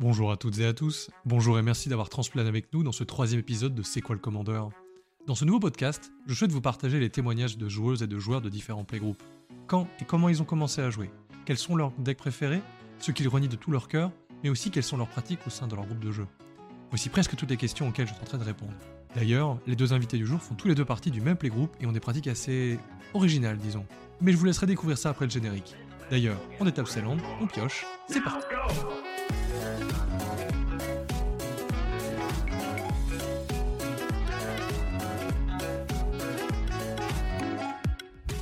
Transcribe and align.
Bonjour 0.00 0.32
à 0.32 0.36
toutes 0.36 0.58
et 0.58 0.66
à 0.66 0.72
tous, 0.72 1.08
bonjour 1.24 1.56
et 1.56 1.62
merci 1.62 1.88
d'avoir 1.88 2.08
transplané 2.08 2.48
avec 2.48 2.72
nous 2.72 2.82
dans 2.82 2.90
ce 2.90 3.04
troisième 3.04 3.38
épisode 3.38 3.76
de 3.76 3.82
C'est 3.84 4.00
quoi 4.00 4.16
le 4.16 4.20
commandeur? 4.20 4.70
Dans 5.28 5.36
ce 5.36 5.44
nouveau 5.44 5.60
podcast, 5.60 6.12
je 6.26 6.34
souhaite 6.34 6.50
vous 6.50 6.60
partager 6.60 6.98
les 6.98 7.10
témoignages 7.10 7.56
de 7.56 7.68
joueuses 7.68 8.02
et 8.02 8.08
de 8.08 8.18
joueurs 8.18 8.40
de 8.40 8.48
différents 8.48 8.82
playgroups. 8.82 9.24
Quand 9.68 9.86
et 10.00 10.04
comment 10.04 10.28
ils 10.28 10.42
ont 10.42 10.44
commencé 10.44 10.80
à 10.82 10.90
jouer? 10.90 11.12
Quels 11.44 11.58
sont 11.58 11.76
leurs 11.76 11.92
decks 11.98 12.18
préférés? 12.18 12.60
Ceux 12.98 13.12
qu'ils 13.12 13.28
renient 13.28 13.48
de 13.48 13.54
tout 13.54 13.70
leur 13.70 13.86
cœur 13.86 14.10
Mais 14.42 14.50
aussi 14.50 14.72
quelles 14.72 14.82
sont 14.82 14.96
leurs 14.96 15.08
pratiques 15.08 15.46
au 15.46 15.50
sein 15.50 15.68
de 15.68 15.76
leur 15.76 15.86
groupe 15.86 16.00
de 16.00 16.10
jeu? 16.10 16.26
Voici 16.90 17.08
presque 17.08 17.36
toutes 17.36 17.50
les 17.50 17.56
questions 17.56 17.86
auxquelles 17.86 18.08
je 18.08 18.14
tenterai 18.14 18.38
de 18.38 18.44
répondre. 18.44 18.74
D'ailleurs, 19.14 19.58
les 19.68 19.76
deux 19.76 19.92
invités 19.92 20.18
du 20.18 20.26
jour 20.26 20.42
font 20.42 20.56
tous 20.56 20.66
les 20.66 20.74
deux 20.74 20.84
partie 20.84 21.12
du 21.12 21.20
même 21.20 21.36
playgroup 21.36 21.70
et 21.80 21.86
ont 21.86 21.92
des 21.92 22.00
pratiques 22.00 22.26
assez 22.26 22.80
originales, 23.14 23.58
disons. 23.58 23.86
Mais 24.20 24.32
je 24.32 24.36
vous 24.38 24.44
laisserai 24.44 24.66
découvrir 24.66 24.98
ça 24.98 25.10
après 25.10 25.26
le 25.26 25.30
générique. 25.30 25.76
D'ailleurs, 26.10 26.40
on 26.58 26.66
est 26.66 26.78
à 26.80 26.82
Upsilon, 26.82 27.16
on 27.40 27.46
pioche, 27.46 27.86
c'est 28.08 28.20
parti 28.20 28.44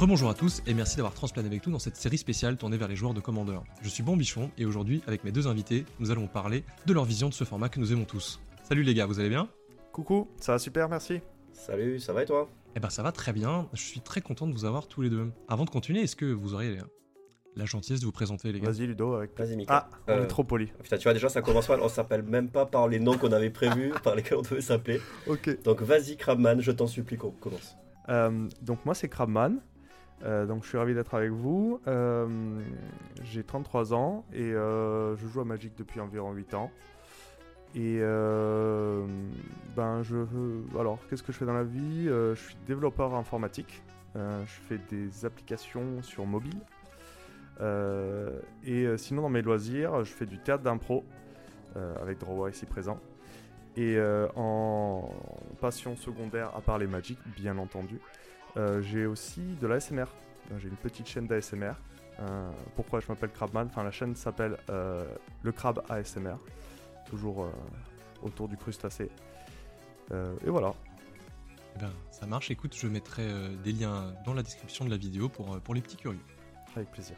Rebonjour 0.02 0.30
à 0.30 0.34
tous 0.34 0.64
et 0.66 0.74
merci 0.74 0.96
d'avoir 0.96 1.14
transplané 1.14 1.46
avec 1.46 1.64
nous 1.64 1.72
dans 1.72 1.78
cette 1.78 1.94
série 1.94 2.18
spéciale 2.18 2.56
tournée 2.56 2.76
vers 2.76 2.88
les 2.88 2.96
joueurs 2.96 3.14
de 3.14 3.20
Commander. 3.20 3.60
Je 3.82 3.88
suis 3.88 4.02
Bon 4.02 4.16
Bichon 4.16 4.50
et 4.58 4.64
aujourd'hui, 4.66 5.00
avec 5.06 5.22
mes 5.22 5.30
deux 5.30 5.46
invités, 5.46 5.86
nous 6.00 6.10
allons 6.10 6.26
parler 6.26 6.64
de 6.86 6.92
leur 6.92 7.04
vision 7.04 7.28
de 7.28 7.34
ce 7.34 7.44
format 7.44 7.68
que 7.68 7.78
nous 7.78 7.92
aimons 7.92 8.04
tous. 8.04 8.40
Salut 8.64 8.82
les 8.82 8.94
gars, 8.94 9.06
vous 9.06 9.20
allez 9.20 9.28
bien? 9.28 9.48
Coucou, 9.92 10.26
ça 10.40 10.50
va 10.50 10.58
super, 10.58 10.88
merci. 10.88 11.20
Salut, 11.52 12.00
ça 12.00 12.12
va 12.12 12.24
et 12.24 12.26
toi? 12.26 12.48
Eh 12.74 12.80
ben 12.80 12.90
ça 12.90 13.04
va 13.04 13.12
très 13.12 13.32
bien, 13.32 13.68
je 13.74 13.80
suis 13.80 14.00
très 14.00 14.20
content 14.20 14.48
de 14.48 14.52
vous 14.52 14.64
avoir 14.64 14.88
tous 14.88 15.02
les 15.02 15.08
deux. 15.08 15.30
Avant 15.46 15.64
de 15.64 15.70
continuer, 15.70 16.00
est-ce 16.00 16.16
que 16.16 16.24
vous 16.24 16.52
auriez 16.54 16.78
la 17.54 17.64
gentillesse 17.64 18.00
de 18.00 18.06
vous 18.06 18.10
présenter 18.10 18.50
les 18.50 18.58
gars? 18.58 18.72
Vas-y 18.72 18.88
Ludo, 18.88 19.14
avec... 19.14 19.38
Vas-y 19.38 19.54
Mika. 19.54 19.88
Ah, 19.88 19.98
on 20.08 20.10
Euh, 20.14 20.24
est 20.24 20.26
trop 20.26 20.42
poli. 20.42 20.66
Putain, 20.82 20.96
tu 20.96 21.04
vois 21.04 21.12
déjà 21.12 21.28
ça 21.28 21.42
commence 21.42 21.68
mal, 21.68 21.78
on 21.80 21.88
s'appelle 21.88 22.24
même 22.24 22.50
pas 22.50 22.66
par 22.66 22.88
les 22.88 22.98
noms 22.98 23.16
qu'on 23.16 23.30
avait 23.30 23.50
prévus, 23.50 23.92
par 24.02 24.16
lesquels 24.16 24.38
on 24.38 24.42
devait 24.42 24.62
s'appeler. 24.62 25.00
Ok. 25.28 25.62
Donc 25.62 25.80
vas-y 25.80 26.16
Crabman, 26.16 26.58
je 26.58 26.72
t'en 26.72 26.88
supplie 26.88 27.16
qu'on 27.18 27.30
commence. 27.30 27.76
Euh, 28.08 28.48
donc 28.62 28.84
moi 28.84 28.96
c'est 28.96 29.08
Crabman. 29.08 29.60
Euh, 30.24 30.46
donc 30.46 30.62
je 30.62 30.68
suis 30.68 30.78
ravi 30.78 30.94
d'être 30.94 31.14
avec 31.14 31.30
vous. 31.30 31.80
Euh, 31.86 32.60
J'ai 33.24 33.42
33 33.42 33.94
ans 33.94 34.24
et 34.32 34.52
euh, 34.52 35.16
je 35.16 35.26
joue 35.26 35.40
à 35.40 35.44
Magic 35.44 35.72
depuis 35.76 36.00
environ 36.00 36.32
8 36.32 36.54
ans. 36.54 36.70
Et 37.74 38.00
ben 39.76 40.02
je 40.02 40.16
alors 40.78 40.98
qu'est-ce 41.08 41.22
que 41.22 41.32
je 41.32 41.38
fais 41.38 41.46
dans 41.46 41.54
la 41.54 41.64
vie? 41.64 42.04
Je 42.04 42.34
suis 42.34 42.56
développeur 42.66 43.14
informatique. 43.14 43.82
Je 44.14 44.60
fais 44.68 44.78
des 44.90 45.24
applications 45.24 46.02
sur 46.02 46.26
mobile. 46.26 46.60
Et 48.62 48.86
sinon 48.98 49.22
dans 49.22 49.30
mes 49.30 49.40
loisirs, 49.40 50.04
je 50.04 50.12
fais 50.12 50.26
du 50.26 50.38
théâtre 50.38 50.62
d'impro 50.62 51.02
avec 51.74 52.18
Drawer 52.18 52.50
ici 52.50 52.66
présent. 52.66 53.00
Et 53.78 53.98
en 54.36 55.08
passion 55.62 55.96
secondaire, 55.96 56.54
à 56.54 56.60
part 56.60 56.76
les 56.76 56.86
Magic, 56.86 57.18
bien 57.34 57.56
entendu, 57.56 57.98
j'ai 58.80 59.06
aussi 59.06 59.40
de 59.60 59.66
l'ASMR. 59.66 60.04
Euh, 60.50 60.58
J'ai 60.58 60.68
une 60.68 60.76
petite 60.76 61.06
chaîne 61.08 61.26
d'ASMR. 61.26 61.72
Euh, 62.20 62.50
pourquoi 62.76 63.00
je 63.00 63.08
m'appelle 63.08 63.30
Crabman? 63.30 63.66
Enfin, 63.66 63.82
la 63.82 63.90
chaîne 63.90 64.14
s'appelle 64.14 64.56
euh, 64.70 65.04
Le 65.42 65.52
Crab 65.52 65.82
ASMR. 65.88 66.36
Toujours 67.06 67.44
euh, 67.44 67.50
autour 68.22 68.48
du 68.48 68.56
crustacé. 68.56 69.10
Euh, 70.12 70.34
et 70.44 70.50
voilà. 70.50 70.72
Eh 71.76 71.78
ben, 71.80 71.92
ça 72.10 72.26
marche, 72.26 72.50
écoute, 72.50 72.76
je 72.76 72.86
mettrai 72.86 73.22
euh, 73.26 73.48
des 73.64 73.72
liens 73.72 74.14
dans 74.26 74.34
la 74.34 74.42
description 74.42 74.84
de 74.84 74.90
la 74.90 74.96
vidéo 74.98 75.28
pour, 75.28 75.54
euh, 75.54 75.58
pour 75.60 75.74
les 75.74 75.80
petits 75.80 75.96
curieux. 75.96 76.20
Avec 76.76 76.90
plaisir. 76.90 77.16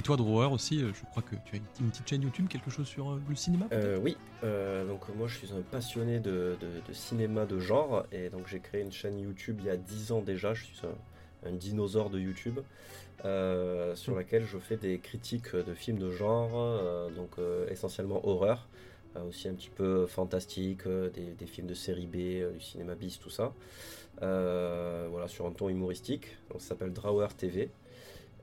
Et 0.00 0.02
toi, 0.02 0.16
Drawer 0.16 0.50
aussi, 0.50 0.82
euh, 0.82 0.92
je 0.94 1.04
crois 1.10 1.22
que 1.22 1.36
tu 1.44 1.56
as 1.56 1.58
une, 1.78 1.90
petite 1.90 2.08
chaîne 2.08 2.22
YouTube, 2.22 2.48
quelque 2.48 2.70
chose 2.70 2.86
sur 2.86 3.10
euh, 3.10 3.20
le 3.28 3.34
cinéma 3.34 3.66
Euh, 3.72 3.98
oui, 4.02 4.16
euh, 4.44 4.86
donc 4.86 5.02
moi 5.14 5.28
je 5.28 5.36
suis 5.36 5.52
un 5.52 5.60
passionné 5.60 6.20
de, 6.20 6.56
de- 6.58 6.80
de 6.88 6.92
cinéma 6.94 7.44
de 7.44 7.58
genre. 7.58 8.06
Et 8.10 8.30
donc 8.30 8.48
j'ai 8.48 8.60
créé 8.60 8.80
une 8.80 8.92
chaîne 8.92 9.18
YouTube 9.18 9.58
il 9.60 9.66
y 9.66 9.68
a 9.68 9.76
10 9.76 10.10
ans 10.12 10.22
déjà, 10.22 10.54
je 10.54 10.64
suis 10.64 10.80
un, 10.86 11.50
un 11.50 11.52
dinosaure 11.52 12.08
de 12.08 12.18
YouTube 12.18 12.60
euh, 13.26 13.94
sur 13.94 14.16
laquelle 14.16 14.46
je 14.46 14.56
fais 14.56 14.78
des 14.78 15.00
critiques 15.00 15.54
de 15.54 15.74
films 15.74 15.98
de 15.98 16.10
genre, 16.10 17.10
donc 17.14 17.32
essentiellement 17.70 18.26
horreur, 18.26 18.70
aussi 19.28 19.48
un 19.48 19.54
petit 19.54 19.68
peu 19.68 20.06
fantastique, 20.06 20.88
des, 20.88 21.34
des 21.38 21.46
films 21.46 21.66
de 21.66 21.74
série 21.74 22.06
B, 22.06 22.54
du 22.54 22.60
cinéma 22.62 22.94
bis, 22.94 23.18
tout 23.20 23.28
ça. 23.28 23.52
Voilà, 24.22 25.28
sur 25.28 25.44
un 25.44 25.52
ton 25.52 25.68
humoristique, 25.68 26.38
donc 26.50 26.62
ça 26.62 26.68
s'appelle 26.68 26.94
Drawer 26.94 27.28
TV. 27.36 27.68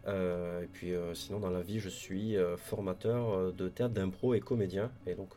Euh, 0.08 0.64
et 0.64 0.68
puis 0.68 0.94
euh, 0.94 1.14
sinon 1.14 1.40
dans 1.40 1.50
la 1.50 1.60
vie 1.60 1.80
je 1.82 1.90
suis 1.90 2.38
euh, 2.38 2.56
formateur 2.56 3.52
de 3.52 3.68
théâtre 3.68 3.94
d'impro 3.94 4.34
et 4.34 4.40
comédien 4.40 4.90
et 5.06 5.16
donc 5.16 5.32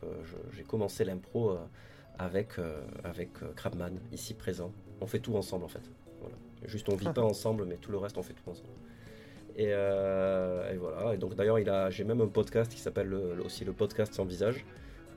j'ai 0.53 0.63
commencé 0.63 1.03
l'impro 1.03 1.57
avec, 2.17 2.53
avec 3.03 3.29
Crabman 3.55 3.91
ici 4.11 4.33
présent. 4.33 4.71
On 5.01 5.07
fait 5.07 5.19
tout 5.19 5.35
ensemble 5.35 5.65
en 5.65 5.67
fait. 5.67 5.81
Voilà. 6.21 6.35
Juste 6.65 6.87
on 6.89 6.95
vit 6.95 7.05
pas 7.11 7.21
ensemble 7.23 7.65
mais 7.65 7.75
tout 7.77 7.91
le 7.91 7.97
reste 7.97 8.17
on 8.17 8.23
fait 8.23 8.33
tout 8.33 8.49
ensemble. 8.49 8.69
Et, 9.57 9.65
et 9.65 10.77
voilà. 10.77 11.13
Et 11.13 11.17
donc 11.17 11.35
d'ailleurs 11.35 11.59
il 11.59 11.69
a 11.69 11.89
j'ai 11.89 12.03
même 12.05 12.21
un 12.21 12.27
podcast 12.27 12.71
qui 12.71 12.79
s'appelle 12.79 13.07
le- 13.07 13.35
le- 13.35 13.43
aussi 13.43 13.65
le 13.65 13.73
podcast 13.73 14.13
sans 14.13 14.23
visage 14.25 14.63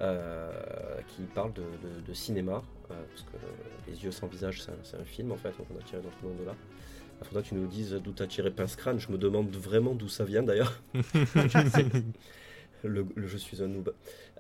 qui 0.01 1.23
parle 1.35 1.53
de, 1.53 1.63
de- 1.63 2.01
de 2.07 2.13
cinéma 2.13 2.63
parce 2.89 3.23
que 3.23 3.37
Les 3.91 4.03
yeux 4.05 4.11
sans 4.11 4.27
visage 4.27 4.63
c'est 4.63 4.73
un, 4.73 4.77
c'est 4.83 4.97
un 4.97 5.05
film 5.05 5.31
en 5.33 5.37
fait 5.37 5.57
donc 5.57 5.67
on 5.75 5.79
a 5.79 5.83
tiré 5.83 6.03
notre 6.03 6.21
nom 6.25 6.35
de 6.41 6.45
là. 6.45 6.55
Il 7.21 7.27
faudra 7.27 7.43
que 7.43 7.49
tu 7.49 7.55
nous 7.55 7.67
dises 7.67 7.93
d'où 8.03 8.13
t'as 8.13 8.27
tiré 8.27 8.51
Pince 8.51 8.77
Crâne. 8.77 8.99
Je 8.99 9.11
me 9.11 9.19
demande 9.19 9.51
vraiment 9.55 9.95
d'où 9.95 10.09
ça 10.09 10.25
vient 10.25 10.43
d'ailleurs. 10.43 10.81
le, 12.85 13.07
le 13.15 13.27
je 13.27 13.37
suis 13.37 13.63
un 13.63 13.69
noob. 13.69 13.95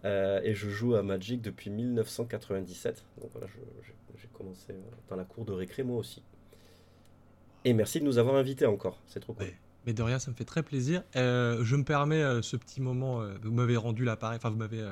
Euh, 0.04 0.40
et 0.42 0.54
je 0.54 0.68
joue 0.68 0.94
à 0.94 1.02
Magic 1.02 1.40
depuis 1.40 1.70
1997. 1.70 3.04
Donc 3.20 3.30
voilà, 3.32 3.46
j'ai 4.16 4.28
commencé 4.32 4.72
euh, 4.72 4.80
dans 5.08 5.16
la 5.16 5.24
cour 5.24 5.44
de 5.44 5.52
récré 5.52 5.82
moi 5.82 5.96
aussi. 5.96 6.22
Et 7.64 7.72
merci 7.72 8.00
de 8.00 8.04
nous 8.04 8.18
avoir 8.18 8.36
invités 8.36 8.66
encore. 8.66 9.00
C'est 9.06 9.20
trop 9.20 9.32
cool. 9.32 9.46
Mais 9.86 9.92
de 9.92 10.02
rien, 10.02 10.18
ça 10.18 10.30
me 10.30 10.36
fait 10.36 10.44
très 10.44 10.62
plaisir. 10.62 11.02
Euh, 11.16 11.62
je 11.64 11.76
me 11.76 11.84
permets 11.84 12.22
euh, 12.22 12.42
ce 12.42 12.56
petit 12.56 12.80
moment. 12.80 13.26
vous 13.42 13.52
m'avez 13.52 13.76
rendu 13.76 14.04
l'appareil. 14.04 14.36
Enfin, 14.36 14.50
vous 14.50 14.56
m'avez. 14.56 14.82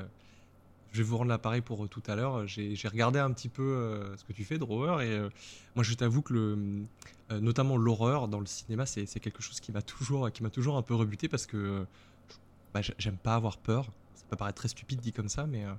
Euh, 0.93 0.97
je 0.97 0.99
vais 0.99 1.03
vous 1.03 1.17
rendre 1.17 1.29
l'appareil 1.29 1.61
pour 1.61 1.83
euh, 1.83 1.87
tout 1.87 2.03
à 2.07 2.15
l'heure. 2.15 2.47
J'ai 2.47 2.75
j'ai 2.75 2.87
regardé 2.87 3.19
un 3.19 3.31
petit 3.33 3.49
peu 3.49 3.63
euh, 3.63 4.15
ce 4.17 4.23
que 4.23 4.33
tu 4.33 4.43
fais, 4.43 4.57
Drawer, 4.57 5.01
et 5.03 5.11
euh, 5.11 5.29
moi, 5.75 5.83
je 5.83 5.93
t'avoue 5.93 6.21
que 6.21 6.33
le, 6.33 6.85
euh, 7.31 7.39
notamment 7.39 7.77
l'horreur 7.77 8.27
dans 8.27 8.39
le 8.39 8.45
cinéma, 8.45 8.85
c'est 8.85 9.05
quelque 9.19 9.41
chose 9.41 9.59
qui 9.59 9.71
m'a 9.71 9.81
toujours, 9.81 10.31
qui 10.31 10.43
m'a 10.43 10.49
toujours 10.49 10.77
un 10.77 10.81
peu 10.83 10.95
rebuté 10.95 11.27
parce 11.27 11.45
que 11.45 11.57
euh, 11.57 11.85
bah, 12.73 12.81
j'ai- 12.81 12.95
j'aime 12.97 13.17
pas 13.17 13.35
avoir 13.35 13.57
peur. 13.57 13.85
Ça 14.15 14.23
peut 14.29 14.37
paraître 14.37 14.57
très 14.57 14.69
stupide 14.69 15.01
dit 15.01 15.11
comme 15.13 15.29
ça, 15.29 15.45
mais 15.47 15.65
euh, 15.65 15.73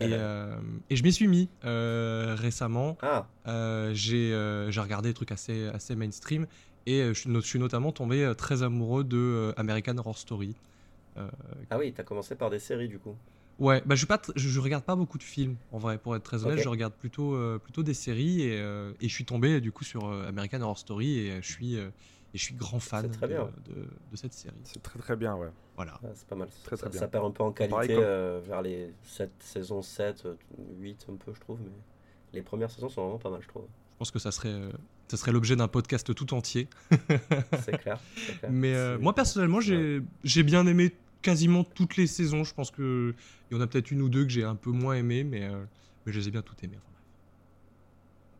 et, 0.00 0.10
euh, 0.12 0.56
et 0.90 0.96
je 0.96 1.02
m'y 1.02 1.12
suis 1.12 1.28
mis 1.28 1.48
euh, 1.64 2.34
récemment. 2.38 2.98
Ah, 3.02 3.26
Euh, 3.48 3.92
j'ai 3.94 4.32
euh, 4.32 4.70
regardé 4.76 5.10
des 5.10 5.14
trucs 5.14 5.32
assez, 5.32 5.66
assez 5.68 5.96
mainstream 5.96 6.46
et 6.86 7.00
euh, 7.00 7.14
je, 7.14 7.40
suis 7.40 7.58
notamment 7.58 7.92
tombé 7.92 8.24
euh, 8.24 8.34
très 8.34 8.62
amoureux 8.62 9.04
de 9.04 9.16
euh, 9.16 9.52
American 9.56 9.98
Horror 9.98 10.18
Story. 10.18 10.54
Euh, 11.16 11.30
ah 11.70 11.78
oui, 11.78 11.92
t'as 11.92 12.04
commencé 12.04 12.34
par 12.36 12.50
des 12.50 12.58
séries 12.58 12.88
du 12.88 12.98
coup. 12.98 13.16
Ouais, 13.58 13.82
bah, 13.86 13.94
je, 13.94 13.98
suis 14.00 14.06
pas 14.06 14.16
tr- 14.16 14.32
je, 14.36 14.48
je 14.48 14.60
regarde 14.60 14.84
pas 14.84 14.96
beaucoup 14.96 15.18
de 15.18 15.22
films 15.22 15.56
en 15.72 15.78
vrai, 15.78 15.98
pour 15.98 16.16
être 16.16 16.22
très 16.22 16.44
honnête. 16.44 16.58
Je 16.62 16.68
regarde 16.68 16.94
plutôt, 16.94 17.34
euh, 17.34 17.58
plutôt 17.58 17.82
des 17.82 17.94
séries 17.94 18.42
et, 18.42 18.60
euh, 18.60 18.92
et 19.00 19.08
je 19.08 19.14
suis 19.14 19.24
tombé 19.24 19.60
du 19.60 19.72
coup 19.72 19.84
sur 19.84 20.06
euh, 20.08 20.26
American 20.28 20.60
Horror 20.60 20.78
Story 20.78 21.18
et 21.18 21.42
je 21.42 21.50
suis, 21.52 21.76
euh, 21.76 21.88
et 22.34 22.38
je 22.38 22.42
suis 22.44 22.54
grand 22.54 22.80
fan 22.80 23.08
de, 23.10 23.26
bien. 23.26 23.50
de, 23.66 23.74
de 24.10 24.16
cette 24.16 24.32
série. 24.32 24.54
C'est 24.64 24.82
très 24.82 24.98
très 24.98 25.16
bien, 25.16 25.34
ouais. 25.36 25.50
Voilà. 25.76 25.98
Ah, 26.04 26.08
c'est 26.14 26.26
pas 26.26 26.36
mal. 26.36 26.48
Très, 26.64 26.76
très 26.76 26.84
ça, 26.86 26.88
bien. 26.90 27.00
ça 27.00 27.08
perd 27.08 27.24
un 27.26 27.30
peu 27.30 27.42
en 27.42 27.52
qualité 27.52 27.70
Pareil 27.72 27.88
comme- 27.94 27.98
euh, 28.04 28.40
vers 28.46 28.62
les 28.62 28.92
7, 29.04 29.30
saisons 29.40 29.82
7, 29.82 30.24
euh, 30.26 30.34
8 30.80 31.06
un 31.12 31.16
peu 31.16 31.32
je 31.34 31.40
trouve. 31.40 31.58
Mais 31.62 31.70
les 32.32 32.42
premières 32.42 32.70
saisons 32.70 32.88
sont 32.88 33.02
vraiment 33.02 33.18
pas 33.18 33.30
mal 33.30 33.40
je 33.42 33.48
trouve. 33.48 33.64
Je 33.64 33.98
pense 33.98 34.10
que 34.10 34.18
ça 34.18 34.32
serait, 34.32 34.48
euh, 34.48 34.70
ça 35.08 35.16
serait 35.16 35.30
l'objet 35.32 35.54
d'un 35.56 35.68
podcast 35.68 36.12
tout 36.14 36.34
entier. 36.34 36.68
C'est 37.64 37.78
clair. 37.78 38.00
Mais 38.50 38.74
euh, 38.74 38.98
moi 38.98 39.14
personnellement, 39.14 39.60
j'ai 39.60 40.02
j'ai 40.24 40.42
bien 40.42 40.66
aimé 40.66 40.94
quasiment 41.22 41.64
toutes 41.64 41.96
les 41.96 42.06
saisons. 42.06 42.44
Je 42.44 42.54
pense 42.54 42.70
que 42.70 43.14
il 43.50 43.56
y 43.56 43.58
en 43.58 43.62
a 43.62 43.66
peut-être 43.66 43.90
une 43.90 44.02
ou 44.02 44.08
deux 44.08 44.24
que 44.24 44.30
j'ai 44.30 44.44
un 44.44 44.56
peu 44.56 44.70
moins 44.70 44.94
aimé, 44.94 45.24
mais, 45.24 45.44
euh, 45.44 45.64
mais 46.04 46.12
je 46.12 46.18
les 46.20 46.28
ai 46.28 46.30
bien 46.30 46.42
toutes 46.42 46.62
aimées. 46.64 46.78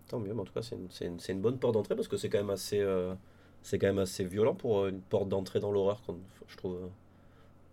Tant 0.09 0.19
mieux, 0.21 0.35
mais 0.35 0.41
en 0.41 0.45
tout 0.45 0.53
cas, 0.53 0.63
c'est 0.63 0.75
une, 0.77 0.89
une- 1.01 1.19
une 1.29 1.41
bonne 1.41 1.59
porte 1.59 1.75
d'entrée 1.75 1.95
parce 1.97 2.09
que 2.09 2.17
c'est 2.17 2.29
quand 2.29 2.39
même 2.39 2.51
assez, 2.51 2.81
euh, 2.81 3.15
c'est 3.63 3.79
quand 3.79 3.87
même 3.87 3.99
assez 3.99 4.25
violent 4.25 4.55
pour 4.55 4.81
euh, 4.81 4.91
une 4.91 5.01
porte 5.01 5.29
d'entrée 5.29 5.61
dans 5.61 5.73
l'horreur, 5.73 6.03
je 6.49 6.57
trouve. 6.57 6.75
euh. 6.77 6.87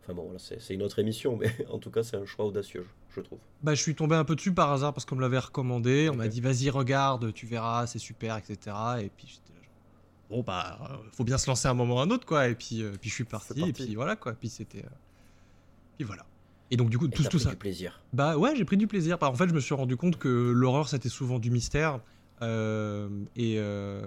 Enfin 0.03 0.13
bon, 0.13 0.23
voilà, 0.23 0.39
c'est 0.39 0.73
une 0.73 0.81
autre 0.81 0.99
émission, 0.99 1.35
mais 1.37 1.53
en 1.69 1.77
tout 1.79 1.91
cas, 1.91 2.01
c'est 2.01 2.15
un 2.17 2.25
choix 2.25 2.45
audacieux, 2.45 2.85
je, 3.15 3.21
trouve. 3.21 3.39
Bah, 3.61 3.75
je 3.75 3.81
suis 3.81 3.93
tombé 3.93 4.15
un 4.15 4.23
peu 4.23 4.35
dessus 4.35 4.53
par 4.53 4.71
hasard 4.71 4.93
parce 4.93 5.05
qu'on 5.05 5.15
me 5.17 5.21
l'avait 5.21 5.37
recommandé. 5.39 6.09
On 6.11 6.15
m'a 6.15 6.27
dit 6.29 6.39
vas-y 6.41 6.69
regarde, 6.69 7.33
tu 7.33 7.45
verras, 7.45 7.85
c'est 7.87 7.99
super, 7.99 8.37
etc. 8.37 8.75
Et 9.01 9.09
puis 9.09 9.27
j'étais 9.27 9.53
là, 9.53 9.61
genre, 9.61 9.73
bon 10.29 10.41
bah 10.43 11.01
faut 11.11 11.23
bien 11.25 11.37
se 11.37 11.47
lancer 11.47 11.67
un 11.67 11.73
moment 11.75 11.97
ou 11.97 11.99
un 11.99 12.09
autre 12.09 12.25
quoi. 12.25 12.47
Et 12.47 12.55
puis, 12.55 12.81
euh, 12.81 12.93
puis 12.99 13.09
je 13.09 13.15
suis 13.15 13.23
parti, 13.25 13.47
parti. 13.59 13.69
et 13.69 13.73
puis 13.73 13.93
voilà 13.95 14.15
quoi. 14.15 14.33
Puis 14.33 14.49
c'était, 14.49 14.83
euh, 14.85 14.89
puis 15.99 16.05
voilà. 16.07 16.25
Et 16.71 16.77
donc 16.77 16.89
du 16.89 16.97
coup 16.97 17.07
Et 17.07 17.09
tout, 17.09 17.23
tout 17.23 17.29
pris 17.29 17.39
ça. 17.39 17.49
du 17.49 17.55
plaisir. 17.57 17.99
Bah 18.13 18.37
ouais, 18.37 18.55
j'ai 18.55 18.63
pris 18.63 18.77
du 18.77 18.87
plaisir. 18.87 19.17
Bah, 19.17 19.29
en 19.29 19.33
fait, 19.33 19.49
je 19.49 19.53
me 19.53 19.59
suis 19.59 19.73
rendu 19.75 19.97
compte 19.97 20.17
que 20.17 20.29
l'horreur, 20.55 20.87
c'était 20.87 21.09
souvent 21.09 21.37
du 21.39 21.51
mystère. 21.51 21.99
Euh, 22.41 23.09
et 23.35 23.55
euh, 23.57 24.01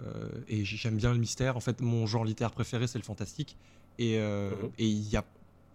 et 0.49 0.65
j'aime 0.65 0.97
bien 0.97 1.12
le 1.12 1.19
mystère. 1.19 1.56
En 1.56 1.61
fait, 1.61 1.81
mon 1.83 2.06
genre 2.06 2.25
littéraire 2.25 2.53
préféré, 2.53 2.87
c'est 2.87 2.99
le 2.99 3.05
fantastique. 3.05 3.59
Et 3.99 4.19
euh, 4.19 4.50
Mhm. 4.50 4.71
et 4.79 4.87
il 4.87 5.09
y 5.11 5.17
a 5.17 5.25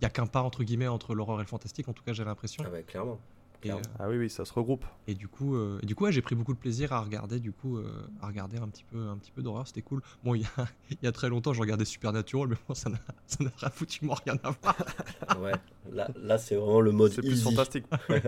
y 0.01 0.05
a 0.05 0.09
qu'un 0.09 0.25
pas 0.27 0.41
entre 0.41 0.63
guillemets 0.63 0.87
entre 0.87 1.13
l'horreur 1.13 1.37
et 1.39 1.43
le 1.43 1.47
fantastique. 1.47 1.87
En 1.87 1.93
tout 1.93 2.03
cas, 2.03 2.13
j'ai 2.13 2.23
l'impression. 2.23 2.63
Ah, 2.65 2.69
bah, 2.71 2.81
clairement. 2.81 3.19
Et, 3.63 3.71
euh, 3.71 3.75
Ah 3.99 4.07
oui, 4.07 4.17
oui, 4.17 4.29
ça 4.29 4.45
se 4.45 4.53
regroupe. 4.53 4.85
et 5.07 5.15
du 5.15 5.27
coup, 5.27 5.55
euh, 5.55 5.79
et 5.81 5.85
du 5.85 5.95
coup, 5.95 6.03
ouais, 6.05 6.11
j'ai 6.11 6.21
pris 6.21 6.35
beaucoup 6.35 6.53
de 6.53 6.59
plaisir 6.59 6.93
à 6.93 7.01
regarder, 7.01 7.39
du 7.39 7.51
coup, 7.51 7.77
euh, 7.77 8.07
à 8.21 8.27
regarder 8.27 8.57
un 8.57 8.67
petit 8.67 8.83
peu, 8.83 9.07
un 9.09 9.17
petit 9.17 9.31
peu 9.31 9.41
d'horreur. 9.41 9.67
C'était 9.67 9.81
cool. 9.81 10.01
Bon, 10.23 10.35
il 10.35 10.41
y 10.41 10.45
a, 10.57 10.67
il 10.91 10.97
y 11.01 11.07
a 11.07 11.11
très 11.11 11.29
longtemps, 11.29 11.53
je 11.53 11.61
regardais 11.61 11.85
Supernatural, 11.85 12.47
mais 12.49 12.55
moi, 12.67 12.75
ça 12.75 12.89
n'a, 12.89 12.99
ça 13.27 13.43
n'a 13.43 13.69
foutument 13.71 14.15
rien 14.25 14.37
à 14.43 14.51
voir. 14.51 14.77
Ouais. 15.41 15.53
Là, 15.91 16.07
là 16.15 16.37
c'est 16.37 16.55
vraiment 16.55 16.81
le 16.81 16.91
mode 16.91 17.11
C'est 17.11 17.21
plus 17.21 17.41
fantastique. 17.41 17.85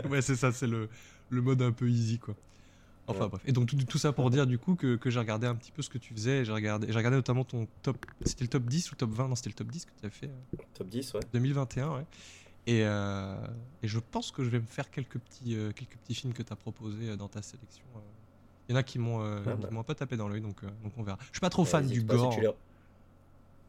ouais, 0.09 0.21
c'est 0.21 0.35
ça, 0.35 0.51
c'est 0.51 0.67
le, 0.67 0.89
le 1.29 1.41
mode 1.41 1.61
un 1.61 1.71
peu 1.71 1.89
easy, 1.89 2.19
quoi. 2.19 2.35
Enfin 3.07 3.23
Ouais. 3.23 3.29
bref. 3.29 3.41
Et 3.45 3.51
donc 3.51 3.65
tout, 3.67 3.75
tout 3.75 3.97
ça 3.97 4.11
pour 4.13 4.29
dire 4.29 4.45
du 4.45 4.59
coup 4.59 4.75
que, 4.75 4.95
que 4.95 5.09
j'ai 5.09 5.17
regardé 5.19 5.47
un 5.47 5.55
petit 5.55 5.71
peu 5.71 5.81
ce 5.81 5.89
que 5.89 5.97
tu 5.97 6.13
faisais. 6.13 6.45
J'ai 6.45 6.51
regardé, 6.51 6.85
j'ai 6.91 6.95
regardé 6.97 7.17
notamment 7.17 7.43
ton 7.43 7.67
top. 7.81 8.05
C'était 8.23 8.43
le 8.43 8.49
top 8.49 8.63
10 8.65 8.91
ou 8.91 8.93
le 8.93 8.97
top 8.97 9.09
20 9.11 9.27
Non, 9.29 9.35
c'était 9.35 9.49
le 9.49 9.55
top 9.55 9.67
10 9.71 9.85
que 9.85 9.91
tu 9.99 10.05
as 10.05 10.09
fait 10.11 10.29
Top 10.75 10.87
10, 10.87 11.13
ouais. 11.15 11.19
2021, 11.33 11.89
ouais. 11.95 12.05
Et, 12.69 12.83
euh, 12.83 13.35
et 13.81 13.87
je 13.87 13.97
pense 13.99 14.31
que 14.31 14.43
je 14.43 14.49
vais 14.49 14.59
me 14.59 14.65
faire 14.65 14.91
quelques 14.91 15.17
petits, 15.17 15.55
euh, 15.55 15.71
quelques 15.71 15.97
petits 15.97 16.13
films 16.13 16.33
que 16.33 16.43
tu 16.43 16.53
as 16.53 16.55
proposés 16.55 17.09
euh, 17.09 17.15
dans 17.15 17.27
ta 17.27 17.41
sélection. 17.41 17.83
Il 18.67 18.73
y 18.73 18.75
en 18.75 18.77
a 18.77 18.83
qui 18.83 18.99
m'ont 18.99 19.23
euh, 19.23 19.39
Ah, 19.47 19.55
qui 19.55 19.73
bah. 19.73 19.83
peu 19.83 19.95
tapé 19.95 20.17
dans 20.17 20.27
l'œil, 20.27 20.41
donc, 20.41 20.63
euh, 20.63 20.67
donc 20.83 20.93
on 20.97 21.01
verra. 21.03 21.17
Je 21.21 21.27
suis 21.31 21.39
pas 21.39 21.49
trop 21.49 21.63
Ouais, 21.63 21.69
fan 21.69 21.87
du 21.87 22.03
pas 22.05 22.13
si 22.31 22.41
gore. 22.41 22.55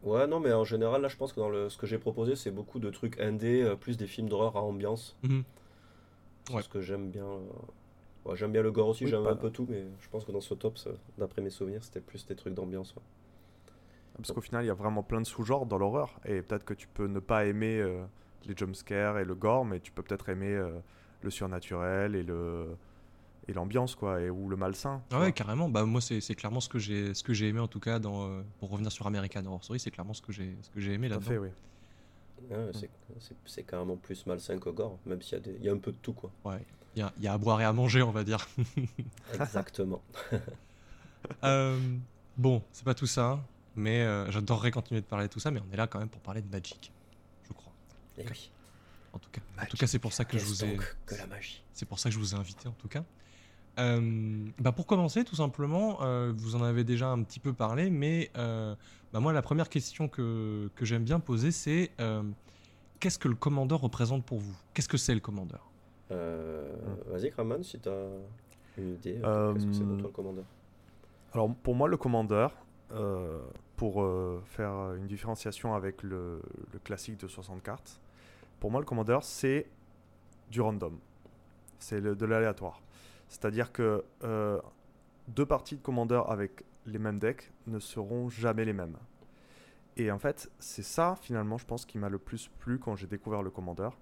Ouais, 0.03 0.27
non, 0.27 0.41
mais 0.41 0.53
en 0.53 0.65
général, 0.65 1.01
là, 1.03 1.09
je 1.09 1.17
pense 1.17 1.33
que 1.33 1.41
dans 1.41 1.49
le, 1.49 1.69
ce 1.71 1.79
que 1.79 1.87
j'ai 1.87 1.99
proposé, 1.99 2.37
c'est 2.37 2.51
beaucoup 2.51 2.79
de 2.79 2.91
trucs 2.91 3.19
indés, 3.21 3.63
euh, 3.63 3.77
plus 3.77 3.97
des 3.97 4.07
films 4.07 4.29
d'horreur 4.29 4.57
à 4.57 4.63
ambiance. 4.63 5.17
Mhm. 5.23 5.45
C'est 6.49 6.55
Ouais. 6.57 6.63
ce 6.63 6.69
que 6.69 6.81
j'aime 6.83 7.11
bien. 7.11 7.27
Ouais, 8.27 8.37
j'aime 8.37 8.53
bien 8.53 8.61
le 8.63 8.71
gore 8.73 8.89
aussi, 8.89 9.05
Oui, 9.05 9.11
j'aime 9.11 9.25
bah. 9.25 9.31
un 9.31 9.37
peu 9.37 9.51
tout, 9.51 9.67
mais 9.69 9.85
je 10.01 10.09
pense 10.11 10.25
que 10.27 10.33
dans 10.33 10.41
ce 10.43 10.53
top, 10.53 10.79
d'après 11.17 11.41
mes 11.41 11.49
souvenirs, 11.51 11.83
c'était 11.85 12.01
plus 12.01 12.27
des 12.27 12.37
trucs 12.37 12.53
d'ambiance. 12.55 12.95
ouais. 12.95 13.03
Parce 14.17 14.33
qu'au 14.33 14.43
final, 14.43 14.65
il 14.65 14.69
y 14.69 14.71
a 14.71 14.75
vraiment 14.75 15.03
plein 15.03 15.23
de 15.23 15.27
sous-genres 15.27 15.65
dans 15.65 15.79
l'horreur. 15.79 16.21
Et 16.27 16.43
peut-être 16.43 16.65
que 16.65 16.75
tu 16.75 16.89
peux 16.89 17.07
ne 17.07 17.21
pas 17.21 17.47
aimer 17.47 17.79
euh, 17.79 18.05
les 18.47 18.55
jumpscares 18.57 19.19
et 19.19 19.25
le 19.25 19.35
gore, 19.35 19.65
mais 19.65 19.81
tu 19.81 19.93
peux 19.93 20.03
peut-être 20.03 20.29
aimer 20.29 20.53
euh, 20.55 20.71
le 21.23 21.31
surnaturel 21.31 22.15
et 22.15 22.23
le 22.23 22.77
et 23.49 23.53
l'ambiance, 23.53 23.95
quoi, 23.97 24.21
et, 24.21 24.31
ou 24.31 24.49
le 24.49 24.57
malsain. 24.57 25.03
Ah 25.11 25.17
ouais, 25.17 25.21
vois. 25.25 25.33
carrément. 25.33 25.69
Bah 25.69 25.85
moi 25.85 26.01
c'est 26.01 26.21
c'est 26.21 26.35
clairement 26.35 26.61
ce 26.61 26.69
que 26.69 26.79
j'ai 26.79 27.15
ce 27.15 27.23
que 27.25 27.33
j'ai 27.33 27.49
aimé 27.49 27.59
en 27.61 27.69
tout 27.69 27.81
cas 27.81 27.99
dans 27.99 28.27
euh, 28.29 28.43
pour 28.59 28.71
revenir 28.71 28.93
sur 28.93 29.07
American 29.07 29.45
Horror 29.47 29.65
Story, 29.65 29.81
c'est 29.81 29.91
clairement 29.91 30.15
ce 30.15 30.23
que 30.23 30.33
j'ai 30.33 30.57
ce 30.63 30.71
que 30.71 30.81
j'ai 30.81 30.93
aimé 30.93 31.09
Tout 31.09 31.15
à 31.15 31.17
là-dedans. 31.17 31.31
fait, 31.31 31.39
oui. 31.39 31.49
Ouais, 32.51 32.71
c'est- 33.45 33.63
carrément 33.65 33.97
plus 33.97 34.25
malsain 34.27 34.59
que 34.59 34.71
gore, 34.71 34.99
même 35.05 35.21
s'il 35.21 35.35
y, 35.35 35.37
a 35.37 35.41
des- 35.41 35.57
il 35.59 35.65
y 35.65 35.69
a 35.69 35.73
un 35.73 35.79
peu 35.79 35.93
de 35.93 35.99
tout, 36.01 36.15
quoi. 36.15 36.31
Ouais. 36.45 36.65
Il 36.97 37.01
y 37.01 37.03
a, 37.03 37.13
il 37.19 37.23
y 37.25 37.29
a 37.29 37.35
à 37.35 37.39
boire 37.39 37.61
et 37.61 37.65
à 37.65 37.73
manger, 37.73 38.03
on 38.03 38.11
va 38.13 38.25
dire. 38.25 38.47
Exactement. 39.35 40.01
Euh, 41.45 41.79
bon, 42.37 42.63
c'est 42.73 42.85
pas 42.85 42.95
tout 42.95 43.07
ça, 43.07 43.39
mais 43.77 44.01
euh, 44.01 44.31
j'adorerais 44.31 44.71
continuer 44.71 45.01
de 45.03 45.07
parler 45.07 45.29
de 45.29 45.33
tout 45.33 45.39
ça, 45.39 45.51
mais 45.51 45.61
on 45.69 45.73
est 45.73 45.77
là 45.77 45.87
quand 45.87 45.99
même 45.99 46.09
pour 46.09 46.21
parler 46.23 46.41
de 46.43 46.51
Magic, 46.51 46.91
oui. 48.31 48.51
En 49.13 49.19
tout 49.19 49.31
cas, 49.31 49.41
en 49.61 49.67
tout 49.67 49.77
cas, 49.77 49.87
c'est 49.87 49.99
pour 49.99 50.13
ça 50.13 50.25
que 50.25 50.39
je 50.39 50.45
vous 50.45 50.65
ai, 50.65 50.77
donc 50.77 50.97
que 51.07 51.15
la 51.17 51.27
magie. 51.27 51.65
c'est 51.73 51.87
pour 51.87 51.99
ça 51.99 52.09
que 52.11 52.15
je 52.15 52.19
vous 52.21 52.35
ai 52.35 52.39
invité 52.39 52.69
en 52.69 52.73
tout 52.73 52.89
cas. 52.89 53.05
Euh, 53.79 54.47
bah 54.59 54.73
pour 54.73 54.87
commencer, 54.87 55.25
tout 55.25 55.37
simplement, 55.37 56.03
euh, 56.03 56.33
vous 56.37 56.55
en 56.55 56.63
avez 56.63 56.85
déjà 56.85 57.09
un 57.09 57.23
petit 57.23 57.41
peu 57.41 57.53
parlé, 57.53 57.89
mais 57.91 58.31
euh, 58.37 58.75
bah 59.13 59.21
moi 59.21 59.33
la 59.33 59.43
première 59.43 59.69
question 59.69 60.09
que, 60.09 60.71
que 60.75 60.85
j'aime 60.85 61.05
bien 61.05 61.19
poser, 61.21 61.51
c'est 61.51 61.91
euh, 62.01 62.23
qu'est-ce 62.99 63.19
que 63.19 63.29
le 63.29 63.35
commandeur 63.37 63.81
représente 63.81 64.25
pour 64.25 64.39
vous? 64.39 64.57
Qu'est-ce 64.75 64.89
que 64.89 64.97
c'est 64.99 65.15
le 65.15 65.21
commandeur? 65.21 65.71
Euh, 66.11 66.77
Vas-y, 67.07 67.31
Kraman, 67.31 67.63
si 67.63 67.79
t'as 67.81 67.91
une 68.77 68.95
idée, 68.95 69.21
Euh, 69.25 69.55
qu'est-ce 69.55 69.67
que 69.67 69.73
c'est 69.73 69.85
pour 69.85 69.97
toi 69.99 70.09
le 70.09 70.13
commandeur? 70.15 70.45
Alors 71.33 71.55
pour 71.55 71.75
moi, 71.75 71.89
le 71.89 71.97
commandeur, 71.97 72.55
euh, 72.93 73.39
pour 73.77 74.03
euh, 74.03 74.43
faire 74.47 74.95
une 74.95 75.07
différenciation 75.07 75.75
avec 75.75 76.03
le, 76.03 76.43
le 76.73 76.79
classique 76.81 77.19
de 77.21 77.29
60 77.29 77.63
cartes, 77.63 78.00
pour 78.61 78.71
moi, 78.71 78.81
le 78.81 78.87
commandeur, 78.87 79.25
c'est 79.25 79.67
du 80.51 80.61
random. 80.61 80.99
C'est 81.79 82.01
de 82.01 82.27
l'aléatoire. 82.27 82.83
C'est-à-dire 83.29 83.73
que 83.73 84.05
euh, 84.23 84.61
deux 85.29 85.47
parties 85.47 85.77
de 85.77 85.83
commandeur 85.83 86.31
avec 86.31 86.65
les 86.87 86.99
mêmes 86.99 87.19
decks 87.19 87.53
ne 87.67 87.79
seront 87.79 88.29
jamais 88.29 88.65
les 88.65 88.73
mêmes. 88.73 88.97
Et 89.97 90.11
en 90.11 90.19
fait, 90.19 90.51
c'est 90.59 90.83
ça, 90.83 91.17
finalement, 91.21 91.59
je 91.59 91.67
pense, 91.67 91.85
qui 91.85 91.99
m'a 91.99 92.09
le 92.09 92.19
plus 92.19 92.49
plu 92.59 92.79
quand 92.79 92.97
j'ai 92.97 93.07
découvert 93.07 93.43
le 93.43 93.51
commandeur. 93.51 93.99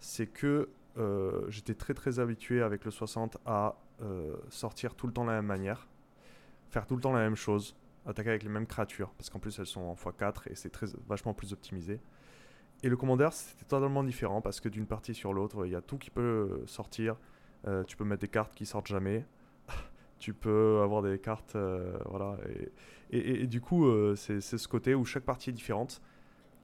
C'est 0.00 0.26
que 0.26 0.68
euh, 0.96 1.44
j'étais 1.48 1.74
très 1.74 1.94
très 1.94 2.18
habitué 2.18 2.62
avec 2.62 2.84
le 2.84 2.90
60 2.90 3.38
à 3.46 3.76
euh, 4.02 4.36
sortir 4.48 4.94
tout 4.94 5.06
le 5.06 5.12
temps 5.12 5.24
de 5.24 5.30
la 5.30 5.36
même 5.36 5.46
manière 5.46 5.88
faire 6.68 6.86
tout 6.86 6.96
le 6.96 7.00
temps 7.00 7.12
la 7.12 7.20
même 7.20 7.36
chose, 7.36 7.76
attaquer 8.06 8.30
avec 8.30 8.42
les 8.42 8.48
mêmes 8.48 8.66
créatures, 8.66 9.10
parce 9.10 9.30
qu'en 9.30 9.38
plus 9.38 9.58
elles 9.58 9.66
sont 9.66 9.80
en 9.80 9.94
x4 9.94 10.50
et 10.50 10.54
c'est 10.54 10.70
très 10.70 10.86
vachement 11.06 11.34
plus 11.34 11.52
optimisé. 11.52 12.00
Et 12.82 12.88
le 12.88 12.96
commandeur, 12.96 13.32
c'était 13.32 13.64
totalement 13.64 14.04
différent, 14.04 14.40
parce 14.40 14.60
que 14.60 14.68
d'une 14.68 14.86
partie 14.86 15.14
sur 15.14 15.32
l'autre, 15.32 15.66
il 15.66 15.72
y 15.72 15.74
a 15.74 15.80
tout 15.80 15.98
qui 15.98 16.10
peut 16.10 16.62
sortir. 16.66 17.16
Euh, 17.66 17.82
tu 17.84 17.96
peux 17.96 18.04
mettre 18.04 18.20
des 18.20 18.28
cartes 18.28 18.54
qui 18.54 18.66
sortent 18.66 18.86
jamais. 18.86 19.26
tu 20.18 20.32
peux 20.32 20.80
avoir 20.82 21.02
des 21.02 21.18
cartes, 21.18 21.56
euh, 21.56 21.98
voilà. 22.06 22.36
Et, 23.10 23.46
du 23.46 23.60
coup, 23.60 23.86
euh, 23.86 24.14
c'est 24.16 24.40
ce 24.40 24.68
côté 24.68 24.94
où 24.94 25.04
chaque 25.04 25.24
partie 25.24 25.50
est 25.50 25.54
différente, 25.54 26.00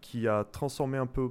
qui 0.00 0.28
a 0.28 0.44
transformé 0.44 0.98
un 0.98 1.06
peu 1.06 1.30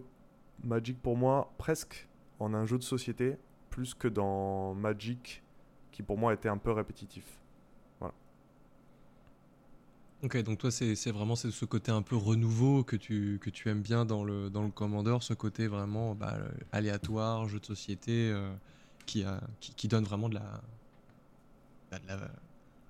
Magic 0.63 1.01
pour 1.01 1.17
moi 1.17 1.53
presque 1.57 2.07
en 2.39 2.53
un 2.53 2.65
jeu 2.65 2.77
de 2.77 2.83
société, 2.83 3.37
plus 3.69 3.93
que 3.93 4.07
dans 4.07 4.73
Magic, 4.73 5.43
qui 5.91 6.03
pour 6.03 6.17
moi 6.17 6.33
était 6.33 6.49
un 6.49 6.57
peu 6.57 6.71
répétitif. 6.71 7.42
Ok, 10.23 10.37
donc 10.43 10.57
toi 10.59 10.71
c'est 10.71 11.11
vraiment 11.11 11.35
ce 11.35 11.65
côté 11.65 11.91
un 11.91 12.01
peu 12.01 12.15
renouveau 12.15 12.83
que 12.85 12.95
tu, 12.95 13.39
que 13.41 13.49
tu 13.49 13.67
aimes 13.69 13.81
bien 13.81 14.05
dans 14.05 14.23
le, 14.23 14.49
dans 14.49 14.63
le 14.63 14.71
commandeur, 14.71 15.21
ce 15.21 15.33
côté 15.33 15.67
vraiment 15.67 16.15
bah, 16.15 16.35
euh, 16.37 16.49
aléatoire, 16.71 17.45
jeu 17.49 17.59
de 17.59 17.65
société, 17.65 18.31
euh, 18.31 18.53
qui, 19.05 19.25
a, 19.25 19.41
qui, 19.59 19.75
qui 19.75 19.87
donne 19.89 20.05
vraiment 20.05 20.29
de 20.29 20.35
la... 20.35 20.61
bah, 21.91 21.99
de 21.99 22.07
la- 22.07 22.31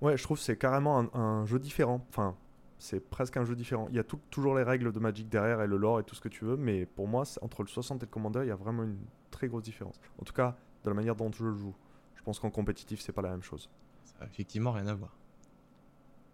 Ouais, 0.00 0.16
je 0.16 0.22
trouve 0.22 0.38
que 0.38 0.44
c'est 0.44 0.56
carrément 0.56 1.00
un, 1.00 1.10
un 1.18 1.46
jeu 1.46 1.58
différent. 1.58 2.04
Enfin, 2.10 2.36
c'est 2.78 3.00
presque 3.00 3.36
un 3.36 3.44
jeu 3.44 3.56
différent. 3.56 3.86
Il 3.90 3.96
y 3.96 3.98
a 3.98 4.04
tout- 4.04 4.20
toujours 4.30 4.54
les 4.54 4.62
règles 4.62 4.92
de 4.92 5.00
Magic 5.00 5.28
derrière 5.28 5.60
et 5.60 5.66
le 5.66 5.76
lore 5.76 5.98
et 5.98 6.04
tout 6.04 6.14
ce 6.14 6.20
que 6.20 6.28
tu 6.28 6.44
veux, 6.44 6.56
mais 6.56 6.86
pour 6.86 7.08
moi, 7.08 7.24
entre 7.40 7.62
le 7.62 7.68
60 7.68 8.02
et 8.02 8.06
le 8.06 8.10
Commander, 8.10 8.40
il 8.44 8.48
y 8.48 8.52
a 8.52 8.56
vraiment 8.56 8.84
une 8.84 8.98
très 9.32 9.48
grosse 9.48 9.64
différence. 9.64 9.98
En 10.20 10.24
tout 10.24 10.34
cas, 10.34 10.56
de 10.84 10.88
la 10.90 10.94
manière 10.94 11.16
dont 11.16 11.32
je 11.32 11.42
le 11.44 11.54
joue. 11.54 11.74
Je 12.14 12.22
pense 12.22 12.38
qu'en 12.38 12.50
compétitif, 12.50 13.00
c'est 13.00 13.12
pas 13.12 13.22
la 13.22 13.30
même 13.30 13.42
chose. 13.42 13.68
ça 14.04 14.24
a 14.24 14.26
effectivement 14.26 14.70
rien 14.72 14.86
à 14.86 14.94
voir. 14.94 15.16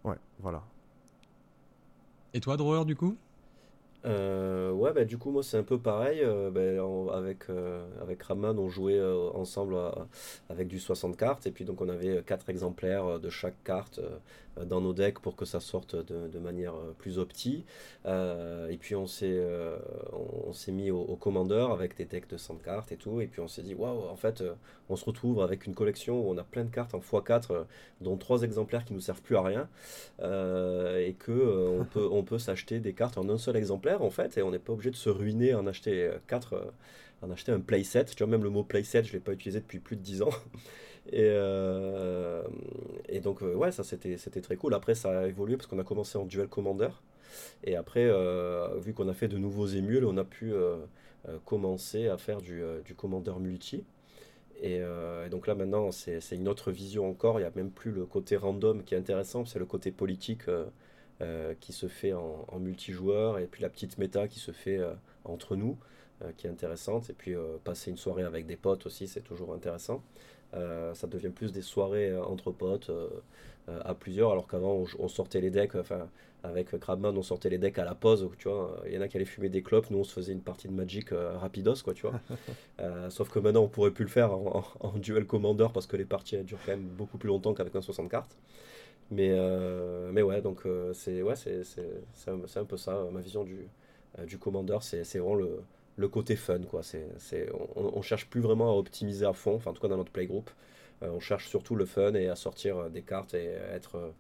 Ouais, 0.04 0.16
voilà. 0.40 0.62
Et 2.34 2.40
toi, 2.40 2.56
Drawer, 2.56 2.84
du 2.84 2.96
coup? 2.96 3.16
Euh, 4.06 4.72
ouais, 4.72 4.92
bah, 4.92 5.04
du 5.04 5.18
coup, 5.18 5.30
moi, 5.30 5.42
c'est 5.42 5.58
un 5.58 5.62
peu 5.62 5.78
pareil. 5.78 6.20
euh, 6.22 6.50
bah, 6.50 7.14
avec, 7.16 7.50
euh, 7.50 7.86
avec 8.00 8.22
Raman, 8.22 8.58
on 8.58 8.68
jouait 8.68 9.00
ensemble 9.34 9.76
avec 10.48 10.68
du 10.68 10.78
60 10.78 11.16
cartes. 11.16 11.46
Et 11.46 11.50
puis, 11.50 11.64
donc, 11.64 11.80
on 11.80 11.88
avait 11.88 12.22
quatre 12.24 12.48
exemplaires 12.48 13.18
de 13.20 13.28
chaque 13.30 13.62
carte 13.64 14.00
dans 14.64 14.80
nos 14.80 14.92
decks 14.92 15.18
pour 15.20 15.36
que 15.36 15.44
ça 15.44 15.60
sorte 15.60 15.96
de, 15.96 16.38
manière 16.38 16.74
euh, 16.74 16.94
plus 16.98 17.18
opti. 17.18 17.64
Euh, 18.06 18.68
et 18.68 18.76
puis, 18.76 18.94
on 18.94 19.06
s'est 19.06 19.26
euh, 19.30 19.76
on, 20.46 20.52
s'est 20.52 20.72
mis 20.72 20.90
au, 20.90 21.00
au 21.00 21.16
Commander 21.16 21.66
avec 21.72 21.96
des 21.96 22.04
decks 22.04 22.28
de 22.28 22.36
100 22.36 22.56
cartes 22.56 22.92
et 22.92 22.96
tout. 22.96 23.20
Et 23.20 23.26
puis, 23.26 23.40
on 23.40 23.48
s'est 23.48 23.62
dit, 23.62 23.74
waouh, 23.74 24.08
en 24.08 24.16
fait, 24.16 24.40
euh, 24.40 24.54
on 24.90 24.96
se 24.96 25.04
retrouve 25.04 25.40
avec 25.40 25.66
une 25.66 25.74
collection 25.74 26.20
où 26.20 26.30
on 26.30 26.36
a 26.36 26.42
plein 26.42 26.64
de 26.64 26.70
cartes 26.70 26.94
en 26.94 26.98
x4, 26.98 27.52
euh, 27.52 27.64
dont 28.00 28.16
trois 28.16 28.42
exemplaires 28.42 28.84
qui 28.84 28.92
nous 28.92 29.00
servent 29.00 29.22
plus 29.22 29.36
à 29.36 29.42
rien. 29.42 29.68
Euh, 30.20 30.98
et 30.98 31.14
que 31.14 31.30
euh, 31.30 31.78
on 31.80 31.84
peut, 31.84 32.08
on 32.10 32.24
peut 32.24 32.38
s'acheter 32.38 32.80
des 32.80 32.92
cartes 32.92 33.16
en 33.16 33.28
un 33.28 33.38
seul 33.38 33.56
exemplaire 33.56 34.02
en 34.02 34.10
fait, 34.10 34.36
et 34.36 34.42
on 34.42 34.50
n'est 34.50 34.58
pas 34.58 34.72
obligé 34.72 34.90
de 34.90 34.96
se 34.96 35.08
ruiner 35.08 35.54
en 35.54 35.66
acheter 35.66 36.04
euh, 36.04 36.18
quatre, 36.26 36.54
euh, 36.54 36.70
en 37.22 37.30
acheter 37.30 37.52
un 37.52 37.60
playset. 37.60 38.06
Tu 38.06 38.18
vois, 38.18 38.26
même 38.26 38.42
le 38.42 38.50
mot 38.50 38.64
playset, 38.64 39.04
je 39.04 39.12
l'ai 39.12 39.20
pas 39.20 39.32
utilisé 39.32 39.60
depuis 39.60 39.78
plus 39.78 39.96
de 39.96 40.02
10 40.02 40.22
ans. 40.22 40.30
Et, 41.08 41.22
euh, 41.24 42.42
et 43.08 43.20
donc, 43.20 43.42
euh, 43.42 43.54
ouais, 43.54 43.72
ça 43.72 43.82
c'était 43.84 44.16
très 44.16 44.56
cool. 44.56 44.74
Après, 44.74 44.94
ça 44.94 45.20
a 45.20 45.26
évolué 45.26 45.56
parce 45.56 45.66
qu'on 45.66 45.78
a 45.78 45.84
commencé 45.84 46.18
en 46.18 46.24
duel 46.24 46.48
commander. 46.48 46.88
Et 47.64 47.76
après, 47.76 48.06
euh, 48.06 48.78
vu 48.78 48.92
qu'on 48.92 49.08
a 49.08 49.14
fait 49.14 49.28
de 49.28 49.38
nouveaux 49.38 49.66
émules, 49.66 50.04
on 50.04 50.16
a 50.16 50.24
pu 50.24 50.52
commencer 51.44 52.08
à 52.08 52.16
faire 52.16 52.40
du, 52.40 52.62
du 52.84 52.94
commander 52.94 53.32
multi. 53.38 53.84
Et, 54.62 54.82
donc 55.30 55.46
là 55.46 55.54
maintenant, 55.54 55.90
c'est 55.90 56.20
une 56.32 56.48
autre 56.48 56.70
vision 56.72 57.08
encore. 57.08 57.38
Il 57.38 57.42
n'y 57.42 57.48
a 57.48 57.52
même 57.54 57.70
plus 57.70 57.92
le 57.92 58.04
côté 58.06 58.36
random 58.36 58.82
qui 58.84 58.94
est 58.94 58.98
intéressant, 58.98 59.44
c'est 59.44 59.58
le 59.58 59.66
côté 59.66 59.90
politique 59.90 60.42
qui 61.60 61.72
se 61.72 61.88
fait 61.88 62.12
en, 62.14 62.46
en 62.48 62.58
multijoueur 62.58 63.38
et 63.38 63.46
puis 63.46 63.62
la 63.62 63.68
petite 63.68 63.98
méta 63.98 64.26
qui 64.28 64.38
se 64.38 64.52
fait 64.52 64.80
entre 65.24 65.54
nous, 65.56 65.78
qui 66.36 66.46
est 66.46 66.50
intéressante. 66.50 67.10
Et 67.10 67.14
puis 67.14 67.34
passer 67.64 67.90
une 67.90 67.96
soirée 67.96 68.24
avec 68.24 68.46
des 68.46 68.56
potes 68.56 68.86
aussi, 68.86 69.06
c'est 69.06 69.22
toujours 69.22 69.54
intéressant. 69.54 70.02
Euh, 70.54 70.94
ça 70.94 71.06
devient 71.06 71.30
plus 71.30 71.52
des 71.52 71.62
soirées 71.62 72.10
euh, 72.10 72.24
entre 72.24 72.50
potes 72.50 72.90
euh, 72.90 73.08
à 73.84 73.94
plusieurs, 73.94 74.32
alors 74.32 74.48
qu'avant 74.48 74.72
on, 74.74 74.86
on 74.98 75.08
sortait 75.08 75.40
les 75.40 75.50
decks, 75.50 75.76
enfin 75.76 76.08
avec 76.42 76.70
Crabman 76.80 77.16
on 77.16 77.22
sortait 77.22 77.50
les 77.50 77.58
decks 77.58 77.78
à 77.78 77.84
la 77.84 77.94
pause, 77.94 78.28
tu 78.38 78.48
vois. 78.48 78.82
Il 78.86 78.92
y 78.94 78.98
en 78.98 79.00
a 79.02 79.08
qui 79.08 79.16
allaient 79.16 79.26
fumer 79.26 79.48
des 79.48 79.62
clopes, 79.62 79.90
nous 79.90 79.98
on 79.98 80.04
se 80.04 80.12
faisait 80.12 80.32
une 80.32 80.40
partie 80.42 80.66
de 80.68 80.72
Magic 80.72 81.12
euh, 81.12 81.36
rapidos, 81.38 81.82
quoi, 81.84 81.94
tu 81.94 82.02
vois. 82.02 82.20
Euh, 82.80 83.10
sauf 83.10 83.28
que 83.30 83.38
maintenant 83.38 83.62
on 83.62 83.68
pourrait 83.68 83.90
plus 83.90 84.04
le 84.04 84.10
faire 84.10 84.32
en, 84.32 84.64
en- 84.82 84.88
en 84.88 84.92
duel 84.98 85.26
commander 85.26 85.66
parce 85.74 85.86
que 85.86 85.96
les 85.98 86.06
parties 86.06 86.36
elles 86.36 86.46
durent 86.46 86.60
quand 86.64 86.72
même 86.72 86.88
beaucoup 86.88 87.18
plus 87.18 87.28
longtemps 87.28 87.52
qu'avec 87.54 87.76
un 87.76 87.82
60 87.82 88.10
cartes. 88.10 88.38
Mais, 89.10 89.30
euh, 89.32 90.10
mais 90.12 90.22
ouais, 90.22 90.40
donc 90.42 90.62
c'est 90.94 91.22
ouais, 91.22 91.36
c'est, 91.36 91.62
un, 92.28 92.40
un 92.60 92.64
peu 92.64 92.76
ça, 92.76 93.04
ma 93.12 93.20
vision 93.20 93.44
du, 93.44 93.68
du 94.26 94.38
commander, 94.38 94.78
c'est 94.82 95.02
vraiment 95.18 95.34
le, 95.34 95.62
le 96.00 96.08
côté 96.08 96.34
fun. 96.34 96.60
Quoi. 96.62 96.82
C'est, 96.82 97.48
on, 97.76 97.98
on, 97.98 98.02
cherche 98.02 98.28
plus 98.28 98.40
vraiment 98.40 98.70
à 98.70 98.74
optimiser 98.74 99.26
à 99.26 99.34
fond, 99.34 99.54
enfin 99.56 99.70
en 99.70 99.74
tout 99.74 99.82
cas 99.82 99.88
dans 99.88 99.98
notre 99.98 100.10
playgroup. 100.10 100.50
Euh, 101.02 101.10
on 101.12 101.20
cherche 101.20 101.48
surtout 101.48 101.76
le 101.76 101.84
fun 101.84 102.14
et 102.14 102.28
à 102.28 102.36
sortir 102.36 102.78
euh, 102.78 102.88
des 102.88 103.02
cartes 103.02 103.34
et 103.34 103.46
être 103.46 103.96
euh, 103.96 104.10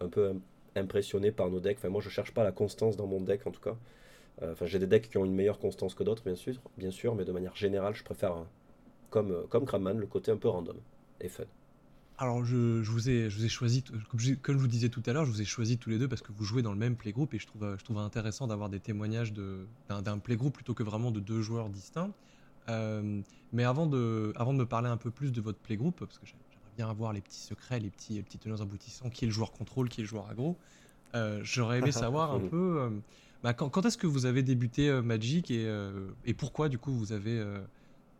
un 0.00 0.08
peu 0.08 0.34
impressionné 0.74 1.30
par 1.30 1.48
nos 1.48 1.60
decks. 1.60 1.78
Enfin, 1.78 1.90
moi 1.90 2.00
je 2.00 2.08
cherche 2.08 2.32
pas 2.34 2.42
la 2.42 2.52
constance 2.52 2.96
dans 2.96 3.06
mon 3.06 3.20
deck 3.20 3.46
en 3.46 3.52
tout 3.52 3.60
cas. 3.60 3.76
Enfin, 4.40 4.66
j'ai 4.66 4.78
des 4.78 4.86
decks 4.86 5.10
qui 5.10 5.18
ont 5.18 5.24
une 5.24 5.34
meilleure 5.34 5.58
constance 5.58 5.96
que 5.96 6.04
d'autres, 6.04 6.22
bien 6.22 6.36
sûr, 6.36 6.54
bien 6.76 6.92
sûr, 6.92 7.16
mais 7.16 7.24
de 7.24 7.32
manière 7.32 7.56
générale, 7.56 7.96
je 7.96 8.04
préfère, 8.04 8.46
comme, 9.10 9.48
comme 9.48 9.66
Krabman, 9.66 9.98
le 9.98 10.06
côté 10.06 10.30
un 10.30 10.36
peu 10.36 10.46
random 10.48 10.76
et 11.20 11.28
fun. 11.28 11.42
Alors, 12.20 12.44
je, 12.44 12.82
vous 12.82 13.08
ai, 13.08 13.30
je 13.30 13.38
vous 13.38 13.44
ai 13.44 13.48
choisi, 13.48 13.84
comme 13.84 14.18
je, 14.18 14.34
comme 14.34 14.56
je, 14.56 14.60
vous 14.60 14.66
disais 14.66 14.88
tout 14.88 15.02
à 15.06 15.12
l'heure, 15.12 15.24
je 15.24 15.30
vous 15.30 15.40
ai 15.40 15.44
choisi 15.44 15.78
tous 15.78 15.88
les 15.88 15.98
deux 15.98 16.08
parce 16.08 16.20
que 16.20 16.32
vous 16.32 16.44
jouez 16.44 16.62
dans 16.62 16.72
le 16.72 16.78
même 16.78 16.96
playgroup 16.96 17.32
et 17.32 17.38
je 17.38 17.46
trouve, 17.46 17.76
je 17.78 17.84
trouve 17.84 17.98
intéressant 17.98 18.48
d'avoir 18.48 18.68
des 18.68 18.80
témoignages 18.80 19.32
d'un 19.32 20.18
playgroup 20.18 20.50
plutôt 20.52 20.74
que 20.74 20.82
vraiment 20.82 21.12
de 21.12 21.20
deux 21.20 21.42
joueurs 21.42 21.68
distincts. 21.68 22.10
Euh, 22.68 23.22
mais 23.52 23.62
avant 23.62 23.86
de, 23.86 24.32
avant 24.34 24.52
de 24.52 24.58
me 24.58 24.66
parler 24.66 24.88
un 24.88 24.96
peu 24.96 25.12
plus 25.12 25.30
de 25.30 25.40
votre 25.40 25.60
playgroup, 25.60 25.96
parce 25.96 26.18
que 26.18 26.26
j'aimerais 26.26 26.42
bien 26.76 26.90
avoir 26.90 27.12
les 27.12 27.20
petits 27.20 27.40
secrets, 27.40 27.78
les 27.78 27.90
petits, 27.90 28.14
les 28.14 28.22
petits 28.22 28.40
aboutissants, 28.60 29.10
qui 29.10 29.24
est 29.24 29.28
le 29.28 29.32
joueur 29.32 29.52
contrôle, 29.52 29.88
qui 29.88 30.00
est 30.00 30.04
le 30.04 30.08
joueur 30.08 30.28
aggro, 30.28 30.56
euh, 31.14 31.40
j'aurais 31.44 31.78
aimé 31.78 31.92
savoir 31.92 32.34
un 32.34 32.40
peu 32.40 32.80
euh, 32.80 32.90
bah, 33.44 33.54
quand, 33.54 33.68
quand 33.68 33.86
est-ce 33.86 33.96
que 33.96 34.08
vous 34.08 34.26
avez 34.26 34.42
débuté 34.42 34.90
Magic 35.02 35.52
et, 35.52 35.72
et, 36.24 36.34
pourquoi 36.34 36.68
du 36.68 36.78
coup 36.78 36.92
vous 36.92 37.12
avez, 37.12 37.40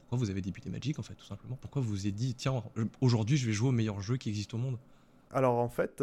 pourquoi 0.09 0.25
vous 0.25 0.31
avez 0.31 0.41
débuté 0.41 0.71
Magic 0.71 0.99
en 0.99 1.03
fait 1.03 1.15
tout 1.15 1.27
simplement? 1.27 1.57
Pourquoi 1.57 1.83
vous 1.83 1.91
vous 1.91 2.07
êtes 2.07 2.15
dit 2.15 2.35
tiens 2.35 2.63
aujourd'hui 3.01 3.37
je 3.37 3.47
vais 3.47 3.53
jouer 3.53 3.69
au 3.69 3.73
meilleur 3.73 4.01
jeu 4.01 4.17
qui 4.17 4.31
existe 4.31 4.55
au 4.55 4.59
monde? 4.59 4.79
Alors 5.31 5.59
en 5.59 5.69
fait, 5.69 6.03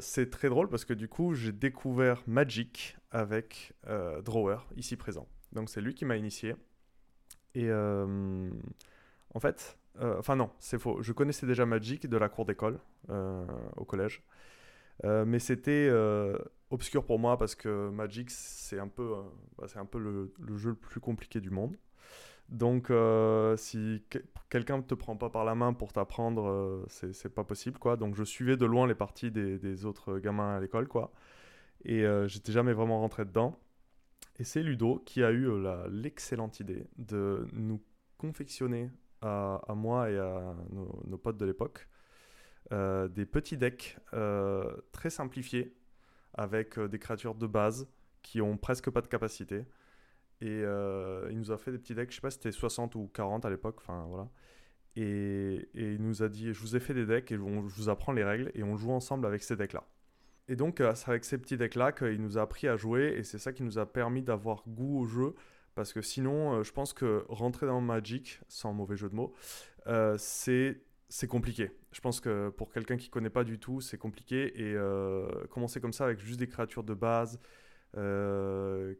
c'est 0.00 0.30
très 0.30 0.48
drôle 0.48 0.70
parce 0.70 0.86
que 0.86 0.94
du 0.94 1.06
coup, 1.06 1.34
j'ai 1.34 1.52
découvert 1.52 2.22
Magic 2.26 2.96
avec 3.10 3.74
Drawer, 4.24 4.56
ici 4.76 4.96
présent. 4.96 5.28
Donc 5.52 5.68
c'est 5.70 5.80
lui 5.80 5.94
qui 5.94 6.04
m'a 6.04 6.16
initié. 6.16 6.54
Et 7.54 7.68
euh, 7.68 8.50
en 9.32 9.40
fait, 9.40 9.78
euh, 10.00 10.18
enfin 10.18 10.36
non, 10.36 10.50
c'est 10.58 10.78
faux. 10.78 11.02
Je 11.02 11.12
connaissais 11.12 11.46
déjà 11.46 11.64
Magic 11.64 12.08
de 12.08 12.16
la 12.16 12.28
cour 12.28 12.44
d'école 12.44 12.78
euh, 13.10 13.46
au 13.76 13.84
collège. 13.84 14.22
mais 15.02 15.38
c'était 15.38 15.90
obscur 16.70 17.04
pour 17.04 17.18
moi 17.18 17.38
parce 17.38 17.54
que 17.54 17.90
Magic, 17.90 18.30
c'est 18.30 18.78
un 18.78 18.88
peu, 18.88 19.14
bah, 19.56 19.66
c'est 19.68 19.78
un 19.78 19.86
peu 19.86 19.98
le, 19.98 20.56
jeu 20.56 20.70
le 20.70 20.76
plus 20.76 21.00
compliqué 21.00 21.40
du 21.40 21.50
monde. 21.50 21.76
Donc, 22.48 22.92
si 23.56 24.04
quelqu'un 24.50 24.78
ne 24.78 24.82
te 24.82 24.94
prend 24.94 25.16
pas 25.16 25.30
par 25.30 25.44
la 25.44 25.54
main 25.54 25.72
pour 25.72 25.92
t'apprendre, 25.92 26.84
c'est 26.88 27.34
pas 27.34 27.44
possible, 27.44 27.78
quoi. 27.78 27.96
Donc, 27.96 28.14
je 28.14 28.24
suivais 28.24 28.56
de 28.56 28.66
loin 28.66 28.86
les 28.86 28.94
parties 28.94 29.30
des, 29.30 29.84
autres 29.86 30.18
gamins 30.18 30.56
à 30.56 30.60
l'école, 30.60 30.88
quoi. 30.88 31.12
Et 31.84 32.04
j'étais 32.26 32.52
jamais 32.52 32.72
vraiment 32.72 33.00
rentré 33.00 33.24
dedans. 33.24 33.58
Et 34.38 34.44
c'est 34.44 34.62
Ludo 34.62 35.00
qui 35.06 35.22
a 35.22 35.30
eu 35.30 35.48
euh, 35.48 35.88
l'excellente 35.90 36.58
idée 36.60 36.86
de 36.96 37.46
nous 37.52 37.80
confectionner 38.18 38.90
à, 39.20 39.60
moi 39.74 40.10
et 40.10 40.18
à 40.18 40.54
nos, 40.70 41.16
potes 41.16 41.38
de 41.38 41.46
l'époque 41.46 41.88
euh, 42.72 43.08
des 43.08 43.24
petits 43.24 43.56
decks 43.56 43.96
euh, 44.12 44.76
très 44.92 45.08
simplifiés 45.08 45.74
avec 46.34 46.78
des 46.78 46.98
créatures 46.98 47.34
de 47.34 47.46
base 47.46 47.88
qui 48.22 48.42
ont 48.42 48.58
presque 48.58 48.90
pas 48.90 49.00
de 49.00 49.06
capacité. 49.06 49.64
Et 50.40 50.60
il 51.30 51.38
nous 51.38 51.50
a 51.50 51.58
fait 51.58 51.72
des 51.72 51.78
petits 51.78 51.94
decks, 51.94 52.10
je 52.10 52.16
sais 52.16 52.20
pas 52.20 52.30
si 52.30 52.36
c'était 52.36 52.52
60 52.52 52.94
ou 52.96 53.08
40 53.14 53.44
à 53.44 53.50
l'époque, 53.50 53.76
enfin 53.78 54.04
voilà. 54.08 54.28
Et, 54.96 55.68
il 55.74 56.02
nous 56.02 56.22
a 56.22 56.28
dit, 56.28 56.52
je 56.52 56.60
vous 56.60 56.76
ai 56.76 56.80
fait 56.80 56.94
des 56.94 57.06
decks 57.06 57.32
et 57.32 57.36
je 57.36 57.40
vous 57.40 57.88
apprends 57.88 58.12
les 58.12 58.24
règles 58.24 58.50
et 58.54 58.62
on 58.62 58.76
joue 58.76 58.92
ensemble 58.92 59.26
avec 59.26 59.42
ces 59.42 59.56
decks-là. 59.56 59.84
Et 60.48 60.56
donc, 60.56 60.80
euh, 60.80 60.94
c'est 60.94 61.08
avec 61.08 61.24
ces 61.24 61.38
petits 61.38 61.56
decks-là 61.56 61.92
qu'il 61.92 62.20
nous 62.20 62.38
a 62.38 62.42
appris 62.42 62.68
à 62.68 62.76
jouer, 62.76 63.14
et 63.16 63.22
c'est 63.22 63.38
ça 63.38 63.52
qui 63.52 63.62
nous 63.62 63.78
a 63.78 63.86
permis 63.86 64.22
d'avoir 64.22 64.62
goût 64.66 65.00
au 65.00 65.06
jeu, 65.06 65.34
parce 65.74 65.92
que 65.92 66.02
sinon, 66.02 66.54
euh, 66.54 66.62
je 66.62 66.72
pense 66.72 66.92
que 66.92 67.24
rentrer 67.28 67.66
dans 67.66 67.80
Magic, 67.80 68.40
sans 68.48 68.72
mauvais 68.72 68.96
jeu 68.96 69.08
de 69.08 69.14
mots, 69.14 69.32
euh, 69.86 70.16
c'est 70.18 70.82
c'est 71.08 71.28
compliqué. 71.28 71.70
Je 71.92 72.00
pense 72.00 72.18
que 72.18 72.48
pour 72.50 72.72
quelqu'un 72.72 72.96
qui 72.96 73.08
connaît 73.08 73.30
pas 73.30 73.44
du 73.44 73.58
tout, 73.58 73.80
c'est 73.80 73.98
compliqué, 73.98 74.52
et 74.60 74.76
commencer 75.48 75.80
comme 75.80 75.92
ça 75.92 76.04
avec 76.04 76.18
juste 76.18 76.40
des 76.40 76.48
créatures 76.48 76.82
de 76.82 76.94
base, 76.94 77.38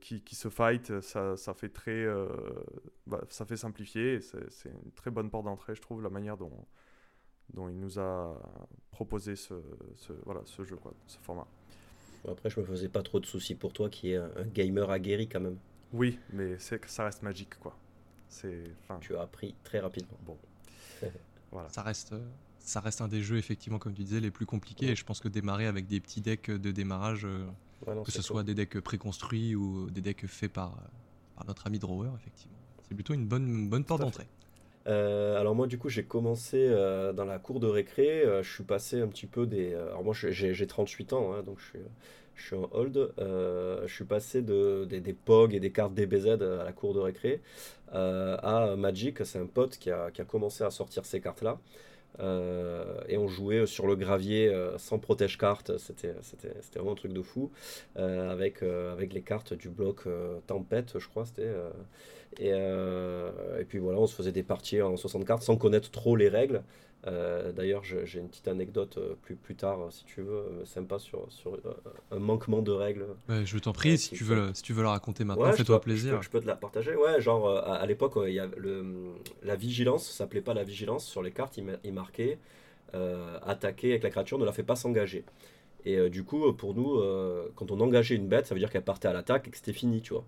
qui, 0.01 0.23
qui, 0.23 0.35
se 0.35 0.49
fight, 0.49 1.01
ça, 1.01 1.37
ça 1.37 1.55
fait 1.55 1.69
très, 1.69 2.07
bah, 3.07 3.23
ça 3.29 3.45
fait 3.45 3.57
simplifier. 3.57 4.21
C'est 4.21 4.69
une 4.69 4.93
très 4.93 5.11
bonne 5.11 5.31
porte 5.31 5.45
d'entrée, 5.45 5.75
je 5.75 5.83
trouve, 5.83 6.03
la 6.03 6.11
manière 6.11 6.37
dont, 6.37 6.53
dont 7.53 7.69
il 7.69 7.79
nous 7.79 7.99
a 7.99 8.41
proposé 8.91 9.37
ce, 9.37 9.55
voilà, 10.25 10.41
ce 10.45 10.65
jeu, 10.65 10.77
quoi, 10.77 10.95
ce 11.07 11.19
format. 11.19 11.47
après, 12.29 12.51
je 12.51 12.61
me 12.61 12.65
faisais 12.65 12.89
pas 12.89 13.03
trop 13.03 13.21
de 13.21 13.27
soucis 13.27 13.55
pour 13.55 13.73
toi, 13.73 13.91
qui 13.91 14.13
est 14.13 14.17
un, 14.17 14.31
gamer 14.53 14.91
aguerri 14.91 15.29
quand 15.29 15.41
même. 15.41 15.59
Oui, 15.93 16.19
mais 16.33 16.59
c'est 16.59 16.85
ça 16.87 17.05
reste 17.05 17.23
magique, 17.23 17.59
quoi. 17.59 17.77
C'est. 18.29 18.65
Tu 19.01 19.17
as 19.17 19.23
appris 19.23 19.55
très 19.63 19.79
rapidement. 19.81 20.19
Bon. 20.27 20.37
voilà. 21.53 21.69
Ça 21.69 21.83
reste. 21.83 22.15
Ça 22.59 22.81
reste 22.81 23.03
un 23.03 23.09
des 23.09 23.21
jeux, 23.21 23.37
effectivement, 23.37 23.79
comme 23.79 23.93
tu 23.93 24.03
disais, 24.03 24.21
les 24.21 24.31
plus 24.31 24.47
compliqués. 24.47 24.91
Et 24.91 24.97
je 24.97 25.05
pense 25.05 25.21
que 25.21 25.29
démarrer 25.29 25.67
avec 25.67 25.87
des 25.87 26.01
petits 26.01 26.23
decks 26.23 26.51
de 26.51 26.71
démarrage, 26.73 27.27
que 28.05 28.13
ce 28.13 28.23
soit 28.23 28.43
des 28.43 28.55
decks 28.55 28.81
préconstruits 28.81 29.55
ou 29.55 29.91
des 29.91 30.01
decks 30.01 30.27
faits 30.27 30.53
par, 30.53 30.77
par 31.37 31.47
notre 31.47 31.67
ami 31.67 31.79
Drawer, 31.79 32.11
effectivement, 32.17 32.59
c'est 32.89 32.95
plutôt 32.95 33.15
une 33.15 33.27
bonne, 33.27 33.49
une 33.49 33.69
bonne 33.69 33.85
porte 33.85 34.01
d'entrée. 34.01 34.27
Euh, 34.87 35.41
alors 35.41 35.55
moi 35.55 35.67
du 35.67 35.79
coup 35.79 35.89
j'ai 35.89 36.05
commencé 36.05 36.59
euh, 36.59 37.15
dans 37.15 37.25
la 37.25 37.39
cour 37.39 37.59
de 37.59 37.67
récré, 37.67 38.23
euh, 38.23 38.43
je 38.43 38.53
suis 38.53 38.65
passé 38.65 39.01
un 39.01 39.09
petit 39.09 39.27
peu 39.27 39.47
des... 39.47 39.75
alors 39.75 40.05
moi 40.05 40.13
j'ai 40.15 40.67
38 40.67 41.15
ans, 41.15 41.33
hein, 41.33 41.43
donc 41.43 41.59
je 41.59 41.65
suis, 41.65 41.79
je 42.35 42.47
suis 42.47 42.57
en 42.57 42.69
hold, 42.73 43.13
je 43.19 43.93
suis 43.93 44.05
passé 44.05 44.43
de, 44.43 44.85
des, 44.85 45.01
des, 45.01 45.15
POG 45.15 45.55
et 45.55 45.61
des 45.61 45.71
cartes 45.71 45.95
DBZ 45.95 46.43
à 46.43 46.65
la 46.65 46.73
cour 46.73 46.93
de 46.93 47.01
récré 47.01 47.41
à 47.93 48.75
Magic, 48.77 49.25
c'est 49.25 49.39
un 49.39 49.47
pote 49.47 49.79
qui 49.79 49.91
a, 49.91 50.11
qui 50.11 50.21
a, 50.21 50.25
commencé 50.25 50.65
à 50.65 50.71
sortir 50.71 51.07
ces 51.07 51.21
cartes-là. 51.21 51.59
Et 52.21 53.17
on 53.17 53.29
jouait 53.29 53.67
sur 53.67 53.87
le 53.87 53.97
gravier 53.97 54.53
sans 54.79 54.99
protège 54.99 55.37
carte, 55.39 55.79
c'était 55.79 56.15
vraiment 56.75 56.93
un 56.93 56.97
truc 56.97 57.13
de 57.13 57.23
fou, 57.23 57.51
avec, 57.97 58.63
avec 58.63 59.13
les 59.13 59.23
cartes 59.23 59.55
du 59.55 59.69
bloc 59.69 60.05
Tempête, 60.47 60.99
je 60.99 61.09
crois, 61.09 61.27
c'était 61.27 61.51
euh, 62.41 63.61
et, 63.61 63.65
puis 63.65 63.79
voilà, 63.79 63.99
on 63.99 64.07
se 64.07 64.15
faisait 64.15 64.33
des 64.33 64.43
parties 64.43 64.81
en 64.83 64.97
60 64.97 65.25
cartes 65.25 65.43
sans 65.43 65.57
connaître 65.57 65.91
trop 65.91 66.17
les 66.17 66.29
règles. 66.29 66.63
Euh, 67.07 67.53
d'ailleurs, 67.53 67.83
j'ai 67.85 68.19
une 68.19 68.29
petite 68.29 68.49
anecdote 68.49 68.97
euh, 68.97 69.15
plus, 69.23 69.37
plus 69.37 69.55
tard, 69.55 69.79
si 69.91 70.05
tu 70.05 70.23
veux, 70.23 70.63
sympa 70.65 70.99
sur, 70.99 71.27
sur 71.31 71.59
un 72.11 72.19
manquement 72.19 72.63
de 72.63 72.73
règles. 72.73 73.07
je 73.29 73.59
t'en 73.59 73.73
prie, 73.73 73.99
si, 73.99 74.11
tu 74.15 74.25
veux, 74.25 74.51
si 74.55 74.63
tu 74.63 74.73
veux 74.73 74.83
la 74.83 74.91
raconter 74.91 75.25
maintenant, 75.25 75.53
fais-toi 75.53 75.81
plaisir. 75.81 76.23
Je 76.23 76.31
peux, 76.31 76.41
te 76.41 76.47
la 76.47 76.57
partager. 76.57 76.95
Ouais, 76.95 77.21
genre, 77.21 77.49
à, 77.49 77.85
l'époque, 77.87 78.15
il 78.27 78.39
a 78.39 78.47
le, 78.57 78.85
la 79.43 79.57
vigilance, 79.57 80.07
ça 80.07 80.13
s'appelait 80.19 80.41
pas 80.41 80.55
la 80.55 80.65
vigilance. 80.65 81.05
Sur 81.05 81.23
les 81.23 81.31
cartes, 81.31 81.59
il, 81.59 81.93
marquait 81.93 82.39
attaquer 83.43 83.91
avec 83.91 84.03
la 84.03 84.11
créature 84.11 84.39
ne 84.39 84.45
la 84.45 84.53
fait 84.53 84.63
pas 84.63 84.77
s'engager. 84.77 85.25
Et 85.85 86.09
du 86.09 86.25
coup, 86.25 86.53
pour 86.55 86.75
nous, 86.75 87.03
quand 87.55 87.71
on 87.71 87.81
engageait 87.81 88.15
une 88.15 88.29
bête, 88.29 88.47
ça 88.47 88.55
veut 88.55 88.61
dire 88.61 88.71
qu'elle 88.71 88.85
partait 88.85 89.09
à 89.09 89.13
l'attaque 89.13 89.49
et 89.49 89.51
que 89.51 89.57
c'était 89.57 89.75
fini, 89.75 90.01
tu 90.01 90.15
vois. 90.15 90.25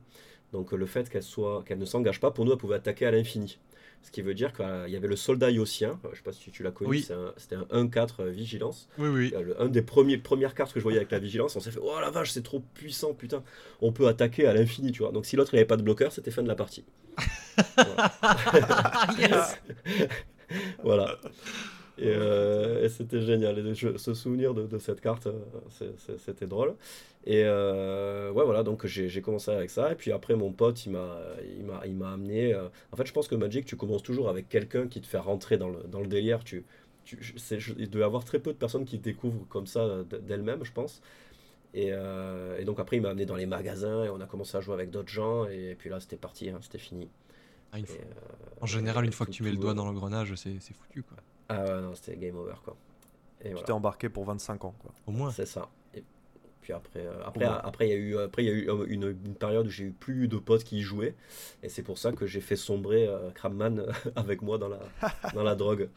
Donc 0.52 0.73
le 0.73 0.87
fait 0.87 1.09
qu'elle 1.09 1.23
soit, 1.23 1.64
qu'elle 1.64 1.78
ne 1.78 1.85
s'engage 1.85 2.21
pas, 2.21 2.30
pour 2.30 2.45
nous, 2.45 2.52
elle 2.52 2.59
pouvait 2.59 2.76
attaquer 2.76 3.06
à 3.06 3.11
l'infini. 3.11 3.59
Ce 4.03 4.11
qui 4.11 4.23
veut 4.23 4.35
dire 4.35 4.53
qu'il 4.53 4.88
y 4.88 4.97
avait 4.97 5.09
le 5.09 5.17
soldat 5.17 5.50
yossien, 5.50 5.99
je 6.05 6.09
ne 6.11 6.15
sais 6.15 6.23
pas 6.23 6.33
si 6.33 6.50
tu 6.50 6.62
l'as 6.62 6.71
connu, 6.71 7.00
c'était 7.37 7.57
un 7.57 7.85
1-4 7.85 8.11
euh, 8.21 8.31
vigilance. 8.31 8.88
Oui, 8.99 9.09
oui. 9.09 9.33
Euh, 9.35 9.55
un 9.59 9.67
des 9.67 9.83
premiers, 9.83 10.17
premières 10.17 10.55
cartes 10.55 10.73
que 10.73 10.79
je 10.79 10.85
voyais 10.85 10.99
avec 10.99 11.11
la 11.11 11.19
vigilance, 11.19 11.57
on 11.57 11.61
s'est 11.61 11.73
fait 11.73 11.81
Oh 11.83 11.99
la 12.00 12.11
vache, 12.11 12.31
c'est 12.31 12.45
trop 12.45 12.61
puissant, 12.75 13.15
putain, 13.15 13.43
on 13.81 13.93
peut 13.93 14.07
attaquer 14.07 14.47
à 14.47 14.55
l'infini, 14.55 14.93
tu 14.93 15.03
vois. 15.03 15.11
Donc 15.12 15.26
si 15.26 15.37
l'autre 15.37 15.55
n'avait 15.55 15.67
pas 15.67 15.76
de 15.76 15.83
bloqueur, 15.83 16.12
c'était 16.12 16.31
fin 16.31 16.43
de 16.43 16.49
la 16.49 16.55
partie. 16.55 16.85
voilà. 20.83 21.19
Euh, 22.00 22.85
et, 22.85 22.88
c'était 22.88 23.21
génial. 23.21 23.59
Et 23.59 23.75
se 23.75 24.15
souvenir 24.15 24.55
de, 24.55 24.79
cette 24.79 25.00
carte, 25.00 25.26
euh, 25.26 25.93
c'était 26.19 26.47
drôle. 26.47 26.75
Et 27.25 27.43
euh, 27.45 28.31
ouais, 28.31 28.45
voilà, 28.45 28.62
donc 28.62 28.87
j'ai 28.87 29.23
commencé 29.23 29.50
avec 29.50 29.71
ça. 29.71 29.93
Et 29.93 29.95
puis 29.95 30.12
après, 30.12 30.35
mon 30.35 30.53
pote, 30.53 30.85
il 30.87 30.93
m'a 30.93 32.12
amené. 32.12 32.55
en 32.55 32.97
fait, 32.97 33.07
je 33.07 33.12
pense 33.12 33.29
que 33.29 33.35
Magic, 33.35 33.65
tu 33.65 33.76
commences 33.76 34.03
toujours 34.03 34.29
avec 34.29 34.49
quelqu'un 34.49 34.87
qui 34.88 35.00
te 35.00 35.07
fait 35.07 35.19
rentrer 35.19 35.57
dans 35.59 35.69
le, 35.69 35.83
dans 35.88 36.00
le 36.00 36.07
délire. 36.07 36.45
Tu, 36.45 36.65
tu, 37.05 37.19
il 37.79 37.91
doit 37.91 38.03
y 38.03 38.05
avoir 38.05 38.25
très 38.25 38.38
peu 38.38 38.53
de 38.53 38.59
personnes 38.59 38.85
qui 38.85 38.99
découvrent 38.99 39.47
comme 39.49 39.67
ça 39.67 40.05
d'elles-mêmes, 40.23 40.65
je 40.65 40.73
pense. 40.73 41.03
Et, 41.75 41.88
et, 41.88 42.65
donc 42.65 42.79
après, 42.79 42.97
il 42.97 43.03
m'a 43.03 43.11
amené 43.11 43.26
dans 43.26 43.37
les 43.37 43.47
magasins 43.47 44.05
et 44.05 44.09
on 44.09 44.21
a 44.21 44.26
commencé 44.26 44.57
à 44.57 44.61
jouer 44.61 44.75
avec 44.75 44.91
d'autres 44.91 45.12
gens. 45.12 45.47
Et 45.47 45.76
puis 45.79 45.91
là, 45.91 46.00
c'était 46.00 46.17
parti, 46.17 46.50
hein, 46.50 46.59
c'était 46.62 46.79
fini. 46.79 47.09
Ah, 47.73 47.79
en 48.61 48.67
général, 48.67 49.05
une 49.05 49.12
fois 49.12 49.26
que 49.26 49.33
tu 49.33 49.43
mets 49.43 49.50
le 49.50 49.57
doigt 49.57 49.75
dans 49.75 49.85
l'engrenage, 49.85 50.35
c'est 50.37 50.59
foutu. 50.73 51.03
quoi. 51.03 51.17
Ah 51.49 51.65
ouais, 51.65 51.81
non, 51.81 51.95
c'était 51.95 52.17
game 52.17 52.37
over 52.37 52.55
quoi. 52.65 52.76
Et 53.43 53.55
tu 53.55 53.62
t'es 53.62 53.73
embarqué 53.73 54.09
pour 54.09 54.25
25 54.25 54.65
ans 54.65 54.75
quoi. 54.79 54.93
Au 55.07 55.12
moins. 55.12 55.31
C'est 55.31 55.47
ça. 55.47 55.69
Et 55.95 56.03
puis 56.61 56.73
après, 56.73 57.07
euh, 57.07 57.25
après, 57.25 57.45
après 57.45 57.88
il 57.88 57.91
y 57.91 57.95
a 57.95 57.97
eu, 57.97 58.19
après 58.19 58.45
il 58.45 58.47
y 58.47 58.50
a 58.50 58.55
eu 58.55 58.71
euh, 58.71 58.87
une, 58.88 59.17
une, 59.25 59.35
période 59.35 59.67
où 59.67 59.71
j'ai 59.71 59.85
eu 59.85 59.93
plus 59.93 60.29
de 60.29 60.37
potes 60.37 60.65
qui 60.65 60.79
y 60.79 60.83
jouaient, 60.83 61.15
et 61.62 61.69
c'est 61.69 61.83
pour 61.83 61.99
ça 61.99 62.12
que 62.12 62.26
j'ai 62.26 62.41
fait 62.41 62.57
sombrer 62.57 63.07
euh, 63.07 63.31
Krabman 63.31 63.87
avec 64.17 64.43
moi 64.43 64.59
dans 64.59 64.69
la, 64.69 64.81
dans 65.35 65.45
la 65.45 65.55
drogue. 65.55 65.88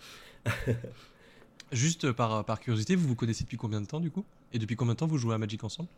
Juste 1.72 2.12
par, 2.12 2.46
par 2.46 2.60
curiosité, 2.60 2.96
vous 2.96 3.08
vous 3.08 3.15
connaissez 3.15 3.44
depuis 3.44 3.58
combien 3.58 3.82
de 3.82 3.86
temps 3.86 4.00
du 4.00 4.12
coup? 4.12 4.25
Et 4.53 4.60
depuis 4.60 4.75
combien 4.75 4.94
de 4.94 5.00
temps 5.00 5.08
vous 5.08 5.18
jouez 5.18 5.36
à 5.36 5.38
Magic 5.38 5.63
ensemble? 5.63 5.89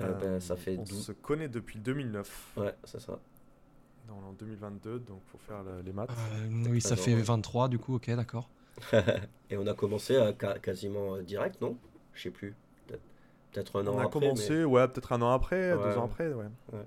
Euh, 0.00 0.12
ben, 0.14 0.40
ça 0.40 0.56
fait 0.56 0.76
on 0.78 0.82
12. 0.82 1.06
se 1.06 1.12
connaît 1.12 1.48
depuis 1.48 1.78
2009. 1.78 2.52
Ouais, 2.56 2.74
c'est 2.84 3.00
ça. 3.00 3.18
Non, 4.08 4.14
en 4.28 4.32
2022, 4.32 4.98
donc 5.00 5.20
faut 5.30 5.38
faire 5.38 5.62
le- 5.62 5.82
les 5.82 5.92
maths. 5.92 6.10
Euh, 6.10 6.48
oui, 6.70 6.80
ça 6.80 6.96
fait 6.96 7.14
ouais. 7.14 7.22
23 7.22 7.68
du 7.68 7.78
coup, 7.78 7.94
ok, 7.96 8.10
d'accord. 8.16 8.48
Et 9.50 9.56
on 9.56 9.66
a 9.66 9.74
commencé 9.74 10.16
à 10.16 10.32
ca- 10.38 10.58
quasiment 10.58 11.18
direct, 11.18 11.60
non? 11.60 11.76
Je 12.14 12.22
sais 12.22 12.30
plus. 12.30 12.54
Peut-être 13.52 13.80
un 13.82 13.86
an 13.88 13.94
on 13.94 13.98
a 13.98 14.04
après. 14.04 14.20
commencé, 14.20 14.64
ouais, 14.64 14.86
peut-être 14.88 15.12
un 15.12 15.22
an 15.22 15.30
après, 15.32 15.72
Ouais. 15.74 15.82
deux 15.92 15.98
ans 15.98 16.04
après, 16.04 16.32
ouais. 16.32 16.46
Ouais. 16.72 16.84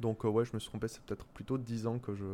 Donc, 0.00 0.24
euh, 0.24 0.28
ouais, 0.28 0.44
je 0.44 0.50
me 0.52 0.58
suis 0.58 0.68
trompé, 0.68 0.88
c'est 0.88 1.00
peut-être 1.02 1.24
plutôt 1.26 1.56
10 1.56 1.86
ans 1.86 1.98
que 2.00 2.14
je, 2.14 2.24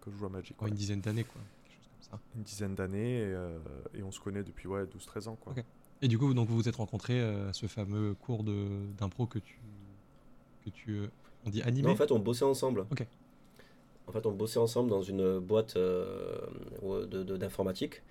que 0.00 0.10
je 0.12 0.16
joue 0.16 0.26
à 0.26 0.28
Magic. 0.28 0.60
Ouais, 0.62 0.68
une 0.68 0.74
dizaine 0.74 1.00
d'années, 1.00 1.24
quoi. 1.24 1.40
Quelque 1.64 1.74
chose 1.78 1.88
comme 2.10 2.18
ça. 2.18 2.24
Une 2.36 2.42
dizaine 2.42 2.74
d'années, 2.76 3.18
et, 3.18 3.24
euh, 3.24 3.58
et 3.94 4.02
on 4.04 4.10
se 4.12 4.20
connaît 4.20 4.44
depuis 4.44 4.68
ouais, 4.68 4.84
12-13 4.86 5.28
ans. 5.28 5.36
Quoi. 5.40 5.52
Et 6.00 6.06
du 6.08 6.16
coup, 6.18 6.32
donc 6.32 6.48
vous 6.48 6.54
vous 6.56 6.68
êtes 6.68 6.76
rencontrés 6.76 7.20
euh, 7.20 7.50
à 7.50 7.52
ce 7.52 7.66
fameux 7.66 8.14
cours 8.14 8.44
de 8.44 8.68
d'impro 8.98 9.26
que 9.26 9.38
tu 9.40 9.58
que 10.64 10.70
tu 10.70 10.92
euh, 10.98 11.06
on 11.44 11.50
dit 11.50 11.58
Mais 11.60 11.66
animé. 11.68 11.90
en 11.90 11.96
fait, 11.96 12.10
on 12.12 12.18
bossait 12.20 12.44
ensemble. 12.44 12.86
Ok. 12.92 13.04
En 14.06 14.12
fait, 14.12 14.26
on 14.26 14.32
bossait 14.32 14.58
ensemble 14.58 14.90
dans 14.90 15.02
une 15.02 15.38
boîte 15.38 15.76
euh, 15.76 16.38
de- 16.82 17.22
de- 17.22 17.36
d'informatique. 17.36 18.02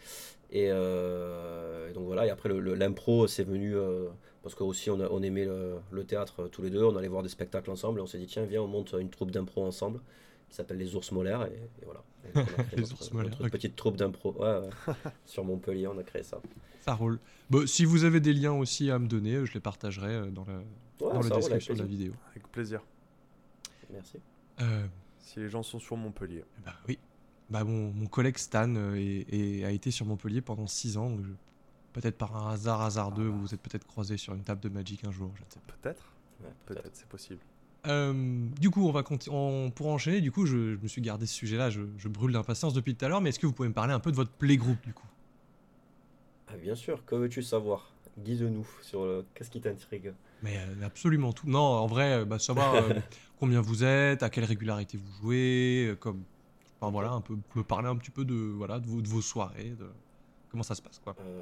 Et, 0.51 0.67
euh, 0.69 1.89
et 1.89 1.93
donc 1.93 2.05
voilà, 2.05 2.25
et 2.25 2.29
après 2.29 2.49
l'impro, 2.49 3.27
c'est 3.27 3.43
venu 3.43 3.75
euh, 3.75 4.07
parce 4.43 4.55
que 4.55 4.63
aussi 4.63 4.89
on, 4.89 4.99
a- 4.99 5.07
on 5.09 5.21
aimait 5.21 5.45
le, 5.45 5.75
le 5.91 6.03
théâtre 6.03 6.47
tous 6.49 6.61
les 6.61 6.69
deux, 6.69 6.83
on 6.83 6.95
allait 6.97 7.07
voir 7.07 7.23
des 7.23 7.29
spectacles 7.29 7.71
ensemble 7.71 7.99
et 7.99 8.01
on 8.01 8.07
s'est 8.07 8.17
dit 8.17 8.27
tiens 8.27 8.43
viens 8.43 8.61
on 8.61 8.67
monte 8.67 8.93
une 8.99 9.09
troupe 9.09 9.31
d'impro 9.31 9.63
ensemble 9.65 10.01
qui 10.49 10.55
s'appelle 10.55 10.77
les 10.77 10.93
Ours 10.95 11.09
Molaires 11.13 11.43
et, 11.45 11.55
et 11.81 11.85
voilà. 11.85 12.03
Les 12.75 12.81
notre- 12.81 12.93
Ours 12.93 13.11
Molaires, 13.13 13.31
notre 13.31 13.45
ok. 13.45 13.51
petite 13.51 13.75
troupe 13.77 13.95
d'impro 13.95 14.33
ouais, 14.39 14.59
ouais. 14.87 14.93
sur 15.25 15.45
Montpellier, 15.45 15.87
on 15.87 15.97
a 15.97 16.03
créé 16.03 16.23
ça. 16.23 16.41
Ça 16.81 16.95
roule. 16.95 17.19
Bon, 17.49 17.65
si 17.65 17.85
vous 17.85 18.03
avez 18.03 18.19
des 18.19 18.33
liens 18.33 18.53
aussi 18.53 18.91
à 18.91 18.99
me 18.99 19.07
donner, 19.07 19.45
je 19.45 19.53
les 19.53 19.59
partagerai 19.61 20.29
dans 20.31 20.43
la 20.45 20.55
Ouais, 21.05 21.13
dans 21.13 21.21
la 21.21 21.29
description 21.35 21.73
de 21.73 21.79
la 21.79 21.85
vidéo. 21.85 22.11
Avec 22.31 22.47
plaisir. 22.51 22.81
Merci. 23.91 24.17
Euh, 24.61 24.85
Si 25.21 25.39
les 25.39 25.49
gens 25.49 25.63
sont 25.63 25.79
sur 25.79 25.97
Montpellier. 25.97 26.43
bah 26.65 26.73
oui. 26.87 26.97
Bah 27.49 27.63
mon, 27.63 27.91
mon 27.91 28.05
collègue 28.07 28.37
Stan 28.37 28.73
euh, 28.75 28.95
est- 28.95 29.25
est- 29.33 29.63
a 29.65 29.71
été 29.71 29.91
sur 29.91 30.05
Montpellier 30.05 30.41
pendant 30.41 30.67
6 30.67 30.97
ans. 30.97 31.17
je- 31.21 31.31
Peut-être 31.93 32.17
par 32.17 32.35
un 32.37 32.53
hasard, 32.53 32.81
hasardeux, 32.81 33.27
vous 33.27 33.41
vous 33.41 33.53
êtes 33.53 33.61
peut-être 33.61 33.85
croisés 33.85 34.15
sur 34.15 34.33
une 34.33 34.43
table 34.43 34.61
de 34.61 34.69
Magic 34.69 35.03
un 35.03 35.11
jour, 35.11 35.31
je 35.35 35.41
ne 35.41 35.47
sais 35.49 35.59
pas. 35.67 35.73
Peut-être 35.81 36.03
Ouais, 36.41 36.49
Peut-être, 36.65 36.89
c'est 36.93 37.07
possible. 37.07 37.39
Euh, 37.87 38.47
du 38.59 38.69
coup, 38.69 38.87
on 38.87 38.91
va 38.93 39.01
conti- 39.03 39.29
on, 39.29 39.71
pour 39.71 39.87
enchaîner, 39.87 40.21
du 40.21 40.31
coup, 40.31 40.45
je, 40.45 40.75
je 40.75 40.79
me 40.81 40.87
suis 40.87 41.01
gardé 41.01 41.25
ce 41.25 41.33
sujet-là, 41.33 41.69
je, 41.69 41.81
je 41.97 42.07
brûle 42.07 42.31
d'impatience 42.31 42.73
depuis 42.73 42.95
tout 42.95 43.03
à 43.03 43.09
l'heure, 43.09 43.19
mais 43.21 43.29
est-ce 43.29 43.39
que 43.39 43.45
vous 43.45 43.51
pouvez 43.53 43.67
me 43.67 43.73
parler 43.73 43.93
un 43.93 43.99
peu 43.99 44.09
de 44.11 44.15
votre 44.15 44.31
playgroup 44.31 44.81
du 44.83 44.93
coup? 44.93 45.05
Ah, 46.47 46.55
bien 46.55 46.75
sûr, 46.75 47.03
que 47.05 47.15
veux-tu 47.15 47.43
savoir? 47.43 47.91
Guide-nous 48.17 48.67
sur 48.81 49.05
le... 49.05 49.25
qu'est-ce 49.33 49.49
qui 49.49 49.59
t'intrigue? 49.61 50.13
Mais 50.43 50.57
euh, 50.57 50.85
absolument 50.85 51.33
tout. 51.33 51.47
Non, 51.49 51.59
en 51.59 51.87
vrai, 51.87 52.19
euh, 52.21 52.25
bah, 52.25 52.39
savoir 52.39 52.73
euh, 52.83 52.93
combien 53.41 53.59
vous 53.59 53.83
êtes, 53.83 54.21
à 54.23 54.29
quelle 54.29 54.45
régularité 54.45 54.97
vous 54.97 55.11
jouez, 55.21 55.87
euh, 55.89 55.95
comme, 55.95 56.23
enfin 56.79 56.91
voilà, 56.91 57.11
un 57.11 57.21
peu, 57.21 57.35
me 57.55 57.63
parler 57.63 57.87
un 57.89 57.95
petit 57.97 58.11
peu 58.11 58.23
de 58.23 58.35
voilà 58.35 58.79
de 58.79 58.85
vos, 58.87 59.01
de 59.01 59.07
vos 59.07 59.21
soirées, 59.21 59.71
de 59.71 59.87
comment 60.49 60.63
ça 60.63 60.75
se 60.75 60.81
passe 60.81 60.99
quoi. 60.99 61.15
Euh, 61.19 61.41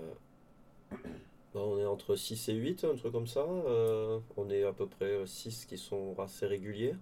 bah, 1.54 1.60
on 1.62 1.78
est 1.78 1.86
entre 1.86 2.16
6 2.16 2.48
et 2.50 2.54
8, 2.56 2.86
un 2.86 2.96
truc 2.96 3.12
comme 3.12 3.28
ça. 3.28 3.42
Euh, 3.42 4.20
on 4.38 4.50
est 4.50 4.64
à 4.64 4.72
peu 4.72 4.88
près 4.88 5.26
6 5.26 5.66
qui 5.66 5.78
sont 5.78 6.16
assez 6.20 6.46
réguliers. 6.48 6.96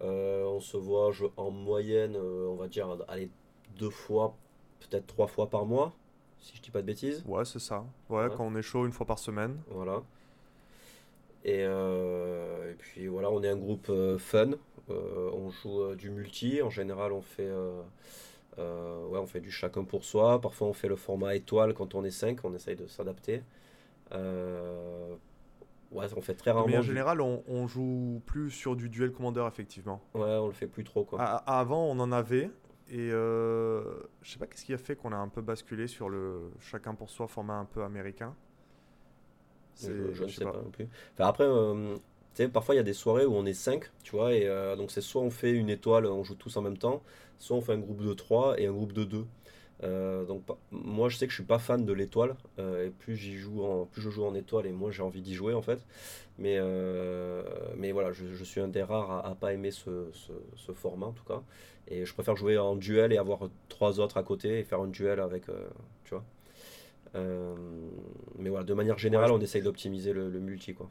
Euh, 0.00 0.44
on 0.44 0.60
se 0.60 0.76
voit 0.76 1.12
je- 1.12 1.26
en 1.36 1.50
moyenne, 1.50 2.16
on 2.16 2.54
va 2.54 2.66
dire, 2.68 2.88
allez, 3.08 3.30
deux 3.78 3.90
fois, 3.90 4.34
peut-être 4.80 5.06
trois 5.06 5.26
fois 5.26 5.50
par 5.50 5.66
mois, 5.66 5.92
si 6.38 6.56
je 6.56 6.62
dis 6.62 6.70
pas 6.70 6.80
de 6.80 6.86
bêtises. 6.86 7.22
Ouais, 7.26 7.44
c'est 7.44 7.58
ça. 7.58 7.84
Ouais, 8.08 8.22
Ouais. 8.24 8.28
quand 8.34 8.46
on 8.46 8.54
est 8.56 8.62
chaud 8.62 8.86
une 8.86 8.92
fois 8.92 9.04
par 9.06 9.18
semaine. 9.18 9.60
Voilà. 9.70 10.02
Et, 11.44 11.64
euh, 11.64 12.72
et 12.72 12.74
puis 12.74 13.06
voilà, 13.06 13.30
on 13.30 13.42
est 13.42 13.48
un 13.48 13.56
groupe 13.56 13.88
euh, 13.90 14.18
fun. 14.18 14.50
Euh, 14.90 15.30
on 15.32 15.50
joue 15.50 15.94
du 15.94 16.10
multi. 16.10 16.62
En 16.62 16.70
général, 16.70 17.12
on 17.12 17.22
fait, 17.22 17.50
ouais, 18.58 19.18
on 19.18 19.26
fait 19.26 19.40
du 19.40 19.50
chacun 19.50 19.84
pour 19.84 20.04
soi. 20.04 20.40
Parfois, 20.40 20.68
on 20.68 20.72
fait 20.72 20.88
le 20.88 20.96
format 20.96 21.34
étoile 21.34 21.74
quand 21.74 21.94
on 21.94 22.04
est 22.04 22.10
5. 22.10 22.44
On 22.44 22.54
essaye 22.54 22.76
de 22.76 22.86
s'adapter. 22.86 23.42
Ouais, 25.90 26.06
on 26.14 26.20
fait 26.20 26.34
très 26.34 26.50
rarement. 26.50 26.68
Mais 26.68 26.76
en 26.76 26.82
général, 26.82 27.20
on, 27.20 27.42
on 27.48 27.66
joue 27.66 28.20
plus 28.26 28.50
sur 28.50 28.76
du 28.76 28.90
duel 28.90 29.10
commandeur, 29.10 29.46
effectivement. 29.46 30.02
Ouais, 30.14 30.22
on 30.22 30.46
le 30.46 30.52
fait 30.52 30.66
plus 30.66 30.84
trop 30.84 31.04
quoi. 31.04 31.22
Avant, 31.22 31.86
on 31.86 31.98
en 31.98 32.12
avait. 32.12 32.50
Et 32.90 33.10
euh, 33.12 33.82
je 34.22 34.32
sais 34.32 34.38
pas 34.38 34.46
qu'est-ce 34.46 34.64
qui 34.64 34.72
a 34.72 34.78
fait 34.78 34.96
qu'on 34.96 35.12
a 35.12 35.16
un 35.16 35.28
peu 35.28 35.42
basculé 35.42 35.86
sur 35.86 36.08
le 36.08 36.50
chacun 36.58 36.94
pour 36.94 37.10
soi 37.10 37.28
format 37.28 37.54
un 37.54 37.66
peu 37.66 37.82
américain? 37.82 38.34
Je, 39.80 40.12
je 40.12 40.24
ne 40.24 40.28
sais 40.28 40.44
pas. 40.44 40.52
non 40.62 40.70
plus. 40.70 40.88
Enfin, 41.14 41.28
après, 41.28 41.44
euh, 41.44 41.94
tu 42.34 42.42
sais, 42.44 42.48
parfois 42.48 42.74
il 42.74 42.78
y 42.78 42.80
a 42.80 42.84
des 42.84 42.92
soirées 42.94 43.24
où 43.26 43.34
on 43.34 43.46
est 43.46 43.54
5, 43.54 43.84
tu 44.02 44.12
vois, 44.16 44.34
et 44.34 44.46
euh, 44.46 44.76
donc 44.76 44.90
c'est 44.90 45.00
soit 45.00 45.22
on 45.22 45.30
fait 45.30 45.52
une 45.52 45.70
étoile, 45.70 46.06
on 46.06 46.24
joue 46.24 46.34
tous 46.34 46.56
en 46.56 46.62
même 46.62 46.78
temps, 46.78 47.02
soit 47.38 47.56
on 47.56 47.60
fait 47.60 47.72
un 47.72 47.78
groupe 47.78 48.02
de 48.04 48.12
3 48.12 48.60
et 48.60 48.66
un 48.66 48.72
groupe 48.72 48.92
de 48.92 49.04
2. 49.04 49.26
Euh, 49.84 50.24
donc 50.24 50.42
moi 50.72 51.08
je 51.08 51.16
sais 51.16 51.26
que 51.26 51.30
je 51.30 51.36
suis 51.36 51.44
pas 51.44 51.60
fan 51.60 51.84
de 51.84 51.92
l'étoile 51.92 52.34
euh, 52.58 52.86
et 52.88 52.90
plus 52.90 53.14
j'y 53.16 53.36
joue 53.36 53.62
en 53.62 53.84
plus 53.86 54.02
je 54.02 54.10
joue 54.10 54.24
en 54.24 54.34
étoile 54.34 54.66
et 54.66 54.72
moins 54.72 54.90
j'ai 54.90 55.04
envie 55.04 55.20
d'y 55.22 55.34
jouer 55.36 55.54
en 55.54 55.62
fait 55.62 55.78
mais 56.36 56.56
euh, 56.58 57.44
mais 57.76 57.92
voilà 57.92 58.10
je, 58.10 58.26
je 58.34 58.42
suis 58.44 58.60
un 58.60 58.66
des 58.66 58.82
rares 58.82 59.12
à, 59.12 59.28
à 59.28 59.34
pas 59.36 59.52
aimer 59.52 59.70
ce, 59.70 60.08
ce, 60.12 60.32
ce 60.56 60.72
format 60.72 61.06
en 61.06 61.12
tout 61.12 61.22
cas 61.22 61.42
et 61.86 62.04
je 62.04 62.12
préfère 62.12 62.34
jouer 62.34 62.58
en 62.58 62.74
duel 62.74 63.12
et 63.12 63.18
avoir 63.18 63.38
trois 63.68 64.00
autres 64.00 64.16
à 64.16 64.24
côté 64.24 64.58
et 64.58 64.64
faire 64.64 64.80
un 64.80 64.88
duel 64.88 65.20
avec 65.20 65.44
tu 66.04 66.10
vois 66.10 66.24
mais 67.14 68.48
voilà 68.50 68.64
de 68.64 68.74
manière 68.74 68.98
générale 68.98 69.30
on 69.32 69.40
essaye 69.40 69.62
d'optimiser 69.62 70.12
le, 70.12 70.28
le 70.30 70.40
multi 70.40 70.74
quoi 70.74 70.90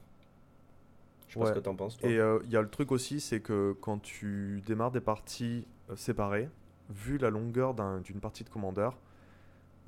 je 1.27 1.33
sais 1.33 1.39
pas 1.39 1.45
ce 1.47 1.53
que 1.53 1.59
t'en 1.59 1.75
penses 1.75 1.97
toi 1.97 2.09
Et 2.09 2.17
euh, 2.17 2.39
il 2.45 2.51
y 2.51 2.55
a 2.55 2.61
le 2.61 2.69
truc 2.69 2.91
aussi, 2.93 3.19
c'est 3.19 3.41
que 3.41 3.75
quand 3.81 3.99
tu 4.01 4.61
démarres 4.65 4.91
des 4.91 5.01
parties 5.01 5.65
euh, 5.89 5.95
séparées, 5.97 6.49
vu 6.89 7.17
la 7.17 7.29
longueur 7.29 7.73
d'un- 7.73 7.99
d'une 7.99 8.21
partie 8.21 8.45
de 8.45 8.49
commandeur, 8.49 8.97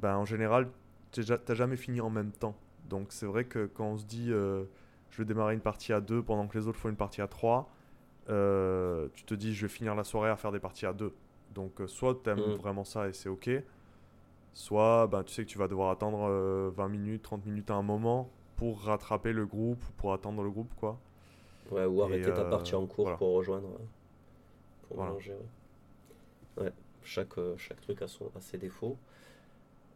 ben, 0.01 0.17
en 0.17 0.25
général, 0.25 0.67
tu 1.13 1.21
n'as 1.21 1.55
jamais 1.55 1.77
fini 1.77 2.01
en 2.01 2.09
même 2.09 2.31
temps. 2.33 2.55
Donc 2.89 3.07
c'est 3.13 3.25
vrai 3.25 3.45
que 3.45 3.67
quand 3.67 3.85
on 3.85 3.97
se 3.97 4.03
dit 4.05 4.33
euh, 4.33 4.65
je 5.11 5.17
vais 5.19 5.25
démarrer 5.25 5.53
une 5.53 5.61
partie 5.61 5.93
à 5.93 6.01
2 6.01 6.21
pendant 6.21 6.45
que 6.47 6.57
les 6.57 6.67
autres 6.67 6.77
font 6.77 6.89
une 6.89 6.97
partie 6.97 7.21
à 7.21 7.27
3, 7.27 7.69
euh, 8.29 9.07
tu 9.13 9.23
te 9.23 9.33
dis 9.33 9.53
je 9.55 9.61
vais 9.65 9.69
finir 9.71 9.95
la 9.95 10.03
soirée 10.03 10.29
à 10.29 10.35
faire 10.35 10.51
des 10.51 10.59
parties 10.59 10.85
à 10.85 10.91
2. 10.93 11.13
Donc 11.55 11.79
euh, 11.79 11.87
soit 11.87 12.19
tu 12.21 12.29
aimes 12.29 12.39
Mm. 12.55 12.55
vraiment 12.57 12.83
ça 12.83 13.07
et 13.07 13.13
c'est 13.13 13.29
ok, 13.29 13.49
soit 14.53 15.07
ben, 15.07 15.23
tu 15.23 15.33
sais 15.33 15.43
que 15.45 15.49
tu 15.49 15.57
vas 15.57 15.67
devoir 15.67 15.89
attendre 15.91 16.27
euh, 16.29 16.71
20 16.75 16.89
minutes, 16.89 17.23
30 17.23 17.45
minutes 17.45 17.71
à 17.71 17.75
un 17.75 17.81
moment 17.83 18.29
pour 18.57 18.81
rattraper 18.81 19.33
le 19.33 19.45
groupe 19.45 19.81
ou 19.89 19.91
pour 19.97 20.13
attendre 20.13 20.43
le 20.43 20.51
groupe 20.51 20.73
quoi. 20.75 20.99
Ouais, 21.71 21.85
ou 21.85 22.01
arrêter 22.03 22.33
ta 22.33 22.41
euh, 22.41 22.49
partie 22.49 22.75
en 22.75 22.85
cours 22.87 23.03
voilà. 23.03 23.17
pour 23.17 23.33
rejoindre. 23.35 23.67
euh, 23.69 23.85
Pour 24.87 24.97
Voilà. 24.97 25.11
mélanger, 25.11 25.33
ouais. 25.33 25.47
Ouais, 26.57 26.73
chaque, 27.03 27.37
euh, 27.37 27.55
chaque 27.57 27.81
truc 27.81 28.01
a, 28.01 28.07
son, 28.07 28.25
a 28.35 28.41
ses 28.41 28.57
défauts. 28.57 28.97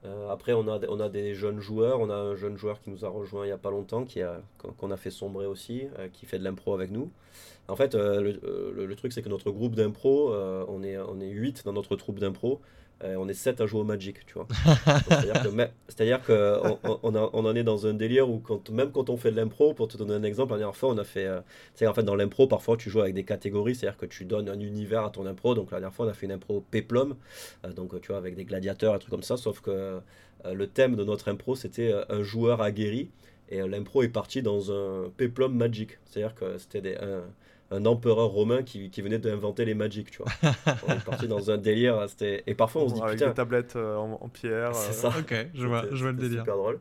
Euh, 0.05 0.29
après, 0.29 0.51
on 0.53 0.67
a, 0.67 0.79
on 0.89 0.99
a 0.99 1.07
des 1.09 1.33
jeunes 1.33 1.59
joueurs. 1.61 1.99
On 2.01 2.09
a 2.09 2.15
un 2.15 2.35
jeune 2.35 2.57
joueur 2.57 2.81
qui 2.81 2.89
nous 2.89 3.05
a 3.05 3.09
rejoint 3.09 3.45
il 3.45 3.47
n'y 3.47 3.53
a 3.53 3.57
pas 3.57 3.71
longtemps, 3.71 4.03
qui 4.03 4.21
a, 4.21 4.41
qu'on 4.77 4.91
a 4.91 4.97
fait 4.97 5.11
sombrer 5.11 5.45
aussi, 5.45 5.83
euh, 5.97 6.09
qui 6.11 6.25
fait 6.25 6.39
de 6.39 6.43
l'impro 6.43 6.73
avec 6.73 6.91
nous. 6.91 7.09
En 7.69 7.75
fait, 7.77 7.95
euh, 7.95 8.21
le, 8.21 8.39
euh, 8.45 8.73
le- 8.73 8.85
le 8.87 8.95
truc, 8.95 9.13
c'est 9.13 9.21
que 9.23 9.29
notre 9.29 9.51
groupe 9.51 9.75
d'impro, 9.75 10.33
euh, 10.33 10.65
on, 10.69 10.83
est, 10.83 10.97
on 10.97 11.19
est 11.21 11.29
8 11.29 11.65
dans 11.65 11.73
notre 11.73 11.95
troupe 11.95 12.19
d'impro. 12.19 12.61
Euh, 13.03 13.15
on 13.17 13.27
est 13.27 13.33
7 13.33 13.61
à 13.61 13.65
jouer 13.65 13.81
au 13.81 13.83
Magic, 13.83 14.25
tu 14.25 14.33
vois. 14.35 14.47
C'est-à-dire 15.87 16.21
que 16.23 16.57
on, 17.03 17.15
en 17.45 17.55
est 17.55 17.63
dans 17.63 17.85
un 17.87 17.93
délire 17.93 18.29
où 18.29 18.39
quand, 18.39 18.69
même 18.69 18.91
quand 18.91 19.09
on 19.09 19.17
fait 19.17 19.31
de 19.31 19.35
l'impro, 19.35 19.73
pour 19.73 19.87
te 19.87 19.97
donner 19.97 20.13
un 20.13 20.23
exemple, 20.23 20.53
la 20.53 20.59
dernière 20.59 20.75
fois 20.75 20.89
on 20.89 20.97
a 20.97 21.03
fait, 21.03 21.25
euh, 21.25 21.39
tu 21.73 21.79
sais 21.79 21.87
en 21.87 21.93
fait 21.93 22.03
dans 22.03 22.15
l'impro 22.15 22.47
parfois 22.47 22.77
tu 22.77 22.89
joues 22.89 23.01
avec 23.01 23.13
des 23.13 23.23
catégories, 23.23 23.75
c'est-à-dire 23.75 23.97
que 23.97 24.05
tu 24.05 24.25
donnes 24.25 24.49
un 24.49 24.59
univers 24.59 25.03
à 25.03 25.09
ton 25.09 25.25
impro. 25.25 25.55
Donc 25.55 25.71
la 25.71 25.79
dernière 25.79 25.93
fois 25.95 26.05
on 26.05 26.09
a 26.09 26.13
fait 26.13 26.25
une 26.25 26.31
impro 26.31 26.63
péplum, 26.71 27.15
euh, 27.65 27.73
donc 27.73 27.99
tu 28.01 28.07
vois 28.07 28.17
avec 28.17 28.35
des 28.35 28.45
gladiateurs 28.45 28.95
et 28.95 28.99
trucs 28.99 29.11
comme 29.11 29.23
ça, 29.23 29.37
sauf 29.37 29.59
que 29.61 29.99
euh, 30.45 30.53
le 30.53 30.67
thème 30.67 30.95
de 30.95 31.03
notre 31.03 31.29
impro 31.29 31.55
c'était 31.55 31.91
euh, 31.91 32.03
un 32.09 32.23
joueur 32.23 32.61
aguerri 32.61 33.09
et 33.49 33.61
euh, 33.61 33.67
l'impro 33.67 34.03
est 34.03 34.09
parti 34.09 34.41
dans 34.41 34.71
un 34.71 35.09
péplum 35.15 35.55
magique, 35.55 35.99
c'est-à-dire 36.05 36.35
que 36.35 36.57
c'était 36.57 36.81
des- 36.81 36.95
un, 36.95 37.23
un 37.73 37.85
empereur 37.85 38.29
romain 38.29 38.63
qui, 38.63 38.89
qui 38.89 39.01
venait 39.01 39.19
d'inventer 39.19 39.65
les 39.65 39.73
magiques, 39.73 40.11
tu 40.11 40.19
vois. 40.23 40.31
on 40.87 40.93
est 40.93 41.03
parti 41.03 41.27
dans 41.27 41.49
un 41.51 41.57
délire, 41.57 42.05
c'était 42.09 42.43
et 42.47 42.53
parfois 42.53 42.83
on 42.83 42.89
se 42.89 42.93
dit 42.95 43.01
avec 43.01 43.15
putain, 43.15 43.27
des 43.29 43.33
tablettes 43.33 43.75
euh, 43.75 43.95
en, 43.97 44.19
en 44.21 44.29
pierre. 44.29 44.73
c'est 44.75 44.89
euh, 45.05 45.11
ça. 45.11 45.19
Ok, 45.19 45.35
je 45.53 45.67
vois, 45.67 45.85
je 45.91 46.01
vois 46.03 46.11
le 46.11 46.17
délire. 46.17 46.39
super 46.41 46.57
drôle. 46.57 46.79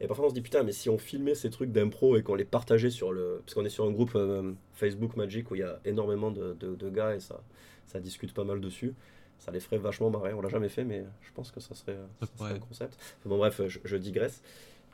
Et 0.00 0.06
parfois 0.06 0.26
on 0.26 0.28
se 0.28 0.34
dit 0.34 0.42
putain, 0.42 0.62
mais 0.62 0.72
si 0.72 0.90
on 0.90 0.98
filmait 0.98 1.34
ces 1.34 1.48
trucs 1.50 1.72
d'impro 1.72 2.16
et 2.16 2.22
qu'on 2.22 2.34
les 2.34 2.44
partageait 2.44 2.90
sur 2.90 3.12
le. 3.12 3.40
Parce 3.44 3.54
qu'on 3.54 3.64
est 3.64 3.70
sur 3.70 3.84
un 3.86 3.90
groupe 3.90 4.12
euh, 4.14 4.52
Facebook 4.74 5.16
Magic 5.16 5.50
où 5.50 5.54
il 5.54 5.60
y 5.60 5.64
a 5.64 5.80
énormément 5.86 6.30
de, 6.30 6.54
de- 6.60 6.74
de 6.74 6.90
gars 6.90 7.14
et 7.14 7.20
ça, 7.20 7.40
ça 7.86 7.98
discute 7.98 8.34
pas 8.34 8.44
mal 8.44 8.60
dessus. 8.60 8.94
Ça 9.38 9.50
les 9.52 9.60
ferait 9.60 9.78
vachement 9.78 10.10
marrer. 10.10 10.32
On 10.34 10.40
l'a 10.42 10.48
jamais 10.48 10.68
fait, 10.70 10.84
mais 10.84 11.04
je 11.22 11.30
pense 11.34 11.50
que 11.50 11.60
ça 11.60 11.74
serait, 11.74 11.96
Ça 12.20 12.26
ça 12.26 12.26
serait 12.26 12.36
pourrait. 12.36 12.52
un 12.52 12.58
concept. 12.58 12.94
Enfin, 13.20 13.28
bon, 13.30 13.38
bref, 13.38 13.60
je, 13.68 13.78
je 13.84 13.96
digresse. 13.96 14.42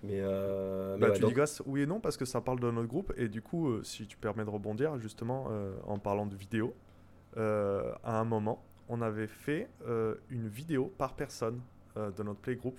Mais, 0.02 0.18
euh, 0.20 0.94
mais 0.94 1.00
Bah, 1.00 1.06
ouais, 1.08 1.12
tu 1.14 1.20
donc- 1.20 1.30
digresses 1.30 1.62
oui 1.66 1.82
et 1.82 1.86
non 1.86 2.00
parce 2.00 2.16
que 2.16 2.24
ça 2.24 2.40
parle 2.40 2.58
de 2.60 2.70
notre 2.70 2.88
groupe 2.88 3.12
et 3.16 3.28
du 3.28 3.40
coup 3.40 3.68
euh, 3.68 3.82
si 3.84 4.06
tu 4.06 4.16
permets 4.16 4.44
de 4.44 4.50
rebondir 4.50 4.98
justement 4.98 5.48
euh, 5.50 5.74
en 5.86 5.98
parlant 5.98 6.26
de 6.26 6.34
vidéo 6.34 6.74
à 7.36 8.18
un 8.18 8.24
moment 8.24 8.62
on 8.88 9.00
avait 9.00 9.26
fait 9.28 9.68
une 10.28 10.48
vidéo 10.48 10.92
par 10.98 11.14
personne 11.14 11.60
de 11.96 12.22
notre 12.22 12.40
playgroup 12.40 12.78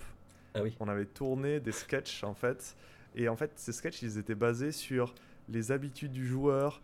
Ah 0.54 0.62
oui. 0.62 0.76
on 0.80 0.88
avait 0.88 1.06
tourné 1.06 1.58
des 1.60 1.72
sketchs 1.72 2.22
en 2.24 2.34
fait 2.34 2.76
et 3.16 3.28
en 3.28 3.36
fait 3.36 3.52
ces 3.56 3.72
sketchs 3.72 4.02
ils 4.02 4.18
étaient 4.18 4.34
basés 4.36 4.70
sur 4.70 5.14
les 5.48 5.72
habitudes 5.72 6.12
du 6.12 6.26
joueur, 6.26 6.82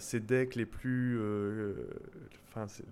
ses 0.00 0.20
decks 0.20 0.56
les 0.56 0.66
plus, 0.66 1.20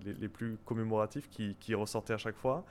les, 0.05 0.13
les, 0.13 0.27
plus 0.29 0.57
commémoratifs 0.65 1.29
qui, 1.29 1.55
qui, 1.59 1.75
ressortaient 1.75 2.13
à 2.13 2.17
chaque 2.17 2.37
fois. 2.37 2.63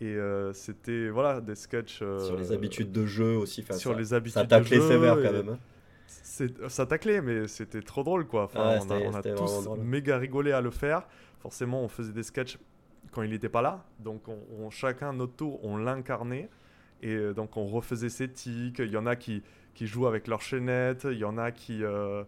Et 0.00 0.16
c'était 0.52 1.10
voilà 1.10 1.40
des 1.40 1.54
sketchs 1.54 1.98
sur 1.98 2.36
les 2.36 2.50
habitudes 2.50 2.90
de 2.90 3.06
jeu 3.06 3.36
aussi. 3.36 3.62
Sur 3.62 3.92
ça, 3.92 3.98
les 3.98 4.14
habitudes 4.14 4.34
ça 4.34 4.46
taclait 4.46 4.80
sévère 4.80 5.14
quand 5.14 5.32
même. 5.32 5.48
Hein 5.50 5.58
ça 6.68 6.86
taclait, 6.86 7.20
mais 7.20 7.46
c'était 7.48 7.82
trop 7.82 8.02
drôle 8.02 8.26
quoi. 8.26 8.44
Enfin, 8.44 8.78
on 8.80 9.14
a, 9.14 9.22
tous 9.22 9.68
méga 9.78 10.18
rigolé 10.18 10.52
à 10.52 10.60
le 10.60 10.70
faire. 10.70 11.06
Forcément, 11.40 11.82
on 11.82 11.88
faisait 11.88 12.12
des 12.12 12.22
sketchs 12.22 12.58
quand 13.10 13.22
il 13.22 13.30
n'était 13.30 13.48
pas 13.48 13.62
là. 13.62 13.84
Donc, 13.98 14.22
on, 14.28 14.70
chacun 14.70 15.12
notre 15.12 15.34
tour, 15.34 15.64
on 15.64 15.76
l'incarnait. 15.76 16.48
Et 17.02 17.14
euh, 17.14 17.34
donc, 17.34 17.56
on 17.56 17.66
refaisait 17.66 18.08
ses 18.08 18.30
tics. 18.30 18.78
Il 18.78 18.90
y 18.90 18.96
en 18.96 19.06
a 19.06 19.16
qui, 19.16 19.42
qui 19.74 19.86
jouent 19.86 20.06
avec 20.06 20.28
leur 20.28 20.40
chaînette. 20.40 21.06
Il 21.10 21.18
y 21.18 21.24
en 21.24 21.38
a 21.38 21.50
qui. 21.50 21.82
Euh, 21.82 22.22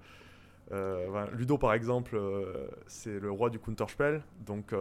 euh, 0.73 1.27
Ludo, 1.33 1.59
par 1.59 1.75
exemple, 1.75 2.21
c'est 2.87 3.21
le 3.21 3.31
roi 3.31 3.51
du 3.51 3.59
Counterspell. 3.59 4.23
Donc 4.45 4.75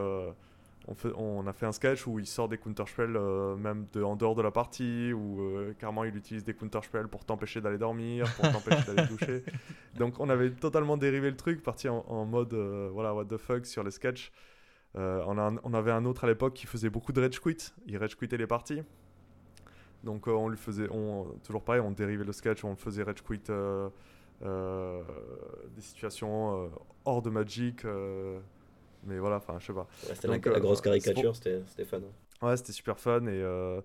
on, 0.88 1.48
a 1.48 1.54
fait 1.54 1.66
un 1.66 1.72
sketch 1.72 2.06
où 2.08 2.20
il 2.20 2.28
sort 2.28 2.50
des 2.50 2.58
counterspells 2.58 3.16
euh, 3.16 3.56
même 3.56 3.88
de, 3.94 4.04
en 4.04 4.18
dehors 4.18 4.36
de 4.36 4.42
la 4.42 4.52
partie, 4.52 5.14
où 5.14 5.42
euh, 5.42 5.74
carrément 5.80 6.04
il 6.04 6.16
utilise 6.16 6.44
des 6.44 6.54
counterspells 6.54 7.08
pour 7.08 7.24
t'empêcher 7.24 7.62
d'aller 7.62 7.78
dormir, 7.78 8.26
pour 8.36 8.52
t'empêcher 8.52 8.94
d'aller 8.94 9.08
toucher. 9.08 9.44
Donc 9.98 10.20
on 10.20 10.30
avait 10.30 10.52
totalement 10.52 10.98
dérivé 10.98 11.30
le 11.30 11.38
truc, 11.38 11.64
parti 11.64 11.88
en, 11.88 12.26
mode 12.26 12.54
euh, 12.54 12.90
voilà 12.92 13.14
what 13.14 13.26
the 13.26 13.38
fuck 13.38 13.66
sur 13.66 13.84
les 13.84 13.92
sketchs. 13.92 14.32
On, 14.96 15.58
on, 15.64 15.74
avait 15.74 15.92
un 15.92 16.06
autre 16.06 16.24
à 16.26 16.28
l'époque 16.28 16.54
qui 16.54 16.68
faisait 16.68 16.92
beaucoup 16.92 17.14
de 17.14 17.22
rage 17.22 17.40
quit, 17.40 17.58
il 17.88 17.98
rage 17.98 18.16
quittait 18.16 18.38
les 18.38 18.46
parties. 18.46 18.84
Donc 20.04 20.28
on 20.28 20.50
lui 20.50 20.58
faisait, 20.58 20.88
on, 20.92 21.26
toujours 21.44 21.64
pareil, 21.64 21.82
on 21.82 21.90
dérivait 21.90 22.26
le 22.26 22.34
sketch, 22.34 22.64
on 22.64 22.72
le 22.72 22.76
faisait 22.76 23.02
rage 23.02 23.24
quit 23.24 23.42
des 24.42 25.82
situations 25.82 26.70
hors 27.06 27.22
de 27.24 27.30
Magic 27.32 27.84
mais 29.06 29.20
voilà, 29.20 29.38
enfin, 29.38 29.56
je 29.60 29.68
sais 29.68 29.74
pas. 29.74 29.88
c'était 30.14 30.28
la, 30.28 30.38
la, 30.38 30.60
grosse 30.60 30.82
caricature, 30.82 31.36
c'était 31.36 31.86
fun. 31.86 32.02
Ouais, 32.44 32.58
c'était 32.58 32.74
super 32.74 33.00
fun. 33.00 33.22
Et 33.22 33.42
euh, 33.42 33.82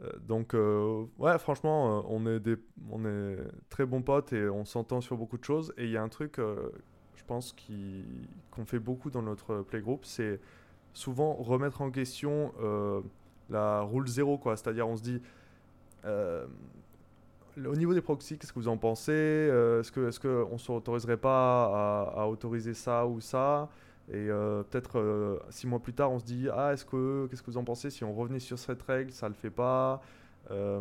euh, 0.00 0.10
donc, 0.20 0.54
euh, 0.54 1.04
ouais, 1.18 1.38
franchement, 1.38 2.04
on 2.08 2.24
est, 2.26 2.40
des, 2.40 2.56
on 2.90 3.04
est 3.04 3.36
très 3.68 3.84
bons 3.84 4.02
potes 4.02 4.32
et 4.32 4.48
on 4.48 4.64
s'entend 4.64 5.00
sur 5.00 5.16
beaucoup 5.16 5.38
de 5.38 5.44
choses. 5.44 5.74
Et 5.76 5.84
il 5.84 5.90
y 5.90 5.96
a 5.96 6.02
un 6.02 6.08
truc, 6.08 6.36
je 6.38 7.24
pense, 7.26 7.54
qu'on 8.50 8.64
fait 8.64 8.78
beaucoup 8.78 9.10
dans 9.10 9.22
notre 9.22 9.62
playgroup, 9.62 10.04
c'est 10.04 10.40
souvent 10.92 11.34
remettre 11.34 11.82
en 11.82 11.90
question 11.90 12.52
la 13.50 13.82
rule 13.82 14.06
zéro, 14.06 14.38
quoi. 14.38 14.56
C'est-à-dire, 14.56 14.88
on 14.88 14.96
se 14.96 15.02
dit 15.02 15.20
au 17.66 17.76
niveau 17.76 17.92
des 17.92 18.00
proxys, 18.00 18.38
qu'est-ce 18.38 18.52
que 18.52 18.58
vous 18.60 18.68
en 18.68 18.78
pensez? 18.78 19.12
Est-ce 19.12 19.90
qu'on 19.90 20.08
est 20.08 20.18
que 20.18 20.52
ne 20.52 20.58
s'autoriserait 20.58 21.16
pas 21.16 21.64
à, 22.14 22.22
à, 22.22 22.26
autoriser 22.26 22.74
ça 22.74 23.06
ou 23.06 23.20
ça? 23.20 23.68
Et 24.12 24.28
euh, 24.28 24.64
peut-être 24.64 24.98
euh, 24.98 25.38
six 25.50 25.68
mois 25.68 25.78
plus 25.78 25.92
tard, 25.92 26.10
on 26.10 26.18
se 26.18 26.24
dit 26.24 26.48
ah 26.52 26.72
est-ce 26.72 26.84
que 26.84 27.28
qu'est-ce 27.28 27.42
que 27.42 27.50
vous 27.50 27.58
en 27.58 27.64
pensez 27.64 27.90
si 27.90 28.02
on 28.02 28.12
revenait 28.12 28.40
sur 28.40 28.58
cette 28.58 28.82
règle, 28.82 29.12
ça 29.12 29.28
le 29.28 29.34
fait 29.34 29.50
pas. 29.50 30.02
Euh, 30.50 30.80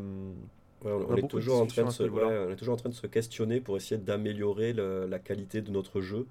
on, 0.83 1.15
est 1.15 1.27
toujours 1.27 1.61
en 1.61 1.67
train 1.67 1.83
de 1.83 1.91
se, 1.91 2.03
on 2.03 2.49
est 2.49 2.55
toujours 2.55 2.73
en 2.73 2.77
train 2.77 2.89
de 2.89 2.95
se 2.95 3.05
questionner 3.05 3.59
pour 3.59 3.77
essayer 3.77 4.01
d'améliorer 4.01 4.73
la 4.73 5.19
qualité 5.19 5.61
de 5.61 5.69
notre 5.71 5.99
jeu, 6.01 6.25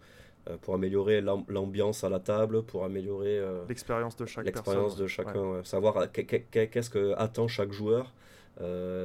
pour 0.62 0.74
améliorer 0.74 1.20
l'ambiance 1.20 2.02
à 2.02 2.08
la 2.08 2.18
table, 2.18 2.62
pour 2.62 2.84
améliorer 2.84 3.42
l'expérience 3.68 4.16
de 4.16 4.24
chaque 4.24 4.46
l'expérience 4.46 4.96
de 4.96 5.06
chacun, 5.06 5.62
savoir 5.64 6.10
qu'est-ce 6.10 6.90
que 6.90 7.12
attend 7.18 7.46
chaque 7.46 7.72
joueur. 7.72 8.14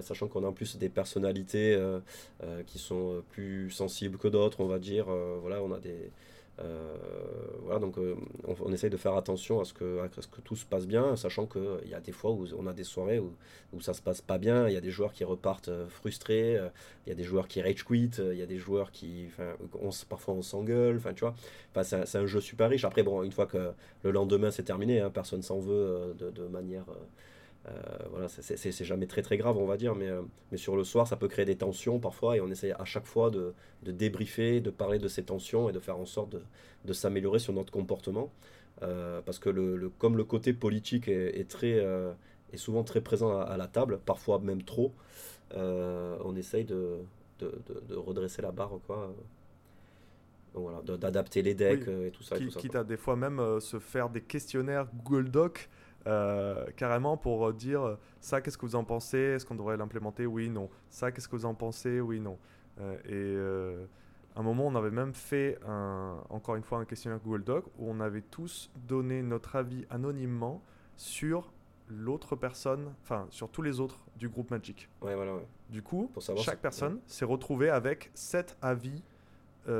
sachant 0.02 0.30
qu'on 0.30 0.46
a 0.46 0.48
en 0.48 0.54
plus 0.54 0.78
des 0.78 0.90
personnalités 0.90 1.78
qui 2.66 2.80
sont 2.80 3.22
plus 3.32 3.70
sensibles 3.70 4.18
que 4.18 4.30
d'autres, 4.30 4.62
on 4.62 4.68
va 4.68 4.80
dire. 4.80 5.08
voilà, 5.42 5.62
on 5.62 5.74
a 5.74 5.80
des, 5.80 6.10
voilà, 6.60 7.80
donc 7.80 7.98
euh, 7.98 8.16
on, 8.62 8.72
essaye 8.72 8.90
de 8.90 8.98
faire 8.98 9.16
attention 9.16 9.60
à 9.60 9.66
ce 9.66 9.74
que, 9.74 10.00
à 10.00 10.10
ce 10.22 10.28
que 10.28 10.42
tout 10.42 10.56
se 10.56 10.66
passe 10.66 10.86
bien, 10.86 11.16
sachant 11.16 11.46
qu'il 11.46 11.90
y 11.90 11.94
a 11.94 12.00
des 12.00 12.12
fois 12.12 12.32
où 12.32 12.46
on 12.58 12.68
a 12.68 12.74
des 12.74 12.84
soirées 12.84 13.20
où, 13.20 13.34
où 13.74 13.82
ça 13.82 13.94
se 13.94 14.02
passe 14.02 14.22
pas 14.22 14.38
bien, 14.38 14.68
il 14.68 14.74
y 14.74 14.78
a 14.78 14.82
des 14.82 14.92
joueurs 14.92 15.14
qui 15.14 15.24
repartent 15.24 15.70
euh, 15.70 15.88
frustrés, 15.88 16.60
il 17.06 17.10
y 17.10 17.12
a 17.12 17.16
des 17.16 17.24
joueurs 17.24 17.48
qui 17.48 17.62
rage 17.62 17.84
quit, 17.84 18.12
il 18.18 18.38
y 18.38 18.42
a 18.42 18.46
des 18.46 18.58
joueurs 18.58 18.92
qui, 18.92 19.28
parfois 20.10 20.34
on 20.36 20.42
s'engueule, 20.42 20.98
enfin 20.98 21.14
tu 21.14 21.22
vois, 21.22 21.34
c'est 21.84 22.16
un, 22.16 22.26
jeu 22.26 22.42
super 22.42 22.70
riche. 22.70 22.86
Après 22.86 23.04
bon, 23.04 23.24
une 23.24 23.32
fois 23.32 23.46
que 23.46 23.72
le 24.04 24.12
lendemain 24.12 24.52
c'est 24.52 24.64
terminé, 24.64 25.00
hein, 25.00 25.10
personne 25.10 25.42
s'en 25.42 25.60
veut 25.60 26.16
de, 26.18 26.48
manière 26.48 26.86
euh, 26.90 26.96
voilà, 28.12 28.28
c'est 28.28 28.84
jamais 28.84 29.08
très 29.08 29.22
très 29.22 29.38
grave, 29.38 29.58
on 29.58 29.66
va 29.66 29.78
dire, 29.78 29.96
mais, 29.96 30.10
euh, 30.10 30.22
mais 30.52 30.58
sur 30.58 30.76
le 30.76 30.84
soir, 30.84 31.08
ça 31.08 31.16
peut 31.16 31.30
créer 31.30 31.46
des 31.46 31.56
tensions 31.56 32.00
parfois, 32.00 32.36
et 32.36 32.42
on 32.42 32.50
essaie 32.50 32.74
à 32.74 32.84
chaque 32.84 33.06
fois 33.06 33.30
de, 33.30 33.54
de 33.84 33.92
débriefer, 33.92 34.60
de 34.60 34.70
parler 34.70 35.00
de 35.00 35.08
ces 35.08 35.24
tensions 35.24 35.70
et 35.70 35.74
de 35.74 35.80
faire 35.80 35.98
en 35.98 36.06
sorte 36.06 36.32
de, 36.32 36.42
de 36.86 36.94
s'améliorer 36.94 37.40
sur 37.40 37.54
notre 37.54 37.72
comportement. 37.72 38.32
Euh, 38.82 39.22
parce 39.22 39.40
que 39.40 39.50
le, 39.50 39.90
comme 39.98 40.18
le 40.18 40.26
côté 40.26 40.52
politique 40.52 41.08
est, 41.08 41.50
très, 41.50 41.82
est 42.52 42.58
souvent 42.58 42.84
très 42.84 43.02
présent 43.02 43.40
à, 43.40 43.56
la 43.56 43.68
table, 43.68 44.00
parfois 44.06 44.40
même 44.40 44.64
trop, 44.64 44.94
on 45.56 46.36
essaye 46.36 46.66
de, 46.66 46.98
de, 47.40 47.96
redresser 47.96 48.42
la 48.42 48.52
barre, 48.52 48.80
quoi. 48.86 49.14
voilà, 50.54 50.82
d'adapter 50.82 51.44
les 51.44 51.54
decks 51.54 51.88
et 51.88 52.12
tout 52.12 52.24
ça. 52.24 52.38
Qui, 52.38 52.48
quitte 52.48 52.76
à 52.76 52.84
des 52.84 52.98
fois 52.98 53.16
même 53.16 53.40
se 53.62 53.80
faire 53.80 54.10
des 54.10 54.22
questionnaires 54.22 54.88
Google 55.06 55.30
Doc 55.30 55.70
euh, 56.08 56.66
carrément 56.76 57.18
pour 57.18 57.54
dire 57.54 57.82
euh, 57.84 58.00
ça, 58.20 58.42
qu'est-ce 58.42 58.58
que 58.58 58.66
vous 58.66 58.76
en 58.76 58.84
pensez? 58.84 59.18
Est-ce 59.18 59.46
qu'on 59.46 59.56
devrait 59.56 59.78
l'implémenter? 59.78 60.26
Oui, 60.26 60.50
non. 60.50 60.70
Ça, 60.90 61.12
qu'est-ce 61.12 61.28
que 61.28 61.36
vous 61.36 61.46
en 61.46 61.54
pensez? 61.54 62.02
Oui, 62.02 62.20
non. 62.20 62.38
Euh, 62.80 62.98
et 63.06 64.36
à 64.36 64.40
un 64.40 64.44
moment, 64.44 64.68
on 64.68 64.76
avait 64.76 64.92
même 64.92 65.14
fait, 65.14 65.60
un, 65.66 66.18
encore 66.30 66.56
une 66.56 66.64
fois, 66.64 66.80
un 66.80 66.86
questionnaire 66.86 67.20
Google 67.24 67.44
Doc 67.44 67.66
où 67.78 67.90
on 67.90 68.00
avait 68.00 68.22
tous 68.22 68.72
donné 68.88 69.22
notre 69.22 69.56
avis 69.56 69.86
anonymement 69.90 70.62
sur 70.98 71.54
l'autre 71.90 72.36
personne, 72.36 72.94
enfin 73.04 73.28
sur 73.30 73.50
tous 73.50 73.62
les 73.62 73.80
autres 73.80 74.00
du 74.18 74.30
groupe 74.30 74.50
Magic. 74.52 74.90
Ouais, 75.02 75.16
voilà, 75.16 75.34
Du 75.70 75.84
coup, 75.84 76.12
chaque 76.38 76.60
personne 76.60 77.00
s'est 77.06 77.26
retrouvée 77.26 77.70
avec 77.70 78.10
sept 78.14 78.58
avis 78.62 79.04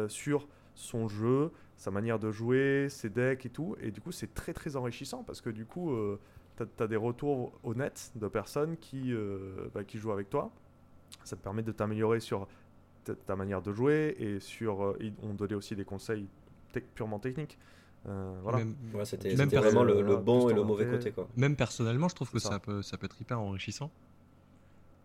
sur 0.08 0.48
son 0.76 1.08
jeu, 1.08 1.52
sa 1.84 1.92
manière 1.92 2.18
de 2.18 2.32
jouer, 2.32 2.88
ses 2.90 3.10
decks 3.10 3.46
et 3.46 3.50
tout. 3.50 3.76
Et 3.82 3.92
du 3.92 4.00
coup, 4.00 4.14
c'est 4.14 4.34
très 4.34 4.54
très 4.54 4.78
enrichissant 4.78 5.24
parce 5.24 5.42
que 5.42 5.50
du 5.50 5.66
coup, 5.66 5.92
euh, 5.92 6.18
tu 6.56 6.64
as, 6.82 6.88
des 6.88 6.96
retours 6.96 7.52
honnêtes 7.64 8.14
de 8.16 8.28
personnes 8.30 8.78
qui, 8.78 9.12
euh, 9.12 9.68
bah, 9.74 9.84
qui 9.84 9.98
jouent 9.98 10.14
avec 10.14 10.30
toi. 10.30 10.50
Ça 11.26 11.36
te 11.36 11.42
permet 11.42 11.62
de 11.62 11.74
t'améliorer 11.74 12.22
sur 12.22 12.48
ta 13.26 13.36
manière 13.36 13.62
de 13.62 13.74
jouer 13.74 14.16
et 14.18 14.40
sur. 14.40 14.84
Euh, 14.84 14.98
on 15.22 15.34
donnait 15.34 15.56
aussi 15.56 15.76
des 15.76 15.84
conseils 15.84 16.26
purement 16.96 17.20
techniques. 17.20 17.60
voilà. 18.06 18.60
Même, 18.60 18.76
c'était 19.04 19.36
vraiment 19.36 19.84
le, 19.84 20.16
bon 20.16 20.50
et 20.50 20.54
le 20.54 20.64
mauvais 20.64 20.90
côté. 20.90 21.12
Quoi. 21.12 21.28
Même 21.36 21.58
personnellement, 21.58 22.08
je 22.08 22.16
trouve 22.16 22.32
que 22.32 22.40
ça. 22.40 22.60
peut, 22.60 22.82
ça 22.82 22.98
peut 22.98 23.08
être 23.08 23.20
hyper 23.20 23.42
enrichissant. 23.42 23.92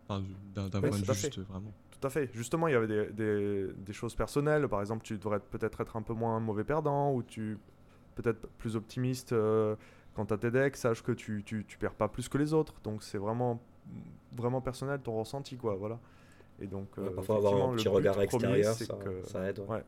D'un 0.08 0.70
point 0.70 0.90
de 0.90 0.94
vue 0.94 1.14
juste, 1.14 1.40
vraiment. 1.40 1.72
Tout 2.00 2.06
à 2.06 2.10
fait. 2.10 2.30
Justement, 2.32 2.68
il 2.68 2.72
y 2.72 2.76
avait 2.76 2.86
des, 2.86 3.06
des, 3.12 3.66
des 3.76 3.92
choses 3.92 4.14
personnelles. 4.14 4.68
Par 4.68 4.80
exemple, 4.80 5.02
tu 5.02 5.18
devrais 5.18 5.40
peut-être 5.40 5.80
être 5.80 5.96
un 5.96 6.02
peu 6.02 6.12
moins 6.12 6.38
mauvais 6.38 6.64
perdant 6.64 7.12
ou 7.12 7.22
tu 7.22 7.58
peut-être 8.14 8.46
plus 8.58 8.76
optimiste 8.76 9.32
euh, 9.32 9.74
quant 10.14 10.24
à 10.24 10.36
tes 10.36 10.50
decks. 10.50 10.76
Sache 10.76 11.02
que 11.02 11.12
tu, 11.12 11.42
tu, 11.44 11.64
tu, 11.66 11.78
perds 11.78 11.94
pas 11.94 12.08
plus 12.08 12.28
que 12.28 12.38
les 12.38 12.52
autres. 12.52 12.74
Donc, 12.84 13.02
c'est 13.02 13.18
vraiment, 13.18 13.60
vraiment 14.36 14.60
personnel 14.60 15.00
ton 15.00 15.18
ressenti. 15.18 15.56
Quoi, 15.56 15.74
voilà. 15.74 15.98
Et 16.60 16.66
donc, 16.66 16.88
euh, 16.98 17.10
parfois 17.10 17.36
avoir 17.36 17.70
un 17.70 17.74
petit 17.74 17.88
regard 17.88 18.20
extérieur, 18.20 18.74
ça, 18.74 18.84
ça, 19.24 19.48
aide. 19.48 19.60
Ouais. 19.68 19.82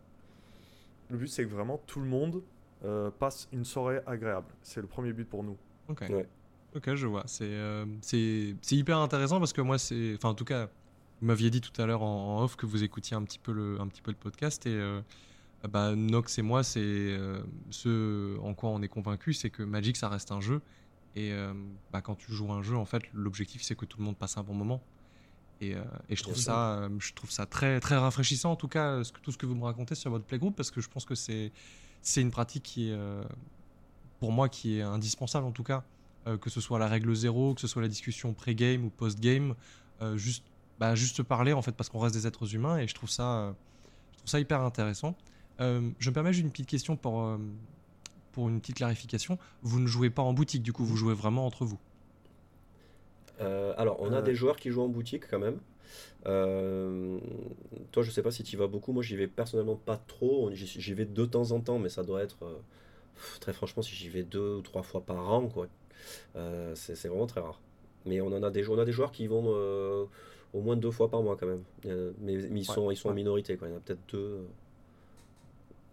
Le 1.11 1.17
but, 1.17 1.29
c'est 1.29 1.45
que 1.45 1.51
vraiment 1.51 1.81
tout 1.87 2.01
le 2.01 2.07
monde 2.07 2.43
euh, 2.85 3.11
passe 3.11 3.49
une 3.53 3.65
soirée 3.65 4.01
agréable. 4.07 4.49
C'est 4.63 4.81
le 4.81 4.87
premier 4.87 5.13
but 5.13 5.29
pour 5.29 5.45
nous. 5.45 5.57
Ok. 5.89 6.11
Ok, 6.75 6.95
je 6.95 7.07
vois. 7.07 7.25
C'est 7.27 8.55
hyper 8.71 8.99
intéressant 8.99 9.39
parce 9.39 9.53
que 9.53 9.61
moi, 9.61 9.79
c'est. 9.79 10.15
Enfin, 10.17 10.31
en 10.31 10.35
tout 10.35 10.45
cas, 10.45 10.69
vous 11.21 11.27
m'aviez 11.27 11.51
dit 11.51 11.61
tout 11.61 11.81
à 11.81 11.87
l'heure 11.87 12.03
en, 12.03 12.43
off 12.43 12.57
que 12.57 12.67
vous 12.67 12.83
écoutiez 12.83 13.17
un 13.17 13.23
petit 13.23 13.39
peu 13.39 13.53
le, 13.53 13.81
un 13.81 13.87
petit 13.89 14.01
peu 14.01 14.11
le 14.11 14.17
podcast 14.17 14.67
et 14.67 14.71
euh, 14.75 15.01
bah, 15.69 15.95
Nox 15.95 16.39
et 16.39 16.43
moi, 16.43 16.63
c'est 16.63 16.81
euh, 16.81 17.43
ce 17.71 18.39
en 18.41 18.55
quoi 18.55 18.71
on 18.71 18.81
est 18.83 18.89
convaincu, 18.89 19.35
c'est 19.35 19.51
que 19.51 19.63
Magic 19.63 19.97
ça 19.97 20.09
reste 20.09 20.33
un 20.33 20.41
jeu 20.41 20.63
et 21.17 21.33
euh, 21.33 21.53
bah, 21.93 22.01
quand 22.01 22.15
tu 22.15 22.33
joues 22.33 22.53
un 22.53 22.63
jeu, 22.63 22.77
en 22.77 22.87
fait, 22.87 23.03
l'objectif 23.13 23.63
c'est 23.63 23.75
que 23.75 23.85
tout 23.85 23.99
le 23.99 24.05
monde 24.05 24.17
passe 24.17 24.37
un 24.39 24.43
bon 24.43 24.55
moment. 24.55 24.83
Et, 25.63 25.75
et 26.09 26.17
je 26.17 26.23
trouve 26.23 26.39
ça, 26.39 26.89
je 26.99 27.13
trouve 27.13 27.31
ça 27.31 27.45
très 27.45 27.81
très 27.81 27.99
rafraîchissant 27.99 28.53
en 28.53 28.57
tout 28.57 28.67
cas 28.67 29.05
ce 29.05 29.13
que, 29.13 29.21
tout 29.21 29.31
ce 29.31 29.37
que 29.37 29.45
vous 29.45 29.55
me 29.55 29.65
racontez 29.65 29.95
sur 29.95 30.11
votre 30.11 30.25
playgroup 30.25 30.57
parce 30.57 30.71
que 30.71 30.81
je 30.81 30.89
pense 30.89 31.05
que 31.05 31.15
c'est 31.15 31.53
c'est 32.01 32.23
une 32.23 32.31
pratique 32.31 32.63
qui 32.63 32.89
est 32.89 32.99
pour 34.19 34.33
moi 34.33 34.49
qui 34.49 34.79
est 34.79 34.81
indispensable 34.81 35.45
en 35.45 35.53
tout 35.53 35.63
cas 35.63 35.85
que 36.41 36.49
ce 36.49 36.63
soit 36.63 36.79
la 36.79 36.87
règle 36.87 37.15
zéro, 37.15 37.53
que 37.53 37.61
ce 37.61 37.67
soit 37.67 37.83
la 37.83 37.89
discussion 37.89 38.33
pré-game 38.33 38.87
ou 38.87 38.89
post-game, 38.89 39.55
juste 40.15 40.47
bah, 40.81 40.95
juste 40.97 41.23
parler 41.23 41.53
en 41.53 41.63
fait 41.63 41.73
parce 41.73 41.89
qu'on 41.89 41.99
reste 42.01 42.15
des 42.15 42.27
êtres 42.27 42.55
humains 42.55 42.79
et 42.79 42.89
je 42.89 42.95
trouve 42.95 43.11
ça, 43.11 43.55
je 44.13 44.19
trouve 44.19 44.31
ça 44.31 44.41
hyper 44.41 44.63
intéressant. 44.63 45.15
Euh, 45.61 45.91
je 45.99 46.09
me 46.11 46.15
permets 46.15 46.33
juste 46.33 46.45
une 46.45 46.51
petite 46.51 46.67
question 46.69 46.97
pour, 46.97 47.23
euh, 47.23 47.37
pour 48.33 48.49
une 48.49 48.61
petite 48.61 48.77
clarification. 48.77 49.39
Vous 49.63 49.79
ne 49.79 49.87
jouez 49.87 50.09
pas 50.11 50.23
en 50.23 50.33
boutique 50.33 50.63
du 50.63 50.73
coup, 50.73 50.85
vous 50.85 50.97
jouez 50.97 51.15
vraiment 51.15 51.47
entre 51.47 51.65
vous? 51.67 51.79
Euh, 53.41 53.73
alors, 53.77 54.01
on 54.01 54.13
a 54.13 54.19
Euh. 54.19 54.23
des 54.23 54.35
joueurs 54.35 54.57
qui 54.57 54.71
jouent 54.71 54.83
en 54.83 54.89
boutique 54.89 55.25
quand 55.31 55.39
même. 55.39 55.59
Euh, 56.27 57.19
toi, 57.93 58.03
je 58.03 58.11
sais 58.11 58.23
pas 58.23 58.31
si 58.31 58.43
tu 58.43 58.55
y 58.55 58.59
vas 58.59 58.67
beaucoup. 58.67 58.93
Moi, 58.93 59.03
j'y 59.03 59.17
vais 59.17 59.27
personnellement 59.27 59.77
pas 59.77 59.97
trop. 59.97 60.51
J'y 60.53 60.95
vais 60.95 61.05
de 61.07 61.25
temps 61.25 61.51
en 61.53 61.61
temps, 61.61 61.79
mais 61.79 61.89
ça 61.89 62.03
doit 62.03 62.23
être 62.23 62.39
euh, 62.43 62.59
très 63.41 63.53
franchement, 63.53 63.83
si 63.83 63.95
j'y 63.95 64.09
vais 64.09 64.23
deux 64.23 64.57
ou 64.57 64.63
trois 64.63 64.83
fois 64.83 65.01
par 65.01 65.31
an, 65.33 65.49
quoi. 65.49 65.67
Euh, 66.37 66.75
c'est 66.75 67.09
vraiment 67.09 67.27
très 67.27 67.41
rare. 67.41 67.61
Mais 68.07 68.21
on 68.21 68.29
en 68.29 68.43
a 68.43 68.51
des, 68.51 68.67
on 68.69 68.79
a 68.79 68.85
des 68.85 68.93
joueurs 68.93 69.13
qui 69.13 69.27
vont 69.27 69.45
euh, 69.49 70.05
au 70.53 70.61
moins 70.61 70.77
deux 70.77 70.91
fois 70.91 71.09
par 71.11 71.23
mois 71.23 71.37
quand 71.37 71.47
même. 71.47 71.63
Euh, 71.87 72.13
mais, 72.21 72.37
mais 72.37 72.61
ils 72.61 72.69
Ouais, 72.69 72.75
sont, 72.75 72.91
ils 72.91 72.97
sont 72.97 73.09
en 73.11 73.15
minorité, 73.15 73.57
quoi. 73.57 73.69
Il 73.69 73.73
y 73.73 73.75
en 73.75 73.77
a 73.79 73.81
peut-être 73.81 74.07
deux 74.13 74.19
euh, 74.19 74.43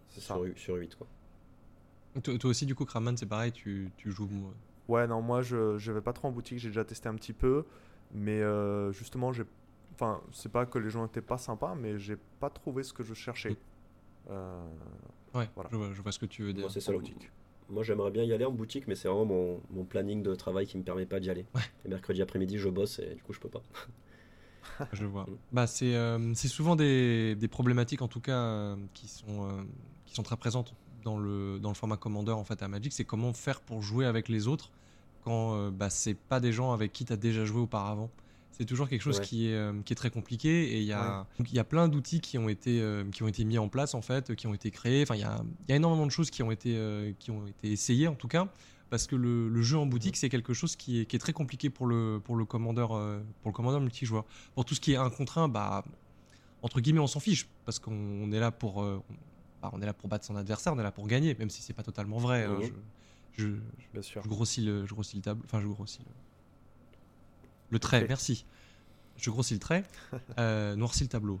C'est 0.08 0.20
ça. 0.20 0.34
sur, 0.34 0.46
sur 0.58 0.74
huit, 0.76 0.94
quoi. 0.96 1.06
Toi, 2.22 2.36
toi 2.38 2.50
aussi, 2.50 2.66
du 2.66 2.74
coup, 2.74 2.84
Kraman, 2.84 3.16
c'est 3.16 3.26
pareil, 3.26 3.52
tu, 3.52 3.90
tu 3.96 4.10
joues. 4.10 4.28
Ouais, 4.88 5.06
non, 5.06 5.20
moi 5.20 5.42
je, 5.42 5.76
je 5.78 5.92
vais 5.92 6.00
pas 6.00 6.12
trop 6.14 6.28
en 6.28 6.32
boutique, 6.32 6.58
j'ai 6.58 6.68
déjà 6.68 6.84
testé 6.84 7.08
un 7.08 7.14
petit 7.14 7.34
peu, 7.34 7.64
mais 8.12 8.40
euh, 8.40 8.90
justement, 8.92 9.32
j'ai. 9.32 9.44
Enfin, 9.94 10.20
c'est 10.32 10.50
pas 10.50 10.64
que 10.64 10.78
les 10.78 10.90
gens 10.90 11.04
étaient 11.06 11.20
pas 11.20 11.38
sympas, 11.38 11.74
mais 11.74 11.98
j'ai 11.98 12.16
pas 12.40 12.50
trouvé 12.50 12.82
ce 12.82 12.92
que 12.92 13.02
je 13.02 13.14
cherchais. 13.14 13.50
Mm. 13.50 13.56
Euh, 14.30 14.66
Ouais, 15.34 15.48
Voilà. 15.54 15.68
je, 15.70 15.76
vois, 15.76 15.92
je 15.92 16.00
vois 16.02 16.10
ce 16.12 16.18
que 16.18 16.26
tu 16.26 16.42
veux 16.42 16.52
dire. 16.54 16.62
Moi, 16.62 16.70
c'est 16.70 16.80
ça. 16.80 16.90
le- 16.92 16.98
boutique. 16.98 17.30
Moi, 17.68 17.82
j'aimerais 17.82 18.10
bien 18.10 18.24
y 18.24 18.32
aller 18.32 18.46
en 18.46 18.50
boutique, 18.50 18.88
mais 18.88 18.94
c'est 18.94 19.08
vraiment 19.08 19.26
mon, 19.26 19.60
mon 19.70 19.84
planning 19.84 20.22
de 20.22 20.34
travail 20.34 20.66
qui 20.66 20.78
me 20.78 20.82
permet 20.82 21.04
pas 21.04 21.20
d'y 21.20 21.28
aller. 21.28 21.44
Ouais. 21.54 21.60
Et 21.84 21.88
mercredi 21.88 22.22
après-midi, 22.22 22.56
je 22.56 22.70
bosse 22.70 22.98
et 22.98 23.14
du 23.14 23.22
coup, 23.22 23.34
je 23.34 23.40
peux 23.40 23.50
pas. 23.50 23.62
Je 24.92 25.04
vois. 25.04 25.24
Mm. 25.24 25.36
Bah, 25.52 25.66
c'est 25.66 25.94
euh, 25.94 26.34
souvent 26.34 26.76
des, 26.76 27.34
des 27.34 27.48
problématiques, 27.48 28.02
en 28.02 28.08
tout 28.08 28.20
cas, 28.20 28.38
euh, 28.38 28.76
qui, 28.94 29.08
sont, 29.08 29.44
euh, 29.44 29.62
qui 30.06 30.14
sont 30.14 30.22
très 30.22 30.36
présentes 30.36 30.74
dans 31.04 31.18
le, 31.18 31.58
dans 31.58 31.68
le 31.70 31.74
format 31.74 31.96
Commander 31.96 32.32
en 32.32 32.44
fait, 32.44 32.62
à 32.62 32.68
Magic. 32.68 32.92
C'est 32.92 33.04
comment 33.04 33.32
faire 33.32 33.60
pour 33.60 33.82
jouer 33.82 34.06
avec 34.06 34.28
les 34.28 34.46
autres 34.48 34.70
quand 35.24 35.54
euh, 35.54 35.70
bah, 35.70 35.90
c'est 35.90 36.14
pas 36.14 36.40
des 36.40 36.52
gens 36.52 36.72
avec 36.72 36.92
qui 36.92 37.04
tu 37.04 37.12
as 37.12 37.16
déjà 37.16 37.44
joué 37.44 37.60
auparavant. 37.60 38.10
C'est 38.50 38.64
toujours 38.64 38.88
quelque 38.88 39.02
chose 39.02 39.18
Ouais. 39.18 39.24
qui, 39.24 39.48
est, 39.48 39.84
qui 39.84 39.92
est 39.92 39.96
très 39.96 40.10
compliqué 40.10 40.72
et 40.72 40.78
il 40.78 40.84
y 40.84 40.92
a, 40.92 41.26
donc, 41.38 41.52
il 41.52 41.54
y 41.54 41.60
a 41.60 41.64
plein 41.64 41.86
d'outils 41.86 42.20
qui, 42.20 42.38
ont 42.38 42.48
été, 42.48 42.82
qui 43.12 43.22
ont 43.22 43.28
été 43.28 43.44
mis 43.44 43.56
en 43.56 43.68
place, 43.68 43.94
en 43.94 44.02
fait, 44.02 44.34
qui 44.34 44.48
ont 44.48 44.54
été 44.54 44.72
créés. 44.72 45.02
Enfin, 45.02 45.14
il 45.14 45.20
y 45.20 45.24
a, 45.24 45.40
y 45.68 45.72
a 45.72 45.76
énormément 45.76 46.06
de 46.06 46.10
choses 46.10 46.28
qui 46.30 46.42
ont 46.42 46.50
été, 46.50 47.14
qui 47.20 47.30
ont 47.30 47.46
été 47.46 47.70
essayées, 47.70 48.08
en 48.08 48.16
tout 48.16 48.26
cas, 48.26 48.48
parce 48.90 49.06
que 49.06 49.16
le, 49.16 49.48
le 49.48 49.62
jeu 49.62 49.76
en 49.78 49.86
boutique, 49.86 50.16
c'est 50.16 50.28
quelque 50.28 50.54
chose 50.54 50.76
qui 50.76 51.00
est, 51.00 51.06
qui 51.06 51.16
est 51.16 51.18
très 51.18 51.32
compliqué 51.32 51.70
pour 51.70 51.86
le, 51.86 52.20
pour 52.24 52.36
le 52.36 52.44
commandeur, 52.44 52.92
euh, 52.96 53.20
pour 53.42 53.50
le 53.50 53.54
commandeur 53.54 53.80
multijoueur. 53.80 54.24
Pour 54.54 54.64
tout 54.64 54.74
ce 54.74 54.80
qui 54.80 54.92
est 54.92 54.96
un 54.96 55.10
contre 55.10 55.38
un, 55.38 55.48
bah, 55.48 55.84
entre 56.62 56.80
guillemets, 56.80 57.00
on 57.00 57.06
s'en 57.06 57.20
fiche 57.20 57.46
parce 57.64 57.78
qu'on 57.78 57.92
on 57.92 58.32
est 58.32 58.40
là 58.40 58.50
pour, 58.50 58.82
euh, 58.82 59.02
on, 59.10 59.14
bah, 59.62 59.70
on 59.72 59.80
est 59.82 59.86
là 59.86 59.92
pour 59.92 60.08
battre 60.08 60.24
son 60.24 60.36
adversaire, 60.36 60.72
on 60.72 60.78
est 60.78 60.82
là 60.82 60.92
pour 60.92 61.06
gagner, 61.06 61.34
même 61.34 61.50
si 61.50 61.62
c'est 61.62 61.72
pas 61.74 61.82
totalement 61.82 62.18
vrai. 62.18 62.44
hein, 62.44 62.58
je, 63.36 63.44
je, 63.44 63.48
Bien 63.92 64.02
sûr. 64.02 64.22
je 64.22 64.28
grossis 64.28 64.62
le, 64.62 64.86
je 64.86 64.94
grossis 64.94 65.16
le 65.16 65.22
tableau, 65.22 65.44
enfin 65.44 65.60
je 65.60 65.66
grossis 65.68 66.00
le, 66.00 66.12
le 67.70 67.78
trait. 67.78 68.06
Merci. 68.08 68.44
Je 69.16 69.30
grossis 69.30 69.54
le 69.54 69.60
trait, 69.60 69.84
euh, 70.38 70.76
noircis 70.76 71.02
le 71.04 71.08
tableau. 71.08 71.40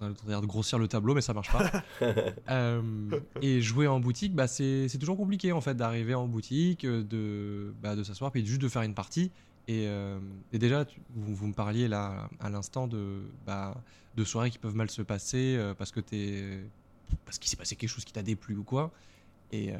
De 0.00 0.46
grossir 0.46 0.78
le 0.78 0.88
tableau, 0.88 1.14
mais 1.14 1.20
ça 1.22 1.32
marche 1.34 1.50
pas. 1.52 1.70
Euh, 2.48 3.10
et 3.42 3.60
jouer 3.60 3.88
en 3.88 3.98
boutique, 3.98 4.32
bah, 4.34 4.46
c'est 4.46 4.88
c'est 4.88 4.98
toujours 4.98 5.16
compliqué 5.16 5.50
en 5.50 5.60
fait 5.60 5.74
d'arriver 5.74 6.14
en 6.14 6.28
boutique, 6.28 6.84
euh, 6.84 7.02
de, 7.02 7.74
bah, 7.82 7.96
de 7.96 8.04
s'asseoir 8.04 8.30
puis 8.30 8.46
juste 8.46 8.60
de 8.62 8.68
faire 8.68 8.82
une 8.82 8.94
partie. 8.94 9.32
Et, 9.66 9.88
euh, 9.88 10.20
et 10.52 10.58
déjà, 10.58 10.84
tu- 10.84 11.00
vous, 11.14 11.34
vous 11.34 11.46
me 11.48 11.52
parliez 11.54 11.88
là 11.88 12.28
à 12.38 12.48
l'instant 12.50 12.86
de, 12.86 13.22
bah, 13.44 13.82
de 14.14 14.22
soirées 14.24 14.50
qui 14.50 14.58
peuvent 14.58 14.76
mal 14.76 14.88
se 14.90 15.02
passer 15.02 15.56
euh, 15.58 15.74
parce 15.74 15.90
que 15.90 15.98
t'es 15.98 16.62
parce 17.24 17.38
qu'il 17.38 17.48
s'est 17.50 17.56
passé 17.56 17.74
quelque 17.74 17.90
chose 17.90 18.04
qui 18.04 18.12
t'a 18.12 18.22
déplu 18.22 18.54
ou 18.56 18.62
quoi. 18.64 18.92
Et 19.50 19.72
euh, 19.74 19.78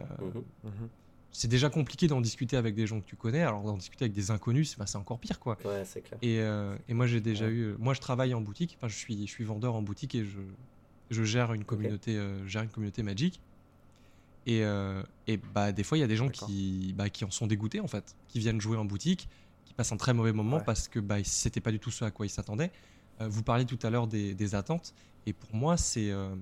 Mhm. 0.64 0.88
C'est 1.32 1.48
déjà 1.48 1.68
compliqué 1.68 2.06
d'en 2.08 2.20
discuter 2.22 2.56
avec 2.56 2.74
des 2.74 2.86
gens 2.86 3.00
que 3.00 3.04
tu 3.06 3.16
connais, 3.16 3.42
alors 3.42 3.62
d'en 3.62 3.76
discuter 3.76 4.04
avec 4.06 4.14
des 4.14 4.30
inconnus, 4.30 4.70
c'est 4.70 4.78
bah, 4.78 4.86
encore 4.98 5.18
pire 5.18 5.38
quoi. 5.38 5.58
Ouais, 5.64 5.84
c'est 5.84 6.00
clair. 6.00 6.18
Et, 6.22 6.40
euh, 6.40 6.76
et 6.88 6.94
moi 6.94 7.06
j'ai 7.06 7.20
déjà 7.20 7.44
Ouais. 7.46 7.52
eu, 7.52 7.74
moi 7.78 7.92
je 7.92 8.00
travaille 8.00 8.32
en 8.32 8.40
boutique, 8.40 8.76
enfin 8.78 8.88
je 8.88 8.96
suis, 8.96 9.26
je 9.26 9.30
suis 9.32 9.44
vendeur 9.44 9.74
en 9.74 9.82
boutique 9.82 10.14
et 10.14 10.24
je, 10.24 10.38
je 11.10 11.24
gère 11.24 11.52
une 11.52 11.64
communauté, 11.64 12.16
euh, 12.16 12.42
je 12.44 12.48
gère 12.48 12.62
une 12.62 12.70
communauté 12.70 13.02
Magic. 13.02 13.40
Et, 14.46 14.62
euh, 14.64 15.02
et 15.26 15.36
bah 15.38 15.72
des 15.72 15.82
fois 15.82 15.98
il 15.98 16.00
y 16.00 16.04
a 16.04 16.06
des 16.06 16.16
gens 16.16 16.28
qui, 16.28 16.94
bah, 16.96 17.10
qui 17.10 17.24
en 17.24 17.30
sont 17.30 17.46
dégoûtés 17.48 17.80
en 17.80 17.88
fait, 17.88 18.14
qui 18.28 18.38
viennent 18.38 18.60
jouer 18.60 18.76
en 18.78 18.84
boutique, 18.84 19.28
qui 19.64 19.74
passent 19.74 19.92
un 19.92 19.96
très 19.96 20.14
mauvais 20.14 20.32
moment 20.32 20.58
Ouais. 20.58 20.64
parce 20.64 20.86
que 20.88 21.00
bah 21.00 21.16
c'était 21.24 21.60
pas 21.60 21.72
du 21.72 21.80
tout 21.80 21.90
ce 21.90 22.04
à 22.04 22.10
quoi 22.10 22.24
ils 22.26 22.30
s'attendaient. 22.30 22.70
Euh, 23.20 23.28
vous 23.28 23.42
parliez 23.42 23.64
tout 23.66 23.78
à 23.82 23.90
l'heure 23.90 24.06
des, 24.06 24.34
des 24.34 24.54
attentes 24.54 24.94
et 25.26 25.32
pour 25.32 25.54
moi 25.54 25.76
c'est 25.76 26.10
euh, 26.12 26.34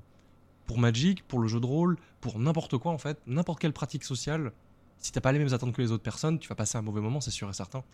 pour 0.67 0.79
Magic, 0.79 1.27
pour 1.27 1.39
le 1.41 1.49
jeu 1.49 1.61
de 1.61 1.67
rôle, 1.67 1.97
pour 2.21 2.39
n'importe 2.39 2.77
quoi 2.79 2.93
en 2.93 2.99
fait, 2.99 3.19
n'importe 3.27 3.59
quelle 3.61 3.73
pratique 3.73 4.05
sociale, 4.05 4.53
si 5.05 5.13
t'as 5.13 5.21
pas 5.21 5.33
les 5.33 5.39
mêmes 5.39 5.53
attentes 5.53 5.75
que 5.75 5.83
les 5.83 5.93
autres 5.93 6.03
personnes, 6.03 6.39
tu 6.39 6.49
vas 6.49 6.55
passer 6.55 6.79
un 6.79 6.83
mauvais 6.83 7.03
moment, 7.03 7.21
c'est 7.21 7.31
sûr 7.31 7.51
et 7.51 7.53
certain. 7.53 7.85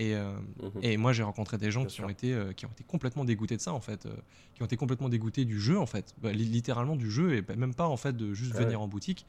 Et, 0.00 0.16
euh, 0.16 0.32
Mhm. 0.60 0.82
et 0.82 0.96
moi, 0.96 1.12
j'ai 1.12 1.22
rencontré 1.22 1.58
des 1.58 1.70
gens 1.70 1.82
Bien 1.82 1.88
qui 1.88 1.94
sûr. 1.94 2.06
ont, 2.06 2.08
été, 2.08 2.34
euh, 2.34 2.52
qui 2.52 2.66
ont 2.66 2.70
été 2.72 2.82
complètement 2.82 3.24
dégoûtés 3.24 3.56
de 3.56 3.62
ça, 3.62 3.72
en 3.72 3.80
fait. 3.80 4.04
euh, 4.06 4.16
qui 4.54 4.62
ont 4.62 4.66
été 4.66 4.76
complètement 4.76 5.08
dégoûtés 5.08 5.44
du 5.44 5.60
jeu, 5.60 5.78
en 5.78 5.86
fait. 5.86 6.12
Bah, 6.20 6.32
li- 6.32 6.44
littéralement 6.44 6.96
du 6.96 7.08
jeu, 7.08 7.34
et 7.36 7.42
bah, 7.42 7.54
même 7.54 7.72
pas, 7.72 7.86
en 7.86 7.96
fait, 7.96 8.16
de 8.16 8.34
juste 8.34 8.52
Ah 8.56 8.64
venir 8.64 8.80
en 8.80 8.88
boutique, 8.88 9.26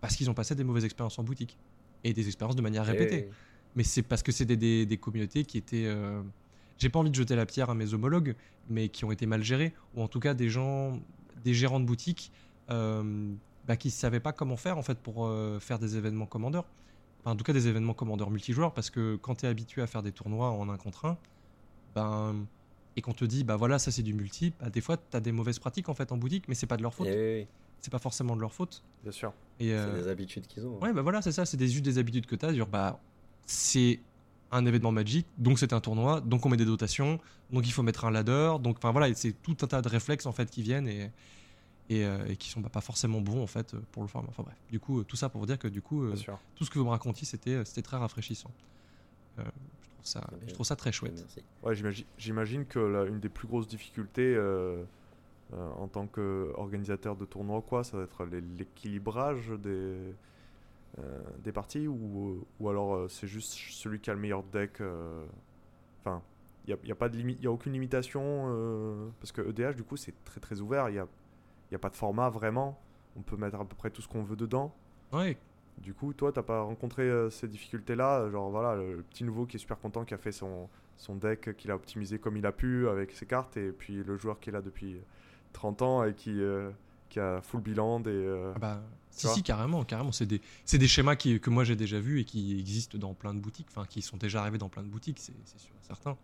parce 0.00 0.16
qu'ils 0.16 0.30
ont 0.30 0.34
passé 0.34 0.54
des 0.54 0.64
mauvaises 0.64 0.86
expériences 0.86 1.18
en 1.18 1.22
boutique. 1.22 1.58
Et 2.02 2.14
des 2.14 2.26
expériences 2.28 2.56
de 2.56 2.62
manière 2.62 2.86
répétée. 2.86 3.18
Et- 3.18 3.30
Mais 3.76 3.82
c'est 3.84 4.02
parce 4.02 4.22
que 4.22 4.32
c'était 4.32 4.56
des, 4.56 4.86
des 4.86 4.96
communautés 4.96 5.44
qui 5.44 5.58
étaient. 5.58 5.86
J'ai 6.78 6.88
pas 6.88 6.98
envie 6.98 7.10
de 7.10 7.14
jeter 7.14 7.36
la 7.36 7.44
pierre 7.44 7.68
à 7.68 7.74
mes 7.74 7.92
homologues, 7.92 8.34
mais 8.70 8.88
qui 8.88 9.04
ont 9.04 9.12
été 9.12 9.26
mal 9.26 9.42
gérées, 9.44 9.74
ou 9.94 10.02
en 10.02 10.08
tout 10.08 10.18
cas 10.18 10.32
des 10.32 10.48
gens, 10.48 10.98
des 11.44 11.52
gérants 11.52 11.78
de 11.78 11.84
boutique, 11.84 12.32
euh, 12.70 13.34
bah, 13.66 13.76
qui 13.76 13.90
savaient 13.90 14.20
pas 14.20 14.32
comment 14.32 14.56
faire, 14.56 14.78
en 14.78 14.82
fait, 14.82 14.98
pour 14.98 15.26
euh, 15.26 15.58
faire 15.60 15.78
des 15.78 15.96
événements 15.96 16.26
commandeurs. 16.26 16.66
Enfin, 17.20 17.32
en 17.32 17.36
tout 17.36 17.44
cas, 17.44 17.52
des 17.52 17.68
événements 17.68 17.94
commandeurs 17.94 18.30
multijoueurs, 18.30 18.72
parce 18.72 18.90
que 18.90 19.16
quand 19.16 19.36
tu 19.36 19.46
es 19.46 19.48
habitué 19.48 19.82
à 19.82 19.86
faire 19.86 20.02
des 20.02 20.12
tournois 20.12 20.50
en 20.50 20.68
un 20.68 20.76
contre 20.76 21.04
un, 21.04 21.18
ben, 21.94 22.46
et 22.96 23.02
qu'on 23.02 23.12
te 23.12 23.24
dit, 23.24 23.44
bah 23.44 23.56
voilà, 23.56 23.78
ça 23.78 23.90
c'est 23.90 24.02
du 24.02 24.14
multi, 24.14 24.52
bah, 24.60 24.70
des 24.70 24.80
fois 24.80 24.96
tu 24.96 25.16
as 25.16 25.20
des 25.20 25.32
mauvaises 25.32 25.58
pratiques 25.58 25.88
en 25.88 25.94
fait 25.94 26.12
en 26.12 26.16
boutique, 26.16 26.44
mais 26.48 26.54
c'est 26.54 26.66
pas 26.66 26.76
de 26.76 26.82
leur 26.82 26.94
faute. 26.94 27.06
et 27.06 27.40
oui, 27.40 27.46
C'est 27.80 27.90
pas 27.90 27.98
forcément 27.98 28.36
de 28.36 28.40
leur 28.40 28.52
faute. 28.52 28.82
Bien 29.02 29.12
sûr. 29.12 29.32
Et, 29.58 29.68
c'est 29.68 29.74
euh, 29.74 30.02
des 30.02 30.08
habitudes 30.08 30.46
qu'ils 30.46 30.66
ont. 30.66 30.76
hein. 30.76 30.86
Ouais, 30.86 30.92
bah 30.92 31.02
voilà, 31.02 31.22
c'est 31.22 31.32
ça, 31.32 31.44
c'est 31.46 31.56
des, 31.56 31.68
juste 31.68 31.84
des 31.84 31.98
habitudes 31.98 32.26
que 32.26 32.36
tu 32.36 32.46
as. 32.46 32.64
Bah, 32.64 33.00
c'est 33.46 34.00
un 34.52 34.66
événement 34.66 34.92
magique, 34.92 35.26
donc 35.38 35.58
c'est 35.58 35.72
un 35.72 35.80
tournoi, 35.80 36.20
donc 36.20 36.44
on 36.44 36.48
met 36.48 36.56
des 36.56 36.64
dotations, 36.64 37.20
donc 37.52 37.66
il 37.66 37.72
faut 37.72 37.82
mettre 37.82 38.04
un 38.04 38.10
ladder, 38.10 38.54
donc 38.60 38.78
enfin 38.78 38.90
voilà, 38.90 39.14
c'est 39.14 39.32
tout 39.42 39.56
un 39.62 39.66
tas 39.66 39.82
de 39.82 39.88
réflexes 39.88 40.26
en 40.26 40.32
fait 40.32 40.50
qui 40.50 40.62
viennent 40.62 40.88
et, 40.88 41.10
et, 41.90 42.04
euh, 42.06 42.24
et 42.26 42.36
qui 42.36 42.48
sont 42.48 42.60
bah, 42.60 42.70
pas 42.70 42.80
forcément 42.80 43.20
bons 43.20 43.42
en 43.42 43.46
fait 43.46 43.76
pour 43.92 44.02
le 44.02 44.08
format. 44.08 44.28
Enfin 44.30 44.44
bref, 44.44 44.56
du 44.70 44.78
coup, 44.80 45.00
euh, 45.00 45.04
tout 45.04 45.16
ça 45.16 45.28
pour 45.28 45.40
vous 45.40 45.46
dire 45.46 45.58
que 45.58 45.68
du 45.68 45.82
coup, 45.82 46.04
euh, 46.04 46.12
tout 46.54 46.64
ce 46.64 46.70
que 46.70 46.78
vous 46.78 46.84
me 46.84 46.90
racontiez, 46.90 47.26
c'était 47.26 47.50
euh, 47.56 47.64
c'était 47.64 47.82
très 47.82 47.96
rafraîchissant. 47.98 48.50
Euh, 49.38 49.42
je, 49.82 49.88
trouve 49.90 50.06
ça, 50.06 50.30
je 50.48 50.54
trouve 50.54 50.66
ça 50.66 50.76
très 50.76 50.92
chouette. 50.92 51.26
Ouais, 51.62 51.74
j'imagine- 51.74 52.06
j'imagine 52.16 52.64
que 52.64 52.78
la- 52.78 53.04
une 53.04 53.18
des 53.20 53.28
plus 53.28 53.48
grosses 53.48 53.66
difficultés 53.68 54.34
euh, 54.36 54.84
euh, 55.52 55.70
en 55.78 55.88
tant 55.88 56.06
qu'organisateur 56.06 57.16
de 57.16 57.24
tournoi, 57.24 57.60
quoi, 57.60 57.82
ça 57.82 57.96
va 57.96 58.04
être 58.04 58.24
l'équilibrage 58.56 59.48
des, 59.58 60.14
euh, 60.98 61.22
des 61.42 61.50
parties 61.52 61.88
ou, 61.88 62.46
ou 62.60 62.68
alors 62.68 62.94
euh, 62.94 63.08
c'est 63.08 63.26
juste 63.26 63.52
celui 63.54 63.98
qui 64.00 64.10
a 64.10 64.14
le 64.14 64.20
meilleur 64.20 64.42
deck. 64.44 64.80
euh, 64.80 65.24
Enfin, 66.04 66.22
il 66.66 66.74
n'y 66.74 66.80
a, 66.80 66.86
y 66.86 66.92
a 66.92 66.94
pas 66.94 67.08
de 67.08 67.16
limite, 67.16 67.38
il 67.40 67.44
y 67.44 67.46
a 67.46 67.50
aucune 67.52 67.72
limitation 67.72 68.22
euh, 68.48 69.08
parce 69.20 69.32
que 69.32 69.42
EDH 69.42 69.74
du 69.74 69.82
coup 69.82 69.96
c'est 69.96 70.14
très 70.24 70.40
très 70.40 70.60
ouvert. 70.60 70.88
Il 70.88 70.92
n'y 70.92 70.98
a, 70.98 71.06
y 71.72 71.74
a 71.74 71.78
pas 71.78 71.90
de 71.90 71.96
format 71.96 72.28
vraiment. 72.30 72.78
On 73.16 73.22
peut 73.22 73.36
mettre 73.36 73.60
à 73.60 73.64
peu 73.64 73.74
près 73.76 73.90
tout 73.90 74.02
ce 74.02 74.08
qu'on 74.08 74.22
veut 74.22 74.36
dedans. 74.36 74.74
Ouais, 75.12 75.36
Du 75.78 75.94
coup, 75.94 76.12
toi, 76.12 76.32
t'as 76.32 76.42
pas 76.42 76.62
rencontré 76.62 77.02
euh, 77.02 77.30
ces 77.30 77.48
difficultés-là 77.48 78.30
Genre, 78.30 78.50
voilà, 78.50 78.76
le, 78.76 78.96
le 78.96 79.02
petit 79.02 79.24
nouveau 79.24 79.46
qui 79.46 79.56
est 79.56 79.60
super 79.60 79.78
content, 79.78 80.04
qui 80.04 80.14
a 80.14 80.18
fait 80.18 80.32
son, 80.32 80.68
son 80.96 81.16
deck, 81.16 81.56
qu'il 81.56 81.70
a 81.70 81.74
optimisé 81.74 82.18
comme 82.18 82.36
il 82.36 82.46
a 82.46 82.52
pu 82.52 82.88
avec 82.88 83.12
ses 83.12 83.26
cartes, 83.26 83.56
et 83.56 83.72
puis 83.72 84.02
le 84.04 84.16
joueur 84.16 84.38
qui 84.40 84.50
est 84.50 84.52
là 84.52 84.62
depuis 84.62 84.96
30 85.52 85.82
ans 85.82 86.04
et 86.04 86.14
qui, 86.14 86.40
euh, 86.40 86.70
qui 87.08 87.18
a 87.18 87.40
full 87.42 87.60
bilan 87.60 88.00
et. 88.02 88.06
euh, 88.08 88.52
Ah 88.54 88.58
bah, 88.58 88.82
si, 89.10 89.26
si, 89.26 89.42
carrément, 89.42 89.82
carrément. 89.84 90.12
C'est 90.12 90.26
des, 90.26 90.40
des 90.72 90.86
schémas 90.88 91.16
qui, 91.16 91.40
que 91.40 91.50
moi 91.50 91.64
j'ai 91.64 91.74
déjà 91.74 91.98
vus 91.98 92.20
et 92.20 92.24
qui 92.24 92.56
existent 92.60 92.96
dans 92.98 93.12
plein 93.14 93.34
de 93.34 93.40
boutiques, 93.40 93.66
enfin, 93.70 93.84
qui 93.86 94.02
sont 94.02 94.16
déjà 94.16 94.40
arrivés 94.42 94.58
dans 94.58 94.68
plein 94.68 94.84
de 94.84 94.88
boutiques, 94.88 95.18
c'est 95.18 95.32
sûr 95.58 95.72
et 95.82 95.84
certain. 95.86 96.16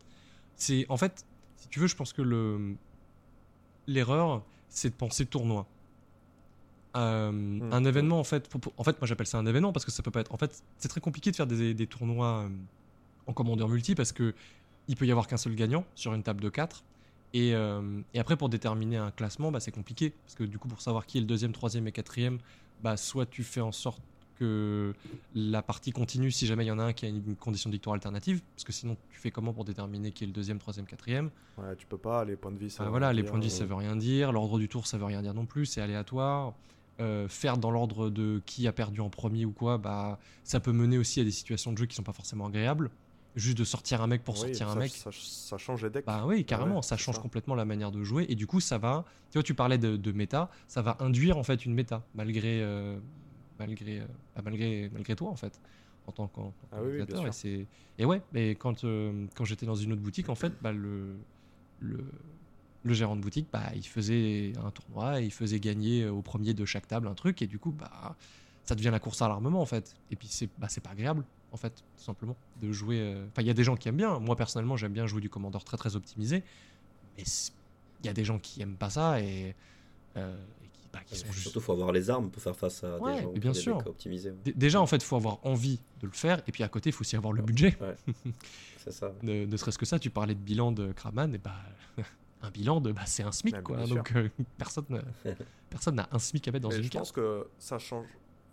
C'est, 0.54 0.86
en 0.88 0.96
fait, 0.96 1.26
si 1.56 1.66
tu 1.68 1.80
veux, 1.80 1.88
je 1.88 1.96
pense 1.96 2.12
que 2.12 2.22
le, 2.22 2.76
l'erreur, 3.86 4.44
c'est 4.68 4.90
de 4.90 4.94
penser 4.94 5.26
tournoi. 5.26 5.66
Euh, 6.96 7.60
un 7.72 7.84
événement, 7.84 8.18
en 8.18 8.24
fait, 8.24 8.48
pour- 8.48 8.60
pour- 8.60 8.72
en 8.78 8.84
fait, 8.84 8.98
moi 9.00 9.06
j'appelle 9.06 9.26
ça 9.26 9.36
un 9.38 9.44
événement 9.46 9.72
parce 9.72 9.84
que 9.84 9.90
ça 9.90 10.02
peut 10.02 10.10
pas 10.10 10.20
être. 10.20 10.32
En 10.32 10.38
fait, 10.38 10.62
c'est 10.78 10.88
très 10.88 11.00
compliqué 11.00 11.30
de 11.30 11.36
faire 11.36 11.46
des, 11.46 11.74
des 11.74 11.86
tournois 11.86 12.44
euh, 12.44 12.48
en 13.26 13.32
commandeur 13.34 13.68
multi 13.68 13.94
parce 13.94 14.12
que 14.12 14.34
il 14.88 14.96
peut 14.96 15.06
y 15.06 15.10
avoir 15.10 15.26
qu'un 15.26 15.36
seul 15.36 15.54
gagnant 15.56 15.84
sur 15.94 16.14
une 16.14 16.22
table 16.22 16.40
de 16.40 16.48
4. 16.48 16.84
Et, 17.34 17.54
euh, 17.54 18.00
et 18.14 18.18
après, 18.20 18.36
pour 18.36 18.48
déterminer 18.48 18.96
un 18.96 19.10
classement, 19.10 19.50
bah, 19.52 19.60
c'est 19.60 19.72
compliqué. 19.72 20.10
Parce 20.24 20.36
que 20.36 20.44
du 20.44 20.58
coup, 20.58 20.68
pour 20.68 20.80
savoir 20.80 21.04
qui 21.06 21.18
est 21.18 21.20
le 21.20 21.26
deuxième, 21.26 21.52
troisième 21.52 21.86
et 21.86 21.92
quatrième, 21.92 22.38
bah, 22.82 22.96
soit 22.96 23.26
tu 23.26 23.42
fais 23.44 23.60
en 23.60 23.72
sorte 23.72 24.00
que 24.38 24.94
la 25.34 25.62
partie 25.62 25.90
continue 25.92 26.30
si 26.30 26.46
jamais 26.46 26.64
il 26.64 26.68
y 26.68 26.70
en 26.70 26.78
a 26.78 26.84
un 26.84 26.92
qui 26.92 27.06
a 27.06 27.08
une 27.08 27.36
condition 27.36 27.70
de 27.70 27.74
victoire 27.74 27.94
alternative. 27.94 28.42
Parce 28.54 28.64
que 28.64 28.72
sinon, 28.72 28.96
tu 29.10 29.18
fais 29.18 29.30
comment 29.30 29.52
pour 29.52 29.64
déterminer 29.64 30.12
qui 30.12 30.24
est 30.24 30.26
le 30.26 30.32
deuxième, 30.32 30.58
troisième, 30.58 30.86
quatrième? 30.86 31.30
Ouais, 31.58 31.74
tu 31.76 31.86
peux 31.86 31.98
pas, 31.98 32.24
les 32.24 32.36
points 32.36 32.52
de 32.52 32.58
vie, 32.58 32.70
ça. 32.70 32.84
Veut 32.84 32.90
Voilà, 32.90 33.08
rien 33.08 33.16
les 33.16 33.22
dire, 33.22 33.30
points 33.30 33.40
de 33.40 33.44
vie, 33.44 33.50
euh, 33.52 33.56
ça 33.58 33.66
veut 33.66 33.74
rien 33.74 33.96
dire. 33.96 34.32
L'ordre 34.32 34.58
du 34.58 34.68
tour, 34.68 34.86
ça 34.86 34.98
veut 34.98 35.04
rien 35.04 35.22
dire 35.22 35.34
non 35.34 35.46
plus. 35.46 35.66
C'est 35.66 35.80
aléatoire. 35.80 36.54
Euh, 36.98 37.28
faire 37.28 37.58
dans 37.58 37.70
l'ordre 37.70 38.08
de 38.08 38.40
qui 38.46 38.66
a 38.66 38.72
perdu 38.72 39.00
en 39.02 39.10
premier 39.10 39.44
ou 39.44 39.52
quoi, 39.52 39.76
bah, 39.76 40.18
ça 40.44 40.60
peut 40.60 40.72
mener 40.72 40.96
aussi 40.96 41.20
à 41.20 41.24
des 41.24 41.30
situations 41.30 41.72
de 41.72 41.76
jeu 41.78 41.84
qui 41.84 41.94
sont 41.94 42.02
pas 42.02 42.14
forcément 42.14 42.46
agréables. 42.46 42.90
juste 43.34 43.58
de 43.58 43.64
sortir 43.64 44.00
un 44.00 44.06
mec 44.06 44.24
pour 44.24 44.34
Oui, 44.36 44.40
sortir 44.40 44.70
un 44.70 44.76
mec. 44.76 44.92
Ça, 44.92 45.10
ça 45.12 45.58
change 45.58 45.82
les 45.84 45.90
decks. 45.90 46.06
Bah 46.06 46.24
oui, 46.26 46.46
carrément, 46.46 46.76
ouais, 46.76 46.82
ça 46.82 46.96
change 46.96 47.16
ça. 47.16 47.20
complètement 47.20 47.54
la 47.54 47.66
manière 47.66 47.92
de 47.92 48.02
jouer 48.02 48.24
et 48.30 48.34
du 48.34 48.46
coup 48.46 48.60
ça 48.60 48.78
va. 48.78 49.04
Tu 49.30 49.34
vois, 49.36 49.42
tu 49.42 49.52
parlais 49.52 49.76
de, 49.76 49.98
de 49.98 50.12
méta, 50.12 50.48
ça 50.68 50.80
va 50.80 50.96
induire 51.00 51.36
en 51.36 51.42
fait 51.42 51.66
une 51.66 51.74
méta 51.74 52.02
malgré 52.14 52.62
euh, 52.62 52.98
malgré 53.58 54.00
euh, 54.00 54.06
bah, 54.34 54.42
malgré 54.44 54.88
malgré 54.92 55.16
toi 55.16 55.30
en 55.30 55.36
fait 55.36 55.60
en 56.06 56.12
tant 56.12 56.28
qu'en- 56.28 56.54
Ah 56.70 56.82
oui, 56.82 57.00
et 57.00 57.16
sûr. 57.16 57.34
c'est 57.34 57.66
et 57.98 58.04
ouais, 58.04 58.22
mais 58.32 58.50
quand 58.54 58.84
euh, 58.84 59.26
quand 59.34 59.44
j'étais 59.44 59.66
dans 59.66 59.74
une 59.74 59.92
autre 59.92 60.02
boutique 60.02 60.28
en 60.28 60.34
fait, 60.36 60.52
bah 60.62 60.72
le 60.72 61.16
le 61.80 62.04
le 62.84 62.94
gérant 62.94 63.16
de 63.16 63.20
boutique, 63.20 63.48
bah, 63.52 63.64
il 63.74 63.82
faisait 63.84 64.52
un 64.64 64.70
tournoi, 64.70 65.20
et 65.20 65.24
il 65.24 65.32
faisait 65.32 65.58
gagner 65.58 66.04
euh, 66.04 66.12
au 66.12 66.22
premier 66.22 66.54
de 66.54 66.64
chaque 66.64 66.86
table 66.86 67.08
un 67.08 67.14
truc, 67.14 67.42
et 67.42 67.48
du 67.48 67.58
coup, 67.58 67.72
bah, 67.72 68.16
ça 68.62 68.76
devient 68.76 68.90
la 68.92 69.00
course 69.00 69.20
à 69.22 69.28
l'armement 69.28 69.60
en 69.60 69.66
fait. 69.66 69.96
Et 70.12 70.16
puis 70.16 70.28
c'est 70.28 70.48
bah, 70.58 70.68
pas 70.82 70.90
agréable 70.90 71.24
en 71.50 71.56
fait, 71.56 71.82
tout 71.96 72.04
simplement, 72.04 72.36
de 72.60 72.70
jouer. 72.70 73.00
euh, 73.00 73.26
Enfin, 73.28 73.42
il 73.42 73.48
y 73.48 73.50
a 73.50 73.54
des 73.54 73.64
gens 73.64 73.76
qui 73.76 73.88
aiment 73.88 73.96
bien. 73.96 74.20
Moi 74.20 74.36
personnellement, 74.36 74.76
j'aime 74.76 74.92
bien 74.92 75.06
jouer 75.08 75.20
du 75.20 75.30
commandeur 75.30 75.64
très 75.64 75.76
très 75.76 75.96
optimisé, 75.96 76.44
mais 77.16 77.24
il 78.02 78.06
y 78.06 78.08
a 78.08 78.12
des 78.12 78.24
gens 78.24 78.38
qui 78.38 78.62
aiment 78.62 78.76
pas 78.76 78.90
ça 78.90 79.20
et, 79.20 79.56
euh, 80.16 80.36
bah, 80.98 81.04
qui 81.06 81.16
sont 81.16 81.26
juste. 81.32 81.42
Surtout, 81.42 81.60
faut 81.60 81.72
avoir 81.72 81.92
les 81.92 82.10
armes 82.10 82.30
pour 82.30 82.42
faire 82.42 82.56
face 82.56 82.82
à 82.84 82.98
Ouais, 82.98 83.16
des 83.16 83.22
gens 83.22 83.32
bien 83.32 83.50
ont 83.50 83.52
des 83.54 83.58
sûr. 83.60 83.76
optimisés. 83.86 84.30
ouais. 84.30 84.36
Dé- 84.44 84.52
Déjà, 84.54 84.80
en 84.80 84.86
fait, 84.86 84.96
il 84.96 85.04
faut 85.04 85.16
avoir 85.16 85.38
envie 85.46 85.80
de 86.00 86.06
le 86.06 86.12
faire, 86.12 86.42
et 86.46 86.52
puis 86.52 86.62
à 86.62 86.68
côté, 86.68 86.90
il 86.90 86.92
faut 86.92 87.02
aussi 87.02 87.16
avoir 87.16 87.32
le 87.32 87.42
budget. 87.42 87.76
C'est 88.78 88.92
ça. 88.92 89.12
Ne, 89.22 89.46
ne 89.46 89.56
serait-ce 89.56 89.78
que 89.78 89.86
ça, 89.86 89.98
tu 89.98 90.10
parlais 90.10 90.34
de 90.34 90.40
bilan 90.40 90.72
de 90.72 90.92
Kraman, 90.92 91.34
et 91.34 91.38
bah, 91.38 91.54
un 92.42 92.50
bilan 92.50 92.80
de, 92.80 92.92
bah, 92.92 93.02
c'est 93.06 93.22
un 93.22 93.32
SMIC, 93.32 93.54
Ouais, 93.56 93.62
quoi. 93.62 93.84
sûr. 93.86 93.96
Donc, 93.96 94.12
euh, 94.14 94.28
personne 94.58 94.84
n'a- 94.90 95.32
personne 95.70 95.96
n'a 95.96 96.08
un 96.12 96.18
SMIC 96.18 96.46
à 96.48 96.52
mettre 96.52 96.62
dans 96.62 96.68
Mais 96.70 96.76
une 96.78 96.84
je 96.84 96.88
carte. 96.90 97.04
pense 97.06 97.12
que 97.12 97.46
ça 97.58 97.78
change. 97.78 98.06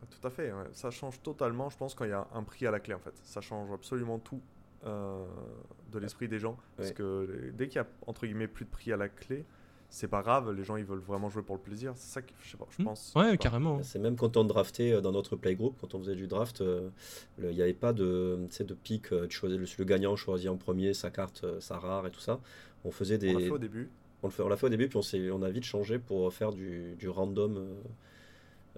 Tout 0.10 0.28
à 0.28 0.30
fait, 0.30 0.52
ouais. 0.52 0.66
ça 0.74 0.92
change 0.92 1.22
totalement. 1.22 1.70
Je 1.70 1.78
pense 1.78 1.96
quand 1.96 2.04
il 2.04 2.10
y 2.10 2.14
a 2.14 2.28
un 2.34 2.44
prix 2.44 2.68
à 2.68 2.72
la 2.72 2.80
clé 2.82 2.94
en 2.94 3.00
fait, 3.00 3.14
ça 3.24 3.40
change 3.40 3.72
absolument 3.72 4.20
tout 4.20 4.42
euh, 4.86 5.26
de 5.94 5.98
l'esprit 6.00 6.28
des 6.28 6.40
gens. 6.40 6.58
Parce 6.76 6.92
que 6.92 7.52
dès 7.56 7.68
qu'il 7.70 7.78
y 7.78 7.80
a 7.80 7.88
entre 8.06 8.26
guillemets 8.26 8.50
plus 8.50 8.66
de 8.66 8.70
prix 8.70 8.92
à 8.92 8.98
la 8.98 9.08
clé, 9.08 9.46
c'est 9.96 10.08
pas 10.08 10.22
grave. 10.24 10.52
Les 10.52 10.64
gens 10.64 10.76
ils 10.76 10.84
veulent 10.84 11.00
vraiment 11.00 11.30
jouer 11.30 11.44
pour 11.44 11.56
le 11.56 11.62
plaisir. 11.62 11.94
C'est 11.96 12.12
ça 12.14 12.22
que 12.24 12.32
je 12.42 12.50
sais 12.52 12.58
pas. 12.58 12.66
Je 12.76 12.82
Hmm. 12.82 12.86
pense. 12.86 13.14
Ouais, 13.16 13.32
je 13.34 13.36
carrément. 13.38 13.82
C'est 13.84 14.00
même 14.00 14.16
quand 14.16 14.36
on 14.38 14.44
draftait 14.44 14.92
euh, 14.94 15.02
dans 15.02 15.12
notre 15.12 15.36
playgroup, 15.36 15.76
quand 15.80 15.94
on 15.94 16.00
faisait 16.00 16.16
du 16.16 16.26
draft, 16.28 16.62
euh, 16.62 16.90
le- 17.38 17.52
il 17.52 17.56
n'y 17.56 17.62
avait 17.62 17.74
pas 17.74 17.94
de, 17.94 18.40
tu 18.50 18.56
sais, 18.56 18.64
de 18.64 18.74
pic, 18.74 19.14
euh, 19.14 19.28
tu 19.28 19.38
choisis, 19.38 19.58
le, 19.60 19.66
le 19.78 19.86
gagnant 19.86 20.16
choisit 20.16 20.50
en 20.50 20.58
premier 20.58 20.94
sa 20.96 21.12
carte, 21.12 21.44
euh, 21.44 21.60
sa 21.60 21.78
rare 21.78 22.08
et 22.08 22.12
tout 22.12 22.20
ça. 22.20 22.40
On 22.86 22.92
faisait 22.92 23.16
On 23.16 23.20
des, 23.20 23.34
l'a 23.34 23.40
fait 23.40 23.50
au 23.52 23.58
début. 23.60 23.90
on 24.24 24.28
le 24.28 24.32
fait, 24.34 24.42
on 24.44 24.48
l'a 24.50 24.58
fait 24.58 24.66
au 24.66 24.70
début, 24.70 24.88
puis 24.90 24.98
on, 24.98 25.02
s'est- 25.04 25.30
on 25.30 25.42
a 25.44 25.50
vite 25.52 25.64
changé 25.66 26.00
pour 26.00 26.34
faire 26.34 26.52
du, 26.54 26.96
du 26.96 27.08
random 27.10 27.58
euh, 27.58 27.74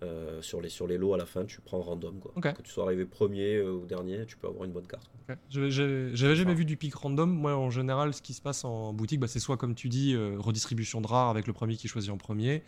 euh, 0.03 0.41
sur, 0.41 0.59
les, 0.61 0.69
sur 0.69 0.87
les 0.87 0.97
lots 0.97 1.13
à 1.13 1.17
la 1.17 1.25
fin. 1.25 1.45
Tu 1.45 1.61
prends 1.61 1.79
random. 1.81 2.19
Quoi. 2.19 2.33
Ok. 2.35 2.53
Que 2.53 2.61
tu 2.61 2.71
sois 2.71 2.83
arrivé 2.85 3.05
premier 3.05 3.55
euh, 3.55 3.71
ou 3.73 3.85
dernier, 3.85 4.25
tu 4.25 4.35
peux 4.37 4.47
avoir 4.47 4.65
une 4.65 4.71
bonne 4.71 4.87
carte. 4.87 5.09
Ok. 5.29 5.37
J'avais 5.49 6.35
jamais 6.35 6.53
vu 6.53 6.65
du 6.65 6.75
pic 6.77 6.93
random. 6.95 7.29
Moi, 7.29 7.55
en 7.55 7.69
général, 7.69 8.13
ce 8.13 8.21
qui 8.21 8.33
se 8.33 8.41
passe 8.41 8.65
en 8.65 8.93
boutique, 8.93 9.19
bah, 9.19 9.27
c'est 9.27 9.39
soit, 9.39 9.57
comme 9.57 9.73
tu 9.75 9.87
dis, 9.89 10.13
euh, 10.13 10.35
redistribution 10.37 11.01
de 11.01 11.07
rares 11.07 11.29
avec 11.29 11.47
le 11.47 11.53
premier 11.53 11.75
qui 11.77 11.87
choisit 11.87 12.11
en 12.11 12.17
premier. 12.17 12.63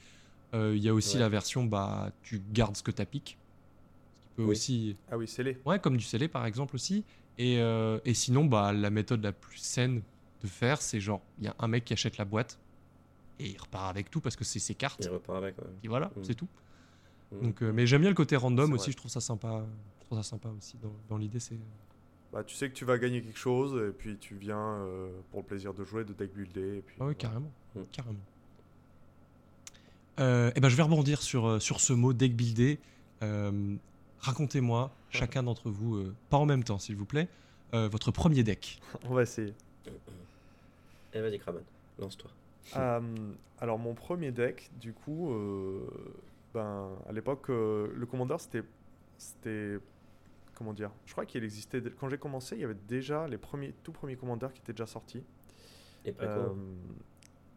Euh, 0.54 0.74
Il 0.76 0.82
y 0.84 0.88
a 0.90 0.94
aussi 0.94 1.16
Ouais. 1.16 1.22
la 1.22 1.30
version, 1.30 1.66
bah, 1.66 2.12
tu 2.24 2.42
gardes 2.54 2.78
ce 2.78 2.84
que 2.84 2.92
tu 2.92 3.02
as. 3.02 3.06
Ce 3.06 3.10
qui 3.10 3.36
peut 4.38 4.44
Oui. 4.44 4.52
aussi. 4.52 4.96
Ah 5.12 5.18
oui, 5.18 5.30
les. 5.40 5.58
Ouais, 5.66 5.80
comme 5.80 5.98
du 5.98 6.04
scellé, 6.06 6.28
par 6.30 6.46
exemple, 6.46 6.76
aussi. 6.76 7.04
Et, 7.38 7.60
euh, 7.60 8.00
et 8.06 8.14
sinon, 8.14 8.46
bah, 8.46 8.72
la 8.72 8.90
méthode 8.90 9.22
la 9.24 9.32
plus 9.34 9.58
saine 9.58 10.02
de 10.42 10.48
faire, 10.48 10.82
c'est 10.82 11.00
genre, 11.02 11.22
il 11.40 11.46
y 11.46 11.48
a 11.50 11.56
un 11.60 11.68
mec 11.68 11.84
qui 11.84 11.94
achète 11.94 12.18
la 12.18 12.26
boîte 12.26 12.58
et 13.40 13.48
il 13.50 13.58
repart 13.60 13.90
avec 13.90 14.10
tout 14.10 14.22
parce 14.22 14.36
que 14.36 14.44
c'est 14.44 14.60
ses 14.60 14.74
cartes. 14.76 15.02
Il 15.04 15.10
repart 15.10 15.38
avec. 15.44 15.58
ouais. 15.58 15.68
Et 15.84 15.88
voilà, 15.88 16.08
Mm. 16.16 16.24
c'est 16.24 16.34
tout. 16.36 16.48
Mm. 17.32 17.42
Donc, 17.42 17.62
euh, 17.64 17.72
mais 17.74 17.86
j'aime 17.88 18.02
bien 18.02 18.10
le 18.10 18.16
côté 18.16 18.36
random 18.36 18.74
aussi, 18.74 18.92
je 18.92 18.98
trouve 18.98 19.12
ça 19.12 19.22
sympa. 19.22 19.66
Je 20.00 20.06
trouve 20.06 20.18
ça 20.18 20.24
sympa 20.24 20.50
aussi. 20.58 20.78
Dans, 20.82 20.92
dans 21.10 21.18
l'idée, 21.18 21.40
c'est. 21.40 21.58
Bah, 22.34 22.44
tu 22.44 22.56
sais 22.56 22.70
que 22.70 22.74
tu 22.74 22.86
vas 22.86 22.98
gagner 22.98 23.22
quelque 23.22 23.40
chose 23.40 23.82
et 23.88 23.92
puis 23.92 24.18
tu 24.18 24.36
viens 24.36 24.58
euh, 24.58 25.10
pour 25.32 25.42
le 25.42 25.46
plaisir 25.46 25.74
de 25.74 25.84
jouer, 25.84 26.04
de 26.04 26.14
deck 26.14 26.34
builder. 26.34 26.78
Et 26.78 26.82
puis, 26.82 26.96
Ah 27.00 27.06
oui, 27.06 27.14
voilà. 27.14 27.16
carrément. 27.16 27.52
Mm. 27.76 27.82
carrément. 27.92 28.20
Euh, 30.20 30.52
eh 30.56 30.60
ben, 30.60 30.68
je 30.70 30.76
vais 30.76 30.84
rebondir 30.84 31.22
sur, 31.22 31.62
sur 31.62 31.80
ce 31.80 31.94
mot 31.94 32.12
deck 32.14 32.36
builder. 32.36 32.80
Euh, 33.22 33.76
Racontez-moi, 34.20 34.92
chacun 35.10 35.44
d'entre 35.44 35.70
vous, 35.70 35.96
euh, 35.96 36.16
pas 36.30 36.38
en 36.38 36.46
même 36.46 36.64
temps 36.64 36.80
s'il 36.80 36.96
vous 36.96 37.06
plaît, 37.06 37.28
euh, 37.74 37.88
votre 37.88 38.12
premier 38.12 38.44
deck. 38.44 38.80
On 39.06 39.14
va 39.14 39.24
essayer. 39.24 39.54
Eh, 41.14 41.22
vas-y, 41.22 41.40
Kraman, 41.40 41.64
lance-toi. 41.98 42.30
Euh, 42.76 43.00
alors 43.60 43.80
mon 43.80 43.94
premier 43.94 44.32
deck, 44.32 44.70
du 44.80 44.92
coup, 44.92 45.32
euh, 45.32 45.88
ben, 46.58 46.90
à 47.08 47.12
l'époque, 47.12 47.50
euh, 47.50 47.88
le 47.94 48.06
commandeur, 48.06 48.40
c'était, 48.42 48.64
c'était, 49.18 49.78
comment 50.56 50.74
dire, 50.74 50.92
je 51.06 51.12
crois 51.12 51.26
qu'il 51.26 51.44
existait, 51.44 51.82
quand 52.00 52.10
j'ai 52.10 52.18
commencé, 52.18 52.56
il 52.56 52.62
y 52.62 52.66
avait 52.66 52.78
déjà 52.88 53.28
les 53.28 53.38
premiers, 53.38 53.74
tout 53.84 53.92
premiers 53.92 54.16
commandeurs 54.16 54.52
qui 54.54 54.62
étaient 54.62 54.74
déjà 54.74 54.88
sortis. 54.88 55.24
Et 56.06 56.12
préco. 56.14 56.32
Euh, 56.32 56.54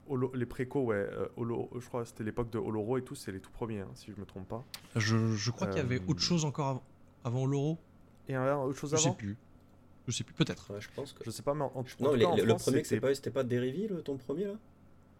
Holo- 0.08 0.32
les 0.34 0.46
préco, 0.46 0.82
ouais, 0.86 0.96
euh, 0.96 1.28
Holo- 1.36 1.70
je 1.78 1.86
crois 1.86 2.02
que 2.02 2.08
c'était 2.08 2.24
l'époque 2.24 2.50
de 2.50 2.58
Oloro 2.58 2.98
et 2.98 3.02
tout, 3.04 3.14
c'est 3.14 3.30
les 3.30 3.38
tout 3.40 3.52
premiers, 3.52 3.78
hein, 3.80 3.88
si 3.94 4.10
je 4.12 4.18
me 4.20 4.26
trompe 4.26 4.48
pas. 4.48 4.64
Je, 4.96 5.34
je 5.36 5.50
crois 5.52 5.68
qu'il 5.68 5.76
y 5.76 5.80
avait 5.80 6.00
Euh, 6.00 6.04
autre 6.08 6.20
chose 6.20 6.44
encore 6.44 6.66
av- 6.66 6.80
avant 7.24 7.46
l'euro. 7.46 7.78
Et 8.28 8.36
euh, 8.36 8.56
autre 8.56 8.76
chose 8.78 8.90
Je 8.90 8.96
sais 8.96 9.06
avant 9.06 9.14
plus. 9.14 9.36
Je 10.08 10.12
sais 10.12 10.24
plus, 10.24 10.34
peut-être. 10.34 10.72
Ouais, 10.74 10.80
je 10.80 10.88
pense 10.96 11.12
que. 11.12 11.22
Je 11.24 11.30
sais 11.30 11.42
pas, 11.44 11.54
mais 11.54 11.62
en, 11.62 11.66
en- 11.74 11.84
Non, 12.00 12.10
tout 12.10 12.14
les- 12.16 12.24
cas, 12.24 12.30
en 12.30 12.36
le, 12.36 12.44
France, 12.48 12.62
premier, 12.64 12.82
c'était- 12.84 13.00
pas, 13.00 13.14
c'était 13.14 13.30
pas 13.30 13.44
Derivi, 13.44 13.86
le, 13.86 14.02
ton 14.02 14.16
premier 14.16 14.46
là? 14.46 14.54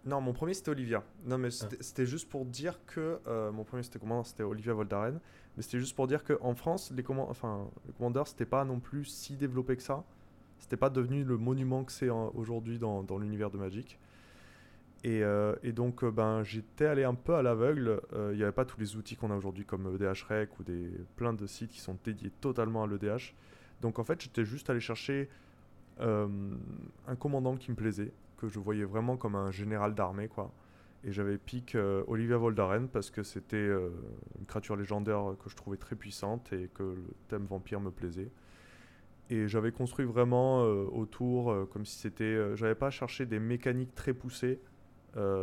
Non, 0.07 0.21
mon 0.21 0.33
premier 0.33 0.55
c'était 0.55 0.71
Olivia. 0.71 1.03
Non, 1.27 1.35
Ah. 1.35 1.39
mais 1.39 1.51
c'était 1.51 1.77
c'était 1.83 2.07
juste 2.07 2.29
pour 2.29 2.45
dire 2.47 2.79
que 2.87 3.19
euh, 3.27 3.53
mon 3.53 3.65
premier 3.65 3.83
c'était 3.83 3.99
comment 3.99 4.25
C'était 4.25 4.43
Olivia 4.43 4.73
Voldaren. 4.73 5.21
Mais 5.57 5.63
c'était 5.63 5.79
juste 5.79 5.95
pour 5.95 6.07
dire 6.07 6.25
que 6.25 6.39
en 6.41 6.55
France, 6.55 6.91
les 6.97 7.03
comman- 7.03 7.27
enfin, 7.29 7.69
le 7.87 7.93
commandeur 7.93 8.27
c'était 8.27 8.47
pas 8.47 8.65
non 8.65 8.81
plus 8.81 9.05
si 9.05 9.37
développé 9.37 9.77
que 9.77 9.83
ça. 9.83 10.05
C'était 10.59 10.77
pas 10.79 10.91
devenu 10.91 11.25
le 11.25 11.37
monument 11.37 11.85
que 11.85 11.93
c'est 11.93 12.09
en- 12.11 12.31
aujourd'hui 12.35 12.79
dans, 12.79 13.03
dans 13.03 13.19
l'univers 13.19 13.51
de 13.51 13.59
Magic. 13.59 13.99
Et, 15.03 15.23
euh, 15.23 15.55
et 15.63 15.73
donc, 15.73 16.05
euh, 16.05 16.11
ben, 16.11 16.43
j'étais 16.43 16.85
allé 16.85 17.05
un 17.05 17.15
peu 17.15 17.35
à 17.35 17.43
l'aveugle. 17.43 18.03
Euh, 18.13 18.31
Il 18.33 18.37
n'y 18.37 18.43
avait 18.43 18.53
pas 18.53 18.67
tous 18.67 18.79
les 18.79 18.97
outils 18.97 19.17
qu'on 19.17 19.31
a 19.31 19.35
aujourd'hui 19.37 19.65
comme 19.65 19.87
EDH 19.95 20.25
Rec 20.29 20.59
ou 20.61 20.63
des, 20.63 20.91
plein 21.17 21.33
de 21.33 21.47
sites 21.47 21.71
qui 21.71 21.81
sont 21.81 21.97
dédiés 22.05 22.31
totalement 22.43 22.83
à 22.83 22.87
l'EDH. 22.87 23.35
Donc, 23.81 23.99
en 23.99 24.05
fait, 24.05 24.21
j'étais 24.21 24.45
juste 24.45 24.69
allé 24.69 24.81
chercher 24.81 25.31
euh, 26.01 26.29
un 27.07 27.17
commandant 27.17 27.57
qui 27.57 27.71
me 27.71 27.77
plaisait, 27.77 28.13
que 28.41 28.49
je 28.49 28.59
voyais 28.59 28.85
vraiment 28.85 29.17
comme 29.17 29.35
un 29.35 29.51
général 29.51 29.95
d'armée, 29.95 30.29
quoi. 30.29 30.53
Et 31.05 31.13
j'avais 31.13 31.39
piqué 31.39 31.79
euh, 31.79 32.03
Olivia 32.09 32.37
Voldaren 32.37 32.89
parce 32.89 33.11
que 33.11 33.23
c'était 33.23 33.57
euh, 33.57 33.91
une 34.39 34.45
créature 34.45 34.77
légendaire 34.77 35.35
que 35.43 35.49
je 35.49 35.57
trouvais 35.57 35.79
très 35.79 35.97
puissante 35.97 36.53
et 36.53 36.69
que 36.75 36.83
le 36.83 37.05
thème 37.29 37.47
vampire 37.47 37.81
me 37.81 37.91
plaisait. 37.91 38.31
Et 39.31 39.47
j'avais 39.49 39.73
construit 39.73 40.05
vraiment 40.05 40.65
euh, 40.65 40.85
autour, 40.91 41.53
euh, 41.53 41.65
comme 41.65 41.85
si 41.85 41.99
c'était. 41.99 42.57
j'avais 42.57 42.75
pas 42.75 42.91
cherché 42.91 43.27
des 43.27 43.39
mécaniques 43.39 43.95
très 43.95 44.13
poussées. 44.13 44.61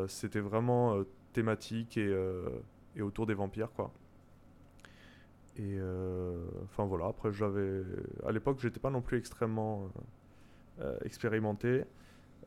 c'était 0.07 0.39
vraiment 0.39 1.03
thématique 1.33 1.97
et, 1.97 2.13
et 2.95 3.01
autour 3.01 3.25
des 3.25 3.33
vampires, 3.33 3.71
quoi. 3.73 3.91
Et 5.57 5.79
enfin 6.65 6.85
voilà, 6.85 7.07
après 7.07 7.31
j'avais. 7.31 7.83
À 8.25 8.31
l'époque, 8.31 8.59
j'étais 8.59 8.79
pas 8.79 8.91
non 8.91 9.01
plus 9.01 9.17
extrêmement 9.17 9.89
expérimenté 11.03 11.83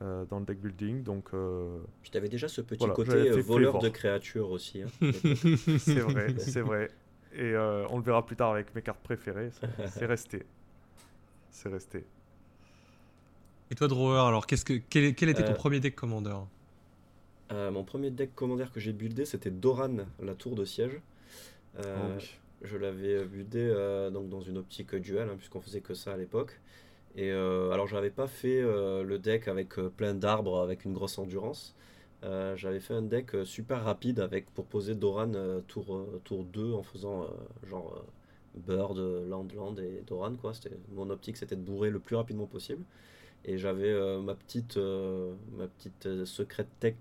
euh, 0.03 0.25
dans 0.27 0.39
le 0.41 0.47
deck 0.47 0.61
building, 0.61 1.03
donc 1.03 1.35
euh, 1.35 1.79
Puis 2.03 2.11
t'avais 2.11 2.29
déjà 2.29 2.49
ce 2.49 2.61
petit 2.61 2.79
Voilà, 2.79 2.95
côté 2.95 3.29
euh, 3.31 3.37
voleur 3.41 3.79
de 3.79 3.89
créatures 3.89 4.51
aussi. 4.51 4.83
hein. 4.83 4.91
c'est 5.79 6.01
vrai, 6.01 6.35
c'est 6.39 6.61
vrai. 6.61 6.89
Et 7.33 7.43
euh, 7.55 7.87
on 7.91 7.99
le 7.99 8.03
verra 8.05 8.25
plus 8.27 8.37
tard 8.37 8.53
avec 8.53 8.75
mes 8.75 8.83
cartes 8.83 9.03
préférées, 9.03 9.51
c'est- 9.51 10.07
resté. 10.07 10.47
C'est 11.51 11.69
resté. 11.69 12.07
Et 13.71 13.75
toi, 13.75 13.89
Drawer, 13.89 14.27
alors 14.29 14.47
qu'est-ce 14.47 14.65
que, 14.67 14.75
quel, 14.75 15.15
quel 15.15 15.29
était 15.31 15.45
ton 15.45 15.53
Euh, 15.53 15.55
premier 15.55 15.81
deck 15.81 15.95
commandeur 15.95 16.47
Euh, 17.53 17.71
mon 17.71 17.85
premier 17.85 18.11
deck 18.11 18.35
commandaire 18.35 18.71
que 18.73 18.81
j'ai 18.81 18.93
buildé, 18.93 19.25
c'était 19.25 19.51
Doran, 19.51 19.97
la 20.21 20.35
tour 20.35 20.55
de 20.55 20.65
siège. 20.65 21.01
Euh, 21.79 21.85
Oh 21.95 22.11
oui. 22.11 22.41
Je 22.63 22.77
l'avais 22.79 23.25
buildé 23.27 23.61
euh, 23.61 24.11
donc 24.11 24.29
dans 24.31 24.41
une 24.43 24.59
optique 24.59 24.95
duel, 24.97 25.29
hein, 25.31 25.37
puisqu'on 25.39 25.61
faisait 25.63 25.81
que 25.83 25.95
ça 25.95 26.13
à 26.15 26.17
l'époque. 26.19 26.61
Et 27.17 27.31
euh, 27.33 27.71
alors, 27.73 27.87
j'avais 27.87 28.11
pas 28.11 28.27
fait 28.29 28.61
euh, 28.61 29.03
le 29.03 29.19
deck 29.19 29.49
avec 29.49 29.79
euh, 29.79 29.91
plein 29.91 30.15
d'arbres, 30.15 30.61
avec 30.61 30.85
une 30.85 30.95
grosse 30.95 31.19
endurance. 31.19 31.75
J'avais 32.57 32.81
fait 32.81 32.93
un 32.93 33.03
deck 33.03 33.35
super 33.45 33.83
rapide 33.83 34.21
avec 34.21 34.51
pour 34.51 34.67
poser 34.67 34.95
Doran 34.95 35.33
tour, 35.67 36.07
tour 36.23 36.45
2 36.45 36.75
en 36.75 36.83
faisant 36.83 37.27
genre 37.67 38.05
Bird, 38.55 38.99
Land, 38.99 39.49
Land 39.57 39.77
et 39.79 40.03
Doran. 40.07 40.35
Quoi. 40.35 40.53
C'était, 40.53 40.77
mon 40.93 41.09
optique 41.09 41.39
c'était 41.39 41.57
de 41.57 41.63
bourrer 41.63 41.89
le 41.89 41.99
plus 41.99 42.17
rapidement 42.17 42.45
possible. 42.47 42.85
Et 43.47 43.57
j'avais 43.57 43.95
ma 44.21 44.35
petite, 44.35 44.77
ma 44.77 45.67
petite 45.67 46.27
secret 46.27 46.67
tech 46.79 46.97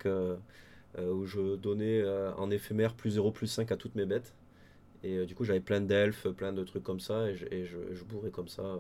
où 0.98 1.26
je 1.26 1.58
donnais 1.58 2.02
en 2.38 2.50
éphémère 2.50 2.94
plus 2.94 3.12
0 3.12 3.32
plus 3.32 3.48
5 3.48 3.74
à 3.74 3.76
toutes 3.76 3.96
mes 3.96 4.06
bêtes. 4.06 4.34
Et 5.04 5.26
du 5.26 5.36
coup 5.36 5.44
j'avais 5.44 5.60
plein 5.60 5.82
d'elfes, 5.82 6.30
plein 6.30 6.54
de 6.54 6.64
trucs 6.64 6.84
comme 6.84 7.02
ça 7.02 7.30
et 7.30 7.66
je 7.66 8.04
bourrais 8.06 8.32
comme 8.32 8.48
ça. 8.48 8.80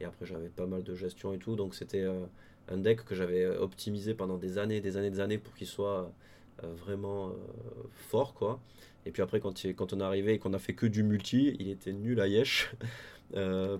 Euh. 0.00 0.04
Et 0.04 0.04
après 0.04 0.26
j'avais 0.26 0.48
pas 0.48 0.66
mal 0.66 0.82
de 0.82 0.94
gestion 0.94 1.32
et 1.32 1.38
tout. 1.38 1.56
Donc 1.56 1.74
c'était 1.74 2.02
euh, 2.02 2.24
un 2.68 2.78
deck 2.78 3.04
que 3.04 3.14
j'avais 3.14 3.44
euh, 3.44 3.60
optimisé 3.60 4.14
pendant 4.14 4.38
des 4.38 4.58
années, 4.58 4.80
des 4.80 4.96
années, 4.96 5.10
des 5.10 5.20
années 5.20 5.38
pour 5.38 5.54
qu'il 5.54 5.66
soit 5.66 6.10
vraiment 6.62 7.32
fort, 7.90 8.32
quoi. 8.32 8.60
Et 9.06 9.10
puis 9.10 9.22
après, 9.22 9.40
quand, 9.40 9.66
quand 9.76 9.92
on 9.92 10.00
est 10.00 10.04
arrivé 10.04 10.34
et 10.34 10.38
qu'on 10.38 10.54
a 10.54 10.60
fait 10.60 10.72
que 10.72 10.86
du 10.86 11.02
multi, 11.02 11.56
il 11.58 11.68
était 11.68 11.92
nul 11.92 12.20
à 12.20 12.28
Yesh. 12.28 12.72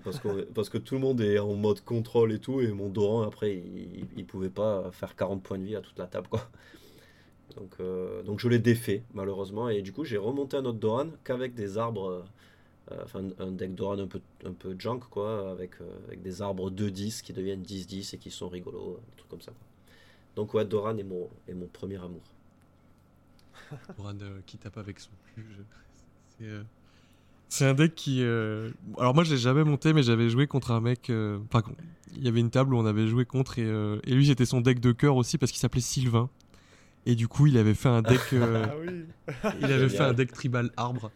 parce, 0.03 0.19
que, 0.19 0.41
parce 0.43 0.67
que 0.67 0.77
tout 0.77 0.95
le 0.95 1.01
monde 1.01 1.21
est 1.21 1.39
en 1.39 1.55
mode 1.55 1.79
contrôle 1.81 2.33
et 2.33 2.39
tout, 2.39 2.59
et 2.59 2.67
mon 2.73 2.89
Doran, 2.89 3.21
après, 3.21 3.55
il, 3.55 4.05
il 4.17 4.25
pouvait 4.25 4.49
pas 4.49 4.91
faire 4.91 5.15
40 5.15 5.41
points 5.41 5.57
de 5.57 5.63
vie 5.63 5.75
à 5.77 5.81
toute 5.81 5.97
la 5.97 6.05
table, 6.05 6.27
quoi. 6.27 6.49
Donc, 7.55 7.77
donc 8.25 8.39
je 8.39 8.49
l'ai 8.49 8.59
défait, 8.59 9.03
malheureusement, 9.13 9.69
et 9.69 9.81
du 9.81 9.93
coup, 9.93 10.03
j'ai 10.03 10.17
remonté 10.17 10.57
un 10.57 10.65
autre 10.65 10.79
Doran 10.79 11.07
qu'avec 11.23 11.53
des 11.53 11.77
arbres 11.77 12.09
euh, 12.09 12.23
enfin 13.03 13.23
un 13.39 13.51
deck 13.51 13.75
Doran 13.75 13.99
un 13.99 14.07
peu, 14.07 14.21
un 14.45 14.53
peu 14.53 14.75
junk 14.77 14.99
quoi, 15.09 15.51
avec, 15.51 15.81
euh, 15.81 15.97
avec 16.07 16.21
des 16.21 16.41
arbres 16.41 16.69
2-10 16.69 17.21
qui 17.21 17.33
deviennent 17.33 17.63
10-10 17.63 18.15
et 18.15 18.17
qui 18.17 18.31
sont 18.31 18.47
rigolos, 18.47 18.99
des 19.09 19.17
trucs 19.17 19.29
comme 19.29 19.41
ça. 19.41 19.53
Donc 20.35 20.53
ouais, 20.53 20.65
Doran 20.65 20.97
est 20.97 21.03
mon, 21.03 21.29
est 21.47 21.53
mon 21.53 21.67
premier 21.67 21.97
amour. 21.97 22.21
Doran 23.97 24.13
euh, 24.21 24.39
qui 24.45 24.57
tape 24.57 24.77
avec 24.77 24.99
son 24.99 25.11
cul. 25.33 25.45
C'est 27.47 27.65
un 27.65 27.73
deck 27.73 27.95
qui. 27.95 28.21
Alors 28.97 29.15
moi 29.15 29.23
je 29.23 29.31
l'ai 29.31 29.37
jamais 29.37 29.63
monté, 29.63 29.93
mais 29.93 30.03
j'avais 30.03 30.29
joué 30.29 30.45
contre 30.47 30.71
un 30.71 30.81
mec. 30.81 31.09
Enfin, 31.09 31.63
il 32.15 32.23
y 32.23 32.27
avait 32.27 32.39
une 32.39 32.49
table 32.49 32.73
où 32.73 32.77
on 32.77 32.85
avait 32.85 33.07
joué 33.07 33.25
contre 33.25 33.59
et, 33.59 33.63
et 34.03 34.13
lui 34.13 34.27
c'était 34.27 34.45
son 34.45 34.61
deck 34.61 34.79
de 34.79 34.91
cœur 34.91 35.15
aussi 35.15 35.37
parce 35.37 35.51
qu'il 35.51 35.59
s'appelait 35.59 35.81
Sylvain. 35.81 36.29
Et 37.05 37.15
du 37.15 37.27
coup 37.27 37.47
il 37.47 37.57
avait 37.57 37.75
fait 37.75 37.89
un 37.89 38.01
deck. 38.01 38.19
ah 38.33 38.73
oui. 38.79 39.05
il 39.61 39.65
avait 39.65 39.89
fait 39.89 40.03
un 40.03 40.13
deck 40.13 40.33
tribal 40.33 40.71
arbre. 40.75 41.11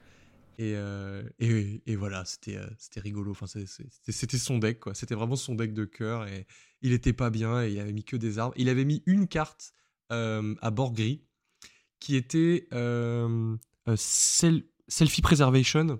Euh, 0.59 1.23
et, 1.39 1.81
et, 1.85 1.95
voilà, 1.95 2.25
c'était 2.25 2.57
euh, 2.57 2.67
rigolo. 2.97 3.31
Enfin, 3.31 3.45
c'était 3.47 4.37
son 4.37 4.57
deck, 4.57 4.79
quoi. 4.79 4.93
C'était 4.93 5.15
vraiment 5.15 5.35
son 5.35 5.55
deck 5.55 5.73
de 5.73 5.85
cœur. 5.85 6.27
Et 6.27 6.45
il 6.81 6.91
était 6.91 7.13
pas 7.13 7.29
bien 7.29 7.63
et 7.63 7.71
il 7.71 7.79
avait 7.79 7.93
mis 7.93 8.03
que 8.03 8.17
des 8.17 8.39
arbres. 8.39 8.53
Il 8.57 8.69
avait 8.69 8.85
mis 8.85 9.03
une 9.05 9.27
carte 9.27 9.73
euh, 10.11 10.55
à 10.61 10.71
bord 10.71 10.93
gris 10.93 11.23
qui 11.99 12.15
était 12.15 12.67
Selfie 13.95 15.21
Preservation, 15.21 15.99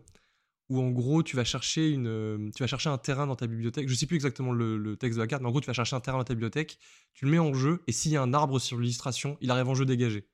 où 0.69 0.79
en 0.79 0.89
gros 0.91 1.23
tu 1.23 1.35
vas 1.35 1.43
chercher 1.43 1.89
une, 1.89 2.51
tu 2.55 2.63
vas 2.63 2.67
chercher 2.67 2.89
un 2.89 2.97
terrain 2.97 3.27
dans 3.27 3.35
ta 3.35 3.47
bibliothèque. 3.47 3.89
Je 3.89 3.95
sais 3.95 4.05
plus 4.05 4.15
exactement 4.15 4.53
le, 4.53 4.77
le, 4.77 4.95
texte 4.95 5.17
de 5.17 5.23
la 5.23 5.27
carte, 5.27 5.41
mais 5.41 5.49
en 5.49 5.51
gros 5.51 5.61
tu 5.61 5.67
vas 5.67 5.73
chercher 5.73 5.95
un 5.95 5.99
terrain 5.99 6.17
dans 6.17 6.23
ta 6.23 6.33
bibliothèque, 6.33 6.79
tu 7.13 7.25
le 7.25 7.31
mets 7.31 7.39
en 7.39 7.53
jeu 7.53 7.83
et 7.87 7.91
s'il 7.91 8.11
y 8.13 8.17
a 8.17 8.21
un 8.21 8.33
arbre 8.33 8.59
sur 8.59 8.77
l'illustration, 8.77 9.37
il 9.41 9.51
arrive 9.51 9.67
en 9.67 9.75
jeu 9.75 9.85
dégagé. 9.85 10.25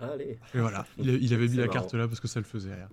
Allez. 0.00 0.38
Et 0.54 0.60
voilà, 0.60 0.86
il, 0.98 1.34
avait 1.34 1.48
mis 1.48 1.56
la 1.56 1.68
carte 1.68 1.92
là 1.94 2.08
parce 2.08 2.20
que 2.20 2.28
ça 2.28 2.40
le 2.40 2.46
faisait 2.46 2.74
rire. 2.74 2.88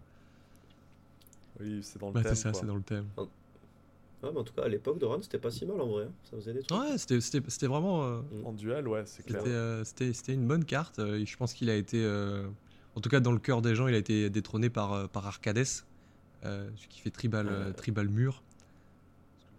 Oui, 1.60 1.80
c'est 1.82 2.00
dans 2.00 2.08
le 2.08 2.14
bah, 2.14 2.24
thème. 2.24 2.36
C'est 2.36 2.42
ça, 2.42 2.54
c'est 2.54 2.66
dans 2.66 2.76
le 2.76 2.84
thème. 2.84 3.08
Ah, 3.18 4.30
mais 4.34 4.40
en 4.40 4.44
tout 4.44 4.54
cas, 4.54 4.64
à 4.64 4.68
l'époque 4.68 4.98
de 5.00 5.06
Run, 5.06 5.22
c'était 5.22 5.38
pas 5.38 5.52
si 5.52 5.66
mal 5.66 5.80
en 5.80 5.88
vrai. 5.88 6.06
Hein. 6.06 6.12
Ça 6.24 6.38
faisait 6.38 6.54
des 6.54 6.64
trucs. 6.64 6.80
Ouais, 6.80 6.98
c'était 6.98 7.68
vraiment. 7.68 8.04
Euh, 8.04 8.22
en 8.46 8.54
duel, 8.54 8.88
ouais, 8.88 9.04
c'est 9.06 9.24
clair. 9.24 9.44
Euh, 9.46 9.84
c'était 9.84 10.34
une 10.34 10.48
bonne 10.48 10.66
carte. 10.66 11.00
Euh, 11.00 11.24
je 11.24 11.38
pense 11.38 11.54
qu'il 11.54 11.70
a 11.70 11.76
été. 11.76 12.06
En 12.96 13.02
tout 13.02 13.10
cas, 13.10 13.20
dans 13.20 13.32
le 13.32 13.40
cœur 13.40 13.62
des 13.62 13.76
gens, 13.76 13.88
il 13.88 13.94
a 13.94 13.98
été 13.98 14.30
détrôné 14.30 14.70
par, 14.72 15.08
par 15.10 15.28
Arcades, 15.28 15.64
qui 16.90 17.00
fait 17.00 17.12
tribal, 17.12 17.74
tribal 17.76 18.10
mur. 18.10 18.42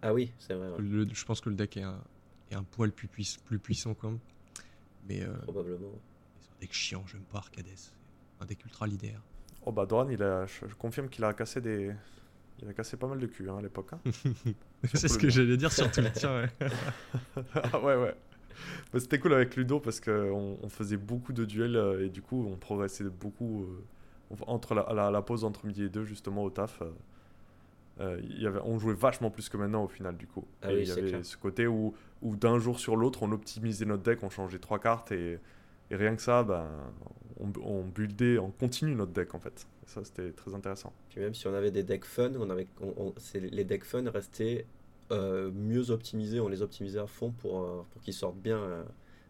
Ah 0.01 0.13
oui, 0.13 0.31
c'est 0.39 0.53
vrai. 0.53 0.69
je 0.79 1.25
pense 1.25 1.41
que 1.41 1.49
le 1.49 1.55
deck 1.55 1.75
est 1.77 1.83
un, 1.83 1.99
est 2.51 2.55
un 2.55 2.63
poil 2.63 2.91
plus, 2.91 3.37
plus 3.45 3.59
puissant, 3.59 3.93
quand 3.93 4.09
même. 4.09 4.19
Mais, 5.07 5.25
Probablement 5.43 5.91
deck 6.59 6.73
chiant, 6.73 7.03
j'aime 7.07 7.21
pas 7.21 7.39
Arcades. 7.39 7.65
Un 8.41 8.45
deck 8.45 8.63
ultra 8.65 8.87
leader. 8.87 9.21
Oh 9.65 9.71
bah 9.71 9.85
Doran, 9.85 10.09
il 10.09 10.23
a, 10.23 10.45
je, 10.45 10.73
confirme 10.75 11.09
qu'il 11.09 11.23
a 11.23 11.33
cassé 11.33 11.61
des. 11.61 11.91
Il 12.61 12.67
a 12.67 12.73
cassé 12.73 12.97
pas 12.97 13.07
mal 13.07 13.19
de 13.19 13.27
cul 13.27 13.49
hein, 13.49 13.57
à 13.57 13.61
l'époque. 13.61 13.91
Hein. 13.93 13.99
c'est 14.93 15.07
ce 15.07 15.17
que 15.17 15.29
j'allais 15.29 15.57
dire 15.57 15.71
sur 15.71 15.89
Twitter. 15.91 16.27
Ouais. 16.27 16.67
ah 17.55 17.79
ouais, 17.79 17.95
ouais. 17.95 18.15
Bah, 18.91 18.99
C'était 18.99 19.19
cool 19.19 19.33
avec 19.33 19.55
Ludo 19.55 19.79
parce 19.79 20.01
qu'on 20.01 20.57
on 20.61 20.69
faisait 20.69 20.97
beaucoup 20.97 21.31
de 21.31 21.45
duels 21.45 21.77
euh, 21.77 22.05
et 22.05 22.09
du 22.09 22.21
coup 22.21 22.45
on 22.49 22.57
progressait 22.57 23.05
beaucoup. 23.05 23.63
Euh, 23.63 23.83
entre 24.45 24.75
la, 24.75 25.09
la, 25.09 25.21
pause 25.23 25.43
entre 25.43 25.65
midi 25.65 25.83
et 25.83 25.89
deux, 25.89 26.03
justement 26.03 26.43
au 26.43 26.51
taf. 26.51 26.83
Euh, 27.99 28.21
y 28.23 28.45
avait, 28.45 28.59
on 28.63 28.79
jouait 28.79 28.93
vachement 28.93 29.29
plus 29.29 29.49
que 29.49 29.57
maintenant 29.57 29.83
au 29.83 29.87
final 29.87 30.15
du 30.15 30.27
coup. 30.27 30.45
Ah 30.61 30.71
et 30.71 30.81
il 30.81 30.87
y 30.87 30.91
avait 30.91 31.23
ce 31.23 31.35
côté 31.35 31.67
où, 31.67 31.93
où 32.21 32.35
d'un 32.35 32.59
jour 32.59 32.79
sur 32.79 32.95
l'autre 32.95 33.23
on 33.23 33.31
optimisait 33.31 33.85
notre 33.85 34.03
deck, 34.03 34.23
on 34.23 34.29
changeait 34.29 34.59
trois 34.59 34.79
cartes 34.79 35.11
et 35.11 35.39
et 35.91 35.95
rien 35.95 36.15
que 36.15 36.21
ça, 36.21 36.43
ben, 36.43 36.67
on, 37.39 37.51
on 37.63 37.83
buildait, 37.83 38.37
on 38.37 38.51
continue 38.51 38.95
notre 38.95 39.11
deck 39.11 39.33
en 39.33 39.39
fait. 39.39 39.67
Et 39.83 39.89
ça, 39.89 40.03
c'était 40.03 40.31
très 40.31 40.53
intéressant. 40.53 40.93
Puis 41.09 41.19
même 41.19 41.33
si 41.33 41.47
on 41.47 41.53
avait 41.53 41.71
des 41.71 41.83
decks 41.83 42.05
fun, 42.05 42.31
on 42.39 42.49
avait, 42.49 42.67
on, 42.81 43.13
les 43.33 43.63
decks 43.63 43.85
fun 43.85 44.09
restaient 44.09 44.65
euh, 45.11 45.51
mieux 45.51 45.89
optimisés, 45.89 46.39
on 46.39 46.49
les 46.49 46.61
optimisait 46.61 46.99
à 46.99 47.07
fond 47.07 47.31
pour, 47.31 47.61
euh, 47.61 47.81
pour 47.91 48.01
qu'ils 48.01 48.13
sortent 48.13 48.39
bien, 48.39 48.57
euh, 48.57 48.83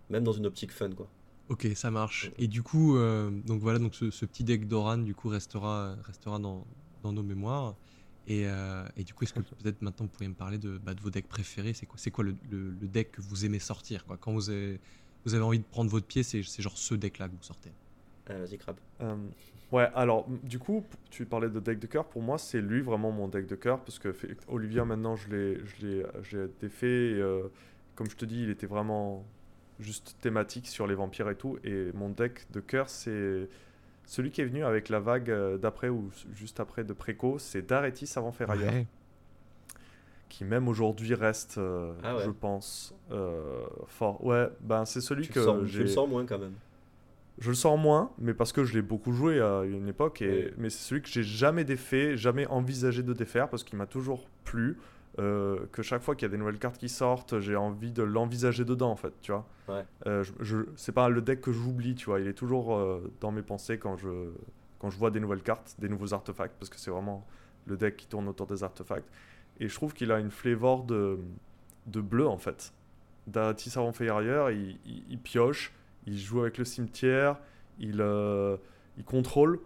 même 0.09 0.23
dans 0.23 0.33
une 0.33 0.45
optique 0.45 0.71
fun 0.71 0.91
quoi. 0.91 1.07
Ok, 1.47 1.67
ça 1.73 1.89
marche. 1.89 2.31
Et 2.37 2.47
du 2.47 2.61
coup, 2.61 2.95
donc 3.47 3.59
voilà, 3.59 3.79
donc 3.79 3.95
ce, 3.95 4.25
petit 4.25 4.43
deck 4.43 4.67
Doran 4.67 4.99
du 4.99 5.15
coup 5.15 5.29
restera, 5.29 5.95
restera 6.03 6.37
dans, 6.37 6.63
dans 7.01 7.11
nos 7.11 7.23
mémoires. 7.23 7.75
Et, 8.27 8.45
et, 8.95 9.03
du 9.03 9.15
coup, 9.15 9.23
est-ce 9.23 9.33
que 9.33 9.39
peut-être 9.39 9.81
maintenant 9.81 10.05
vous 10.05 10.11
pourriez 10.11 10.27
me 10.27 10.35
parler 10.35 10.59
de, 10.59 10.77
bah, 10.77 10.93
de 10.93 11.01
vos 11.01 11.09
decks 11.09 11.27
préférés? 11.27 11.73
C'est 11.73 11.87
quoi, 11.87 11.97
c'est 11.97 12.11
quoi 12.11 12.23
le, 12.23 12.35
le, 12.51 12.69
le, 12.79 12.87
deck 12.87 13.13
que 13.13 13.21
vous 13.21 13.45
aimez 13.45 13.57
sortir 13.57 14.05
quoi? 14.05 14.17
Quand 14.17 14.31
vous 14.31 14.51
avez, 14.51 14.79
vous 15.25 15.33
avez 15.33 15.43
envie 15.43 15.59
de 15.59 15.65
prendre 15.65 15.89
votre 15.89 16.05
pied, 16.05 16.23
c'est 16.23 16.41
genre 16.43 16.77
ce 16.77 16.95
deck-là 16.95 17.27
que 17.27 17.33
vous 17.33 17.43
sortez. 17.43 17.71
Euh, 18.29 18.45
Vas-y, 18.45 18.57
Crab. 18.57 18.77
Euh, 19.01 19.15
ouais, 19.71 19.89
alors, 19.95 20.27
du 20.43 20.59
coup, 20.59 20.83
tu 21.09 21.25
parlais 21.25 21.49
de 21.49 21.59
deck 21.59 21.79
de 21.79 21.87
cœur. 21.87 22.05
Pour 22.05 22.21
moi, 22.21 22.37
c'est 22.37 22.61
lui 22.61 22.81
vraiment 22.81 23.11
mon 23.11 23.27
deck 23.27 23.47
de 23.47 23.55
cœur. 23.55 23.79
Parce 23.79 23.99
que 23.99 24.13
Olivia, 24.47 24.85
maintenant, 24.85 25.15
je 25.15 25.29
l'ai 25.29 26.47
défait. 26.61 27.11
Et, 27.11 27.21
euh, 27.21 27.43
comme 27.95 28.09
je 28.09 28.15
te 28.15 28.25
dis, 28.25 28.43
il 28.43 28.49
était 28.49 28.67
vraiment 28.67 29.25
juste 29.79 30.15
thématique 30.21 30.67
sur 30.67 30.87
les 30.87 30.95
vampires 30.95 31.29
et 31.29 31.35
tout. 31.35 31.57
Et 31.63 31.91
mon 31.93 32.09
deck 32.09 32.45
de 32.51 32.59
cœur, 32.59 32.89
c'est 32.89 33.47
celui 34.05 34.31
qui 34.31 34.41
est 34.41 34.45
venu 34.45 34.63
avec 34.63 34.89
la 34.89 34.99
vague 34.99 35.31
d'après 35.57 35.89
ou 35.89 36.11
juste 36.33 36.59
après 36.59 36.83
de 36.83 36.93
Préco. 36.93 37.39
C'est 37.39 37.61
Daretis 37.61 38.11
avant 38.15 38.31
Ferrailleur. 38.31 38.73
Ouais 38.73 38.87
qui 40.29 40.45
même 40.45 40.67
aujourd'hui 40.67 41.15
reste, 41.15 41.57
euh, 41.57 41.91
ah 42.03 42.17
je 42.23 42.29
pense, 42.29 42.95
euh, 43.11 43.65
fort. 43.87 44.23
Ouais, 44.23 44.47
ben 44.61 44.85
c'est 44.85 45.01
celui 45.01 45.27
que 45.27 45.41
j'ai. 45.65 45.79
Je 45.79 45.81
le 45.81 45.87
sens 45.87 46.07
moins 46.07 46.25
quand 46.25 46.39
même. 46.39 46.53
Je 47.39 47.49
le 47.49 47.55
sens 47.55 47.79
moins, 47.79 48.11
mais 48.19 48.33
parce 48.33 48.51
que 48.51 48.63
je 48.63 48.73
l'ai 48.73 48.81
beaucoup 48.81 49.11
joué 49.11 49.41
à 49.41 49.63
une 49.63 49.87
époque. 49.87 50.21
Et... 50.21 50.53
Mais 50.57 50.69
c'est 50.69 50.79
celui 50.79 51.01
que 51.01 51.07
j'ai 51.07 51.23
jamais 51.23 51.63
défait, 51.63 52.17
jamais 52.17 52.45
envisagé 52.47 53.01
de 53.01 53.13
défaire, 53.13 53.49
parce 53.49 53.63
qu'il 53.63 53.77
m'a 53.77 53.87
toujours 53.87 54.27
plu. 54.45 54.77
Euh, 55.17 55.65
que 55.71 55.81
chaque 55.81 56.01
fois 56.01 56.15
qu'il 56.15 56.27
y 56.27 56.29
a 56.29 56.31
des 56.31 56.37
nouvelles 56.37 56.59
cartes 56.59 56.77
qui 56.77 56.87
sortent, 56.87 57.39
j'ai 57.39 57.55
envie 57.55 57.91
de 57.91 58.03
l'envisager 58.03 58.63
dedans, 58.63 58.91
en 58.91 58.95
fait, 58.95 59.13
tu 59.21 59.31
vois. 59.31 59.45
Ouais. 59.67 59.83
je, 60.05 60.31
je 60.39 60.57
c'est 60.75 60.91
pas 60.91 61.09
le 61.09 61.21
deck 61.21 61.41
que 61.41 61.51
j'oublie, 61.51 61.95
tu 61.95 62.05
vois. 62.05 62.19
Il 62.19 62.27
est 62.27 62.33
toujours 62.33 62.79
dans 63.19 63.31
mes 63.31 63.41
pensées 63.41 63.77
quand 63.77 63.97
je, 63.97 64.29
quand 64.77 64.89
je 64.89 64.97
vois 64.97 65.11
des 65.11 65.19
nouvelles 65.19 65.41
cartes, 65.41 65.75
des 65.79 65.89
nouveaux 65.89 66.13
artefacts, 66.13 66.55
parce 66.59 66.69
que 66.69 66.77
c'est 66.77 66.91
vraiment 66.91 67.25
le 67.65 67.77
deck 67.77 67.97
qui 67.97 68.07
tourne 68.07 68.27
autour 68.27 68.47
des 68.47 68.63
artefacts. 68.63 69.07
Et 69.59 69.67
je 69.67 69.73
trouve 69.73 69.93
qu'il 69.93 70.11
a 70.11 70.19
une 70.19 70.31
flavor 70.31 70.83
de, 70.83 71.19
de 71.87 72.01
bleu, 72.01 72.27
en 72.27 72.37
fait. 72.37 72.73
D'Atis 73.27 73.73
avant 73.75 73.91
ailleurs, 73.91 74.51
il, 74.51 74.79
il, 74.85 75.19
pioche, 75.19 75.73
il 76.05 76.17
joue 76.17 76.41
avec 76.41 76.57
le 76.57 76.65
cimetière, 76.65 77.37
il, 77.79 78.01
euh, 78.01 78.57
il 78.97 79.03
contrôle. 79.03 79.59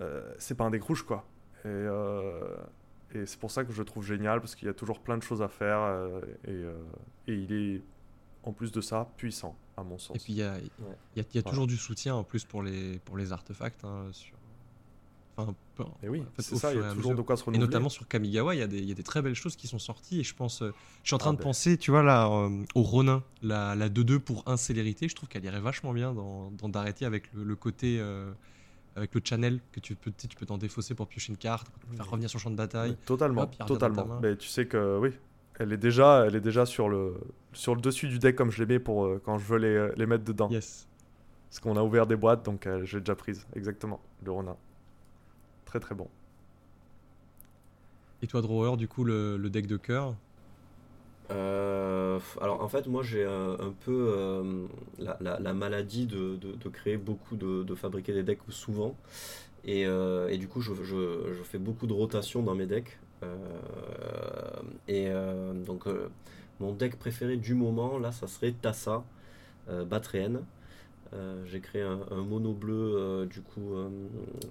Euh, 0.00 0.32
c'est 0.38 0.54
pas 0.54 0.64
un 0.64 0.70
deck 0.70 0.82
rouge, 0.82 1.02
quoi. 1.02 1.24
Et, 1.64 1.68
euh, 1.68 2.56
et 3.12 3.26
c'est 3.26 3.38
pour 3.38 3.50
ça 3.50 3.64
que 3.64 3.72
je 3.72 3.78
le 3.78 3.84
trouve 3.84 4.04
génial, 4.04 4.40
parce 4.40 4.54
qu'il 4.54 4.66
y 4.66 4.70
a 4.70 4.74
toujours 4.74 5.00
plein 5.00 5.18
de 5.18 5.22
choses 5.22 5.42
à 5.42 5.48
faire. 5.48 5.80
et, 6.46 6.62
et 7.26 7.34
il 7.34 7.52
est, 7.52 7.82
en 8.42 8.52
plus 8.52 8.72
de 8.72 8.80
ça, 8.80 9.08
puissant, 9.16 9.56
à 9.76 9.82
mon 9.82 9.98
sens. 9.98 10.16
Et 10.16 10.18
puis 10.18 10.32
il 10.32 10.38
y 10.38 10.42
a, 10.42 10.58
y 11.16 11.20
a, 11.20 11.24
y 11.34 11.38
a 11.38 11.42
toujours 11.42 11.66
du 11.66 11.76
soutien, 11.76 12.14
en 12.14 12.24
plus, 12.24 12.44
pour 12.44 12.62
les, 12.62 12.98
pour 13.00 13.16
les 13.16 13.32
artefacts. 13.32 13.84
Hein, 13.84 14.08
sur 14.12 14.36
et 16.02 16.08
oui, 16.08 16.22
c'est 16.38 16.56
ça, 16.56 16.72
il 16.72 16.80
y 16.80 16.82
a 16.82 16.92
toujours 16.92 17.14
de 17.14 17.22
quoi 17.22 17.36
se 17.36 17.44
renouveler. 17.44 17.64
Et 17.64 17.66
notamment 17.66 17.88
sur 17.88 18.06
Kamigawa, 18.06 18.54
il 18.54 18.58
y, 18.58 18.62
a 18.62 18.66
des, 18.66 18.78
il 18.78 18.88
y, 18.88 18.92
a 18.92 18.94
des 18.94 19.02
très 19.02 19.22
belles 19.22 19.34
choses 19.34 19.56
qui 19.56 19.66
sont 19.66 19.78
sorties. 19.78 20.20
Et 20.20 20.24
je 20.24 20.34
pense, 20.34 20.62
euh, 20.62 20.72
je 21.02 21.08
suis 21.08 21.14
en 21.14 21.18
train 21.18 21.30
ah 21.30 21.34
de 21.34 21.38
ben. 21.38 21.44
penser, 21.44 21.78
tu 21.78 21.90
vois, 21.90 22.02
là, 22.02 22.28
euh, 22.28 22.64
au 22.74 22.82
Ronin, 22.82 23.22
la, 23.42 23.74
la 23.74 23.88
2-2 23.88 24.18
pour 24.18 24.42
1 24.46 24.56
célérité. 24.56 25.08
Je 25.08 25.14
trouve 25.14 25.28
qu'elle 25.28 25.44
irait 25.44 25.60
vachement 25.60 25.92
bien 25.92 26.12
dans, 26.12 26.50
dans 26.50 26.68
d'arrêter 26.68 27.04
avec 27.04 27.30
le, 27.32 27.56
côté. 27.56 27.98
Euh, 28.00 28.32
avec 28.96 29.14
le 29.14 29.20
channel 29.24 29.60
que 29.72 29.80
tu 29.80 29.94
peux 29.94 30.10
tu 30.10 30.36
peux 30.36 30.46
t'en 30.46 30.58
défausser 30.58 30.94
pour 30.94 31.06
piocher 31.06 31.30
une 31.30 31.38
carte, 31.38 31.68
faire 31.94 32.10
revenir 32.10 32.28
sur 32.28 32.38
le 32.38 32.42
champ 32.42 32.50
de 32.50 32.56
bataille. 32.56 32.96
totalement, 33.06 33.46
totalement. 33.46 34.18
Mais 34.20 34.36
tu 34.36 34.48
sais 34.48 34.66
que 34.66 34.98
oui, 34.98 35.10
elle 35.58 35.72
est 35.72 35.78
déjà, 35.78 36.24
elle 36.26 36.34
est 36.34 36.40
déjà 36.40 36.66
sur 36.66 36.88
le 36.88 37.14
sur 37.52 37.76
le 37.76 37.80
dessus 37.80 38.08
du 38.08 38.18
deck 38.18 38.34
comme 38.34 38.50
je 38.50 38.58
les 38.58 38.66
mets 38.66 38.80
pour 38.80 39.08
quand 39.24 39.38
je 39.38 39.44
veux 39.44 39.58
les, 39.58 39.90
les 39.96 40.06
mettre 40.06 40.24
dedans. 40.24 40.50
Yes. 40.50 40.88
Parce 41.48 41.60
qu'on 41.60 41.76
a 41.76 41.82
ouvert 41.82 42.06
des 42.08 42.16
boîtes, 42.16 42.44
donc 42.44 42.68
j'ai 42.82 42.98
déjà 42.98 43.14
prise. 43.14 43.46
Exactement, 43.54 44.00
le 44.24 44.32
Ronin. 44.32 44.56
Très 45.70 45.78
très 45.78 45.94
bon. 45.94 46.08
Et 48.22 48.26
toi, 48.26 48.42
Drawer, 48.42 48.76
du 48.76 48.88
coup, 48.88 49.04
le, 49.04 49.38
deck 49.38 49.68
de 49.68 49.76
cœur? 49.76 50.16
Euh, 51.30 52.18
alors 52.40 52.60
en 52.60 52.66
fait 52.66 52.88
moi 52.88 53.04
j'ai 53.04 53.24
un, 53.24 53.72
peu 53.84 54.12
euh, 54.16 54.66
la, 54.98 55.54
maladie 55.54 56.06
de, 56.06 56.36
créer 56.72 56.96
beaucoup 56.96 57.36
de, 57.36 57.72
fabriquer 57.76 58.12
des 58.12 58.24
decks 58.24 58.40
souvent. 58.48 58.96
Et, 59.64 59.86
euh, 59.86 60.36
du 60.36 60.48
coup 60.48 60.60
je, 60.60 60.74
fais 61.44 61.58
beaucoup 61.58 61.86
de 61.86 61.92
rotation 61.92 62.42
dans 62.42 62.56
mes 62.56 62.66
decks. 62.66 62.98
Et 64.88 65.08
donc 65.64 65.84
mon 66.58 66.72
deck 66.72 66.98
préféré 66.98 67.36
du 67.36 67.54
moment 67.54 67.96
là 67.96 68.10
ça 68.10 68.26
serait 68.26 68.50
Tassa 68.50 69.04
Batréenne 69.86 70.40
j'ai 71.44 71.60
créé 71.60 71.82
un, 71.82 72.22
mono 72.22 72.52
bleu, 72.52 73.26
du 73.30 73.40
coup, 73.40 73.74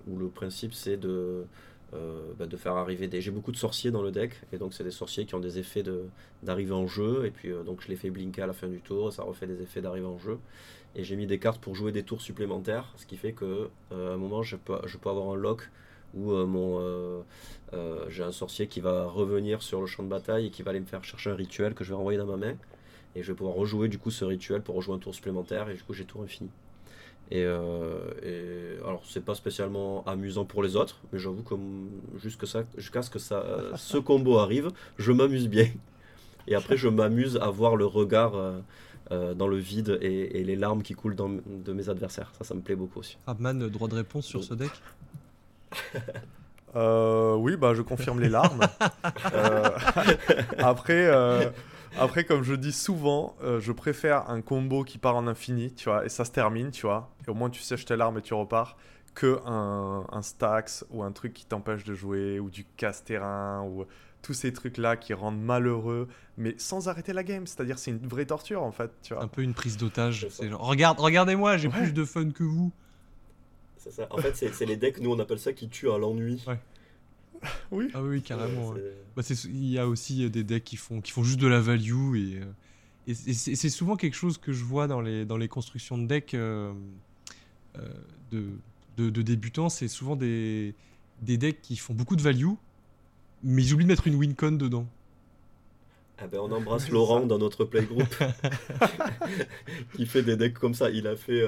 où 0.08 0.18
le 0.18 0.28
principe 0.28 0.74
c'est 0.74 0.98
de, 0.98 1.46
bah, 1.94 2.46
de 2.46 2.58
faire 2.58 2.74
arriver 2.74 3.08
des. 3.08 3.22
J'ai 3.22 3.32
beaucoup 3.32 3.52
de 3.52 3.58
sorciers 3.58 3.92
dans 3.92 4.02
le 4.02 4.12
deck, 4.12 4.34
et 4.52 4.58
donc 4.58 4.74
c'est 4.74 4.84
des 4.84 4.92
sorciers 4.92 5.26
qui 5.26 5.36
ont 5.36 5.40
des 5.40 5.60
effets 5.60 5.84
d'arrivée 6.44 6.74
en 6.74 6.88
jeu, 6.88 7.26
et 7.26 7.32
puis 7.32 7.52
donc 7.66 7.82
je 7.82 7.88
les 7.88 7.96
fais 7.96 8.10
blinker 8.10 8.44
à 8.44 8.48
la 8.48 8.54
fin 8.54 8.68
du 8.68 8.82
tour, 8.82 9.14
ça 9.14 9.24
refait 9.24 9.48
des 9.48 9.62
effets 9.62 9.82
d'arrivée 9.82 10.08
en 10.08 10.20
jeu. 10.20 10.38
Et 10.96 11.04
j'ai 11.04 11.16
mis 11.16 11.28
des 11.28 11.40
cartes 11.40 11.62
pour 11.62 11.76
jouer 11.76 11.92
des 11.92 12.04
tours 12.04 12.22
supplémentaires, 12.22 12.92
ce 12.98 13.06
qui 13.06 13.18
fait 13.18 13.34
que 13.34 13.70
à 13.92 13.96
un 13.96 14.18
moment 14.18 14.44
je 14.44 14.56
peux, 14.56 14.80
je 14.86 14.98
peux 14.98 15.10
avoir 15.10 15.34
un 15.34 15.38
lock 15.38 15.70
où 16.16 16.34
mon 16.34 17.24
j'ai 18.10 18.24
un 18.24 18.32
sorcier 18.32 18.68
qui 18.68 18.82
va 18.82 19.06
revenir 19.06 19.62
sur 19.62 19.82
le 19.82 19.88
champ 19.88 20.04
de 20.04 20.10
bataille 20.10 20.48
et 20.48 20.50
qui 20.50 20.64
va 20.64 20.72
aller 20.72 20.80
me 20.80 20.86
faire 20.86 21.04
chercher 21.04 21.30
un 21.30 21.36
rituel 21.36 21.74
que 21.74 21.84
je 21.84 21.90
vais 21.90 21.96
renvoyer 21.96 22.18
dans 22.18 22.26
ma 22.26 22.38
main 22.38 22.56
et 23.20 23.24
je 23.24 23.32
vais 23.32 23.36
pouvoir 23.36 23.56
rejouer 23.56 23.90
du 23.90 24.00
coup 24.00 24.12
ce 24.12 24.24
rituel 24.24 24.62
pour 24.62 24.76
rejouer 24.76 24.96
un 24.96 25.00
tour 25.00 25.14
supplémentaire 25.14 25.70
et 25.70 25.74
du 25.74 25.84
coup 25.84 25.94
j'ai 25.94 26.06
tour 26.06 26.24
infini. 26.24 26.50
Et, 27.32 27.44
euh, 27.44 28.80
alors 28.86 29.04
c'est 29.06 29.24
pas 29.24 29.36
spécialement 29.36 30.04
amusant 30.06 30.46
pour 30.46 30.64
les 30.64 30.76
autres, 30.76 31.00
mais 31.12 31.20
j'avoue 31.20 31.44
que 31.44 31.54
jusqu'à 32.18 32.48
ce 33.02 33.10
que 33.10 33.20
ça, 33.20 33.44
ce 33.76 33.98
combo 34.10 34.38
arrive, 34.38 34.72
je 34.98 35.12
m'amuse 35.12 35.48
bien. 35.48 35.68
Et 36.48 36.56
après 36.56 36.78
je 36.78 36.88
m'amuse 36.88 37.38
à 37.38 37.50
voir 37.50 37.76
le 37.76 37.86
regard 37.86 38.36
euh, 38.36 38.60
euh, 39.12 39.34
dans 39.34 39.48
le 39.48 39.58
vide 39.58 40.00
et, 40.02 40.44
les 40.44 40.56
larmes 40.56 40.82
qui 40.82 40.94
coulent 40.96 41.16
dans, 41.16 41.30
de 41.30 41.74
mes 41.74 41.90
adversaires. 41.90 42.32
Ça, 42.38 42.46
ça 42.46 42.56
me 42.56 42.62
plaît 42.62 42.76
beaucoup 42.76 43.00
aussi. 43.00 43.18
Abman, 43.28 43.68
droit 43.68 43.90
de 43.90 43.96
réponse 43.96 44.26
sur 44.26 44.44
ce 44.44 44.54
deck 44.54 44.72
Oui, 46.74 47.58
bah 47.58 47.74
je 47.76 47.82
confirme 47.82 48.22
les 48.22 48.30
larmes. 48.30 48.62
après. 50.58 51.12
Après, 51.98 52.24
comme 52.24 52.44
je 52.44 52.54
dis 52.54 52.72
souvent, 52.72 53.36
euh, 53.44 53.60
je 53.60 53.72
préfère 53.72 54.30
un 54.30 54.42
combo 54.42 54.84
qui 54.84 54.98
part 54.98 55.16
en 55.16 55.28
infini, 55.28 55.74
tu 55.74 55.86
vois, 55.90 56.06
et 56.06 56.10
ça 56.10 56.26
se 56.26 56.32
termine, 56.32 56.72
tu 56.72 56.86
vois, 56.86 57.10
et 57.28 57.32
au 57.32 57.34
moins 57.34 57.50
tu 57.50 57.62
sèches 57.62 57.86
tes 57.86 57.96
larmes 57.96 58.18
et 58.18 58.22
tu 58.22 58.34
repars, 58.34 58.78
que 59.16 59.40
un, 59.46 60.06
un 60.12 60.22
Stax 60.22 60.86
ou 60.92 61.04
un 61.04 61.12
truc 61.12 61.34
qui 61.34 61.46
t'empêche 61.46 61.84
de 61.84 61.94
jouer, 61.94 62.40
ou 62.40 62.50
du 62.50 62.66
casse-terrain, 62.78 63.64
ou 63.64 63.86
tous 64.22 64.34
ces 64.34 64.54
trucs-là 64.54 64.98
qui 64.98 65.14
rendent 65.14 65.42
malheureux, 65.42 66.08
mais 66.38 66.56
sans 66.58 66.90
arrêter 66.90 67.14
la 67.14 67.24
game. 67.24 67.48
C'est-à-dire, 67.48 67.80
c'est 67.80 67.92
une 67.92 68.08
vraie 68.08 68.26
torture, 68.26 68.64
en 68.64 68.72
fait, 68.72 68.92
tu 69.02 69.14
vois. 69.14 69.24
Un 69.24 69.28
peu 69.28 69.42
une 69.42 69.54
prise 69.54 69.78
d'otage. 69.78 70.28
C'est 70.30 70.50
genre, 70.50 70.66
regarde, 70.66 71.00
regardez-moi, 71.00 71.58
j'ai 71.58 71.70
plus 71.70 71.94
de 71.94 72.04
fun 72.04 72.30
que 72.32 72.44
vous. 72.44 72.72
C'est 73.78 73.92
ça. 73.92 74.08
En 74.10 74.18
fait, 74.18 74.36
c'est 74.36 74.66
les 74.66 74.76
decks, 74.76 75.00
nous 75.00 75.12
on 75.12 75.20
appelle 75.20 75.40
ça 75.40 75.54
qui 75.54 75.70
tuent 75.70 75.90
à 75.90 75.98
l'ennui. 75.98 76.44
Ouais. 76.48 76.60
oui. 77.72 77.90
Ah 77.94 78.02
oui, 78.02 78.22
carrément. 78.22 78.74
Bah, 79.16 79.22
il 79.46 79.70
y 79.70 79.78
a 79.78 79.88
aussi 79.88 80.26
euh, 80.26 80.30
des 80.30 80.44
decks 80.44 80.64
qui 80.64 80.78
font, 80.78 81.02
qui 81.02 81.12
font 81.12 81.24
juste 81.24 81.40
de 81.40 81.48
la 81.48 81.60
value 81.60 82.16
et, 82.16 82.40
euh, 82.40 82.46
et 83.08 83.14
c'est 83.34 83.70
souvent 83.70 83.96
quelque 83.96 84.14
chose 84.16 84.38
que 84.38 84.54
je 84.54 84.64
vois 84.64 84.88
dans 84.88 85.02
les, 85.02 85.26
dans 85.26 85.38
les 85.38 85.48
constructions 85.48 85.98
de 85.98 86.06
decks 86.06 86.36
euh, 86.36 86.72
de, 88.32 88.52
de, 88.98 89.22
débutants. 89.24 89.70
C'est 89.70 89.88
souvent 89.88 90.16
des, 90.16 90.76
des 91.24 91.38
decks 91.38 91.60
qui 91.60 91.76
font 91.76 91.96
beaucoup 91.96 92.16
de 92.16 92.22
value, 92.22 92.52
mais 93.42 93.64
ils 93.64 93.74
oublient 93.74 93.86
de 93.86 93.90
mettre 93.90 94.06
une 94.06 94.14
wincon 94.14 94.52
dedans. 94.52 94.88
Ah 96.20 96.28
ben 96.28 96.40
on 96.40 96.52
embrasse 96.52 96.90
Laurent 96.90 97.26
dans 97.26 97.40
notre 97.40 97.66
playgroup 97.66 98.04
qui 99.96 100.06
fait 100.06 100.22
des 100.22 100.36
decks 100.36 100.60
comme 100.60 100.76
ça. 100.76 100.92
Il 100.92 101.08
a 101.08 101.16
fait 101.16 101.44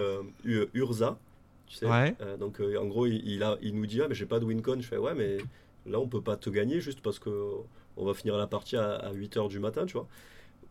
Urza, 0.74 1.20
tu 1.68 1.76
sais. 1.76 2.16
donc 2.40 2.60
en 2.60 2.86
gros 2.88 3.06
il, 3.06 3.44
a, 3.44 3.58
il 3.62 3.76
nous 3.76 3.86
dit 3.86 4.02
ah 4.02 4.08
mais 4.10 4.16
j'ai 4.16 4.26
pas 4.26 4.40
de 4.40 4.46
wincon. 4.46 4.78
Je 4.80 4.88
fais 4.88 4.98
ouais 4.98 5.14
mais 5.14 5.38
Là, 5.86 6.00
on 6.00 6.08
peut 6.08 6.22
pas 6.22 6.38
te 6.38 6.50
gagner 6.50 6.80
juste 6.80 7.02
parce 7.02 7.20
que 7.20 7.30
on 7.98 8.06
va 8.06 8.14
finir 8.14 8.38
la 8.38 8.48
partie 8.48 8.78
à, 8.78 9.12
8h 9.14 9.50
du 9.50 9.60
matin, 9.60 9.86
tu 9.86 9.94
vois. 9.94 10.08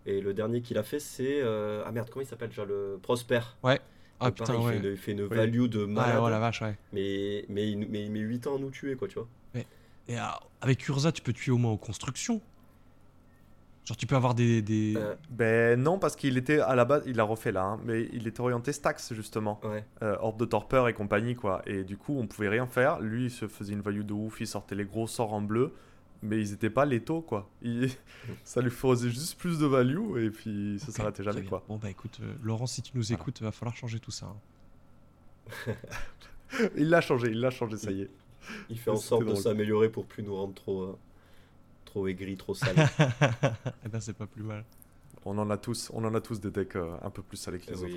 Et 0.06 0.20
le 0.20 0.32
dernier 0.32 0.62
qu'il 0.62 0.78
a 0.78 0.82
fait, 0.82 1.00
c'est. 1.00 1.40
Euh, 1.42 1.82
ah 1.84 1.92
merde, 1.92 2.08
comment 2.10 2.22
il 2.22 2.28
s'appelle 2.28 2.48
déjà 2.48 2.64
Le 2.64 2.98
Prosper. 3.02 3.40
Ouais. 3.62 3.80
Ah 4.18 4.30
putain, 4.30 4.54
il, 4.54 4.60
ouais. 4.60 4.72
fait 4.72 4.78
une, 4.78 4.84
il, 4.84 4.96
fait 4.96 5.12
une, 5.12 5.24
value 5.24 5.66
de 5.66 5.84
malade. 5.84 6.16
Ouais, 6.16 6.20
oh 6.26 6.28
la 6.28 6.38
vache, 6.38 6.60
ouais. 6.62 6.76
Mais, 6.92 7.44
mais, 7.48 7.70
il, 7.70 7.78
mais 7.88 8.04
il 8.04 8.10
met 8.10 8.20
8 8.20 8.46
ans 8.48 8.56
à 8.56 8.58
nous 8.58 8.70
tuer, 8.70 8.94
quoi, 8.96 9.08
tu 9.08 9.14
vois. 9.14 9.28
Et 10.08 10.16
avec 10.60 10.88
Urza, 10.88 11.12
tu 11.12 11.22
peux 11.22 11.32
tuer 11.32 11.52
au 11.52 11.56
moins 11.56 11.70
en 11.70 11.76
construction. 11.76 12.40
Genre, 13.90 13.96
tu 13.96 14.06
peux 14.06 14.14
avoir 14.14 14.36
des. 14.36 14.62
des... 14.62 14.94
Euh. 14.96 15.16
Ben 15.30 15.82
non, 15.82 15.98
parce 15.98 16.14
qu'il 16.14 16.38
était 16.38 16.60
à 16.60 16.76
la 16.76 16.84
base, 16.84 17.02
il 17.06 17.18
a 17.18 17.24
refait 17.24 17.50
là, 17.50 17.64
hein, 17.64 17.80
mais 17.84 18.08
il 18.12 18.28
était 18.28 18.40
orienté 18.40 18.72
Stax 18.72 19.14
justement. 19.14 19.60
Ouais. 19.64 19.84
Euh, 20.02 20.16
Horde 20.20 20.38
de 20.38 20.44
Torpeur 20.44 20.86
et 20.86 20.94
compagnie, 20.94 21.34
quoi. 21.34 21.60
Et 21.66 21.82
du 21.82 21.96
coup, 21.96 22.16
on 22.16 22.28
pouvait 22.28 22.48
rien 22.48 22.68
faire. 22.68 23.00
Lui, 23.00 23.24
il 23.24 23.30
se 23.32 23.48
faisait 23.48 23.72
une 23.72 23.80
value 23.80 24.02
de 24.02 24.12
ouf, 24.12 24.40
il 24.40 24.46
sortait 24.46 24.76
les 24.76 24.84
gros 24.84 25.08
sorts 25.08 25.32
en 25.32 25.42
bleu, 25.42 25.74
mais 26.22 26.38
ils 26.38 26.52
étaient 26.52 26.70
pas 26.70 26.84
létaux, 26.84 27.20
quoi. 27.20 27.50
ça 28.44 28.60
lui 28.60 28.70
faisait 28.70 29.10
juste 29.10 29.36
plus 29.36 29.58
de 29.58 29.66
value, 29.66 30.18
et 30.18 30.30
puis 30.30 30.78
ça 30.78 30.92
s'arrêtait 30.92 31.24
jamais, 31.24 31.42
quoi. 31.42 31.64
Bon, 31.66 31.78
bah 31.78 31.90
écoute, 31.90 32.20
euh, 32.22 32.32
Laurent, 32.44 32.68
si 32.68 32.82
tu 32.82 32.92
nous 32.94 33.12
écoutes, 33.12 33.40
il 33.40 33.42
va 33.42 33.50
falloir 33.50 33.74
changer 33.74 33.98
tout 33.98 34.12
ça. 34.12 34.32
Hein. 35.66 35.74
il 36.76 36.90
l'a 36.90 37.00
changé, 37.00 37.32
il 37.32 37.40
l'a 37.40 37.50
changé, 37.50 37.76
ça 37.76 37.90
y 37.90 38.02
est. 38.02 38.10
Il 38.68 38.78
fait 38.78 38.90
en 38.90 38.96
sorte 38.96 39.24
de 39.24 39.34
s'améliorer 39.34 39.88
pour 39.88 40.06
plus 40.06 40.22
nous 40.22 40.36
rendre 40.36 40.54
trop 40.54 40.96
trop 41.90 42.06
aigri, 42.06 42.36
trop 42.36 42.54
salé. 42.54 42.82
eh 43.84 43.88
ben, 43.88 44.00
c'est 44.00 44.16
pas 44.16 44.26
plus 44.26 44.44
mal. 44.44 44.64
On 45.24 45.36
en 45.38 45.50
a 45.50 45.56
tous, 45.56 45.90
on 45.92 46.04
en 46.04 46.14
a 46.14 46.20
tous 46.20 46.40
des 46.40 46.50
decks 46.50 46.76
euh, 46.76 46.96
un 47.02 47.10
peu 47.10 47.22
plus 47.22 47.36
salés 47.36 47.58
que 47.58 47.70
les 47.70 47.82
autres. 47.82 47.94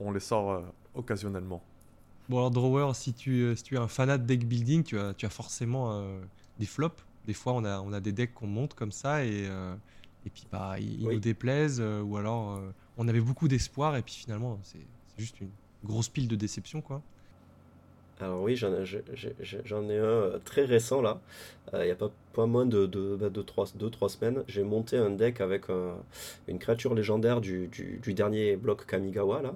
On 0.00 0.10
les 0.10 0.20
sort 0.20 0.50
euh, 0.50 0.62
occasionnellement. 0.94 1.62
Bon 2.28 2.38
alors 2.38 2.50
Drawer, 2.50 2.94
si 2.94 3.14
tu, 3.14 3.40
euh, 3.40 3.56
si 3.56 3.62
tu 3.62 3.76
es 3.76 3.78
un 3.78 3.88
fanat 3.88 4.18
de 4.18 4.26
deck 4.26 4.46
building, 4.46 4.82
tu 4.82 4.98
as, 4.98 5.14
tu 5.14 5.24
as 5.24 5.30
forcément 5.30 6.04
des 6.58 6.66
flops. 6.66 7.02
Des 7.26 7.34
fois, 7.34 7.52
on 7.54 7.64
a, 7.64 7.80
on 7.80 7.92
a 7.92 8.00
des 8.00 8.12
decks 8.12 8.34
qu'on 8.34 8.46
monte 8.46 8.74
comme 8.74 8.92
ça 8.92 9.24
et, 9.24 9.44
et 10.26 10.30
puis 10.30 10.46
bah, 10.50 10.78
ils, 10.78 11.04
nous 11.04 11.20
déplaisent 11.20 11.80
ou 11.80 12.16
alors 12.16 12.60
on 12.96 13.08
avait 13.08 13.20
beaucoup 13.20 13.48
d'espoir 13.48 13.96
et 13.96 14.02
puis 14.02 14.14
finalement 14.14 14.58
c'est 14.62 14.84
juste 15.16 15.40
une 15.40 15.50
grosse 15.84 16.08
pile 16.08 16.26
de 16.26 16.36
déception 16.36 16.80
quoi. 16.82 17.02
Alors 18.20 18.42
oui, 18.42 18.56
j'en 18.56 18.72
ai 18.72 19.96
un 19.96 20.02
euh, 20.02 20.38
très 20.44 20.64
récent 20.64 21.00
là. 21.00 21.20
Euh, 21.72 21.82
il 21.82 21.86
n'y 21.86 21.92
a 21.92 21.94
pas, 21.94 22.10
pas 22.32 22.46
moins 22.46 22.66
de 22.66 22.86
2-3 22.86 23.16
bah, 23.16 23.28
de, 23.74 24.08
semaines. 24.08 24.44
J'ai 24.48 24.64
monté 24.64 24.96
un 24.96 25.10
deck 25.10 25.40
avec 25.40 25.66
une 26.48 26.58
créature 26.58 26.94
légendaire 26.94 27.40
du, 27.40 27.70
dernier 28.06 28.56
bloc 28.56 28.86
Kamigawa 28.86 29.42
là. 29.42 29.54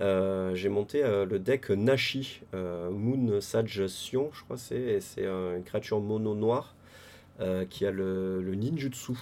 Euh, 0.00 0.54
j'ai 0.54 0.70
monté 0.70 1.02
le 1.02 1.38
deck 1.38 1.68
Nashi, 1.68 2.40
Moon 2.54 3.40
Sage 3.40 3.86
Sion, 3.86 4.30
je 4.32 4.42
crois 4.44 4.56
c'est. 4.56 5.00
C'est 5.00 5.26
une 5.26 5.62
créature 5.64 6.00
mono 6.00 6.34
noire 6.34 6.74
qui 7.68 7.84
a 7.84 7.90
le, 7.90 8.40
le 8.40 8.54
ninjutsu, 8.54 9.18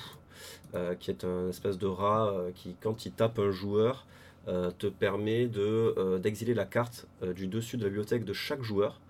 qui 1.01 1.11
est 1.11 1.25
un 1.25 1.49
espèce 1.49 1.79
de 1.79 1.87
rat 1.87 2.35
qui 2.55 2.77
quand 2.81 3.05
il 3.05 3.13
tape 3.13 3.41
un 3.41 3.51
joueur, 3.51 4.07
euh, 4.07 4.20
te 4.47 4.87
permet 4.87 5.47
de, 5.47 5.95
euh, 5.97 6.19
d'exiler 6.19 6.55
la 6.55 6.65
carte 6.65 7.07
euh, 7.23 7.33
du 7.33 7.47
dessus 7.47 7.77
de 7.77 7.83
la 7.83 7.89
bibliothèque 7.89 8.25
de 8.25 8.33
chaque 8.33 8.63
joueur 8.63 9.01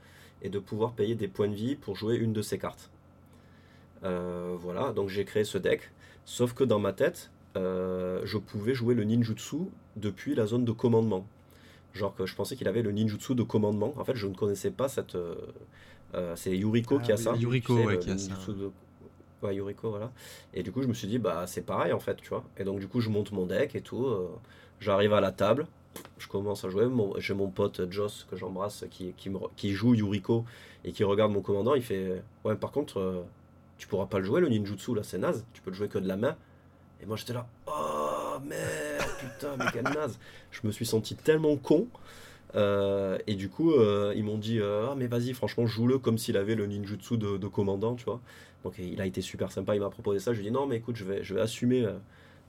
et 0.43 0.49
de 0.49 0.59
pouvoir 0.59 0.93
payer 0.93 1.15
des 1.15 1.29
points 1.29 1.49
de 1.49 1.55
vie 1.55 1.77
pour 1.77 1.97
jouer 1.97 2.17
une 2.17 2.33
de 2.33 2.43
ces 2.43 2.59
cartes. 2.59 2.91
voilà, 4.03 4.93
donc 4.93 5.09
j'ai 5.09 5.25
créé 5.25 5.45
ce 5.45 5.59
deck. 5.59 5.91
Sauf 6.25 6.55
que 6.55 6.65
dans 6.65 6.79
ma 6.79 6.93
tête, 6.93 7.31
je 7.55 8.39
pouvais 8.39 8.75
jouer 8.75 8.95
le 8.95 9.05
ninjutsu 9.05 9.57
depuis 9.97 10.35
la 10.35 10.47
zone 10.47 10.65
de 10.65 10.73
commandement. 10.73 11.27
Genre 11.93 12.15
que 12.15 12.25
je 12.25 12.35
pensais 12.35 12.57
qu'il 12.57 12.69
avait 12.69 12.83
le 12.83 12.93
ninjutsu 12.93 13.35
de 13.35 13.43
commandement. 13.43 13.93
En 13.99 14.05
fait, 14.05 14.15
je 14.15 14.27
ne 14.27 14.35
connaissais 14.35 14.71
pas 14.71 14.89
cette. 14.89 15.17
c'est 16.37 16.57
Yuriko 16.57 16.99
ah 17.01 17.03
qui 17.03 17.13
a 17.13 17.19
ça. 17.19 17.35
Yuriko, 17.37 17.77
qui 17.99 18.11
a 18.11 18.17
ça. 18.17 18.39
Yuriko, 19.43 19.91
voilà. 19.91 20.11
Et 20.55 20.63
du 20.63 20.73
coup, 20.73 20.83
je 20.83 20.89
me 20.89 20.95
suis 20.95 21.09
dit, 21.09 21.19
bah, 21.19 21.45
c'est 21.47 21.63
pareil 21.63 21.93
en 21.93 22.01
fait, 22.01 22.17
tu 22.17 22.29
vois. 22.29 22.45
Et 22.59 22.65
donc, 22.65 22.81
du 22.81 22.89
coup, 22.89 23.01
je 23.01 23.09
monte 23.09 23.33
mon 23.33 23.47
deck 23.47 23.75
et 23.75 23.81
tout. 23.81 24.07
J'arrive 24.81 25.13
à 25.13 25.21
la 25.21 25.31
table, 25.31 25.67
je 26.19 26.27
commence 26.29 26.65
à 26.65 26.71
jouer. 26.71 26.87
J'ai 27.19 27.35
mon 27.35 27.49
pote 27.49 27.91
Joss 27.91 28.27
que 28.31 28.37
j'embrasse 28.37 28.85
qui, 28.91 29.73
joue 29.73 29.95
Yuriko 29.95 30.45
et 30.85 30.93
qui 30.93 31.05
regarde 31.05 31.33
mon 31.33 31.43
commandant. 31.43 31.75
Il 31.75 31.83
fait 31.83 32.23
Ouais, 32.45 32.57
par 32.57 32.71
contre, 32.71 32.99
euh, 32.99 33.23
tu 33.79 33.87
pourras 33.87 34.07
pas 34.07 34.19
le 34.19 34.25
jouer 34.25 34.41
le 34.41 34.49
ninjutsu 34.49 34.95
là, 34.95 35.03
c'est 35.03 35.19
naze. 35.19 35.45
Tu 35.53 35.61
peux 35.63 35.71
le 35.71 35.77
jouer 35.77 35.89
que 35.89 35.99
de 35.99 36.09
la 36.09 36.17
main. 36.17 36.37
Et 37.03 37.07
moi 37.07 37.17
j'étais 37.17 37.33
là 37.33 37.47
Oh 37.67 38.39
merde, 38.43 39.11
putain, 39.19 39.57
mais 39.59 39.67
quel 39.73 39.85
naze. 39.85 40.19
Je 40.51 40.61
me 40.65 40.73
suis 40.73 40.87
senti 40.87 41.15
tellement 41.15 41.57
con. 41.57 41.89
Euh, 42.57 43.19
et 43.27 43.37
du 43.37 43.49
coup, 43.49 43.73
euh, 43.73 44.13
ils 44.17 44.25
m'ont 44.25 44.39
dit 44.39 44.61
Ah, 44.63 44.95
mais 44.97 45.07
vas-y, 45.07 45.33
franchement, 45.35 45.67
joue-le 45.67 45.99
comme 45.99 46.19
s'il 46.19 46.37
avait 46.37 46.55
le 46.55 46.67
ninjutsu 46.67 47.17
de, 47.17 47.37
de, 47.37 47.49
commandant, 47.49 47.95
tu 47.95 48.05
vois. 48.05 48.21
Donc 48.65 48.75
il 48.79 49.01
a 49.01 49.07
été 49.07 49.21
super 49.21 49.53
sympa, 49.53 49.75
il 49.75 49.81
m'a 49.81 49.91
proposé 49.91 50.19
ça. 50.19 50.33
Je 50.33 50.41
lui 50.41 50.47
ai 50.47 50.51
dit 50.51 50.55
Non, 50.55 50.67
mais 50.67 50.77
écoute, 50.77 50.97
je 50.97 51.05
vais, 51.05 51.23
je 51.23 51.35
vais 51.35 51.41
assumer 51.41 51.87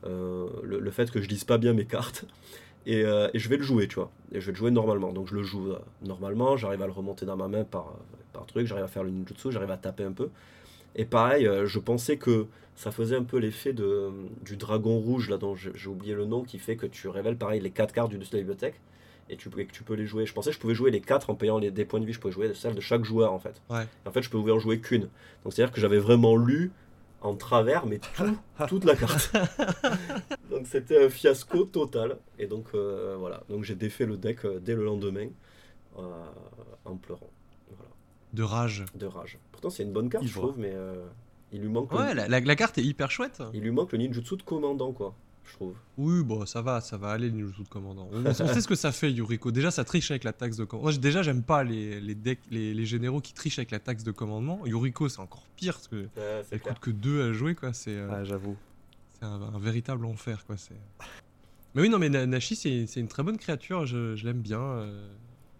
euh, 0.06 0.50
le, 0.64 0.92
fait 0.92 1.12
que 1.12 1.22
je 1.22 1.28
lise 1.28 1.44
pas 1.44 1.58
bien 1.58 1.74
mes 1.74 1.86
cartes. 1.86 2.26
Euh, 2.88 3.30
et, 3.36 3.38
je 3.38 3.48
vais 3.48 3.58
le 3.58 3.64
jouer, 3.64 3.88
tu 3.88 3.94
vois. 3.94 4.12
Et 4.32 4.42
je 4.42 4.48
vais 4.48 4.54
le 4.54 4.58
jouer 4.58 4.72
normalement. 4.72 5.14
Donc 5.14 5.28
je 5.28 5.36
le 5.36 5.44
joue 5.44 5.70
euh, 5.70 5.78
normalement, 6.02 6.58
j'arrive 6.58 6.82
à 6.82 6.88
le 6.88 6.92
remonter 6.92 7.28
dans 7.28 7.38
ma 7.38 7.48
main 7.48 7.64
par, 7.64 7.94
par 8.34 8.48
truc, 8.48 8.66
j'arrive 8.66 8.86
à 8.86 8.88
faire 8.88 9.04
le 9.04 9.12
ninjutsu, 9.12 9.52
j'arrive 9.52 9.70
à 9.70 9.78
taper 9.78 10.04
un 10.04 10.14
peu. 10.14 10.32
Et 10.96 11.06
pareil, 11.06 11.48
je 11.66 11.78
pensais 11.78 12.18
que 12.18 12.48
ça 12.76 12.90
faisait 12.90 13.16
un 13.16 13.24
peu 13.24 13.38
l'effet 13.38 13.74
du 13.74 14.58
dragon 14.58 14.98
rouge, 14.98 15.30
là 15.30 15.38
dont 15.38 15.54
j'ai 15.56 15.88
oublié 15.88 16.16
le 16.16 16.26
nom, 16.26 16.42
qui 16.42 16.58
fait 16.58 16.76
que 16.76 16.88
tu 16.88 17.08
révèles 17.08 17.38
pareil 17.38 17.62
les 17.62 17.70
4 17.70 17.94
cartes 17.94 18.10
du 18.10 18.18
de 18.18 18.24
la 18.32 18.40
bibliothèque 18.40 18.82
et 19.32 19.38
tu, 19.38 19.50
que 19.50 19.62
tu 19.62 19.84
peux 19.84 19.94
les 19.94 20.06
jouer. 20.06 20.26
Je 20.26 20.34
pensais 20.34 20.50
que 20.50 20.56
je 20.56 20.60
pouvais 20.60 20.76
jouer 20.76 20.92
les 20.92 21.02
4 21.02 21.30
en 21.30 21.36
payant 21.36 21.58
les, 21.58 21.72
des 21.72 21.86
points 21.86 22.02
de 22.02 22.06
vie, 22.06 22.14
je 22.14 22.20
pouvais 22.20 22.34
jouer 22.34 22.54
celles 22.54 22.76
de 22.76 22.82
chaque 22.82 23.06
joueur 23.06 23.32
en 23.32 23.40
fait. 23.40 23.62
Ouais. 23.70 23.88
En 24.06 24.12
fait, 24.12 24.22
je 24.22 24.30
pouvais 24.30 24.52
en 24.52 24.60
jouer 24.60 24.80
qu'une. 24.80 25.10
Donc 25.44 25.54
c'est-à-dire 25.54 25.74
que 25.74 25.80
j'avais 25.80 26.00
vraiment 26.00 26.36
lu 26.36 26.72
en 27.22 27.36
travers, 27.36 27.86
mais 27.86 28.00
tout, 28.00 28.38
toute 28.68 28.84
la 28.84 28.96
carte. 28.96 29.34
donc 30.50 30.68
c'était 30.68 31.06
un 31.06 31.10
fiasco 31.10 31.64
total. 31.64 32.18
Et 32.38 32.46
donc 32.48 32.68
euh, 32.76 33.16
voilà, 33.18 33.44
donc 33.50 33.64
j'ai 33.64 33.76
défait 33.76 34.06
le 34.06 34.18
deck 34.18 34.44
euh, 34.46 34.60
dès 34.60 34.76
le 34.76 34.84
lendemain 34.84 35.30
euh, 35.98 36.02
en 36.84 36.98
pleurant. 36.98 37.30
Voilà. 37.70 37.92
De 38.34 38.44
rage. 38.44 38.86
De 38.96 39.06
rage. 39.06 39.40
Pourtant 39.54 39.70
c'est 39.70 39.84
une 39.84 39.94
bonne 39.94 40.10
carte, 40.10 40.26
je 40.26 40.34
trouve, 40.34 40.60
mais 40.60 40.74
il 41.54 41.62
lui 41.62 41.70
manque. 41.70 41.94
Ouais, 41.94 42.14
le... 42.14 42.28
la, 42.28 42.40
la, 42.42 42.56
carte 42.58 42.78
est 42.78 42.84
hyper 42.84 43.10
chouette. 43.10 43.42
Il 43.54 43.62
lui 43.62 43.72
manque 43.72 43.94
le 43.94 44.00
ninjutsu 44.00 44.36
de 44.36 44.44
commandant, 44.44 44.92
quoi. 44.92 45.16
Je 45.46 45.54
trouve. 45.54 45.76
Oui, 45.98 46.24
bon, 46.24 46.46
ça 46.46 46.62
va, 46.62 46.82
ça 46.82 46.98
va 46.98 47.10
aller 47.10 47.30
le 47.30 47.36
ninjutsu 47.36 47.64
de 47.64 47.68
commandant. 47.68 48.10
On, 48.12 48.34
sait 48.34 48.62
ce 48.62 48.68
que 48.68 48.76
ça 48.76 48.92
fait, 48.92 49.12
Yuriko. 49.12 49.52
Déjà, 49.52 49.72
ça 49.72 49.84
triche 49.84 50.12
avec 50.12 50.24
la 50.24 50.34
taxe 50.34 50.58
de 50.58 50.66
commandement. 50.66 50.98
déjà, 50.98 51.24
j'aime 51.24 51.44
pas 51.44 51.64
les, 51.64 52.00
les, 52.00 52.16
decks, 52.16 52.40
les, 52.50 52.74
les, 52.74 52.86
généraux 52.86 53.22
qui 53.22 53.34
trichent 53.34 53.60
avec 53.60 53.72
la 53.72 53.80
taxe 53.80 54.04
de 54.04 54.12
commandement. 54.12 54.66
Yuriko, 54.66 55.10
c'est 55.10 55.20
encore 55.20 55.46
pire 55.56 55.74
parce 55.74 55.88
que 55.88 55.96
ouais, 55.96 56.46
elle 56.52 56.62
coûte 56.62 56.80
que 56.80 56.92
2 56.92 57.30
à 57.30 57.34
jouer, 57.34 57.56
quoi. 57.56 57.74
C'est. 57.74 57.92
Euh, 57.92 58.24
j'avoue. 58.24 58.56
C'est 59.14 59.26
un, 59.26 59.42
un, 59.42 59.60
véritable 59.60 60.06
enfer, 60.06 60.46
quoi. 60.46 60.58
C'est. 60.58 60.76
Mais 61.74 61.82
oui, 61.82 61.90
non, 61.90 62.00
mais 62.00 62.10
Nashi, 62.10 62.56
c'est 62.56 63.00
une 63.00 63.08
très 63.08 63.24
bonne 63.24 63.38
créature. 63.38 63.86
Je, 63.86 64.16
je 64.16 64.26
l'aime 64.26 64.42
bien. 64.42 64.62
Euh, 64.62 65.10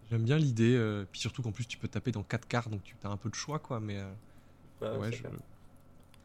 j'aime 0.10 0.24
bien 0.24 0.38
l'idée. 0.38 0.76
Euh, 0.76 1.06
puis 1.12 1.20
surtout 1.20 1.42
qu'en 1.42 1.52
plus, 1.52 1.66
tu 1.66 1.78
peux 1.78 1.88
taper 1.88 2.12
dans 2.12 2.24
4 2.24 2.48
cartes, 2.48 2.70
donc 2.70 2.84
tu 2.84 2.96
as 3.04 3.10
un 3.10 3.18
peu 3.18 3.30
de 3.30 3.36
choix, 3.36 3.60
quoi. 3.60 3.80
Mais. 3.80 4.00
ouais, 4.82 4.98
ouais 4.98 5.12
je... 5.12 5.24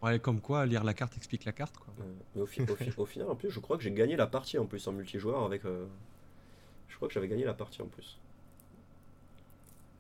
Ouais, 0.07 0.21
comme 0.21 0.41
quoi, 0.41 0.65
lire 0.67 0.85
la 0.85 0.95
carte 0.95 1.17
explique 1.17 1.45
la 1.45 1.53
carte. 1.53 1.77
Quoi. 1.77 1.93
mais 2.35 2.43
au, 2.43 2.47
fi 2.47 2.63
au, 2.63 2.77
fi 2.77 2.93
au, 2.97 3.07
final, 3.07 3.29
en 3.29 3.35
plus, 3.35 3.51
je 3.51 3.59
crois 3.59 3.77
que 3.77 3.83
j'ai 3.83 3.91
gagné 3.91 4.15
la 4.15 4.29
partie 4.29 4.57
en 4.57 4.65
plus 4.65 4.87
en 4.87 4.93
multijoueur 4.93 5.45
avec. 5.45 5.65
Euh... 5.65 5.87
Je 6.89 6.95
crois 6.95 7.09
que 7.09 7.15
j'avais 7.15 7.27
gagné 7.27 7.45
la 7.45 7.55
partie 7.55 7.83
en 7.83 7.87
plus. 7.87 8.21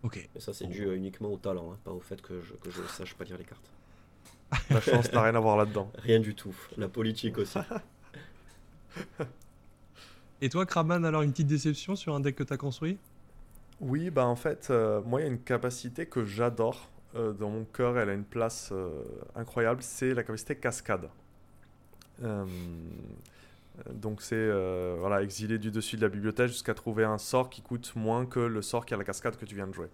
Ok. 0.04 0.28
Mais 0.32 0.40
ça, 0.40 0.54
c'est 0.54 0.66
dû 0.66 0.86
euh, 0.86 0.96
uniquement 0.96 1.32
au 1.32 1.38
talent, 1.38 1.72
hein, 1.72 1.78
pas 1.82 1.90
au 1.90 1.98
fait 1.98 2.22
que 2.22 2.40
je, 2.40 2.54
que 2.54 2.70
je 2.70 2.82
sache 2.84 3.14
pas 3.14 3.24
lire 3.24 3.36
les 3.36 3.44
cartes. 3.44 3.68
La 4.70 4.80
chance 4.80 5.12
n'a 5.12 5.22
rien 5.22 5.34
à 5.34 5.40
voir 5.40 5.56
là-dedans. 5.56 5.90
Rien 5.96 6.20
du 6.20 6.36
tout. 6.36 6.54
La 6.76 6.88
politique 6.88 7.38
aussi. 7.38 7.58
Et 10.40 10.48
toi, 10.48 10.66
Krabman, 10.66 11.04
alors 11.04 11.22
une 11.22 11.32
petite 11.32 11.48
déception 11.48 11.96
sur 11.96 12.14
un 12.14 12.20
deck 12.20 12.36
que 12.36 12.44
tu 12.44 12.52
as 12.52 12.56
construit? 12.56 12.96
Oui, 13.80 14.10
bah 14.10 14.26
en 14.26 14.36
fait, 14.36 14.68
euh, 14.70 15.02
moi, 15.02 15.20
il 15.20 15.24
y 15.24 15.26
a 15.26 15.30
une 15.30 15.40
capacité 15.40 16.06
que 16.06 16.24
j'adore 16.24 16.88
euh, 17.16 17.32
dans 17.32 17.50
mon 17.50 17.64
cœur, 17.64 17.98
elle 17.98 18.10
a 18.10 18.12
une 18.12 18.24
place 18.24 18.70
euh, 18.72 18.90
incroyable, 19.34 19.82
c'est 19.82 20.12
la 20.14 20.22
capacité 20.22 20.56
cascade. 20.56 21.08
Euh, 22.22 22.44
donc 23.92 24.22
c'est 24.22 24.48
voilà, 24.98 25.22
exilé 25.22 25.58
du 25.58 25.70
dessus 25.70 25.96
de 25.96 26.02
la 26.02 26.08
bibliothèque 26.08 26.48
jusqu'à 26.48 26.72
trouver 26.72 27.04
un 27.04 27.18
sort 27.18 27.50
qui 27.50 27.60
coûte 27.60 27.92
moins 27.94 28.24
que 28.24 28.40
le 28.40 28.62
sort 28.62 28.86
qui 28.86 28.94
a 28.94 28.96
la 28.96 29.04
cascade 29.04 29.36
que 29.36 29.44
tu 29.44 29.54
viens 29.54 29.66
de 29.66 29.74
jouer. 29.74 29.88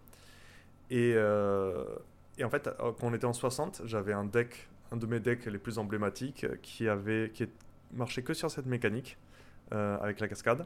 Et, 0.91 1.11
et 2.39 2.45
en 2.45 2.51
fait, 2.51 2.71
quand 2.79 3.03
on 3.03 3.13
était 3.13 3.25
en 3.25 3.33
60, 3.33 3.83
j'avais 3.85 4.13
un 4.13 4.25
deck, 4.25 4.69
un 4.93 4.97
de 4.97 5.07
mes 5.07 5.19
decks 5.19 5.47
les 5.47 5.59
plus 5.59 5.79
emblématiques 5.79 6.47
qui 6.63 6.89
avait 6.89 7.33
qui 7.35 7.49
marchait 7.93 8.23
que 8.23 8.35
sur 8.35 8.53
cette 8.53 8.67
mécanique 8.67 9.19
avec 9.73 10.21
la 10.21 10.29
cascade. 10.29 10.65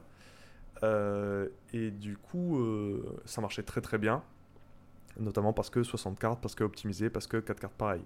et 0.82 1.90
du 1.90 2.18
coup, 2.18 2.62
ça 3.24 3.40
marchait 3.40 3.62
très 3.62 3.80
très 3.80 3.96
bien 3.96 4.22
notamment 5.18 5.52
parce 5.52 5.70
que 5.70 5.82
60 5.82 6.18
cartes, 6.18 6.40
parce 6.40 6.54
que 6.54 6.64
optimisé, 6.64 7.10
parce 7.10 7.26
que 7.26 7.38
4 7.38 7.60
cartes 7.60 7.74
pareilles. 7.74 8.04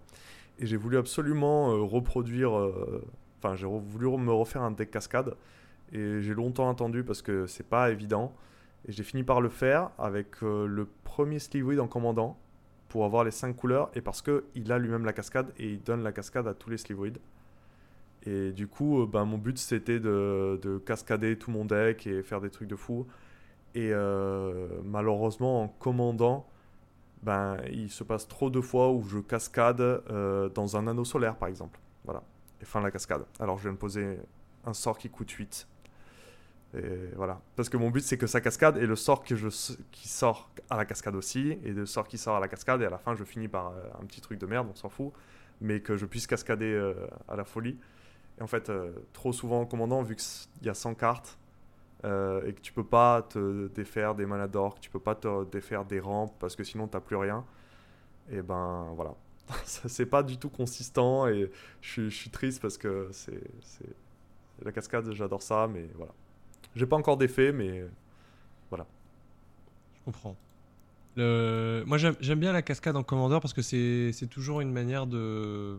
Et 0.59 0.67
j'ai 0.67 0.77
voulu 0.77 0.99
absolument 0.99 1.73
euh, 1.73 1.83
reproduire, 1.83 2.57
euh, 2.57 3.03
enfin 3.39 3.57
j'ai 3.57 3.67
voulu 3.67 4.07
me 4.19 4.33
refaire 4.33 4.63
un 4.63 4.71
deck 4.71 4.91
cascade, 4.91 5.35
et 5.93 6.21
j'ai 6.21 6.35
longtemps 6.35 6.71
attendu 6.71 7.03
parce 7.03 7.23
que 7.23 7.47
c'est 7.47 7.67
pas 7.67 7.91
évident, 7.91 8.33
et 8.87 8.93
j'ai 8.93 9.03
fini 9.03 9.23
par 9.23 9.41
le 9.41 9.49
faire 9.49 9.91
avec 9.99 10.43
euh, 10.43 10.67
le 10.67 10.87
premier 11.05 11.39
Slivoid 11.39 11.81
en 11.81 11.89
commandant, 11.89 12.39
pour 12.89 13.05
avoir 13.05 13.25
les 13.25 13.31
5 13.31 13.55
couleurs, 13.57 13.91
et 13.95 14.01
parce 14.01 14.21
qu'il 14.21 14.73
a 14.73 14.79
lui-même 14.79 15.05
la 15.05 15.13
cascade, 15.13 15.53
et 15.59 15.71
il 15.71 15.83
donne 15.83 16.03
la 16.03 16.13
cascade 16.13 16.47
à 16.47 16.55
tous 16.55 16.71
les 16.71 16.77
Slivoids. 16.77 17.19
Et 18.27 18.53
du 18.53 18.67
coup, 18.67 19.07
ben, 19.07 19.25
mon 19.25 19.39
but 19.39 19.57
c'était 19.57 19.99
de, 19.99 20.59
de, 20.61 20.77
cascader 20.77 21.39
tout 21.39 21.51
mon 21.51 21.65
deck 21.65 22.07
et 22.07 22.23
faire 22.23 22.43
des 22.43 22.51
trucs 22.51 22.69
de 22.69 22.77
fou. 22.77 23.07
Et 23.75 23.93
malheureusement, 24.85 25.63
en 25.63 25.69
commandant, 25.69 26.50
ben, 27.23 27.59
il 27.71 27.91
se 27.91 28.03
passe 28.03 28.27
trop 28.29 28.51
de 28.51 28.61
fois 28.61 28.91
où 28.91 29.03
je 29.03 29.19
cascade 29.19 29.81
euh, 29.81 30.49
dans 30.49 30.77
un 30.77 30.87
anneau 30.87 31.05
solaire, 31.05 31.37
par 31.37 31.49
exemple. 31.49 31.79
Voilà. 32.05 32.23
Et 32.61 32.65
fin 32.65 32.81
de 32.81 32.85
la 32.85 32.91
cascade. 32.91 33.25
Alors 33.39 33.59
je 33.59 33.65
viens 33.65 33.73
de 33.73 33.79
poser 33.79 34.19
un 34.65 34.73
sort 34.73 34.99
qui 34.99 35.11
coûte 35.11 35.31
8. 35.31 35.67
Et 36.75 36.81
voilà. 37.17 37.41
Parce 37.57 37.69
que 37.69 37.77
mon 37.77 37.91
but, 37.91 38.03
c'est 38.03 38.17
que 38.17 38.27
ça 38.27 38.41
cascade 38.41 38.77
et 38.77 38.87
le 38.87 38.97
sort 38.97 39.25
qui 39.25 40.09
sort 40.09 40.51
à 40.71 40.77
la 40.77 40.85
cascade 40.85 41.17
aussi, 41.17 41.59
et 41.65 41.73
le 41.73 41.85
sort 41.85 42.07
qui 42.07 42.17
sort 42.17 42.37
à 42.37 42.41
la 42.41 42.49
cascade, 42.49 42.81
et 42.83 42.87
à 42.87 42.91
la 42.91 42.99
fin, 42.99 43.15
je 43.15 43.25
finis 43.25 43.49
par 43.49 43.69
euh, 43.69 43.83
un 44.01 44.05
petit 44.07 44.21
truc 44.21 44.39
de 44.39 44.47
merde, 44.47 44.69
on 44.71 44.77
s'en 44.77 44.89
fout, 44.89 45.13
mais 45.61 45.81
que 45.81 45.97
je 45.97 46.07
puisse 46.07 46.27
cascader 46.27 46.73
euh, 46.73 46.95
à 47.29 47.37
la 47.37 47.45
folie. 47.45 47.77
Et 48.39 48.43
en 48.43 48.47
fait, 48.47 48.73
trop 49.13 49.33
souvent 49.33 49.61
en 49.61 49.67
commandant, 49.67 50.03
vu 50.03 50.17
qu'il 50.17 50.67
y 50.67 50.71
a 50.71 50.75
100 50.75 50.95
cartes, 50.95 51.39
euh, 52.05 52.47
et 52.47 52.53
que 52.53 52.61
tu 52.61 52.73
peux 52.73 52.85
pas 52.85 53.23
te 53.23 53.69
défaire 53.69 54.15
des 54.15 54.27
manas 54.27 54.49
d'or, 54.49 54.75
que 54.75 54.81
tu 54.81 54.91
peux 54.91 55.01
pas 55.01 55.15
te 55.15 55.45
défaire 55.51 55.85
des 55.85 56.01
rampes 56.01 56.35
parce 56.39 56.57
que 56.57 56.65
sinon 56.65 56.89
t'as 56.89 57.01
plus 57.01 57.17
rien, 57.17 57.45
et 58.31 58.43
ben 58.43 58.93
voilà. 58.95 59.15
c'est 59.65 60.07
pas 60.07 60.23
du 60.23 60.39
tout 60.39 60.49
consistant 60.49 61.27
et 61.27 61.51
je, 61.81 62.09
je 62.09 62.17
suis 62.17 62.31
triste 62.31 62.63
parce 62.63 62.79
que 62.79 63.09
c'est 63.13 63.43
la 64.63 64.73
cascade, 64.73 65.11
j'adore 65.13 65.43
ça, 65.43 65.69
mais 65.69 65.89
voilà. 65.97 66.13
J'ai 66.77 66.87
pas 66.87 66.97
encore 66.97 67.17
d'effet, 67.17 67.53
mais 67.53 67.85
voilà. 68.69 68.87
Je 69.95 70.05
comprends. 70.05 70.37
Le... 71.17 71.83
Moi 71.87 71.99
j'aime 71.99 72.39
bien 72.39 72.53
la 72.53 72.63
cascade 72.63 72.97
en 72.97 73.03
commandeur 73.03 73.41
parce 73.41 73.53
que 73.53 73.63
c'est 73.63 74.29
toujours 74.31 74.61
une 74.61 74.73
manière 74.73 75.07
de, 75.07 75.79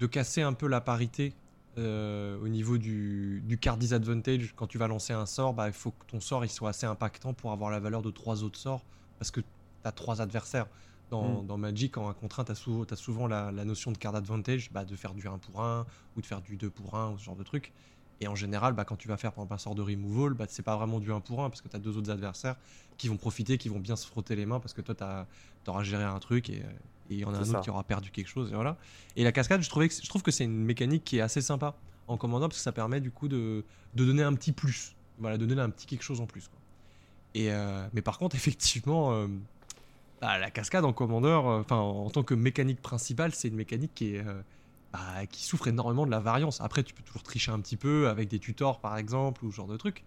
de 0.00 0.06
casser 0.06 0.42
un 0.42 0.52
peu 0.52 0.66
la 0.66 0.80
parité 0.80 1.32
euh, 1.76 2.38
au 2.40 2.48
niveau 2.48 2.78
du, 2.78 3.42
du, 3.44 3.58
card 3.58 3.76
disadvantage, 3.76 4.52
quand 4.56 4.66
tu 4.66 4.78
vas 4.78 4.86
lancer 4.86 5.12
un 5.12 5.26
sort, 5.26 5.54
bah, 5.54 5.66
il 5.66 5.72
faut 5.72 5.90
que 5.90 6.04
ton 6.06 6.20
sort 6.20 6.44
il 6.44 6.50
soit 6.50 6.70
assez 6.70 6.86
impactant 6.86 7.34
pour 7.34 7.52
avoir 7.52 7.70
la 7.70 7.80
valeur 7.80 8.02
de 8.02 8.10
trois 8.10 8.44
autres 8.44 8.58
sorts, 8.58 8.84
parce 9.18 9.30
que 9.30 9.40
tu 9.40 9.46
as 9.84 9.92
trois 9.92 10.20
adversaires. 10.20 10.66
Dans, 11.10 11.42
mm. 11.42 11.46
dans, 11.46 11.58
Magic, 11.58 11.98
en 11.98 12.08
un 12.08 12.14
contre 12.14 12.44
tu 12.44 12.52
as, 12.52 12.54
souvent, 12.54 12.84
as 12.90 12.96
souvent 12.96 13.26
la, 13.26 13.52
la, 13.52 13.64
notion 13.64 13.92
de 13.92 13.98
card 13.98 14.16
advantage, 14.16 14.70
bah, 14.72 14.84
de 14.84 14.96
faire 14.96 15.12
du 15.14 15.26
1 15.28 15.38
pour 15.38 15.62
1, 15.62 15.86
ou 16.16 16.20
de 16.20 16.26
faire 16.26 16.40
du 16.40 16.56
2 16.56 16.70
pour 16.70 16.94
1, 16.94 17.10
ou 17.10 17.18
ce 17.18 17.24
genre 17.24 17.36
de 17.36 17.42
truc. 17.42 17.72
Et 18.20 18.28
en 18.28 18.34
général, 18.34 18.72
bah, 18.72 18.84
quand 18.84 18.96
tu 18.96 19.08
vas 19.08 19.16
faire 19.16 19.32
par 19.32 19.44
exemple, 19.44 19.54
un 19.54 19.58
sort 19.58 19.74
de 19.74 19.82
removal, 19.82 20.34
bah, 20.34 20.46
c'est 20.48 20.62
pas 20.62 20.76
vraiment 20.76 21.00
du 21.00 21.12
1 21.12 21.20
pour 21.20 21.42
1, 21.44 21.50
parce 21.50 21.60
que 21.60 21.68
tu 21.68 21.76
as 21.76 21.78
deux 21.78 21.96
autres 21.96 22.10
adversaires 22.10 22.56
qui 22.96 23.08
vont 23.08 23.16
profiter, 23.16 23.58
qui 23.58 23.68
vont 23.68 23.80
bien 23.80 23.96
se 23.96 24.06
frotter 24.06 24.36
les 24.36 24.46
mains, 24.46 24.60
parce 24.60 24.72
que 24.72 24.80
toi, 24.80 24.94
tu 24.94 25.70
auras 25.70 25.82
géré 25.82 26.04
un 26.04 26.18
truc, 26.20 26.48
et, 26.50 26.62
et 27.10 27.14
il 27.14 27.20
y 27.20 27.24
en 27.24 27.34
a 27.34 27.38
un 27.38 27.42
autre 27.42 27.60
qui 27.60 27.70
aura 27.70 27.84
perdu 27.84 28.10
quelque 28.10 28.28
chose 28.28 28.50
et 28.50 28.54
voilà. 28.54 28.76
Et 29.16 29.24
la 29.24 29.32
cascade, 29.32 29.62
je, 29.62 29.68
trouvais 29.68 29.88
que, 29.88 29.94
je 29.94 30.08
trouve 30.08 30.22
que 30.22 30.30
c'est 30.30 30.44
une 30.44 30.64
mécanique 30.64 31.04
qui 31.04 31.18
est 31.18 31.20
assez 31.20 31.40
sympa 31.40 31.74
en 32.08 32.16
commandant 32.16 32.48
parce 32.48 32.58
que 32.58 32.62
ça 32.62 32.72
permet 32.72 33.00
du 33.00 33.10
coup 33.10 33.28
de, 33.28 33.64
de 33.94 34.04
donner 34.04 34.22
un 34.22 34.34
petit 34.34 34.52
plus, 34.52 34.94
voilà, 35.18 35.38
de 35.38 35.46
donner 35.46 35.62
un 35.62 35.70
petit 35.70 35.86
quelque 35.86 36.02
chose 36.02 36.20
en 36.20 36.26
plus. 36.26 36.48
Quoi. 36.48 36.58
Et 37.34 37.50
euh, 37.50 37.86
mais 37.92 38.02
par 38.02 38.18
contre, 38.18 38.36
effectivement, 38.36 39.12
euh, 39.12 39.26
bah, 40.20 40.38
la 40.38 40.50
cascade 40.50 40.84
en 40.84 40.92
commandeur, 40.92 41.46
euh, 41.46 41.60
enfin 41.60 41.76
en, 41.76 42.06
en, 42.06 42.10
tant 42.10 42.22
que 42.22 42.34
mécanique 42.34 42.80
principale, 42.80 43.34
c'est 43.34 43.48
une 43.48 43.56
mécanique 43.56 43.92
qui 43.94 44.16
est 44.16 44.24
bah, 44.92 45.26
qui 45.28 45.44
souffre 45.44 45.68
énormément 45.68 46.06
de 46.06 46.10
la 46.10 46.20
variance. 46.20 46.60
Après, 46.60 46.82
tu 46.82 46.94
peux 46.94 47.02
toujours 47.02 47.22
tricher 47.22 47.50
un 47.50 47.60
petit 47.60 47.76
peu 47.76 48.08
avec 48.08 48.28
des 48.28 48.38
tutors 48.38 48.80
par 48.80 48.96
exemple 48.96 49.44
ou 49.44 49.50
ce 49.50 49.56
genre 49.56 49.66
de 49.66 49.76
trucs. 49.76 50.04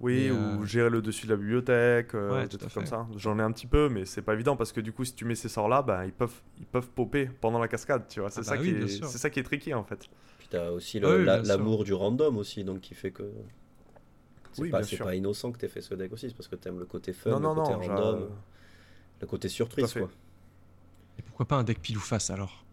Oui, 0.00 0.30
ou 0.30 0.64
gérer 0.64 0.90
le 0.90 1.00
dessus 1.02 1.26
de 1.26 1.30
la 1.32 1.36
bibliothèque, 1.36 2.14
euh, 2.14 2.42
ouais, 2.42 2.48
des 2.48 2.58
trucs 2.58 2.74
comme 2.74 2.86
ça. 2.86 3.06
J'en 3.16 3.38
ai 3.38 3.42
un 3.42 3.52
petit 3.52 3.66
peu, 3.66 3.88
mais 3.88 4.04
c'est 4.04 4.22
pas 4.22 4.34
évident 4.34 4.56
parce 4.56 4.72
que 4.72 4.80
du 4.80 4.92
coup, 4.92 5.04
si 5.04 5.14
tu 5.14 5.24
mets 5.24 5.34
ces 5.34 5.48
sorts-là, 5.48 5.82
bah, 5.82 6.04
ils, 6.06 6.12
peuvent, 6.12 6.42
ils 6.58 6.66
peuvent 6.66 6.90
popper 6.90 7.26
pendant 7.40 7.58
la 7.58 7.68
cascade, 7.68 8.06
tu 8.08 8.20
vois. 8.20 8.30
C'est 8.30 8.42
ah 8.42 8.42
ça, 8.42 8.56
bah 8.56 8.58
qui 8.58 8.70
oui, 8.70 8.72
est, 8.72 9.04
ça 9.18 9.30
qui 9.30 9.40
est 9.40 9.42
tricky 9.44 9.72
en 9.74 9.84
fait. 9.84 10.08
Puis 10.38 10.46
t'as 10.48 10.70
aussi 10.70 11.00
Ah 11.02 11.08
oui, 11.16 11.26
l'amour 11.42 11.82
du 11.84 11.92
random 11.92 12.36
aussi, 12.36 12.62
donc 12.64 12.80
qui 12.82 12.94
fait 12.94 13.10
que. 13.10 13.24
C'est 14.52 14.62
Oui, 14.62 14.70
pas, 14.70 14.80
pas 15.02 15.14
innocent 15.14 15.52
que 15.52 15.58
t'aies 15.58 15.68
fait 15.68 15.82
ce 15.82 15.94
deck 15.94 16.10
aussi, 16.12 16.28
c'est 16.30 16.34
parce 16.36 16.48
que 16.48 16.56
t'aimes 16.56 16.78
le 16.78 16.86
côté 16.86 17.12
fun, 17.12 17.34
Non, 17.34 17.40
le 17.40 17.48
non, 17.48 17.50
côté 17.50 17.74
non, 17.74 17.74
random, 17.74 18.30
le 19.20 19.26
côté 19.28 19.48
surprise, 19.48 19.94
quoi. 19.94 20.10
Et 21.18 21.22
pourquoi 21.22 21.48
pas 21.48 21.56
un 21.56 21.64
deck 21.64 21.80
pile 21.82 21.96
ou 21.98 22.00
face 22.00 22.30
alors? 22.30 22.64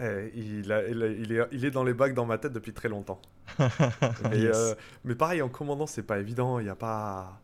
Eh, 0.00 0.30
il, 0.34 0.72
a- 0.72 0.88
il 0.88 1.02
a- 1.02 1.08
il 1.08 1.32
est, 1.32 1.48
il 1.52 1.64
est 1.64 1.70
dans 1.70 1.84
les 1.84 1.94
bacs 1.94 2.14
dans 2.14 2.26
ma 2.26 2.38
tête 2.38 2.52
depuis 2.52 2.72
très 2.72 2.88
longtemps. 2.88 3.20
Mais, 4.30 4.38
Yes. 4.40 4.56
euh, 4.56 4.74
mais 5.04 5.14
pareil, 5.14 5.42
en 5.42 5.48
commandant, 5.48 5.86
c'est 5.86 6.02
pas 6.02 6.18
évident. 6.18 6.58
Il 6.58 6.64
n'y 6.64 6.68
a 6.70 6.74
pas, 6.76 7.40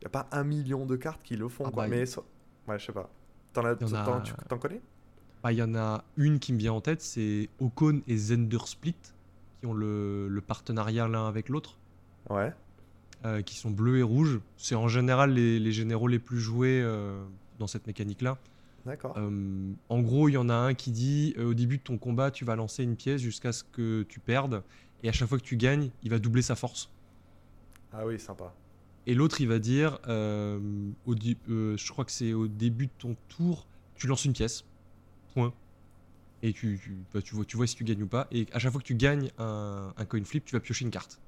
il 0.00 0.04
y 0.04 0.06
a 0.06 0.10
pas 0.10 0.28
un 0.32 0.44
million 0.44 0.86
de 0.86 0.96
cartes 0.96 1.20
qui 1.22 1.36
le 1.36 1.48
font. 1.48 1.64
Ah 1.66 1.70
quoi. 1.70 1.84
bah, 1.84 1.88
mais 1.88 2.06
so- 2.06 2.24
ouais, 2.68 2.78
je 2.78 2.86
sais 2.86 2.92
pas. 2.92 3.08
T'en 3.52 3.64
as, 3.64 3.70
a- 3.70 4.22
t'en- 4.48 4.58
connais? 4.58 4.80
Bah, 5.42 5.52
il 5.52 5.58
y 5.58 5.62
en 5.62 5.74
a 5.74 6.04
une 6.16 6.38
qui 6.38 6.52
me 6.52 6.58
vient 6.58 6.72
en 6.72 6.80
tête, 6.80 7.00
c'est 7.02 7.48
Ocon 7.60 8.02
et 8.06 8.16
Zender 8.16 8.58
Split, 8.66 8.96
qui 9.60 9.66
ont 9.66 9.72
le, 9.74 10.28
le 10.28 10.40
partenariat 10.40 11.08
l'un 11.08 11.26
avec 11.28 11.48
l'autre, 11.48 11.78
Ouais. 12.28 12.52
euh, 13.24 13.42
qui 13.42 13.56
sont 13.56 13.70
bleus 13.70 13.98
et 13.98 14.02
rouges. 14.02 14.40
C'est 14.56 14.74
en 14.74 14.88
général 14.88 15.32
les, 15.32 15.58
les 15.58 15.72
généraux 15.72 16.08
les 16.08 16.18
plus 16.18 16.40
joués 16.40 16.80
euh, 16.82 17.22
dans 17.58 17.66
cette 17.66 17.86
mécanique-là. 17.86 18.38
D'accord. 18.84 19.14
Euh, 19.16 19.72
en 19.88 20.00
gros, 20.00 20.28
il 20.28 20.32
y 20.32 20.36
en 20.36 20.48
a 20.48 20.54
un 20.54 20.74
qui 20.74 20.90
dit 20.92 21.34
euh, 21.38 21.46
au 21.50 21.54
début 21.54 21.78
de 21.78 21.82
ton 21.82 21.98
combat, 21.98 22.30
tu 22.30 22.44
vas 22.44 22.54
lancer 22.56 22.82
une 22.84 22.94
pièce 22.96 23.20
jusqu'à 23.20 23.52
ce 23.52 23.64
que 23.64 24.02
tu 24.04 24.20
perdes, 24.20 24.62
et 25.02 25.08
à 25.08 25.12
chaque 25.12 25.28
fois 25.28 25.38
que 25.38 25.44
tu 25.44 25.56
gagnes, 25.56 25.90
il 26.02 26.10
va 26.10 26.18
doubler 26.18 26.42
sa 26.42 26.56
force. 26.56 26.90
Ah 27.92 28.06
oui, 28.06 28.18
sympa. 28.18 28.52
Et 29.06 29.14
l'autre, 29.14 29.40
il 29.40 29.48
va 29.48 29.58
dire, 29.58 30.00
euh, 30.08 30.58
au 31.06 31.14
euh, 31.48 31.76
je 31.76 31.92
crois 31.92 32.04
que 32.04 32.10
c'est 32.10 32.32
au 32.32 32.48
début 32.48 32.86
de 32.86 32.92
ton 32.98 33.16
tour, 33.28 33.66
tu 33.94 34.06
lances 34.06 34.24
une 34.24 34.32
pièce. 34.32 34.64
Point. 35.32 35.52
Et 36.42 36.52
tu, 36.52 36.78
tu, 36.82 36.96
bah, 37.14 37.22
tu 37.22 37.34
vois, 37.34 37.44
tu 37.44 37.56
vois 37.56 37.66
si 37.66 37.76
tu 37.76 37.84
gagnes 37.84 38.02
ou 38.02 38.08
pas. 38.08 38.26
Et 38.32 38.46
à 38.52 38.58
chaque 38.58 38.72
fois 38.72 38.80
que 38.80 38.86
tu 38.86 38.94
gagnes 38.96 39.30
un, 39.38 39.92
un 39.96 40.04
coin 40.04 40.24
flip, 40.24 40.44
tu 40.44 40.54
vas 40.54 40.60
piocher 40.60 40.84
une 40.84 40.90
carte. 40.90 41.20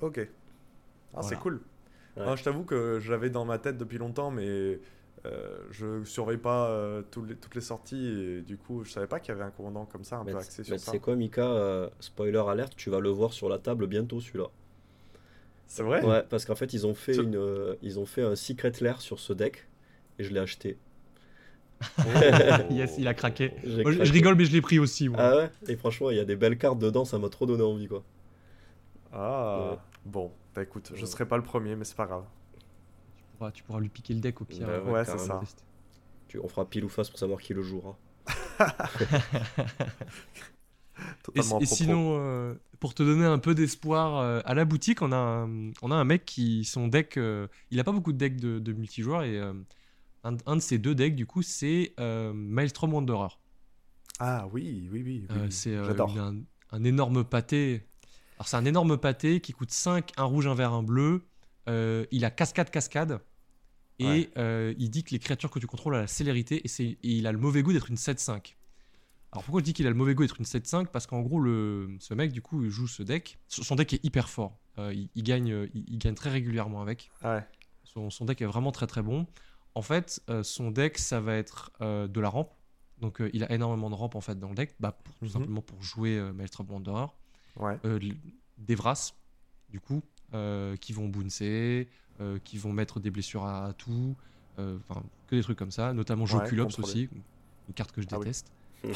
Ok. 0.00 0.26
Ah, 1.14 1.22
c'est 1.22 1.38
cool. 1.38 1.60
Ouais. 2.16 2.24
Ah, 2.26 2.36
je 2.36 2.44
t'avoue 2.44 2.64
que 2.64 2.98
je 3.00 3.10
l'avais 3.10 3.30
dans 3.30 3.44
ma 3.44 3.58
tête 3.58 3.76
depuis 3.76 3.98
longtemps, 3.98 4.30
mais 4.30 4.78
euh, 5.26 5.58
je 5.70 6.04
surveille 6.04 6.38
pas 6.38 6.68
euh, 6.70 7.02
les- 7.26 7.36
toutes 7.36 7.54
les 7.54 7.60
sorties 7.60 8.06
et 8.06 8.40
du 8.42 8.56
coup, 8.56 8.84
je 8.84 8.90
savais 8.90 9.06
pas 9.06 9.20
qu'il 9.20 9.30
y 9.30 9.32
avait 9.36 9.44
un 9.44 9.50
commandant 9.50 9.86
comme 9.86 10.04
ça, 10.04 10.16
un 10.18 10.24
Mais 10.24 10.32
peu 10.32 10.38
axé 10.38 10.64
sur 10.64 10.78
ça. 10.78 10.92
sais 10.92 10.98
quoi, 11.00 11.14
Mika 11.16 11.42
euh, 11.42 11.90
Spoiler 12.00 12.42
alerte, 12.48 12.74
tu 12.76 12.88
vas 12.88 13.00
le 13.00 13.10
voir 13.10 13.32
sur 13.34 13.48
la 13.50 13.58
table 13.58 13.86
bientôt 13.86 14.20
celui-là. 14.20 14.48
C'est 15.66 15.82
vrai? 15.82 16.02
Ouais, 16.02 16.22
parce 16.28 16.44
qu'en 16.44 16.54
fait, 16.54 16.72
ils 16.72 16.86
ont 16.86 16.94
fait 16.94 17.16
une, 17.16 17.36
euh, 17.36 17.74
ils 17.82 17.98
ont 17.98 18.06
fait 18.06 18.22
un 18.22 18.34
secret 18.36 18.72
lair 18.80 19.00
sur 19.00 19.18
ce 19.20 19.32
deck 19.32 19.66
et 20.18 20.24
je 20.24 20.32
l'ai 20.32 20.40
acheté. 20.40 20.78
Oh. 22.04 22.08
yes, 22.70 22.96
il 22.98 23.08
a 23.08 23.14
craqué. 23.14 23.52
Moi, 23.82 23.92
je, 23.92 24.12
rigole, 24.12 24.34
mais 24.34 24.44
je 24.44 24.52
l'ai 24.52 24.60
pris 24.60 24.78
aussi. 24.78 25.08
moi. 25.08 25.18
Ah 25.20 25.36
ouais? 25.36 25.50
Et 25.68 25.76
franchement, 25.76 26.10
il 26.10 26.16
y 26.16 26.20
a 26.20 26.24
des 26.24 26.36
belles 26.36 26.58
cartes 26.58 26.78
dedans, 26.78 27.04
ça 27.04 27.18
m'a 27.18 27.28
trop 27.28 27.46
donné 27.46 27.62
envie 27.62 27.88
quoi. 27.88 28.02
Ah, 29.12 29.72
Ouais. 29.72 29.78
bon, 30.04 30.32
bah 30.54 30.62
écoute, 30.62 30.92
je 30.94 31.06
serai 31.06 31.26
pas 31.26 31.36
le 31.36 31.42
premier, 31.42 31.76
mais 31.76 31.84
c'est 31.84 31.96
pas 31.96 32.06
grave. 32.06 32.24
Tu, 33.40 33.44
pourras, 33.44 33.52
tu 33.52 33.62
pourras 33.64 33.80
lui 33.80 33.88
piquer 33.88 34.14
le 34.14 34.20
deck 34.20 34.40
au 34.40 34.44
pire. 34.44 34.66
Bah 34.66 34.72
euh, 34.74 34.90
ouais, 34.90 35.04
c'est 35.04 35.18
ça. 35.18 35.40
Tu, 36.28 36.38
on 36.38 36.48
fera 36.48 36.68
pile 36.68 36.84
ou 36.84 36.88
face 36.88 37.08
pour 37.08 37.18
savoir 37.18 37.40
qui 37.40 37.54
le 37.54 37.62
jouera. 37.62 37.96
Et, 41.34 41.42
Totalement 41.42 41.60
et 41.60 41.66
sinon, 41.66 42.18
euh, 42.18 42.54
pour 42.78 42.92
te 42.92 43.02
donner 43.02 43.24
un 43.24 43.38
peu 43.38 43.54
d'espoir, 43.54 44.18
euh, 44.18 44.40
à 44.44 44.52
la 44.54 44.64
boutique, 44.66 45.00
on 45.00 45.12
a 45.12 45.16
un, 45.16 45.70
on 45.80 45.90
a 45.90 45.94
un 45.94 46.04
mec 46.04 46.26
qui, 46.26 46.64
son 46.64 46.88
deck, 46.88 47.16
euh, 47.16 47.46
il 47.70 47.80
a 47.80 47.84
pas 47.84 47.92
beaucoup 47.92 48.12
de 48.12 48.18
decks 48.18 48.36
de, 48.36 48.58
de 48.58 48.72
multijoueurs 48.72 49.22
et 49.22 49.38
euh, 49.38 49.54
un, 50.24 50.36
un 50.44 50.56
de 50.56 50.60
ses 50.60 50.76
deux 50.78 50.94
decks, 50.94 51.14
du 51.14 51.24
coup, 51.26 51.40
c'est 51.42 51.94
euh, 52.00 52.32
Maelstrom 52.34 52.92
Wanderer. 52.92 53.38
Ah 54.18 54.46
oui, 54.52 54.88
oui, 54.92 55.02
oui. 55.02 55.26
oui, 55.30 55.36
Euh, 55.36 55.46
c'est 55.50 55.74
euh, 55.74 55.94
un, 56.18 56.42
un 56.72 56.84
énorme 56.84 57.24
pâté. 57.24 57.86
Alors, 58.38 58.48
c'est 58.48 58.56
un 58.56 58.64
énorme 58.66 58.98
pâté 58.98 59.40
qui 59.40 59.52
coûte 59.52 59.70
5, 59.70 60.12
un 60.18 60.24
rouge, 60.24 60.46
un 60.46 60.54
vert, 60.54 60.72
un 60.72 60.82
bleu. 60.82 61.24
Euh, 61.68 62.04
il 62.10 62.24
a 62.26 62.30
cascade, 62.30 62.70
cascade. 62.70 63.20
Et 64.00 64.06
Ouais. 64.06 64.30
euh, 64.38 64.74
il 64.78 64.88
dit 64.90 65.04
que 65.04 65.10
les 65.10 65.18
créatures 65.18 65.50
que 65.50 65.58
tu 65.58 65.66
contrôles 65.66 65.94
ont 65.94 65.98
la 65.98 66.06
célérité 66.06 66.62
et, 66.64 66.98
il 67.02 67.26
a 67.26 67.32
le 67.32 67.38
mauvais 67.38 67.62
goût 67.62 67.72
d'être 67.74 67.90
une 67.90 67.96
7-5. 67.96 68.56
Alors 69.32 69.44
pourquoi 69.44 69.60
je 69.60 69.64
dis 69.66 69.72
qu'il 69.74 69.86
a 69.86 69.90
le 69.90 69.94
mauvais 69.94 70.14
goût 70.14 70.22
d'être 70.22 70.38
une 70.38 70.46
7-5 70.46 70.86
Parce 70.86 71.06
qu'en 71.06 71.20
gros, 71.20 71.38
le, 71.38 71.96
ce 72.00 72.14
mec, 72.14 72.32
du 72.32 72.40
coup, 72.40 72.64
il 72.64 72.70
joue 72.70 72.86
ce 72.88 73.02
deck. 73.02 73.38
Son 73.46 73.76
deck 73.76 73.92
est 73.92 74.04
hyper 74.04 74.28
fort. 74.30 74.58
Euh, 74.78 74.92
il, 74.94 75.10
il 75.14 75.22
gagne, 75.22 75.52
euh, 75.52 75.68
il, 75.74 75.84
il 75.86 75.98
gagne 75.98 76.14
très 76.14 76.30
régulièrement 76.30 76.80
avec. 76.80 77.10
Ah 77.22 77.36
ouais. 77.36 77.44
Son, 77.84 78.08
son 78.08 78.24
deck 78.24 78.40
est 78.40 78.46
vraiment 78.46 78.72
très 78.72 78.86
très 78.86 79.02
bon. 79.02 79.26
En 79.74 79.82
fait, 79.82 80.22
euh, 80.30 80.42
son 80.42 80.70
deck, 80.70 80.96
ça 80.98 81.20
va 81.20 81.34
être 81.36 81.70
de 81.80 82.20
la 82.20 82.28
rampe. 82.30 82.52
Donc 82.98 83.22
il 83.32 83.44
a 83.44 83.52
énormément 83.52 83.88
de 83.90 83.94
rampe 83.94 84.14
en 84.14 84.20
fait 84.20 84.38
dans 84.38 84.48
le 84.50 84.54
deck, 84.54 84.74
bah, 84.80 84.92
pour- 84.92 85.14
tout 85.16 85.24
Mhm. 85.26 85.30
simplement 85.30 85.62
pour 85.62 85.82
jouer 85.82 86.20
Maelstrom 86.34 86.70
Wanderer. 86.70 87.06
Ouais. 87.56 87.78
Des 88.58 88.74
Vras, 88.74 89.12
du 89.68 89.80
coup, 89.80 90.02
qui 90.80 90.92
vont 90.92 91.08
bouncer, 91.08 91.88
qui 92.44 92.58
vont 92.58 92.72
mettre 92.72 93.00
des 93.00 93.10
blessures 93.10 93.44
à, 93.44 93.66
à 93.66 93.72
tout, 93.72 94.14
euh, 94.58 94.76
que 95.26 95.36
des 95.36 95.42
trucs 95.42 95.58
comme 95.58 95.70
ça, 95.70 95.92
notamment 95.92 96.24
Ouais, 96.24 96.30
Joculops 96.30 96.76
contrôler. 96.76 97.04
aussi, 97.04 97.08
une 97.68 97.74
carte 97.74 97.92
que 97.92 98.00
je 98.02 98.06
Ah 98.12 98.18
oui. 98.18 98.24
déteste. 98.26 98.52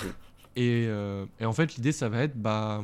Et, 0.56 0.84
euh, 0.86 1.26
et 1.40 1.46
en 1.46 1.52
fait, 1.52 1.74
l'idée, 1.74 1.90
ça 1.90 2.08
va 2.08 2.22
être, 2.22 2.36
bah, 2.40 2.80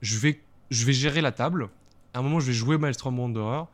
je 0.00 0.18
vais, 0.18 0.40
je 0.70 0.86
vais 0.86 0.94
gérer 0.94 1.20
la 1.20 1.32
table. 1.32 1.68
À 2.14 2.20
un 2.20 2.22
moment, 2.22 2.40
je 2.40 2.46
vais 2.46 2.52
jouer 2.54 2.78
Maelstrom 2.78 3.18
Wanderer. 3.18 3.64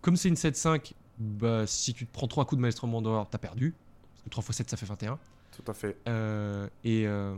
Comme 0.00 0.16
c'est 0.16 0.28
une 0.28 0.34
7-5, 0.34 0.92
bah, 1.18 1.68
si 1.68 1.94
tu 1.94 2.04
te 2.04 2.12
prends 2.12 2.26
3 2.26 2.46
coups 2.46 2.56
de 2.58 2.62
Maelstrom 2.62 2.92
Wanderer, 2.92 3.22
t'as 3.30 3.38
perdu. 3.38 3.74
Parce 4.12 4.22
que 4.24 4.28
3 4.30 4.42
x 4.44 4.56
7, 4.56 4.70
ça 4.70 4.76
fait 4.76 4.86
21. 4.86 5.18
Tout 5.52 5.70
à 5.70 5.72
fait. 5.74 5.96
Euh, 6.08 6.66
et, 6.82 7.06
euh, 7.06 7.36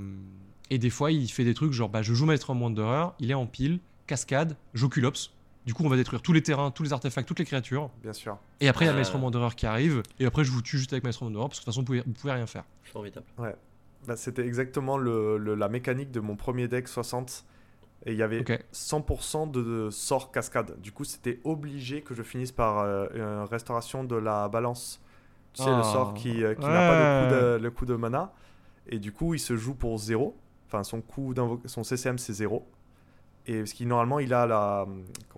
et 0.71 0.79
des 0.79 0.89
fois, 0.89 1.13
il 1.13 1.29
fait 1.31 1.45
des 1.45 1.53
trucs 1.53 1.73
genre, 1.73 1.91
bah, 1.91 2.01
je 2.01 2.15
joue 2.15 2.25
Maelstrom 2.25 2.63
Wanderer, 2.63 3.09
il 3.19 3.31
est 3.31 3.35
en 3.35 3.47
pile, 3.47 3.79
cascade, 4.07 4.57
Joculops. 4.73 5.33
Du 5.67 5.75
coup, 5.75 5.85
on 5.85 5.89
va 5.89 5.97
détruire 5.97 6.23
tous 6.23 6.33
les 6.33 6.43
terrains, 6.43 6.71
tous 6.71 6.85
les 6.85 6.93
artefacts, 6.93 7.27
toutes 7.27 7.41
les 7.41 7.45
créatures. 7.45 7.91
Bien 8.03 8.13
sûr. 8.13 8.39
Et 8.61 8.69
après, 8.69 8.85
il 8.85 8.89
y 8.89 8.89
a 8.89 8.93
Ah. 8.93 8.95
Maelstrom 8.95 9.23
Wanderer 9.25 9.55
qui 9.57 9.67
arrive. 9.67 10.03
Et 10.21 10.27
après, 10.27 10.45
je 10.45 10.53
vous 10.53 10.63
tue 10.63 10.79
juste 10.79 10.93
avec 10.93 11.03
Maelstrom 11.03 11.29
Wanderer, 11.29 11.49
parce 11.49 11.59
que 11.59 11.63
de 11.63 11.65
toute 11.65 11.75
façon, 11.75 11.81
vous 11.81 11.87
pouvez, 11.87 12.03
vous 12.07 12.13
pouvez 12.13 12.33
rien 12.33 12.47
faire. 12.47 12.65
Formidable. 12.85 13.27
Bah, 14.07 14.17
C'était 14.17 14.47
exactement 14.47 14.97
le, 14.97 15.37
le- 15.39 15.57
la 15.57 15.69
mécanique 15.69 16.13
de 16.13 16.21
mon 16.21 16.37
premier 16.37 16.69
deck 16.69 16.87
60. 16.87 17.45
Et 18.05 18.13
il 18.13 18.19
y 18.19 18.23
avait 18.23 18.39
Ok. 18.41 18.65
100% 18.73 19.51
de, 19.51 19.63
de 19.63 19.91
sorts 19.91 20.31
cascade. 20.31 20.81
Du 20.81 20.93
coup, 20.93 21.03
c'était 21.03 21.41
obligé 21.43 22.03
que 22.03 22.15
je 22.15 22.23
finisse 22.23 22.53
par 22.53 22.79
euh, 22.79 23.07
une 23.15 23.49
restauration 23.51 24.05
de 24.05 24.15
la 24.15 24.47
balance. 24.49 25.01
Tu 25.55 25.65
sais, 25.65 25.69
le 25.71 25.77
Ah. 25.81 25.83
sort 25.83 26.15
qui, 26.15 26.45
euh, 26.45 26.55
qui 26.55 26.61
n'a 26.61 26.69
pas 26.69 27.25
le 27.25 27.29
coup, 27.29 27.35
Ouais. 27.35 27.41
de, 27.59 27.63
le 27.65 27.71
coup 27.73 27.87
de 27.87 27.95
mana. 27.97 28.33
Et 28.89 29.01
du 29.01 29.11
coup, 29.11 29.35
il 29.35 29.41
se 29.41 29.57
joue 29.57 29.75
pour 29.75 29.99
0. 29.99 30.37
Enfin, 30.69 30.85
son, 30.85 31.03
son 31.65 31.83
CCM, 31.83 32.19
c'est 32.19 32.33
0. 32.35 32.65
Et 33.47 33.59
parce 33.59 33.73
qu'il, 33.73 33.87
normalement, 33.89 34.19
il 34.19 34.35
a 34.35 34.47
la. 34.47 34.87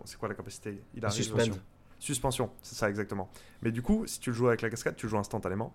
C'est 0.05 0.19
quoi 0.19 0.29
la 0.29 0.35
capacité? 0.35 0.83
Il 0.95 1.03
La 1.03 1.09
arrive- 1.09 1.23
suspension. 1.23 1.59
Suspension, 1.99 2.51
c'est 2.63 2.75
ça 2.77 2.89
exactement. 2.89 3.29
Mais 3.63 3.73
du 3.73 3.83
coup, 3.83 4.07
si 4.07 4.21
tu 4.21 4.31
le 4.31 4.37
joues 4.37 4.49
avec 4.49 4.63
la 4.63 4.71
cascade, 4.71 4.95
tu 4.97 5.07
le 5.07 5.11
joues 5.11 5.19
instantanément. 5.19 5.75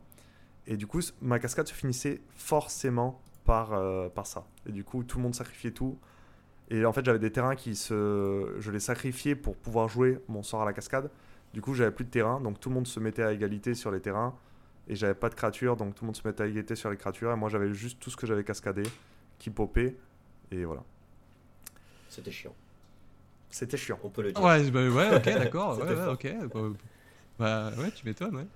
Et 0.68 0.78
du 0.78 0.88
coup, 0.88 1.00
ma 1.22 1.38
cascade 1.40 1.68
se 1.68 1.74
finissait 1.74 2.22
forcément 2.36 3.22
par, 3.44 3.74
euh, 3.74 4.08
par 4.08 4.26
ça. 4.26 4.46
Et 4.66 4.72
du 4.72 4.84
coup, 4.86 5.04
tout 5.04 5.18
le 5.18 5.24
monde 5.24 5.36
sacrifiait 5.36 5.72
tout. 5.72 6.00
Et 6.70 6.86
en 6.86 6.94
fait, 6.94 7.04
j'avais 7.04 7.20
des 7.20 7.32
terrains 7.32 7.56
qui 7.56 7.76
se. 7.76 8.56
Je 8.58 8.72
les 8.72 8.80
sacrifiais 8.80 9.36
pour 9.36 9.58
pouvoir 9.58 9.90
jouer 9.90 10.20
mon 10.30 10.44
sort 10.44 10.62
à 10.62 10.66
la 10.66 10.72
cascade. 10.74 11.12
Du 11.54 11.62
coup, 11.62 11.74
j'avais 11.74 11.92
plus 11.92 12.06
de 12.06 12.10
terrain, 12.10 12.40
donc 12.40 12.60
tout 12.60 12.70
le 12.70 12.76
monde 12.76 12.88
se 12.88 13.00
mettait 13.02 13.22
à 13.22 13.32
égalité 13.34 13.76
sur 13.76 13.92
les 13.92 14.00
terrains. 14.00 14.34
Et 14.88 14.96
j'avais 14.96 15.14
pas 15.14 15.30
de 15.30 15.36
créatures, 15.36 15.76
donc 15.78 15.94
tout 15.96 16.04
le 16.04 16.08
monde 16.08 16.16
se 16.16 16.26
mettait 16.28 16.44
à 16.44 16.48
égalité 16.48 16.76
sur 16.76 16.90
les 16.90 16.98
créatures. 16.98 17.32
Et 17.32 17.36
moi, 17.36 17.50
j'avais 17.50 17.74
juste 17.74 18.00
tout 18.00 18.10
ce 18.10 18.16
que 18.18 18.26
j'avais 18.26 18.44
cascadé 18.46 18.84
qui 19.40 19.50
popait. 19.50 19.98
Et 20.52 20.64
voilà. 20.66 20.84
C'était 22.14 22.32
chiant. 22.32 22.54
C'était 23.50 23.78
chiant. 23.78 24.00
On 24.04 24.10
peut 24.10 24.22
le 24.22 24.32
dire. 24.32 24.44
Ouais, 24.44 24.70
bah, 24.70 24.88
ouais, 24.88 25.16
ok, 25.16 25.24
d'accord. 25.26 25.80
ouais, 25.80 25.96
ouais, 25.96 26.08
ok. 26.08 26.28
Bah, 26.54 26.70
bah, 27.40 27.72
ouais, 27.82 27.92
tu 27.92 28.06
m'étonnes, 28.06 28.36
ouais. 28.36 28.48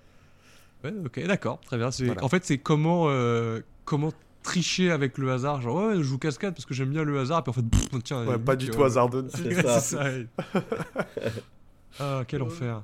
Ouais, 0.84 0.94
ok, 1.06 1.26
d'accord, 1.26 1.60
très 1.62 1.78
bien. 1.78 1.90
Voilà. 1.90 2.24
En 2.24 2.30
fait, 2.30 2.46
c'est 2.46 2.60
comment, 2.60 3.06
euh, 3.08 3.62
comment 3.86 4.12
tricher 4.44 4.92
avec 4.92 5.18
le 5.18 5.32
hasard. 5.32 5.62
Genre, 5.62 5.76
ouais, 5.76 5.96
je 5.98 6.04
joue 6.04 6.20
cascade 6.20 6.54
parce 6.54 6.66
que 6.66 6.76
j'aime 6.76 6.92
bien 6.92 7.04
le 7.04 7.20
hasard. 7.20 7.44
Puis 7.44 7.50
en 7.50 7.54
fait, 7.54 7.64
pff, 7.64 8.04
tiens. 8.04 8.26
Ouais, 8.26 8.38
pas 8.38 8.56
du 8.56 8.70
tout 8.70 8.84
hasardeux. 8.84 9.28
C'est 9.34 9.80
ça. 9.80 10.06
ah, 12.00 12.24
quel 12.28 12.44
enfer. 12.44 12.84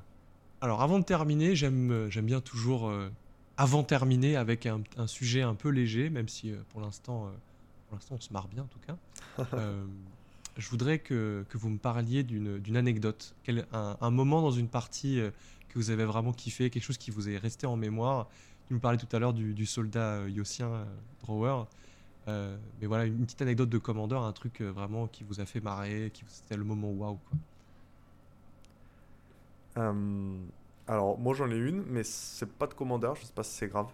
Alors, 0.60 0.82
avant 0.82 0.98
de 0.98 1.04
terminer, 1.06 1.56
j'aime 1.56 1.92
euh, 1.92 2.10
j'aime 2.10 2.26
bien 2.26 2.42
toujours, 2.42 2.90
euh, 2.90 3.10
avant 3.58 3.84
terminer, 3.84 4.38
avec 4.38 4.66
un, 4.66 4.82
un 4.98 5.08
sujet 5.08 5.42
un 5.42 5.56
peu 5.56 5.70
léger, 5.70 6.10
même 6.10 6.30
si 6.30 6.52
euh, 6.52 6.56
pour 6.70 6.82
l'instant, 6.82 7.26
euh, 7.26 7.30
pour 7.88 7.98
l'instant, 7.98 8.16
on 8.16 8.22
se 8.22 8.32
marre 8.34 8.48
bien 8.48 8.64
en 8.64 8.68
tout 8.68 8.80
cas. 8.80 8.96
Je 10.58 10.70
voudrais 10.70 11.00
que, 11.00 11.46
que 11.50 11.58
vous 11.58 11.70
me 11.70 11.78
parliez 11.80 12.24
d'une 12.24 12.78
anecdote, 12.78 13.36
quel- 13.44 13.66
un, 13.74 13.98
un 14.00 14.12
moment 14.12 14.42
dans 14.42 14.52
une 14.52 14.68
partie 14.68 15.20
euh, 15.20 15.32
que 15.70 15.80
vous 15.80 15.90
avez 15.90 16.06
vraiment 16.06 16.32
kiffé, 16.32 16.70
quelque 16.70 16.84
chose 16.84 16.98
qui 17.00 17.10
vous 17.12 17.28
est 17.30 17.38
resté 17.38 17.66
en 17.66 17.76
mémoire. 17.76 18.28
Tu 18.68 18.74
nous 18.74 18.80
parlais 18.80 19.00
tout 19.00 19.08
à 19.16 19.20
l'heure 19.20 19.34
du, 19.34 19.54
du 19.56 19.66
soldat 19.66 20.14
euh, 20.18 20.30
yossien 20.30 20.68
euh, 20.68 20.86
drawer. 21.24 21.66
Euh, 22.28 22.56
mais 22.80 22.88
voilà, 22.88 23.06
une 23.06 23.26
petite 23.26 23.42
anecdote 23.42 23.70
de 23.70 23.78
commandeur, 23.80 24.24
un 24.24 24.32
truc 24.32 24.62
vraiment 24.62 25.08
qui 25.08 25.24
vous 25.24 25.42
a 25.42 25.46
fait 25.46 25.60
marrer, 25.60 26.12
qui 26.14 26.24
c'était 26.30 26.56
le 26.56 26.64
moment 26.64 26.90
waouh. 26.92 27.20
Euh, 29.78 30.38
alors, 30.88 31.18
moi 31.18 31.34
j'en 31.34 31.50
ai 31.50 31.58
une, 31.58 31.84
mais 31.88 32.04
c'est 32.04 32.46
pas 32.52 32.68
de 32.68 32.74
commandeur, 32.74 33.16
je 33.16 33.26
sais 33.26 33.34
pas 33.34 33.44
si 33.44 33.54
c'est 33.56 33.68
grave. 33.68 33.88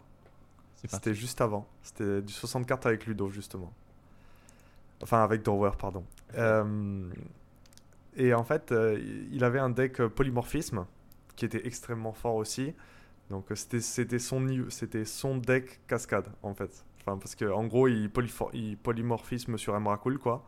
C'était 0.75 1.13
juste 1.15 1.41
avant. 1.41 1.67
C'était 1.83 2.21
du 2.21 2.31
60 2.33 2.65
cartes 2.65 2.85
avec 2.85 3.05
Ludo, 3.05 3.29
justement. 3.29 3.73
Enfin, 5.01 5.23
avec 5.23 5.43
Drawer, 5.43 5.71
pardon. 5.77 6.03
Euh, 6.35 7.09
et 8.15 8.33
en 8.33 8.43
fait, 8.43 8.71
euh, 8.71 8.99
il 9.31 9.43
avait 9.43 9.59
un 9.59 9.69
deck 9.69 10.01
euh, 10.01 10.09
polymorphisme 10.09 10.85
qui 11.35 11.45
était 11.45 11.65
extrêmement 11.65 12.13
fort 12.13 12.35
aussi. 12.35 12.73
Donc, 13.29 13.45
c'était 13.53 13.79
c'était 13.81 14.19
son, 14.19 14.45
son 15.05 15.37
deck 15.37 15.79
cascade, 15.87 16.27
en 16.43 16.53
fait. 16.53 16.83
Enfin, 17.01 17.17
parce 17.17 17.35
qu'en 17.35 17.65
gros, 17.65 17.87
il, 17.87 18.09
polymorphisme 18.83 19.57
sur 19.57 19.75
Emrakul, 19.75 20.17
quoi. 20.17 20.43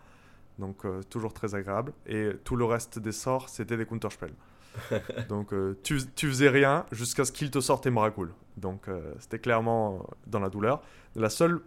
Donc, 0.60 0.86
euh, 0.86 1.02
toujours 1.04 1.34
très 1.34 1.56
agréable. 1.56 1.93
Et 2.06 2.32
tout 2.43 2.56
le 2.56 2.66
reste 2.66 2.99
des 2.99 3.12
sorts, 3.12 3.49
c'était 3.49 3.78
des 3.78 3.86
counterspells. 3.86 4.36
Donc, 5.30 5.54
euh, 5.54 5.78
tu, 5.84 5.99
tu 6.16 6.28
faisais 6.28 6.49
rien 6.49 6.86
jusqu'à 6.91 7.26
ce 7.26 7.32
qu'il 7.32 7.52
te 7.52 7.60
sorte 7.60 7.88
Emrakul. 7.88 8.32
Donc, 8.58 8.88
euh, 8.88 9.14
c'était 9.20 9.39
clairement 9.39 10.06
dans 10.28 10.39
la 10.39 10.49
douleur. 10.49 10.82
La 11.16 11.30
seule, 11.30 11.62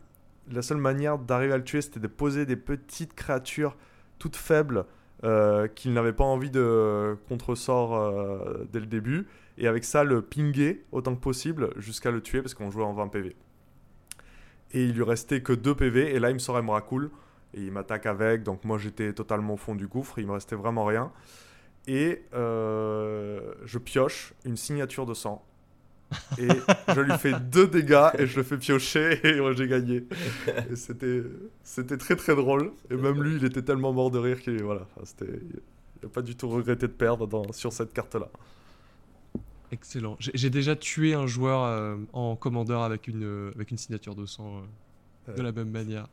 la 0.50 0.62
seule 0.62 0.78
manière 0.78 1.18
d'arriver 1.18 1.52
à 1.52 1.56
le 1.56 1.64
tuer, 1.64 1.80
c'était 1.80 2.00
de 2.00 2.06
poser 2.06 2.46
des 2.46 2.56
petites 2.56 3.14
créatures 3.14 3.76
toutes 4.18 4.36
faibles 4.36 4.86
euh, 5.24 5.68
qu'il 5.68 5.92
n'avait 5.92 6.12
pas 6.12 6.24
envie 6.24 6.50
de 6.50 7.16
contre-sort 7.28 7.94
euh, 7.94 8.66
dès 8.72 8.80
le 8.80 8.86
début. 8.86 9.26
Et 9.56 9.68
avec 9.68 9.84
ça, 9.84 10.04
le 10.04 10.22
pinguer 10.22 10.84
autant 10.92 11.14
que 11.14 11.20
possible 11.20 11.70
jusqu'à 11.76 12.10
le 12.10 12.20
tuer 12.20 12.42
parce 12.42 12.54
qu'on 12.54 12.70
jouait 12.70 12.84
en 12.84 12.92
20 12.92 13.08
PV. 13.08 13.36
Et 14.72 14.84
il 14.84 14.92
lui 14.92 15.04
restait 15.04 15.40
que 15.40 15.52
2 15.52 15.74
PV. 15.74 16.14
Et 16.14 16.18
là, 16.18 16.30
il 16.30 16.34
me 16.34 16.38
sort 16.38 16.58
Emrakul. 16.58 17.10
Et 17.54 17.62
il 17.62 17.72
m'attaque 17.72 18.06
avec. 18.06 18.42
Donc, 18.42 18.64
moi, 18.64 18.76
j'étais 18.76 19.12
totalement 19.12 19.54
au 19.54 19.56
fond 19.56 19.74
du 19.74 19.86
gouffre. 19.86 20.18
Il 20.18 20.26
me 20.26 20.32
restait 20.32 20.56
vraiment 20.56 20.84
rien. 20.84 21.12
Et 21.86 22.24
euh, 22.34 23.54
je 23.64 23.78
pioche 23.78 24.34
une 24.44 24.56
signature 24.56 25.06
de 25.06 25.14
sang. 25.14 25.44
Et 26.38 26.48
je 26.94 27.00
lui 27.00 27.16
fais 27.18 27.32
deux 27.40 27.66
dégâts 27.66 28.08
et 28.18 28.26
je 28.26 28.36
le 28.36 28.42
fais 28.42 28.56
piocher 28.58 29.20
et 29.26 29.40
moi 29.40 29.52
j'ai 29.52 29.68
gagné. 29.68 30.04
C'était 30.74 31.22
c'était 31.62 31.96
très 31.96 32.16
très 32.16 32.34
drôle. 32.34 32.72
Et 32.90 32.96
même 32.96 33.22
lui, 33.22 33.36
il 33.36 33.44
était 33.44 33.62
tellement 33.62 33.92
mort 33.92 34.10
de 34.10 34.18
rire 34.18 34.40
qu'il 34.40 34.62
voilà, 34.62 34.86
c'était 35.04 35.26
il 36.02 36.06
n'a 36.06 36.08
pas 36.08 36.22
du 36.22 36.36
tout 36.36 36.48
regretté 36.48 36.86
de 36.86 36.92
perdre 36.92 37.26
dans, 37.26 37.50
sur 37.52 37.72
cette 37.72 37.92
carte-là. 37.92 38.28
Excellent. 39.72 40.16
J'ai 40.20 40.50
déjà 40.50 40.76
tué 40.76 41.14
un 41.14 41.26
joueur 41.26 41.64
euh, 41.64 41.96
en 42.12 42.36
commandeur 42.36 42.82
avec 42.82 43.08
une, 43.08 43.24
euh, 43.24 43.50
avec 43.54 43.70
une 43.70 43.78
signature 43.78 44.14
de 44.14 44.26
sang 44.26 44.58
euh, 45.28 45.32
de 45.32 45.38
Ouais. 45.38 45.42
la 45.42 45.52
même 45.52 45.70
manière. 45.70 46.06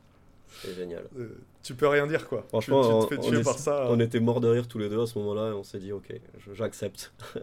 C'est 0.60 0.74
génial. 0.74 1.04
Euh, 1.18 1.28
tu 1.62 1.74
peux 1.74 1.88
rien 1.88 2.06
dire 2.06 2.28
quoi. 2.28 2.44
Franchement, 2.48 3.00
tu 3.04 3.08
te 3.08 3.14
fais 3.14 3.20
tuer 3.30 3.38
est- 3.40 3.44
par 3.44 3.58
ça. 3.58 3.86
On 3.88 3.98
était 4.00 4.20
morts 4.20 4.40
de 4.40 4.48
rire 4.48 4.68
tous 4.68 4.78
les 4.78 4.88
deux 4.88 5.00
à 5.02 5.06
ce 5.06 5.18
moment-là 5.18 5.48
et 5.50 5.52
on 5.52 5.62
s'est 5.64 5.78
dit 5.78 5.92
ok, 5.92 6.12
j'accepte. 6.54 7.12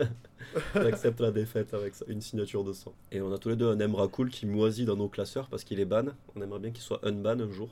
j'accepte 0.76 1.20
la 1.22 1.32
défaite 1.32 1.74
avec 1.74 1.96
ça- 1.96 2.06
une 2.08 2.22
signature 2.22 2.64
de 2.64 2.74
sang. 2.74 2.94
Et 3.12 3.22
on 3.22 3.34
a 3.34 3.38
tous 3.38 3.50
les 3.50 3.56
deux 3.56 3.70
un 3.70 3.80
Emrakul 3.80 4.30
qui 4.30 4.46
moisit 4.46 4.86
dans 4.86 4.96
nos 4.96 5.08
classeurs 5.10 5.48
parce 5.50 5.64
qu'il 5.64 5.80
est 5.80 5.86
ban. 5.86 6.06
On 6.36 6.42
aimerait 6.42 6.60
bien 6.60 6.72
qu'il 6.72 6.84
soit 6.84 7.00
unban 7.04 7.40
un 7.40 7.52
jour. 7.52 7.70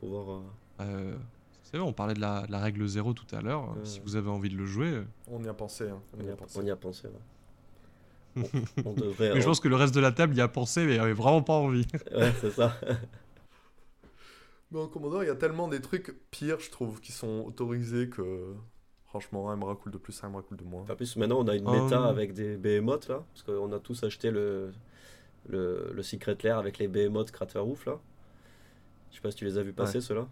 Pour 0.00 0.08
pouvoir. 0.08 0.38
euh, 0.38 0.84
Euh, 0.84 1.14
c'est 1.62 1.76
vrai, 1.76 1.86
on 1.86 1.92
parlait 1.92 2.14
de 2.14 2.20
la, 2.20 2.46
de 2.46 2.52
la 2.52 2.58
règle 2.60 2.86
0 2.86 3.12
tout 3.14 3.26
à 3.34 3.40
l'heure. 3.40 3.74
Si 3.84 4.00
vous 4.04 4.16
avez 4.16 4.28
envie 4.30 4.48
de 4.48 4.56
le 4.56 4.66
jouer. 4.66 5.02
On 5.30 5.42
y 5.42 5.48
a 5.48 5.54
pensé. 5.54 5.88
hein, 5.88 6.00
on, 6.20 6.24
y 6.24 6.30
a, 6.30 6.36
pensé. 6.36 6.58
on 6.60 6.64
y 6.66 6.70
a 6.70 6.76
pensé. 6.76 7.08
ouais. 7.08 8.42
On, 8.84 8.90
on 8.90 8.92
devrait. 8.94 9.34
Mais 9.34 9.40
je 9.40 9.46
pense 9.46 9.60
que 9.60 9.68
le 9.68 9.76
reste 9.76 9.94
de 9.94 10.00
la 10.00 10.10
table 10.12 10.34
y 10.36 10.40
a 10.40 10.48
pensé, 10.48 10.84
mais 10.86 10.98
avait 10.98 11.12
vraiment 11.12 11.42
pas 11.42 11.52
envie. 11.54 11.86
Ouais, 12.14 12.32
c'est 12.40 12.50
ça. 12.50 12.76
Mais 14.74 14.80
en 14.80 14.88
Commodore, 14.88 15.22
il 15.24 15.28
y 15.28 15.30
a 15.30 15.36
tellement 15.36 15.68
des 15.68 15.80
trucs 15.80 16.14
pires, 16.30 16.60
je 16.60 16.70
trouve, 16.70 17.00
qui 17.00 17.12
sont 17.12 17.44
autorisés 17.46 18.08
que. 18.10 18.52
Franchement, 19.06 19.48
un 19.48 19.54
Emrakul 19.54 19.92
de 19.92 19.98
plus, 19.98 20.22
un 20.24 20.26
Emrakul 20.28 20.56
de 20.58 20.64
moins. 20.64 20.84
En 20.90 20.96
plus, 20.96 21.14
maintenant, 21.16 21.38
on 21.38 21.46
a 21.48 21.54
une 21.54 21.62
méta 21.70 22.00
Hum. 22.00 22.06
avec 22.08 22.34
des 22.34 22.56
behemoths 22.56 23.06
là. 23.08 23.24
Parce 23.32 23.44
qu'on 23.44 23.72
a 23.72 23.78
tous 23.78 24.02
acheté 24.02 24.32
le, 24.32 24.72
le, 25.48 25.92
le 25.94 26.02
Secret 26.02 26.36
Lair 26.42 26.58
avec 26.58 26.78
les 26.78 26.88
behemoths 26.88 27.30
Kraterhoof 27.30 27.86
là. 27.86 28.00
Je 29.10 29.16
sais 29.16 29.22
pas 29.22 29.30
si 29.30 29.36
tu 29.36 29.44
les 29.44 29.56
as 29.56 29.62
vus 29.62 29.72
passer 29.72 30.00
ceux-là. 30.00 30.26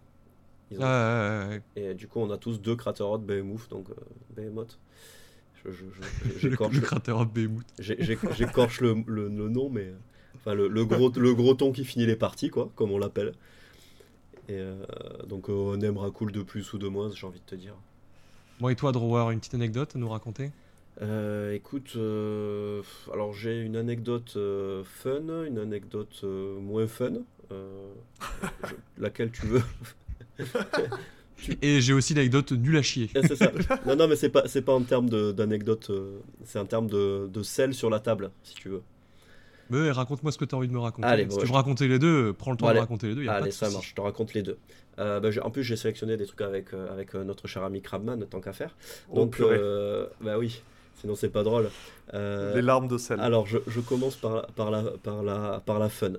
Ont- 0.73 1.49
ouais, 1.49 1.61
Et 1.77 1.93
du 1.93 2.09
coup, 2.09 2.19
on 2.19 2.29
a 2.31 2.37
tous 2.37 2.59
deux 2.59 2.75
Kraterhoof 2.75 3.21
Behemoth, 3.21 3.69
donc 3.69 3.89
euh, 3.89 3.93
Behemoth. 4.35 4.77
Je, 5.63 5.71
je, 5.71 5.85
je- 5.93 6.01
ouais. 6.29 6.39
j'écorche 6.39 6.75
le, 6.75 6.81
cratère 6.81 7.25
Behemoth. 7.25 7.67
j'écorche 7.79 8.81
le, 8.81 8.95
le- 9.07 9.29
le 9.29 9.47
nom, 9.49 9.69
mais. 9.69 9.85
euh, 9.87 9.93
Enfin, 10.35 10.55
le, 10.55 10.67
le 10.67 10.83
gros, 10.83 11.09
le 11.15 11.33
gros 11.35 11.53
ton 11.53 11.71
qui 11.71 11.85
finit 11.85 12.05
les 12.05 12.17
parties, 12.17 12.49
quoi, 12.49 12.69
comme 12.75 12.91
on 12.91 12.97
l'appelle. 12.97 13.31
Et 14.49 14.53
euh, 14.53 14.85
donc, 15.27 15.49
euh, 15.49 15.53
on 15.53 15.79
aimera 15.81 16.11
cool 16.11 16.31
de 16.31 16.41
plus 16.43 16.73
ou 16.73 16.77
de 16.77 16.87
moins, 16.87 17.09
j'ai 17.13 17.25
envie 17.27 17.39
de 17.39 17.45
te 17.45 17.55
dire. 17.55 17.75
Bon, 18.59 18.69
et 18.69 18.75
toi, 18.75 18.91
Drawer, 18.91 19.31
une 19.31 19.39
petite 19.39 19.53
anecdote 19.55 19.95
à 19.95 19.99
nous 19.99 20.09
raconter? 20.09 20.51
Euh, 21.01 21.53
écoute, 21.53 21.93
euh, 21.95 22.83
alors 23.11 23.33
j'ai 23.33 23.59
une 23.61 23.75
anecdote 23.75 24.33
euh, 24.35 24.83
fun, 24.83 25.43
une 25.47 25.57
anecdote 25.57 26.23
moins 26.23 26.87
fun. 26.87 27.13
je- 28.63 28.75
laquelle 28.97 29.31
tu 29.31 29.45
veux? 29.47 29.63
Et 31.61 31.81
j'ai 31.81 31.93
aussi 31.93 32.13
l'anecdote 32.13 32.51
nulle 32.53 32.77
à 32.77 32.81
chier. 32.81 33.09
C'est 33.13 33.35
ça. 33.35 33.51
Non, 33.85 33.95
non, 33.95 34.07
mais 34.07 34.15
c'est 34.15 34.29
pas, 34.29 34.47
c'est 34.47 34.61
pas 34.61 34.73
en 34.73 34.81
termes 34.83 35.09
d'anecdote, 35.33 35.91
c'est 36.45 36.59
en 36.59 36.65
termes 36.65 36.87
de, 36.87 37.27
de 37.31 37.43
sel 37.43 37.73
sur 37.73 37.89
la 37.89 37.99
table, 37.99 38.31
si 38.43 38.55
tu 38.55 38.69
veux. 38.69 38.81
Mais 39.81 39.91
raconte-moi 39.91 40.31
ce 40.31 40.37
que 40.37 40.45
tu 40.45 40.55
as 40.55 40.57
envie 40.57 40.67
de 40.67 40.73
me 40.73 40.79
raconter. 40.79 41.07
Allez, 41.07 41.23
si 41.23 41.29
bon, 41.29 41.35
tu 41.37 41.41
je- 41.45 41.51
veux 41.51 41.55
raconter 41.57 41.87
les 41.87 41.99
deux, 41.99 42.33
prends 42.33 42.51
le 42.51 42.57
temps 42.57 42.65
Bon, 42.65 42.69
allez. 42.69 42.77
de 42.77 42.81
raconter 42.81 43.07
les 43.07 43.15
deux. 43.15 43.23
Y 43.23 43.27
a 43.27 43.31
pas 43.31 43.37
Allez, 43.39 43.47
de 43.49 43.53
ça 43.53 43.69
marche, 43.69 43.89
je 43.89 43.95
te 43.95 44.01
raconte 44.01 44.33
les 44.33 44.41
deux. 44.43 44.57
Euh, 44.99 45.19
bah, 45.19 45.29
en 45.41 45.49
plus, 45.51 45.63
j'ai 45.63 45.75
sélectionné 45.75 46.17
des 46.17 46.25
trucs 46.25 46.41
avec, 46.41 46.73
euh, 46.73 46.91
avec 46.93 47.15
euh, 47.15 47.23
notre 47.23 47.47
cher 47.47 47.63
ami 47.63 47.81
Crabman, 47.81 48.17
tant 48.29 48.39
qu'à 48.41 48.53
faire. 48.53 48.75
Oh, 49.09 49.15
Donc, 49.15 49.39
euh, 49.39 50.07
bah 50.21 50.37
oui, 50.37 50.61
sinon 51.01 51.15
c'est 51.15 51.29
pas 51.29 51.43
drôle. 51.43 51.69
Euh, 52.13 52.53
Les 52.55 52.61
larmes 52.61 52.87
de 52.87 52.97
sel. 52.97 53.19
Alors, 53.19 53.47
je, 53.47 53.57
je 53.67 53.79
commence 53.79 54.15
par, 54.15 54.45
par, 54.47 54.69
la, 54.69 54.83
par, 55.01 55.23
la, 55.23 55.61
par 55.65 55.79
la 55.79 55.89
fun. 55.89 56.13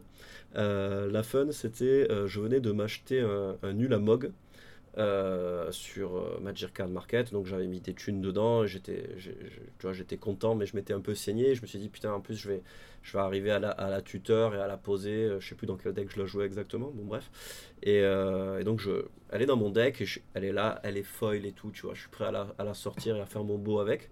Euh, 0.57 1.11
la 1.11 1.23
fun, 1.23 1.47
c'était, 1.51 2.07
euh, 2.11 2.27
je 2.27 2.41
venais 2.41 2.61
de 2.61 2.71
m'acheter 2.73 3.21
un, 3.21 3.57
un 3.63 3.73
nul 3.73 3.93
à 3.95 3.99
Mog 3.99 4.31
euh, 4.99 5.70
sur 5.72 6.16
euh, 6.16 6.38
Magic 6.40 6.72
Card 6.72 6.88
Market, 6.88 7.32
donc 7.32 7.47
j'avais 7.47 7.66
mis 7.66 7.80
des 7.80 7.95
thunes 7.95 8.20
dedans, 8.20 8.64
et 8.64 8.68
j'étais, 8.68 9.16
j'étais 9.92 10.16
content, 10.16 10.55
mais 10.55 10.66
je 10.66 10.76
m'étais 10.76 10.92
un 10.92 11.01
peu 11.01 11.14
saigné, 11.14 11.55
je 11.55 11.62
me 11.62 11.66
suis 11.66 11.78
dit, 11.78 11.88
putain, 11.88 12.12
en 12.12 12.20
plus, 12.20 12.36
je 12.36 12.49
vais, 12.49 12.62
je 13.03 13.12
vais 13.12 13.18
arriver 13.18 13.51
à 13.51 13.59
la, 13.59 13.70
à 13.70 13.90
la 13.90 14.03
tuteur 14.03 14.55
et 14.55 14.61
à 14.61 14.66
la 14.66 14.76
poser, 14.76 15.24
euh, 15.24 15.40
je 15.40 15.49
sais 15.49 15.55
plus 15.55 15.66
dans 15.66 15.76
quel 15.76 15.92
deck 15.95 16.11
je 16.14 16.20
la 16.20 16.26
jouais 16.26 16.47
exactement, 16.47 16.90
bon 16.95 17.05
bref. 17.05 17.30
Et, 17.82 18.01
euh, 18.03 18.61
et 18.61 18.64
donc, 18.64 18.80
je, 18.80 19.07
elle 19.30 19.42
est 19.42 19.47
dans 19.47 19.57
mon 19.57 19.70
deck, 19.70 20.01
et 20.01 20.07
je- 20.07 20.20
elle 20.34 20.45
est 20.45 20.53
là, 20.53 20.80
elle 20.84 20.97
est 20.97 21.03
foil 21.03 21.45
et 21.45 21.53
tout, 21.53 21.70
tu 21.70 21.82
vois, 21.86 21.95
je 21.95 22.01
suis 22.01 22.11
prêt 22.11 22.26
à 22.26 22.30
la, 22.32 22.55
à 22.59 22.64
la 22.64 22.74
sortir 22.74 23.16
et 23.16 23.20
à 23.20 23.26
faire 23.26 23.45
mon 23.45 23.59
beau 23.59 23.80
avec. 23.80 24.11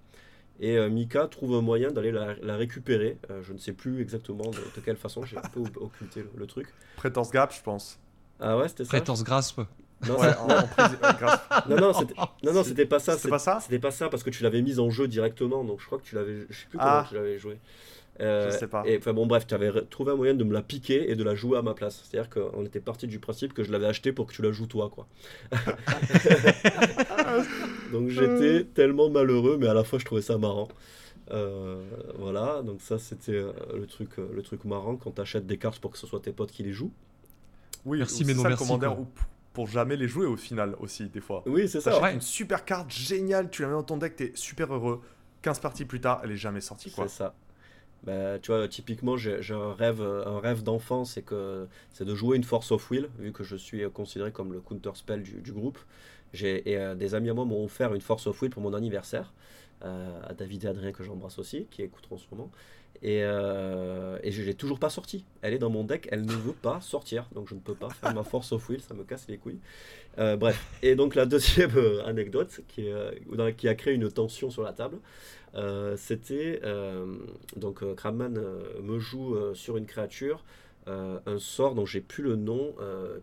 Et 0.60 0.76
euh, 0.76 0.88
Mika 0.90 1.26
trouve 1.28 1.54
un 1.54 1.60
moyen 1.62 1.90
d'aller 1.90 2.12
la, 2.12 2.34
la 2.42 2.56
récupérer. 2.56 3.18
Euh, 3.30 3.42
je 3.42 3.52
ne 3.52 3.58
sais 3.58 3.72
plus 3.72 4.00
exactement 4.00 4.50
de, 4.50 4.58
de 4.58 4.80
quelle 4.84 4.96
façon, 4.98 5.24
j'ai 5.24 5.36
un 5.38 5.40
peu 5.40 5.60
occulté 5.80 6.20
le, 6.22 6.30
le 6.36 6.46
truc. 6.46 6.68
Prétence 6.96 7.30
Gap, 7.30 7.52
je 7.54 7.62
pense. 7.62 7.98
Ah 8.38 8.58
ouais, 8.58 8.68
c'était 8.68 8.84
ça 8.84 8.90
Praetor's 8.90 9.24
Grasp. 9.24 9.60
Non, 10.08 10.18
Ouais, 10.18 10.28
en, 10.36 10.50
en 10.50 11.70
non, 11.70 11.76
non, 11.80 11.92
c'était- 11.92 12.14
non, 12.42 12.52
non, 12.52 12.64
c'était 12.64 12.86
pas 12.86 12.98
ça. 12.98 13.16
C'était 13.16 13.28
pas 13.28 13.38
ça 13.38 13.60
C'était 13.60 13.78
pas 13.78 13.90
ça 13.90 14.08
parce 14.08 14.22
que 14.22 14.30
tu 14.30 14.42
l'avais 14.42 14.62
mise 14.62 14.80
en 14.80 14.90
jeu 14.90 15.08
directement. 15.08 15.64
Donc 15.64 15.80
je 15.80 15.86
crois 15.86 15.98
que 15.98 16.04
tu 16.04 16.14
l'avais. 16.14 16.46
Je 16.50 16.58
sais 16.60 16.66
plus 16.68 16.78
Ah. 16.80 17.04
comment 17.06 17.08
tu 17.08 17.14
l'avais 17.14 17.38
joué. 17.38 17.58
Euh, 18.20 18.50
Je 18.50 18.58
sais 18.58 18.66
pas. 18.66 18.82
Et 18.86 18.98
enfin 18.98 19.12
bon, 19.14 19.26
bref, 19.26 19.46
tu 19.46 19.54
avais 19.54 19.70
trouvé 19.86 20.12
un 20.12 20.16
moyen 20.16 20.34
de 20.34 20.44
me 20.44 20.52
la 20.52 20.62
piquer 20.62 21.10
et 21.10 21.16
de 21.16 21.24
la 21.24 21.34
jouer 21.34 21.58
à 21.58 21.62
ma 21.62 21.74
place. 21.74 22.02
C'est-à-dire 22.04 22.30
qu'on 22.30 22.64
était 22.64 22.80
parti 22.80 23.06
du 23.06 23.18
principe 23.18 23.54
que 23.54 23.64
je 23.64 23.72
l'avais 23.72 23.86
acheté 23.86 24.12
pour 24.12 24.26
que 24.26 24.32
tu 24.34 24.42
la 24.42 24.52
joues 24.52 24.66
toi, 24.66 24.90
quoi. 24.90 25.06
donc 27.92 28.08
j'étais 28.08 28.64
tellement 28.64 29.10
malheureux, 29.10 29.56
mais 29.58 29.68
à 29.68 29.74
la 29.74 29.84
fois 29.84 29.98
je 29.98 30.04
trouvais 30.04 30.22
ça 30.22 30.38
marrant. 30.38 30.68
Euh, 31.30 31.82
voilà, 32.18 32.62
donc 32.62 32.80
ça 32.80 32.98
c'était 32.98 33.32
euh, 33.32 33.52
le 33.74 33.86
truc, 33.86 34.10
euh, 34.18 34.28
le 34.34 34.42
truc 34.42 34.64
marrant 34.64 34.96
quand 34.96 35.12
tu 35.12 35.20
achètes 35.20 35.46
des 35.46 35.56
cartes 35.56 35.78
pour 35.78 35.90
que 35.92 35.98
ce 35.98 36.06
soit 36.06 36.20
tes 36.20 36.32
potes 36.32 36.50
qui 36.50 36.62
les 36.62 36.72
jouent. 36.72 36.92
Oui, 37.84 37.98
Merci, 37.98 38.24
mais 38.24 38.34
non 38.34 38.42
merci, 38.42 38.70
ou 38.70 39.06
pour 39.52 39.66
jamais 39.66 39.96
les 39.96 40.08
jouer 40.08 40.26
au 40.26 40.36
final 40.36 40.74
aussi, 40.80 41.08
des 41.08 41.20
fois. 41.20 41.42
Oui, 41.46 41.68
c'est 41.68 41.80
ça. 41.80 41.90
T'achètes 41.90 42.02
Ouais. 42.04 42.14
une 42.14 42.20
super 42.20 42.64
carte 42.64 42.90
géniale, 42.90 43.50
tu 43.50 43.62
la 43.62 43.68
mets 43.68 43.74
dans 43.74 43.82
ton 43.82 43.96
deck, 43.98 44.16
t'es 44.16 44.32
super 44.34 44.72
heureux. 44.72 45.02
15 45.42 45.58
parties 45.60 45.84
plus 45.84 46.00
tard, 46.00 46.20
elle 46.24 46.30
est 46.30 46.36
jamais 46.36 46.60
sortie, 46.60 46.90
quoi. 46.90 47.08
C'est 47.08 47.18
ça. 47.18 47.34
Bah, 48.04 48.38
tu 48.40 48.50
vois, 48.50 48.66
typiquement, 48.66 49.16
j'ai 49.16 49.38
un 49.54 49.74
rêve, 49.74 50.00
un 50.02 50.40
rêve 50.40 50.62
d'enfant, 50.62 51.04
c'est 51.04 51.22
que 51.22 51.66
c'est 51.92 52.04
de 52.04 52.14
jouer 52.14 52.36
une 52.36 52.44
Force 52.44 52.72
of 52.72 52.90
Will, 52.90 53.08
vu 53.18 53.32
que 53.32 53.44
je 53.44 53.54
suis 53.56 53.88
considéré 53.92 54.32
comme 54.32 54.52
le 54.52 54.60
counter 54.60 54.90
spell 54.94 55.22
du, 55.22 55.40
du 55.40 55.52
groupe. 55.52 55.78
J'ai 56.32 56.68
et 56.70 56.78
euh, 56.78 56.94
des 56.94 57.14
amis 57.14 57.28
à 57.30 57.34
moi 57.34 57.44
m'ont 57.44 57.64
offert 57.64 57.94
une 57.94 58.00
Force 58.00 58.26
of 58.26 58.40
Will 58.40 58.50
pour 58.50 58.62
mon 58.62 58.72
anniversaire, 58.74 59.32
euh, 59.84 60.20
à 60.26 60.32
David 60.32 60.64
et 60.64 60.68
Adrien 60.68 60.90
que 60.92 61.04
j'embrasse 61.04 61.38
aussi, 61.38 61.66
qui 61.70 61.82
écouteront 61.82 62.16
sûrement. 62.16 62.50
Et, 63.04 63.24
euh, 63.24 64.18
et 64.22 64.30
je 64.30 64.42
l'ai 64.42 64.54
toujours 64.54 64.78
pas 64.78 64.88
sortie. 64.88 65.24
Elle 65.40 65.54
est 65.54 65.58
dans 65.58 65.70
mon 65.70 65.82
deck, 65.82 66.08
elle 66.12 66.24
ne 66.24 66.32
veut 66.32 66.52
pas 66.52 66.80
sortir, 66.80 67.28
donc 67.34 67.48
je 67.48 67.54
ne 67.54 67.60
peux 67.60 67.74
pas 67.74 67.90
faire 67.90 68.14
ma 68.14 68.22
Force 68.22 68.52
of 68.52 68.68
Will, 68.68 68.80
ça 68.80 68.94
me 68.94 69.02
casse 69.02 69.26
les 69.28 69.38
couilles. 69.38 69.58
Euh, 70.18 70.36
bref, 70.36 70.64
et 70.82 70.94
donc 70.94 71.14
la 71.16 71.26
deuxième 71.26 71.76
euh, 71.76 72.04
anecdote 72.04 72.60
euh, 72.78 73.52
qui 73.56 73.68
a 73.68 73.74
créé 73.74 73.94
une 73.94 74.08
tension 74.10 74.50
sur 74.50 74.62
la 74.62 74.72
table, 74.72 74.98
c'était 75.96 76.60
donc 77.56 77.82
Crabman 77.96 78.36
euh, 78.36 78.80
me 78.82 78.98
joue 78.98 79.36
sur 79.54 79.76
une 79.76 79.86
créature 79.86 80.44
un 80.86 81.38
sort 81.38 81.74
dont 81.74 81.86
j'ai 81.86 82.00
plus 82.00 82.22
le 82.24 82.36
nom, 82.36 82.74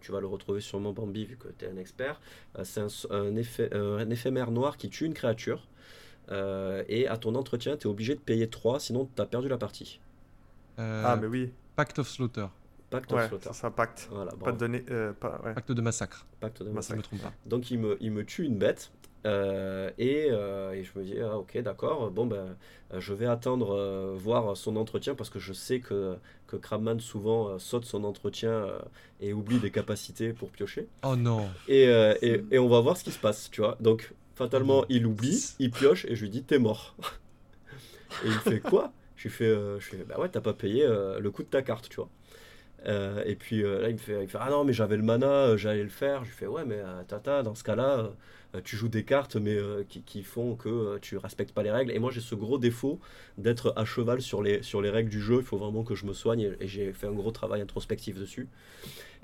tu 0.02 0.12
vas 0.12 0.20
le 0.20 0.28
retrouver 0.28 0.62
sûrement 0.62 0.94
Bambi 0.94 1.26
vu 1.26 1.38
que 1.38 1.48
tu 1.58 1.66
es 1.66 1.68
un 1.68 1.78
expert. 1.78 2.22
C'est 2.64 2.82
un, 3.10 3.36
effet- 3.36 3.74
un 3.74 4.10
éphémère 4.10 4.52
noir 4.52 4.78
qui 4.78 4.90
tue 4.90 5.06
une 5.06 5.14
créature. 5.14 5.68
Euh, 6.32 6.84
et 6.88 7.08
à 7.08 7.18
ton 7.18 7.36
entretien, 7.36 7.78
tu 7.78 7.88
es 7.88 7.90
obligé 7.90 8.16
de 8.16 8.20
payer 8.20 8.50
3, 8.50 8.80
sinon 8.80 9.10
tu 9.16 9.22
as 9.22 9.26
perdu 9.26 9.48
la 9.48 9.58
partie. 9.58 10.00
Euh, 10.80 11.04
Ah, 11.06 11.16
mais 11.16 11.28
oui. 11.28 11.52
Pacte 11.76 12.00
of 12.00 12.08
Slaughter. 12.10 12.48
Pacte 12.90 13.12
of 13.12 13.20
Ouais, 13.20 13.28
Slaughter. 13.28 13.46
ça, 13.48 13.54
ça 13.54 13.72
pacte. 13.72 14.08
Voilà, 14.12 14.32
Pas 14.32 14.38
bravo. 14.38 14.56
de 14.56 14.60
donner. 14.60 14.84
euh, 14.90 15.14
pas, 15.14 15.42
ouais. 15.46 15.54
Pacte 15.54 15.72
de 15.72 15.82
massacre, 15.82 16.26
Pacte 16.40 16.64
de 16.64 16.70
Massacre. 16.70 16.92
je 16.92 16.96
ne 16.96 17.18
me 17.18 17.22
trompe 17.22 17.32
pas. 17.32 17.34
Donc 17.46 17.70
il 17.72 17.80
me, 17.80 17.98
il 18.02 18.12
me 18.12 18.24
tue 18.26 18.46
une 18.46 18.58
bête. 18.58 18.92
euh, 19.26 19.92
et, 19.98 20.28
euh, 20.32 20.72
et 20.72 20.84
je 20.86 20.98
me 20.98 21.04
dis, 21.04 21.16
ah, 21.22 21.38
ok, 21.38 21.58
d'accord, 21.62 22.10
bon, 22.10 22.26
ben, 22.26 22.56
je 22.98 23.14
vais 23.14 23.26
attendre 23.26 23.76
euh, 23.76 24.16
voir 24.18 24.56
son 24.56 24.76
entretien 24.78 25.14
parce 25.14 25.30
que 25.30 25.40
je 25.40 25.52
sais 25.54 25.82
que, 25.82 26.16
que 26.48 26.56
Crabman 26.56 27.00
souvent 27.00 27.50
euh, 27.50 27.60
saute 27.60 27.84
son 27.86 28.06
entretien 28.06 28.50
euh, 28.52 28.80
et 29.20 29.34
oublie 29.34 29.60
des 29.60 29.72
capacités 29.72 30.32
pour 30.34 30.50
piocher. 30.50 30.88
Oh 31.04 31.16
non. 31.18 31.50
Et, 31.68 31.90
euh, 31.90 32.16
et, 32.22 32.42
et 32.52 32.60
on 32.60 32.70
va 32.70 32.80
voir 32.80 32.96
ce 32.98 33.04
qui 33.04 33.12
se 33.12 33.20
passe, 33.20 33.50
tu 33.52 33.60
vois. 33.62 33.76
Donc, 33.82 34.14
fatalement, 34.40 34.86
il 34.90 35.06
oublie, 35.06 35.54
il 35.60 35.70
pioche 35.70 36.06
et 36.06 36.16
je 36.16 36.22
lui 36.22 36.30
dis, 36.30 36.44
t'es 36.44 36.60
mort. 36.60 36.96
et 38.26 38.28
il 38.28 38.40
fait 38.40 38.62
quoi? 38.62 38.94
Je 39.18 39.24
lui 39.24 39.30
fais, 39.30 39.46
euh, 39.46 39.80
je 39.80 39.86
fais, 39.86 39.98
bah 40.08 40.18
ouais, 40.18 40.30
t'as 40.30 40.40
pas 40.40 40.54
payé 40.54 40.86
euh, 40.86 41.20
le 41.20 41.30
coût 41.30 41.44
de 41.44 41.50
ta 41.50 41.62
carte, 41.62 41.90
tu 41.90 41.98
vois. 41.98 42.10
Euh, 42.86 43.22
et 43.26 43.36
puis 43.36 43.62
euh, 43.62 43.82
là, 43.82 43.90
il 43.90 43.96
me, 43.96 43.98
fait, 44.00 44.14
il 44.14 44.22
me 44.22 44.28
fait 44.28 44.38
Ah 44.40 44.50
non, 44.50 44.64
mais 44.64 44.72
j'avais 44.72 44.96
le 44.96 45.04
mana, 45.04 45.58
j'allais 45.58 45.84
le 45.84 45.90
faire. 45.90 46.24
Je 46.24 46.30
lui 46.30 46.36
fais 46.38 46.48
Ouais, 46.48 46.64
mais 46.66 46.80
tata, 47.10 47.44
dans 47.44 47.54
ce 47.54 47.66
cas-là, 47.66 48.12
tu 48.64 48.78
joues 48.78 48.88
des 48.88 49.04
cartes, 49.04 49.36
mais 49.36 49.58
qui, 49.90 50.02
qui 50.04 50.24
font 50.24 50.56
que 50.56 50.98
tu 51.00 51.18
respectes 51.18 51.52
pas 51.54 51.64
les 51.64 51.72
règles. 51.72 51.92
Et 51.92 52.00
moi, 52.00 52.12
j'ai 52.12 52.22
ce 52.22 52.36
gros 52.36 52.58
défaut 52.58 53.02
d'être 53.38 53.74
à 53.76 53.84
cheval 53.84 54.22
sur 54.22 54.42
les, 54.42 54.64
sur 54.64 54.82
les 54.82 54.90
règles 54.90 55.10
du 55.10 55.22
jeu. 55.22 55.40
Il 55.40 55.44
faut 55.44 55.58
vraiment 55.58 55.84
que 55.84 55.96
je 55.96 56.06
me 56.06 56.14
soigne 56.14 56.40
et, 56.40 56.64
et 56.64 56.68
j'ai 56.68 56.94
fait 56.94 57.08
un 57.08 57.12
gros 57.12 57.32
travail 57.32 57.60
introspectif 57.62 58.18
dessus. 58.18 58.48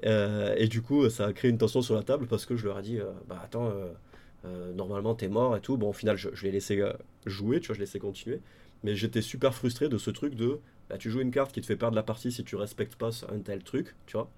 Et 0.04 0.68
du 0.68 0.82
coup, 0.82 1.10
ça 1.10 1.28
a 1.28 1.34
créé 1.34 1.50
une 1.50 1.58
tension 1.58 1.82
sur 1.82 1.96
la 1.96 2.04
table 2.04 2.28
parce 2.28 2.46
que 2.46 2.58
je 2.58 2.66
leur 2.66 2.80
ai 2.80 2.82
dit 2.82 3.00
Bah 3.30 3.40
attends, 3.42 3.72
euh, 4.46 4.74
normalement, 4.74 5.16
t'es 5.16 5.28
mort 5.30 5.56
et 5.58 5.62
tout. 5.62 5.78
Bon, 5.78 5.90
au 5.90 5.94
final, 5.94 6.18
je, 6.18 6.30
je 6.34 6.44
l'ai 6.46 6.52
laissé 6.52 6.80
euh, 6.82 6.94
jouer, 7.26 7.60
tu 7.62 7.68
vois, 7.68 7.76
je 7.76 7.80
l'ai 7.80 7.86
laissé 7.86 8.00
continuer. 8.00 8.42
mais 8.84 8.96
j'étais 8.96 9.22
super 9.22 9.54
frustré 9.56 9.90
de 9.90 9.98
ce 9.98 10.12
truc 10.12 10.36
de 10.36 10.60
bah, 10.90 10.98
tu 10.98 11.10
joues 11.12 11.22
une 11.22 11.32
carte 11.32 11.52
qui 11.54 11.62
te 11.62 11.66
fait 11.66 11.76
perdre 11.78 11.96
la 11.96 12.04
partie 12.04 12.32
si 12.32 12.44
tu 12.44 12.56
respectes 12.56 12.96
pas 12.96 13.10
un 13.30 13.40
tel 13.40 13.64
truc, 13.64 13.96
tu 14.06 14.14
vois. 14.18 14.30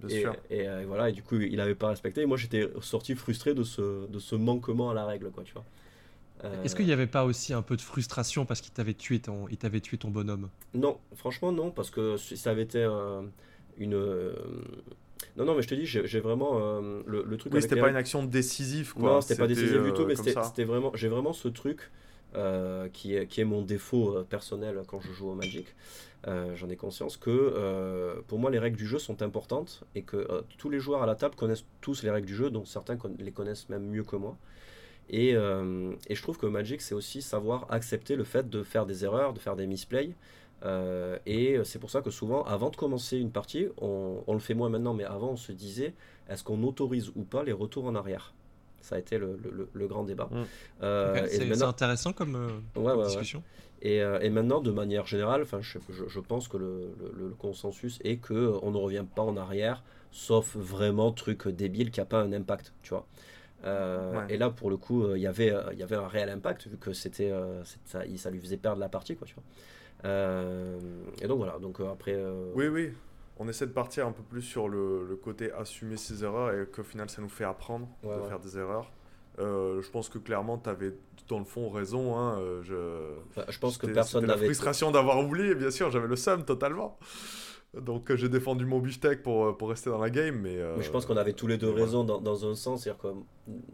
Bien 0.00 0.08
et, 0.08 0.20
sûr. 0.20 0.36
et, 0.50 0.68
euh, 0.68 0.84
voilà, 0.86 1.10
et 1.10 1.12
du 1.12 1.22
coup, 1.22 1.36
il 1.40 1.60
avait 1.60 1.74
pas 1.74 1.88
respecté. 1.88 2.22
Et 2.22 2.26
moi, 2.26 2.36
j'étais 2.36 2.68
sorti 2.82 3.14
frustré 3.14 3.54
de 3.54 3.62
ce, 3.64 4.06
de 4.08 4.18
ce 4.18 4.34
manquement 4.36 4.90
à 4.90 4.94
la 4.94 5.06
règle, 5.06 5.30
quoi, 5.30 5.44
tu 5.44 5.54
vois. 5.54 5.66
Euh, 6.44 6.64
Est-ce 6.64 6.74
qu'il 6.74 6.86
n'y 6.86 6.92
avait 6.92 7.06
pas 7.06 7.24
aussi 7.24 7.52
un 7.52 7.62
peu 7.62 7.76
de 7.76 7.80
frustration 7.80 8.44
parce 8.44 8.60
qu'il 8.60 8.72
t'avait 8.72 8.94
tué 8.94 9.20
ton, 9.20 9.46
il 9.48 9.56
t'avait 9.56 9.80
tué 9.80 9.98
ton 9.98 10.10
bonhomme? 10.10 10.50
Non, 10.74 10.98
franchement, 11.14 11.52
non, 11.52 11.70
parce 11.70 11.90
que 11.90 12.16
si 12.16 12.36
ça 12.36 12.50
avait 12.50 12.62
été 12.62 12.78
euh, 12.82 13.22
une. 13.76 13.94
Euh, 15.22 15.26
Non, 15.36 15.44
non, 15.44 15.54
mais 15.54 15.62
je 15.62 15.68
te 15.68 15.74
dis, 15.74 15.86
j'ai 15.86 16.20
vraiment 16.20 16.58
euh, 16.60 17.02
le, 17.06 17.22
le 17.22 17.36
truc. 17.36 17.52
Oui, 17.54 17.62
c'était 17.62 17.74
pas 17.80 17.88
une 17.90 17.96
action 17.96 18.24
décisive, 18.24 18.94
quoi. 18.94 19.02
Non, 19.14 19.20
c'était 19.20 19.36
pas 19.36 19.46
décisif 19.46 19.72
du 19.72 19.88
euh, 19.90 19.92
tout, 19.92 20.06
mais 20.06 20.14
comme 20.14 20.24
c'était 20.44 20.64
vraiment, 20.64 20.92
j'ai 20.94 21.08
vraiment 21.08 21.32
ce 21.32 21.48
truc 21.48 21.90
euh, 22.36 22.88
qui, 22.92 23.14
est, 23.14 23.26
qui 23.26 23.40
est 23.40 23.44
mon 23.44 23.62
défaut 23.62 24.16
euh, 24.16 24.24
personnel 24.24 24.82
quand 24.86 25.00
je 25.00 25.12
joue 25.12 25.30
au 25.30 25.34
Magic. 25.34 25.74
Euh, 26.26 26.56
J'en 26.56 26.70
ai 26.70 26.76
conscience 26.76 27.16
que 27.18 27.30
euh, 27.30 28.14
pour 28.26 28.38
moi 28.38 28.50
les 28.50 28.58
règles 28.58 28.78
du 28.78 28.86
jeu 28.86 28.98
sont 28.98 29.20
importantes 29.22 29.84
et 29.94 30.02
que 30.02 30.16
euh, 30.16 30.40
tous 30.56 30.70
les 30.70 30.80
joueurs 30.80 31.02
à 31.02 31.06
la 31.06 31.16
table 31.16 31.34
connaissent 31.34 31.66
tous 31.82 32.02
les 32.02 32.10
règles 32.10 32.26
du 32.26 32.34
jeu, 32.34 32.48
dont 32.50 32.64
certains 32.64 32.96
con- 32.96 33.14
les 33.18 33.30
connaissent 33.30 33.68
même 33.68 33.84
mieux 33.86 34.04
que 34.04 34.16
moi. 34.16 34.38
Et, 35.10 35.36
euh, 35.36 35.92
et 36.08 36.14
je 36.14 36.22
trouve 36.22 36.38
que 36.38 36.46
Magic 36.46 36.80
c'est 36.80 36.94
aussi 36.94 37.20
savoir 37.20 37.66
accepter 37.70 38.16
le 38.16 38.24
fait 38.24 38.48
de 38.48 38.62
faire 38.62 38.86
des 38.86 39.04
erreurs, 39.04 39.34
de 39.34 39.38
faire 39.38 39.54
des 39.54 39.66
misplays. 39.66 40.14
Euh, 40.64 41.18
et 41.26 41.58
c'est 41.64 41.78
pour 41.78 41.90
ça 41.90 42.00
que 42.00 42.10
souvent, 42.10 42.42
avant 42.44 42.70
de 42.70 42.76
commencer 42.76 43.18
une 43.18 43.30
partie, 43.30 43.66
on, 43.80 44.22
on 44.26 44.32
le 44.32 44.38
fait 44.38 44.54
moins 44.54 44.70
maintenant, 44.70 44.94
mais 44.94 45.04
avant 45.04 45.30
on 45.30 45.36
se 45.36 45.52
disait 45.52 45.94
est-ce 46.28 46.42
qu'on 46.42 46.62
autorise 46.62 47.10
ou 47.16 47.24
pas 47.24 47.42
les 47.44 47.52
retours 47.52 47.84
en 47.84 47.94
arrière? 47.94 48.32
Ça 48.80 48.96
a 48.96 48.98
été 48.98 49.18
le, 49.18 49.38
le- 49.42 49.50
le- 49.50 49.68
le 49.72 49.86
grand 49.88 50.04
débat. 50.04 50.28
Mm. 50.30 50.42
Euh, 50.82 51.26
C'est 51.28 51.44
maintenant- 51.46 51.68
intéressant 51.68 52.12
comme, 52.12 52.34
euh, 52.36 52.46
Ouais, 52.48 52.52
comme 52.74 52.84
ouais, 52.86 52.92
ouais. 52.94 53.06
discussion. 53.06 53.42
et, 53.82 54.00
euh, 54.02 54.18
et 54.20 54.30
maintenant, 54.30 54.60
de 54.60 54.70
manière 54.70 55.06
générale, 55.06 55.42
enfin, 55.42 55.60
je, 55.60 55.78
je- 55.90 56.06
je 56.08 56.20
pense 56.20 56.48
que 56.48 56.56
le, 56.56 56.94
le- 57.00 57.12
le 57.28 57.30
consensus 57.34 57.98
est 58.04 58.16
que 58.16 58.32
euh, 58.34 58.58
on 58.62 58.70
ne 58.70 58.76
revient 58.78 59.04
pas 59.14 59.22
en 59.22 59.36
arrière, 59.36 59.82
sauf 60.12 60.56
vraiment 60.56 61.12
truc 61.12 61.48
débile 61.48 61.90
qui 61.90 62.00
n'a 62.00 62.06
pas 62.06 62.20
un 62.22 62.32
impact, 62.32 62.72
tu 62.82 62.90
vois. 62.90 63.06
Euh, 63.64 64.12
Ouais. 64.26 64.34
Et 64.34 64.36
là, 64.36 64.50
pour 64.50 64.68
le 64.70 64.76
coup, 64.76 65.04
euh, 65.04 65.16
il 65.18 65.22
y 65.22 65.26
avait, 65.26 65.50
euh, 65.50 65.62
il 65.72 65.78
y 65.78 65.82
avait 65.82 65.96
un 65.96 66.06
réel 66.08 66.28
impact 66.28 66.68
vu 66.68 66.76
que 66.76 66.92
c'était, 66.92 67.30
euh, 67.30 67.62
ça, 67.86 68.30
lui 68.30 68.38
faisait 68.40 68.58
perdre 68.58 68.80
la 68.80 68.88
partie, 68.90 69.16
quoi, 69.16 69.26
tu 69.26 69.34
vois. 69.34 69.44
Euh, 70.04 70.78
et 71.22 71.26
donc 71.26 71.38
voilà. 71.38 71.58
Donc 71.58 71.80
euh, 71.80 71.90
après. 71.92 72.14
euh, 72.14 72.52
Oui, 72.54 72.68
oui. 72.68 72.92
On 73.38 73.48
essaie 73.48 73.66
de 73.66 73.72
partir 73.72 74.06
un 74.06 74.12
peu 74.12 74.22
plus 74.22 74.42
sur 74.42 74.68
le, 74.68 75.04
le 75.08 75.16
côté 75.16 75.50
assumer 75.52 75.96
ses 75.96 76.22
erreurs 76.22 76.52
et 76.52 76.66
qu'au 76.66 76.84
final, 76.84 77.10
ça 77.10 77.20
nous 77.20 77.28
fait 77.28 77.44
apprendre 77.44 77.88
Ouais, 78.04 78.14
de 78.14 78.20
ouais. 78.20 78.28
faire 78.28 78.38
des 78.38 78.56
erreurs. 78.58 78.92
Euh, 79.40 79.82
je 79.82 79.90
pense 79.90 80.08
que 80.08 80.18
clairement, 80.18 80.58
tu 80.58 80.70
avais 80.70 80.94
dans 81.28 81.40
le 81.40 81.44
fond 81.44 81.68
raison. 81.68 82.16
Hein, 82.16 82.38
je... 82.62 82.74
enfin, 83.30 83.44
je 83.48 83.58
pense 83.58 83.76
que 83.78 83.86
personne 83.88 84.20
c'était 84.20 84.28
la 84.30 84.34
n'avait. 84.36 84.46
frustration 84.46 84.92
d'avoir 84.92 85.18
oublié, 85.18 85.56
bien 85.56 85.72
sûr, 85.72 85.90
j'avais 85.90 86.06
le 86.06 86.14
seum 86.16 86.44
totalement. 86.44 86.96
Donc 87.80 88.10
euh, 88.10 88.16
j'ai 88.16 88.28
défendu 88.28 88.64
mon 88.66 88.78
beefsteak 88.78 89.22
pour, 89.22 89.46
euh, 89.46 89.52
pour 89.56 89.68
rester 89.70 89.90
dans 89.90 89.98
la 89.98 90.10
game, 90.10 90.36
mais... 90.40 90.56
euh, 90.58 90.74
Mais 90.76 90.82
je 90.84 90.90
pense 90.90 91.06
qu'on 91.06 91.16
avait 91.16 91.32
tous 91.32 91.46
les 91.46 91.56
deux 91.58 91.70
raison 91.70 92.04
dans, 92.04 92.20
dans 92.20 92.46
un 92.48 92.54
sens, 92.54 92.82
c'est-à-dire 92.82 93.00
que 93.02 93.08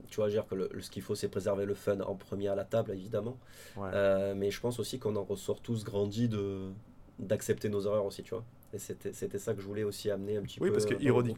tu 0.09 0.17
vois, 0.17 0.29
dire 0.29 0.47
que 0.47 0.55
le- 0.55 0.71
ce 0.81 0.91
qu'il 0.91 1.03
faut, 1.03 1.15
c'est 1.15 1.29
préserver 1.29 1.65
le 1.67 1.75
fun 1.75 2.01
en 2.01 2.15
premier 2.15 2.49
à 2.49 2.55
la 2.55 2.65
table, 2.65 2.93
évidemment. 2.93 3.39
Ouais. 3.77 3.91
Euh, 3.93 4.35
mais 4.37 4.51
je 4.51 4.61
pense 4.61 4.79
aussi 4.81 4.99
qu'on 4.99 5.17
en 5.17 5.25
ressort 5.25 5.61
tous 5.61 5.85
grandis 5.85 6.29
de 6.29 6.71
d'accepter 7.19 7.69
nos 7.69 7.83
erreurs 7.83 8.07
aussi, 8.07 8.23
tu 8.23 8.31
vois. 8.35 8.45
Et 8.73 8.79
c'était 8.79 9.39
ça 9.39 9.53
que 9.53 9.61
je 9.61 9.67
voulais 9.67 9.83
aussi 9.85 10.11
amener 10.11 10.37
un 10.39 10.43
petit 10.43 10.59
Oui, 10.61 10.69
peu. 10.69 10.73
parce 10.75 10.87
que 10.87 10.95
le 10.95 11.33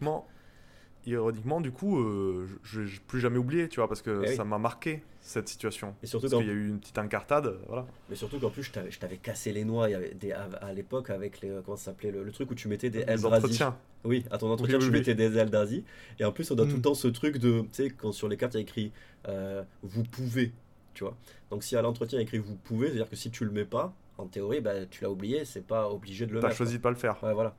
ironiquement, 1.07 1.61
du 1.61 1.70
coup, 1.72 1.98
euh, 2.00 2.46
je 2.62 2.80
n'ai 2.82 2.90
plus 3.07 3.20
jamais 3.20 3.38
oublié, 3.38 3.68
tu 3.68 3.76
vois, 3.80 3.88
parce 3.88 4.03
que 4.03 4.22
Eh 4.24 4.28
oui. 4.30 4.36
ça 4.36 4.44
m'a 4.44 4.59
marqué 4.59 5.03
cette 5.20 5.48
situation. 5.48 5.94
Et 6.03 6.07
surtout 6.07 6.28
Parce 6.28 6.42
qu'il 6.42 6.48
y 6.50 6.55
a 6.55 6.59
eu 6.59 6.68
une 6.68 6.78
petite 6.80 6.98
incartade, 6.98 7.55
voilà. 7.68 7.86
Mais 8.11 8.16
surtout 8.16 8.38
qu'en 8.40 8.50
plus, 8.50 8.62
je 8.64 8.98
t'avais 8.98 9.16
cassé 9.18 9.53
les 9.53 9.64
noix 9.64 9.88
il 9.88 9.92
y 9.92 9.94
avait 9.94 10.14
des, 10.14 10.32
à, 10.32 10.44
à 10.61 10.72
l'époque 10.72 11.11
avec 11.11 11.40
les. 11.40 11.50
Comment 11.64 11.76
ça 11.76 11.86
s'appelait 11.86 12.11
le, 12.11 12.22
le 12.24 12.32
truc 12.32 12.50
où 12.50 12.55
tu 12.55 12.68
mettais 12.68 12.90
des 12.90 13.00
Les 13.05 13.12
Eldrazi. 13.12 13.44
entretiens. 13.44 13.76
Oui, 14.05 14.24
à 14.32 14.38
ton 14.38 14.50
entretien, 14.50 14.78
Oui, 14.78 14.84
tu 14.84 14.90
mettais 14.90 15.14
des 15.14 15.36
Eldrazi. 15.38 15.84
Et 16.18 16.24
en 16.24 16.32
plus, 16.32 16.50
on 16.50 16.55
a 16.55 16.64
tout 16.64 16.70
Mm. 16.72 16.74
le 16.76 16.82
temps 16.82 16.94
ce 16.94 17.09
truc 17.09 17.38
de. 17.38 17.61
Tu 17.61 17.66
sais, 17.72 17.90
quand 17.90 18.11
sur 18.12 18.28
les 18.28 18.36
cartes, 18.36 18.55
il 18.55 18.59
y 18.59 18.61
a 18.61 18.62
écrit 18.62 18.92
euh, 19.28 19.62
Vous 19.82 20.03
pouvez. 20.03 20.53
Tu 20.94 21.05
vois. 21.05 21.16
Donc 21.50 21.62
si 21.62 21.76
à 21.76 21.82
l'entretien, 21.82 22.18
il 22.18 22.22
y 22.22 22.24
a 22.24 22.26
écrit 22.26 22.38
Vous 22.38 22.57
pouvez, 22.57 22.88
c'est-à-dire 22.88 23.09
que 23.09 23.16
si 23.16 23.30
tu 23.30 23.44
le 23.44 23.50
mets 23.53 23.64
pas, 23.64 23.94
en 24.18 24.26
théorie, 24.26 24.61
bah, 24.61 24.86
tu 24.90 25.03
l'as 25.05 25.11
oublié, 25.11 25.44
c'est 25.44 25.66
pas 25.66 25.88
obligé 25.90 26.26
de 26.26 26.32
le 26.32 26.40
T'as 26.40 26.48
mettre. 26.48 26.57
choisi 26.59 26.76
de 26.78 26.82
pas 26.82 26.90
le 26.90 26.96
faire. 26.96 27.22
Ouais, 27.22 27.32
voilà. 27.32 27.55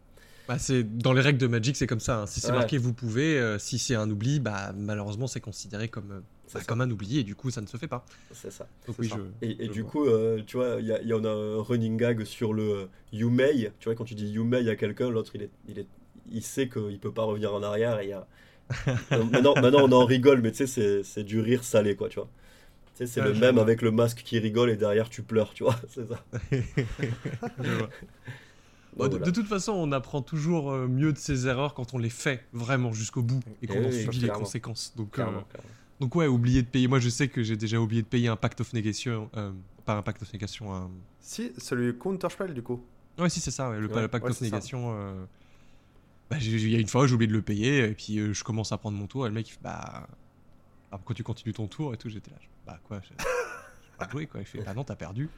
Bah, 0.48 0.60
c'est 0.60 0.84
dans 0.98 1.14
les 1.14 1.22
règles 1.22 1.39
de 1.39 1.48
Magic, 1.48 1.76
c'est 1.78 1.88
comme 1.88 2.00
ça. 2.02 2.22
hein. 2.22 2.26
Si 2.26 2.41
c'est 2.41 2.52
Ouais. 2.52 2.58
marqué 2.60 2.78
vous 2.78 2.94
pouvez, 2.94 3.39
euh, 3.39 3.58
si 3.60 3.80
c'est 3.80 3.96
un 3.96 4.10
oubli, 4.10 4.39
bah 4.39 4.74
malheureusement 4.78 5.28
c'est 5.28 5.39
considéré 5.39 5.88
comme, 5.88 6.12
euh, 6.12 6.20
bah, 6.54 6.60
comme 6.68 6.82
un 6.82 6.91
oubli 6.91 7.20
et 7.20 7.24
du 7.24 7.36
coup 7.36 7.50
ça 7.50 7.62
ne 7.62 7.68
se 7.68 7.78
fait 7.78 7.88
pas. 7.88 8.06
C'est 8.32 8.52
ça. 8.52 8.68
Donc 8.88 8.96
C'est 8.98 9.04
oui, 9.04 9.10
ça. 9.10 9.16
je. 9.41 9.46
Et, 9.48 9.64
et 9.64 9.68
Je 9.68 9.72
du 9.72 9.82
vois. 9.84 9.91
coup, 9.91 10.06
euh, 10.06 10.41
tu 10.46 10.58
vois, 10.58 10.78
il 10.82 10.88
y, 10.88 11.14
en 11.14 11.24
a 11.24 11.30
un 11.30 11.62
running 11.62 11.98
gag 11.98 12.24
sur 12.26 12.54
le 12.54 12.89
you 13.12 13.30
may. 13.30 13.72
Tu 13.80 13.86
vois, 13.86 13.96
quand 13.96 14.06
tu 14.06 14.16
dis 14.16 14.28
you 14.28 14.44
may 14.44 14.68
à 14.70 14.76
quelqu'un, 14.76 15.10
l'autre 15.10 15.32
il 15.36 15.44
est, 15.44 15.50
il 15.70 15.80
est, 15.80 15.88
il 16.32 16.44
sait 16.44 16.68
qu'il 16.68 17.00
peut 17.00 17.12
pas 17.14 17.24
revenir 17.24 17.54
en 17.54 17.64
arrière. 17.64 18.00
Et 18.00 18.06
il 18.06 18.10
y 18.10 18.14
a... 18.14 18.28
Maintenant, 19.12 19.56
maintenant, 19.62 19.82
on 19.84 19.91
en 19.91 20.06
rigole, 20.06 20.41
mais 20.41 20.52
tu 20.52 20.66
sais, 20.68 21.04
c'est- 21.04 21.24
du 21.24 21.39
rire 21.39 21.64
salé, 21.64 21.96
quoi, 21.96 22.10
tu 22.10 22.16
vois. 22.20 22.30
Tu 22.96 23.06
sais, 23.06 23.08
c'est 23.08 23.22
Ouais, 23.22 23.28
le 23.28 23.34
même 23.36 23.56
vois. 23.56 23.64
avec 23.64 23.82
le 23.82 23.91
masque 23.91 24.24
qui 24.26 24.39
rigole 24.39 24.70
et 24.72 24.78
derrière 24.78 25.10
tu 25.10 25.24
pleures, 25.24 25.54
tu 25.54 25.64
vois. 25.64 25.76
C'est 25.89 26.08
ça. 26.08 26.24
Donc, 28.98 29.22
de, 29.24 29.32
toute 29.32 29.48
façon, 29.48 29.72
on 29.74 29.91
apprend 29.91 30.22
toujours 30.22 30.72
euh, 30.72 30.88
mieux 30.88 31.14
de 31.14 31.18
ses 31.18 31.48
erreurs 31.48 31.74
quand 31.74 31.94
on 31.94 31.98
les 31.98 32.10
fait 32.10 32.46
vraiment 32.54 32.94
jusqu'au 32.94 33.22
bout 33.24 33.39
et 33.62 33.68
qu'on 33.68 33.76
Eh 33.76 33.86
en 33.86 33.89
oui, 33.89 34.02
subit 34.04 34.18
les 34.18 34.24
clairement. 34.28 34.39
conséquences. 34.39 34.94
Donc, 34.96 35.08
euh, 35.08 35.24
Clairement, 35.24 35.41
clairement. 35.50 35.70
donc 36.00 36.16
ouais, 36.16 36.28
oublier 36.28 36.62
de 36.62 36.68
payer. 36.68 36.88
Moi, 36.88 37.00
je 37.00 37.10
sais 37.10 37.28
que 37.28 37.44
j'ai 37.44 37.58
déjà 37.58 37.80
oublié 37.80 38.02
de 38.02 38.08
payer 38.08 38.28
un 38.28 38.36
pacte 38.36 38.62
of 38.62 38.72
negation, 38.74 39.30
euh, 39.38 39.52
pas 39.86 39.96
un 39.96 40.02
pacte 40.02 40.22
of 40.22 40.32
negation. 40.34 40.74
Un... 40.74 40.89
Si, 41.20 41.52
c'est 41.58 41.76
le 41.76 41.94
Counterspell, 41.94 42.54
du 42.54 42.62
coup. 42.62 42.84
Ouais, 43.18 43.30
si 43.30 43.39
c'est 43.39 43.52
ça, 43.52 43.70
ouais, 43.70 43.80
le, 43.80 43.88
Ouais, 43.88 44.02
le 44.02 44.08
pacte 44.08 44.26
ouais, 44.26 44.32
of 44.32 44.41
negation. 44.41 44.94
euh, 44.96 45.26
bah, 46.30 46.38
il 46.41 46.70
y 46.70 46.76
a 46.76 46.80
une 46.80 46.88
fois, 46.88 47.06
j'ai 47.08 47.14
oublié 47.16 47.28
de 47.28 47.34
le 47.34 47.41
payer 47.41 47.80
et 47.89 47.94
puis 47.94 48.18
euh, 48.20 48.34
je 48.34 48.44
commence 48.44 48.72
à 48.72 48.78
prendre 48.78 48.98
mon 48.98 49.08
tour 49.08 49.26
et 49.26 49.30
le 49.30 49.36
mec 49.36 49.48
il 49.48 49.52
fait 49.52 49.60
bah, 49.62 50.08
bah 50.91 50.98
pourquoi 50.98 51.14
tu 51.16 51.24
continues 51.24 51.54
ton 51.54 51.68
tour 51.68 51.94
et 51.94 51.98
tout. 51.98 52.10
J'étais 52.10 52.32
là, 52.32 52.38
je- 52.41 52.48
bah 52.66 52.80
quoi, 52.88 53.02
je- 53.02 53.10
j'ai 53.20 53.98
pas 53.98 54.10
joué 54.10 54.26
quoi. 54.26 54.39
Il 54.39 54.46
fait 54.48 54.62
bah 54.64 54.74
non, 54.74 54.84
t'as 54.84 54.96
perdu. 54.96 55.30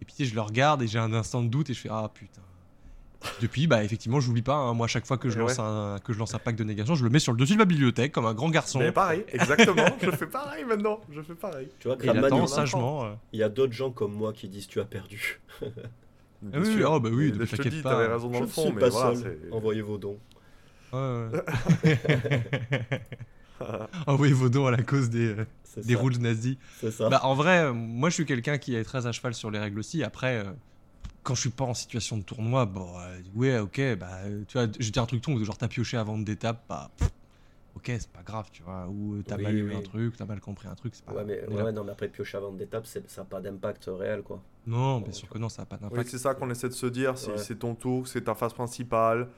Et 0.00 0.04
puis 0.04 0.14
tu 0.16 0.24
sais, 0.24 0.28
je 0.28 0.34
le 0.34 0.40
regarde 0.42 0.82
et 0.82 0.86
j'ai 0.86 0.98
un 0.98 1.12
instant 1.14 1.42
de 1.42 1.48
doute 1.48 1.70
et 1.70 1.74
je 1.74 1.80
fais 1.80 1.88
ah 1.90 2.10
putain. 2.12 2.42
Depuis, 3.40 3.66
bah 3.66 3.82
effectivement, 3.82 4.20
j'oublie 4.20 4.42
pas. 4.42 4.54
hein. 4.54 4.74
Moi, 4.74 4.84
à 4.84 4.88
chaque 4.88 5.04
fois 5.06 5.18
que 5.18 5.28
je 5.28 5.36
Et 5.36 5.40
lance 5.40 5.58
ouais. 5.58 5.64
un 5.64 5.98
que 6.04 6.12
je 6.12 6.18
lance 6.18 6.34
un 6.34 6.38
pack 6.38 6.54
de 6.56 6.62
négation, 6.64 6.94
je 6.94 7.02
le 7.04 7.10
mets 7.10 7.18
sur 7.18 7.32
le 7.32 7.38
dessus 7.38 7.54
de 7.54 7.58
ma 7.58 7.64
bibliothèque 7.64 8.12
comme 8.12 8.26
un 8.26 8.34
grand 8.34 8.48
garçon. 8.48 8.78
Mais 8.78 8.92
pareil, 8.92 9.24
exactement. 9.32 9.84
je 10.00 10.10
fais 10.12 10.26
pareil 10.26 10.64
maintenant. 10.64 11.00
Je 11.12 11.20
fais 11.22 11.34
pareil. 11.34 11.68
Tu 11.80 11.88
vois, 11.88 11.96
il 12.02 12.10
attend 12.10 12.46
sagement. 12.46 13.04
euh. 13.06 13.12
il 13.32 13.40
y 13.40 13.42
a 13.42 13.48
d'autres 13.48 13.72
gens 13.72 13.90
comme 13.90 14.12
moi 14.12 14.32
qui 14.32 14.48
disent 14.48 14.68
tu 14.68 14.80
as 14.80 14.84
perdu. 14.84 15.40
Bien 15.60 15.70
Ah 16.54 16.58
oui, 16.60 16.82
oh, 16.86 17.00
bah 17.00 17.08
oui, 17.12 17.32
je 17.36 17.42
te 17.44 17.56
t'inquiète 17.56 17.72
dis, 17.72 17.82
pas. 17.82 17.90
t'avais 17.94 18.06
raison 18.12 18.28
dans 18.28 18.34
Je 18.38 18.42
le 18.42 18.46
fond, 18.46 18.62
suis 18.66 18.72
mais 18.72 18.80
pas 18.82 18.88
voilà. 18.90 19.16
seul. 19.16 19.38
c'est- 19.42 19.52
Envoyez 19.52 19.82
vos 19.82 19.98
dons. 19.98 20.18
Ouais, 20.92 21.26
ouais. 21.84 21.98
Envoyez 24.06 24.32
vos 24.32 24.48
dons 24.48 24.66
à 24.66 24.70
la 24.70 24.82
cause 24.82 25.10
des, 25.10 25.30
euh, 25.34 25.44
des 25.78 25.96
rules 25.96 26.18
nazis. 26.20 26.56
C'est 26.80 26.92
ça. 26.92 27.08
Bah, 27.08 27.20
en 27.24 27.34
vrai, 27.34 27.64
euh, 27.64 27.72
moi 27.72 28.08
je 28.10 28.14
suis 28.14 28.24
quelqu'un 28.26 28.58
qui 28.58 28.76
est 28.76 28.84
très 28.84 29.06
à 29.06 29.12
cheval 29.12 29.34
sur 29.34 29.50
les 29.50 29.58
règles 29.58 29.78
aussi. 29.80 30.04
Après, 30.04 30.36
euh, 30.38 30.44
quand 31.28 31.34
je 31.34 31.40
suis 31.42 31.50
pas 31.50 31.64
en 31.66 31.74
situation 31.74 32.16
de 32.16 32.22
tournoi, 32.22 32.64
bon, 32.64 32.88
euh, 32.98 33.20
ouais, 33.34 33.58
ok, 33.58 33.78
bah, 33.98 34.08
euh, 34.24 34.44
tu 34.48 34.56
vois, 34.56 34.66
je 34.80 34.90
dis 34.90 34.98
un 34.98 35.04
truc 35.04 35.20
ton, 35.20 35.36
genre 35.44 35.58
t'as 35.58 35.68
pioché 35.68 35.98
avant 35.98 36.16
d'étape, 36.16 36.64
bah, 36.66 36.90
pff, 36.96 37.10
ok, 37.76 37.84
c'est 37.86 38.08
pas 38.08 38.22
grave, 38.22 38.48
tu 38.50 38.62
vois. 38.62 38.86
Ou 38.88 39.16
euh, 39.16 39.22
t'as 39.26 39.36
Oui, 39.36 39.42
mal 39.42 39.52
lu 39.54 39.68
oui. 39.68 39.76
un 39.76 39.82
truc, 39.82 40.16
t'as 40.16 40.24
mal 40.24 40.40
compris 40.40 40.68
un 40.68 40.74
truc, 40.74 40.94
c'est 40.94 41.04
pas 41.04 41.12
Ouais, 41.12 41.24
mais, 41.26 41.44
ouais, 41.46 41.70
non, 41.70 41.84
mais 41.84 41.92
après, 41.92 42.08
piocher 42.08 42.38
avant 42.38 42.50
d'étape, 42.52 42.86
c'est- 42.86 43.06
ça 43.10 43.20
n'a 43.20 43.24
pas 43.26 43.42
d'impact 43.42 43.90
réel, 43.92 44.22
quoi. 44.22 44.42
Non, 44.66 45.02
bien 45.02 45.12
sûr 45.12 45.28
que 45.28 45.36
non, 45.36 45.50
ça 45.50 45.62
a 45.62 45.66
pas 45.66 45.76
Oui, 45.76 45.82
d'impact. 45.90 46.08
c'est 46.08 46.16
ça 46.18 46.34
qu'on 46.34 46.48
essaie 46.48 46.68
de 46.70 46.72
se 46.74 46.86
dire. 46.86 47.10
Ouais. 47.12 47.36
c'est 47.36 47.58
ton 47.58 47.74
tour, 47.74 48.08
c'est 48.08 48.22
ta 48.22 48.34
phase 48.34 48.54
principale. 48.54 49.28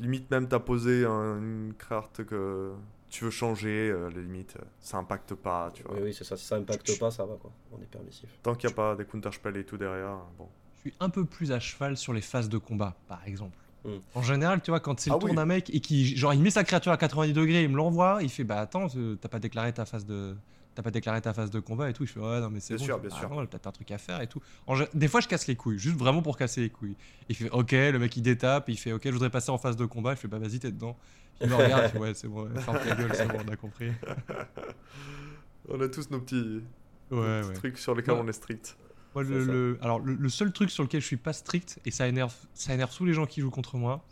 Limite 0.00 0.30
même, 0.30 0.46
t'as 0.46 0.58
posé 0.60 1.06
un- 1.06 1.38
une 1.38 1.72
carte 1.88 2.22
que 2.24 2.72
tu 3.08 3.24
veux 3.24 3.30
changer. 3.30 3.90
euh, 3.90 4.10
la 4.10 4.20
limite, 4.20 4.56
euh, 4.60 4.64
ça 4.80 4.98
impacte 4.98 5.34
pas, 5.34 5.70
tu 5.72 5.82
vois. 5.84 5.94
Oui, 5.94 6.00
oui, 6.04 6.14
c'est 6.14 6.24
ça. 6.24 6.36
Si 6.36 6.44
ça 6.44 6.56
impacte 6.56 6.98
pas, 6.98 7.10
ça 7.10 7.24
va, 7.24 7.34
quoi. 7.36 7.50
On 7.72 7.80
est 7.80 7.86
permissif. 7.90 8.28
Tant 8.42 8.54
qu'il 8.54 8.68
n'y 8.68 8.74
a 8.74 8.76
pas 8.76 8.94
des 8.94 9.06
counterspells 9.06 9.56
et 9.56 9.64
tout 9.64 9.78
derrière, 9.78 10.18
bon. 10.38 10.48
Suis 10.90 10.94
un 11.00 11.08
peu 11.10 11.24
plus 11.24 11.52
à 11.52 11.60
cheval 11.60 11.96
sur 11.96 12.12
les 12.12 12.20
phases 12.20 12.48
de 12.48 12.58
combat, 12.58 12.94
par 13.08 13.26
exemple. 13.26 13.56
Hmm. 13.84 13.98
En 14.14 14.22
général, 14.22 14.62
tu 14.62 14.70
vois, 14.70 14.80
quand 14.80 14.98
c'est 15.00 15.10
le 15.10 15.16
Ah 15.16 15.18
tour 15.18 15.30
oui. 15.30 15.36
d'un 15.36 15.44
mec 15.46 15.68
et 15.74 15.80
qui, 15.80 16.16
genre, 16.16 16.32
il 16.34 16.40
met 16.40 16.50
sa 16.50 16.64
créature 16.64 16.92
à 16.92 16.96
90 16.96 17.32
degrés, 17.34 17.62
il 17.64 17.68
me 17.68 17.76
l'envoie, 17.76 18.18
il 18.22 18.30
fait, 18.30 18.44
bah 18.44 18.60
attends, 18.60 18.86
euh, 18.96 19.16
t'as 19.16 19.28
pas 19.28 19.38
déclaré 19.38 19.72
ta 19.74 19.84
phase 19.84 20.06
de, 20.06 20.34
t'as 20.74 20.82
pas 20.82 20.90
déclaré 20.90 21.20
ta 21.20 21.34
phase 21.34 21.50
de 21.50 21.60
combat 21.60 21.90
et 21.90 21.92
tout. 21.92 22.06
Je 22.06 22.12
fais, 22.12 22.20
ouais, 22.20 22.40
non, 22.40 22.48
mais 22.50 22.60
c'est 22.60 22.76
bon. 22.76 22.82
sûr, 22.84 22.98
bien 22.98 23.10
bah, 23.10 23.16
sûr. 23.18 23.46
t'as 23.50 23.68
un 23.68 23.72
truc 23.72 23.90
à 23.90 23.98
faire 23.98 24.22
et 24.22 24.26
tout. 24.26 24.40
En 24.66 24.74
des 24.94 25.08
fois, 25.08 25.20
je 25.20 25.28
casse 25.28 25.46
les 25.46 25.56
couilles, 25.56 25.78
juste 25.78 25.96
vraiment 25.98 26.22
pour 26.22 26.36
casser 26.38 26.62
les 26.62 26.70
couilles. 26.70 26.96
Il 27.28 27.36
fait, 27.36 27.50
ok, 27.50 27.72
le 27.72 27.98
mec 27.98 28.16
il 28.16 28.22
détape, 28.22 28.70
il 28.70 28.78
fait, 28.78 28.92
ok, 28.92 29.02
je 29.04 29.10
voudrais 29.10 29.30
passer 29.30 29.50
en 29.50 29.58
phase 29.58 29.76
de 29.76 29.84
combat. 29.84 30.14
Je 30.14 30.20
fais, 30.20 30.28
bah 30.28 30.38
vas-y, 30.38 30.58
t'es 30.58 30.72
dedans. 30.72 30.96
Il 31.42 31.48
me 31.50 31.54
regarde, 31.54 31.88
fait, 31.90 31.98
ouais, 31.98 32.14
c'est 32.14 32.28
bon, 32.28 32.48
ferme 32.60 32.78
ta 32.78 32.94
gueule, 32.94 33.10
c'est 33.14 33.26
bon, 33.26 33.38
on 33.46 33.52
a 33.52 33.56
compris. 33.56 33.90
On 35.68 35.80
a 35.80 35.88
tous 35.88 36.10
nos 36.10 36.20
petits, 36.20 36.62
Ouais, 37.10 37.16
nos 37.18 37.38
petits 37.40 37.48
ouais. 37.48 37.54
trucs 37.54 37.78
sur 37.78 37.94
lesquels 37.94 38.14
Ouais. 38.14 38.20
on 38.22 38.28
est 38.28 38.32
strict. 38.32 38.76
Moi, 39.14 39.22
le, 39.22 39.44
le- 39.44 39.78
alors, 39.82 40.00
le, 40.00 40.14
le 40.14 40.28
seul 40.28 40.52
truc 40.52 40.70
sur 40.70 40.82
lequel 40.82 41.00
je 41.00 41.06
suis 41.06 41.16
pas 41.16 41.32
strict, 41.32 41.78
et 41.84 41.90
ça 41.90 42.08
énerve, 42.08 42.34
ça 42.54 42.74
énerve 42.74 42.94
tous 42.96 43.04
les 43.04 43.12
gens 43.14 43.26
qui 43.26 43.40
jouent 43.40 43.50
contre 43.50 43.76
moi, 43.76 44.02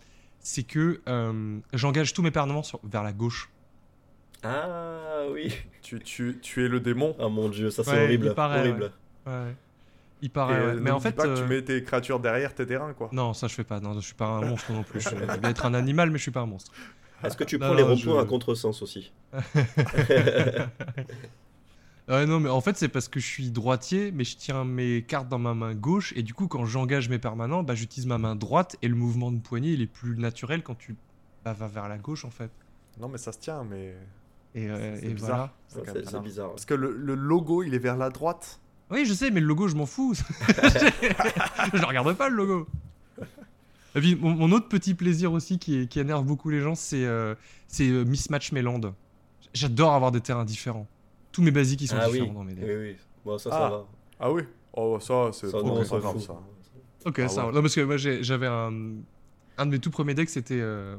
c'est 0.40 0.62
que 0.62 1.00
euh, 1.08 1.58
j'engage 1.72 2.12
tous 2.14 2.22
mes 2.22 2.30
permanents 2.30 2.62
sur, 2.62 2.80
vers 2.84 3.02
la 3.02 3.12
gauche. 3.12 3.50
Ah 4.44 5.24
oui. 5.32 5.54
Tu, 5.82 6.00
tu, 6.00 6.38
tu 6.42 6.64
es 6.64 6.68
le 6.68 6.80
démon. 6.80 7.14
Ah 7.20 7.28
mon 7.28 7.48
dieu, 7.48 7.70
ça 7.70 7.84
c'est 7.84 7.90
Ouais, 7.92 8.04
horrible. 8.04 8.26
il 8.26 8.34
paraît, 8.34 8.60
horrible. 8.60 8.92
Ouais. 9.26 9.54
Il 10.20 10.26
Et, 10.26 10.28
paraît. 10.28 10.54
euh, 10.54 10.66
ouais. 10.70 10.74
ne 10.74 10.80
Mais 10.80 10.90
en 10.90 10.98
fait. 11.00 11.12
pas 11.12 11.24
que 11.28 11.34
tu 11.36 11.42
euh, 11.42 11.46
mets 11.48 11.62
tes 11.62 11.82
créatures 11.84 12.18
derrière 12.20 12.54
tes 12.54 12.66
terrains, 12.66 12.92
quoi. 12.92 13.08
Non, 13.12 13.34
ça 13.34 13.46
je 13.48 13.54
fais 13.54 13.64
pas. 13.64 13.78
Non, 13.80 13.94
je 13.94 14.00
suis 14.00 14.14
pas 14.14 14.26
un 14.26 14.40
monstre 14.40 14.72
non 14.72 14.82
plus. 14.82 15.00
Je 15.00 15.10
vais 15.10 15.26
être 15.50 15.66
un 15.66 15.74
animal, 15.74 16.10
mais 16.10 16.18
je 16.18 16.22
suis 16.22 16.30
pas 16.32 16.40
un 16.40 16.46
monstre. 16.46 16.72
Est-ce 17.24 17.36
que 17.36 17.44
tu 17.44 17.56
Non, 17.58 17.66
prends 17.66 17.74
les 17.74 17.82
non, 17.82 17.90
ronds-points 17.90 18.20
je- 18.20 18.24
à 18.24 18.24
contresens 18.24 18.82
aussi 18.82 19.12
Ouais, 22.08 22.26
non, 22.26 22.40
mais 22.40 22.48
en 22.48 22.60
fait, 22.60 22.76
c'est 22.76 22.88
parce 22.88 23.08
que 23.08 23.20
je 23.20 23.26
suis 23.26 23.50
droitier, 23.50 24.10
mais 24.12 24.24
je 24.24 24.36
tiens 24.36 24.64
mes 24.64 25.02
cartes 25.02 25.28
dans 25.28 25.38
ma 25.38 25.54
main 25.54 25.74
gauche, 25.74 26.12
et 26.16 26.22
du 26.22 26.34
coup, 26.34 26.48
quand 26.48 26.64
j'engage 26.64 27.08
mes 27.08 27.18
permanents, 27.18 27.62
bah, 27.62 27.74
j'utilise 27.74 28.06
ma 28.06 28.18
main 28.18 28.34
droite, 28.34 28.76
et 28.82 28.88
le 28.88 28.96
mouvement 28.96 29.30
de 29.30 29.38
poignet, 29.38 29.72
il 29.72 29.82
est 29.82 29.86
plus 29.86 30.16
naturel 30.16 30.62
quand 30.62 30.74
tu 30.76 30.96
bah, 31.44 31.52
vas 31.52 31.68
vers 31.68 31.88
la 31.88 31.98
gauche, 31.98 32.24
en 32.24 32.30
fait. 32.30 32.50
Non, 33.00 33.08
mais 33.08 33.18
ça 33.18 33.32
se 33.32 33.38
tient, 33.38 33.64
mais. 33.64 33.94
Et, 34.54 34.68
euh, 34.68 34.96
C'est 35.00 35.06
et 35.06 35.14
bizarre. 35.14 35.54
voilà. 35.70 35.92
C'est 35.92 36.00
bizarre. 36.02 36.22
bizarre. 36.22 36.50
Parce 36.50 36.64
que 36.66 36.74
le, 36.74 36.92
le 36.92 37.14
logo, 37.14 37.62
il 37.62 37.72
est 37.74 37.78
vers 37.78 37.96
la 37.96 38.10
droite. 38.10 38.60
Oui, 38.90 39.06
je 39.06 39.14
sais, 39.14 39.30
mais 39.30 39.40
le 39.40 39.46
logo, 39.46 39.68
je 39.68 39.76
m'en 39.76 39.86
fous. 39.86 40.14
je 40.52 41.86
regarde 41.86 42.12
pas, 42.14 42.28
le 42.28 42.36
logo. 42.36 42.66
Et 43.94 44.00
puis, 44.00 44.16
mon, 44.16 44.30
mon 44.34 44.52
autre 44.52 44.68
petit 44.68 44.94
plaisir 44.94 45.32
aussi 45.32 45.58
qui, 45.58 45.88
qui 45.88 46.00
énerve 46.00 46.24
beaucoup 46.24 46.50
les 46.50 46.60
gens, 46.60 46.74
c'est 46.74 47.04
euh, 47.04 47.34
c'est, 47.68 47.88
euh, 47.88 48.04
Mismatch 48.04 48.52
Méland. 48.52 48.80
J'adore 49.54 49.92
avoir 49.94 50.12
des 50.12 50.20
terrains 50.20 50.44
différents. 50.44 50.86
Tous 51.32 51.42
mes 51.42 51.50
basiques, 51.50 51.80
ils 51.82 51.88
sont 51.88 51.96
Ah 51.98 52.06
oui, 52.08 52.18
différents 52.20 52.34
dans 52.34 52.44
mes 52.44 52.54
decks. 52.54 52.64
oui, 52.66 52.74
oui. 52.76 52.96
Bon, 53.24 53.38
ça, 53.38 53.50
Ah. 53.52 53.56
ça 53.58 53.68
va. 53.70 53.86
Ah 54.20 54.32
oui 54.32 54.42
Oh, 54.74 54.98
ça, 55.00 55.30
c'est 55.32 55.50
pas, 55.50 55.60
grave, 55.62 56.20
ça. 56.20 56.34
Ok, 57.04 57.18
Ah 57.18 57.28
ça. 57.28 57.46
ouais. 57.46 57.52
Non, 57.52 57.60
parce 57.60 57.74
que 57.74 57.80
moi 57.82 57.96
j'ai- 57.96 58.22
j'avais 58.22 58.46
un, 58.46 58.72
un 59.58 59.66
de 59.66 59.70
mes 59.72 59.78
tout 59.78 59.90
premiers 59.90 60.14
decks, 60.14 60.30
c'était 60.30 60.60
euh, 60.60 60.96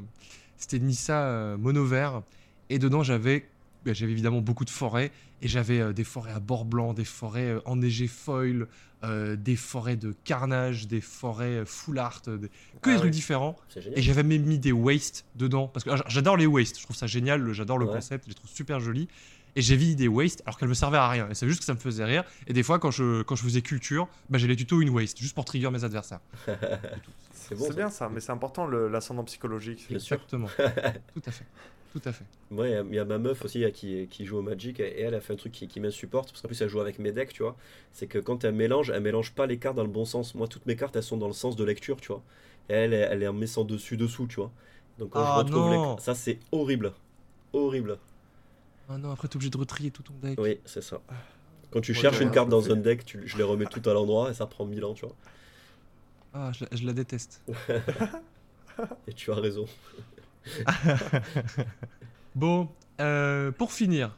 c'était 0.58 0.80
Nissa 0.80 1.24
euh, 1.28 1.58
mono 1.58 1.86
vert, 1.86 2.22
et 2.70 2.78
dedans 2.78 3.02
j'avais 3.04 3.48
bah, 3.86 3.94
j'avais 3.94 4.12
évidemment 4.14 4.40
beaucoup 4.42 4.64
de 4.66 4.70
forêts, 4.70 5.12
et 5.42 5.48
j'avais 5.48 5.80
euh, 5.82 5.92
des 5.94 6.04
forêts 6.06 6.32
à 6.32 6.40
bord 6.40 6.64
blanc, 6.66 6.94
des 6.94 7.04
forêts 7.04 7.50
euh, 7.56 7.60
enneigées 7.66 8.08
foil, 8.08 8.68
euh, 9.04 9.36
des 9.36 9.56
forêts 9.58 9.96
de 9.98 10.14
carnage, 10.24 10.88
des 10.88 11.02
forêts 11.02 11.58
euh, 11.60 11.66
full 11.66 11.98
art, 12.00 12.22
des- 12.26 12.32
que 12.82 12.90
des 12.90 12.96
Ah 12.96 13.00
trucs 13.00 13.04
oui. 13.06 13.10
différents. 13.12 13.56
Et 13.96 14.02
j'avais 14.02 14.24
même 14.24 14.44
mis 14.44 14.60
des 14.60 14.72
wastes 14.72 15.26
dedans, 15.36 15.68
parce 15.68 15.84
que 15.84 15.90
ah, 15.90 16.04
j'adore 16.08 16.38
les 16.38 16.46
wastes, 16.46 16.78
je 16.80 16.84
trouve 16.84 16.96
ça 16.96 17.08
génial, 17.08 17.52
j'adore 17.54 17.78
le 17.78 17.86
Ouais. 17.88 17.94
concept, 17.94 18.26
je 18.26 18.30
les 18.30 18.36
trouve 18.36 18.50
super 18.50 18.80
jolis. 18.80 19.08
Et 19.56 19.62
j'ai 19.62 19.78
mis 19.78 19.96
des 19.96 20.08
wastes 20.08 20.42
alors 20.46 20.58
qu'elles 20.58 20.70
me 20.70 20.74
servaient 20.74 20.98
à 20.98 21.08
rien, 21.08 21.30
et 21.30 21.36
c'est 21.36 21.48
juste 21.48 21.60
que 21.60 21.66
ça 21.66 21.74
me 21.74 21.80
faisait 21.80 22.06
rire. 22.06 22.24
Et 22.48 22.54
des 22.54 22.64
fois, 22.64 22.80
quand 22.80 22.92
je, 22.92 23.22
quand 23.22 23.36
je 23.36 23.44
faisais 23.44 23.62
culture, 23.62 24.08
bah, 24.30 24.38
j'ai 24.40 24.48
les 24.48 24.56
tutos 24.56 24.82
une 24.82 24.90
waste, 24.90 25.20
juste 25.20 25.36
pour 25.36 25.46
trigger 25.46 25.70
mes 25.70 25.84
adversaires. 25.84 26.20
C'est 27.34 27.56
bon. 27.56 27.70
Bien 27.70 27.90
ça, 27.90 28.10
mais 28.10 28.20
c'est 28.22 28.32
important 28.32 28.68
l'ascendant 28.68 29.24
psychologique. 29.26 29.86
Bien 29.90 30.00
sûr. 30.00 30.16
Exactement. 30.16 30.48
Tout 31.14 31.22
à 31.26 31.32
fait. 31.32 31.46
Tout 31.92 32.02
à 32.06 32.12
fait. 32.12 32.24
Moi, 32.50 32.68
il 32.70 32.72
y 32.72 32.76
a- 32.76 32.84
il 32.90 32.96
y, 32.96 33.00
a 33.00 33.06
ma 33.06 33.18
meuf 33.20 33.44
aussi 33.46 33.64
qui, 33.72 34.08
qui 34.10 34.26
joue 34.26 34.38
au 34.38 34.42
Magic 34.42 34.80
et 34.80 35.02
elle 35.02 35.14
a 35.14 35.22
fait 35.22 35.34
un 35.34 35.36
truc 35.36 35.52
qui, 35.52 35.68
qui 35.68 35.80
m'insupporte 35.80 36.30
parce 36.32 36.42
qu'en 36.42 36.48
plus 36.48 36.60
elle 36.62 36.70
joue 36.70 36.80
avec 36.80 36.98
mes 36.98 37.12
decks, 37.12 37.34
tu 37.34 37.44
vois. 37.44 37.56
C'est 37.92 38.08
que 38.08 38.18
quand 38.18 38.44
elle 38.46 38.56
mélange, 38.56 38.90
elle 38.90 39.04
mélange 39.04 39.34
pas 39.34 39.46
les 39.46 39.58
cartes 39.60 39.76
dans 39.76 39.84
le 39.84 39.90
bon 39.90 40.06
sens. 40.06 40.34
Moi, 40.34 40.48
toutes 40.48 40.66
mes 40.66 40.76
cartes 40.76 40.96
elles 40.96 41.04
sont 41.04 41.18
dans 41.18 41.28
le 41.28 41.34
sens 41.34 41.56
de 41.56 41.64
lecture, 41.64 42.02
tu 42.02 42.08
vois. 42.08 42.24
Et 42.70 42.74
elle, 42.74 42.94
elle, 42.94 43.22
elle 43.22 43.30
en 43.30 43.46
sans 43.46 43.64
dessus 43.66 43.98
dessous, 43.98 44.26
tu 44.26 44.38
vois. 44.38 44.52
Donc 44.98 45.12
quand 45.12 45.24
Ah, 45.24 45.34
je 45.36 45.40
retrouve 45.40 45.70
les 45.70 46.02
ça 46.02 46.16
c'est 46.16 46.40
horrible, 46.52 46.94
horrible. 47.52 47.98
Ah 48.90 48.98
non, 48.98 49.12
après 49.12 49.28
t'es 49.28 49.36
obligé 49.36 49.50
de 49.50 49.58
retrier 49.58 49.92
tout 49.92 50.04
ton 50.04 50.14
deck. 50.16 50.40
Oui, 50.40 50.60
c'est 50.66 50.82
ça. 50.82 51.02
Quand 51.72 51.82
tu 51.82 51.94
cherches 51.94 52.22
une 52.22 52.32
carte 52.32 52.50
dans 52.50 52.72
un 52.72 52.76
deck, 52.76 53.06
tu, 53.06 53.20
je 53.26 53.38
les 53.38 53.44
remets 53.44 53.66
tout 53.66 53.88
à 53.90 53.94
l'endroit 53.94 54.30
et 54.32 54.34
ça 54.34 54.46
prend 54.46 54.66
1000 54.66 54.86
ans, 54.86 54.94
tu 54.94 55.06
vois. 55.06 55.16
Ah, 56.34 56.52
je, 56.52 56.66
la- 56.66 56.76
je 56.78 56.86
la 56.86 56.94
déteste. 56.94 57.42
Et 59.08 59.14
tu 59.14 59.32
as 59.32 59.36
raison. 59.36 59.66
Bon, 62.36 62.70
euh, 63.00 63.52
pour 63.52 63.72
finir, 63.72 64.18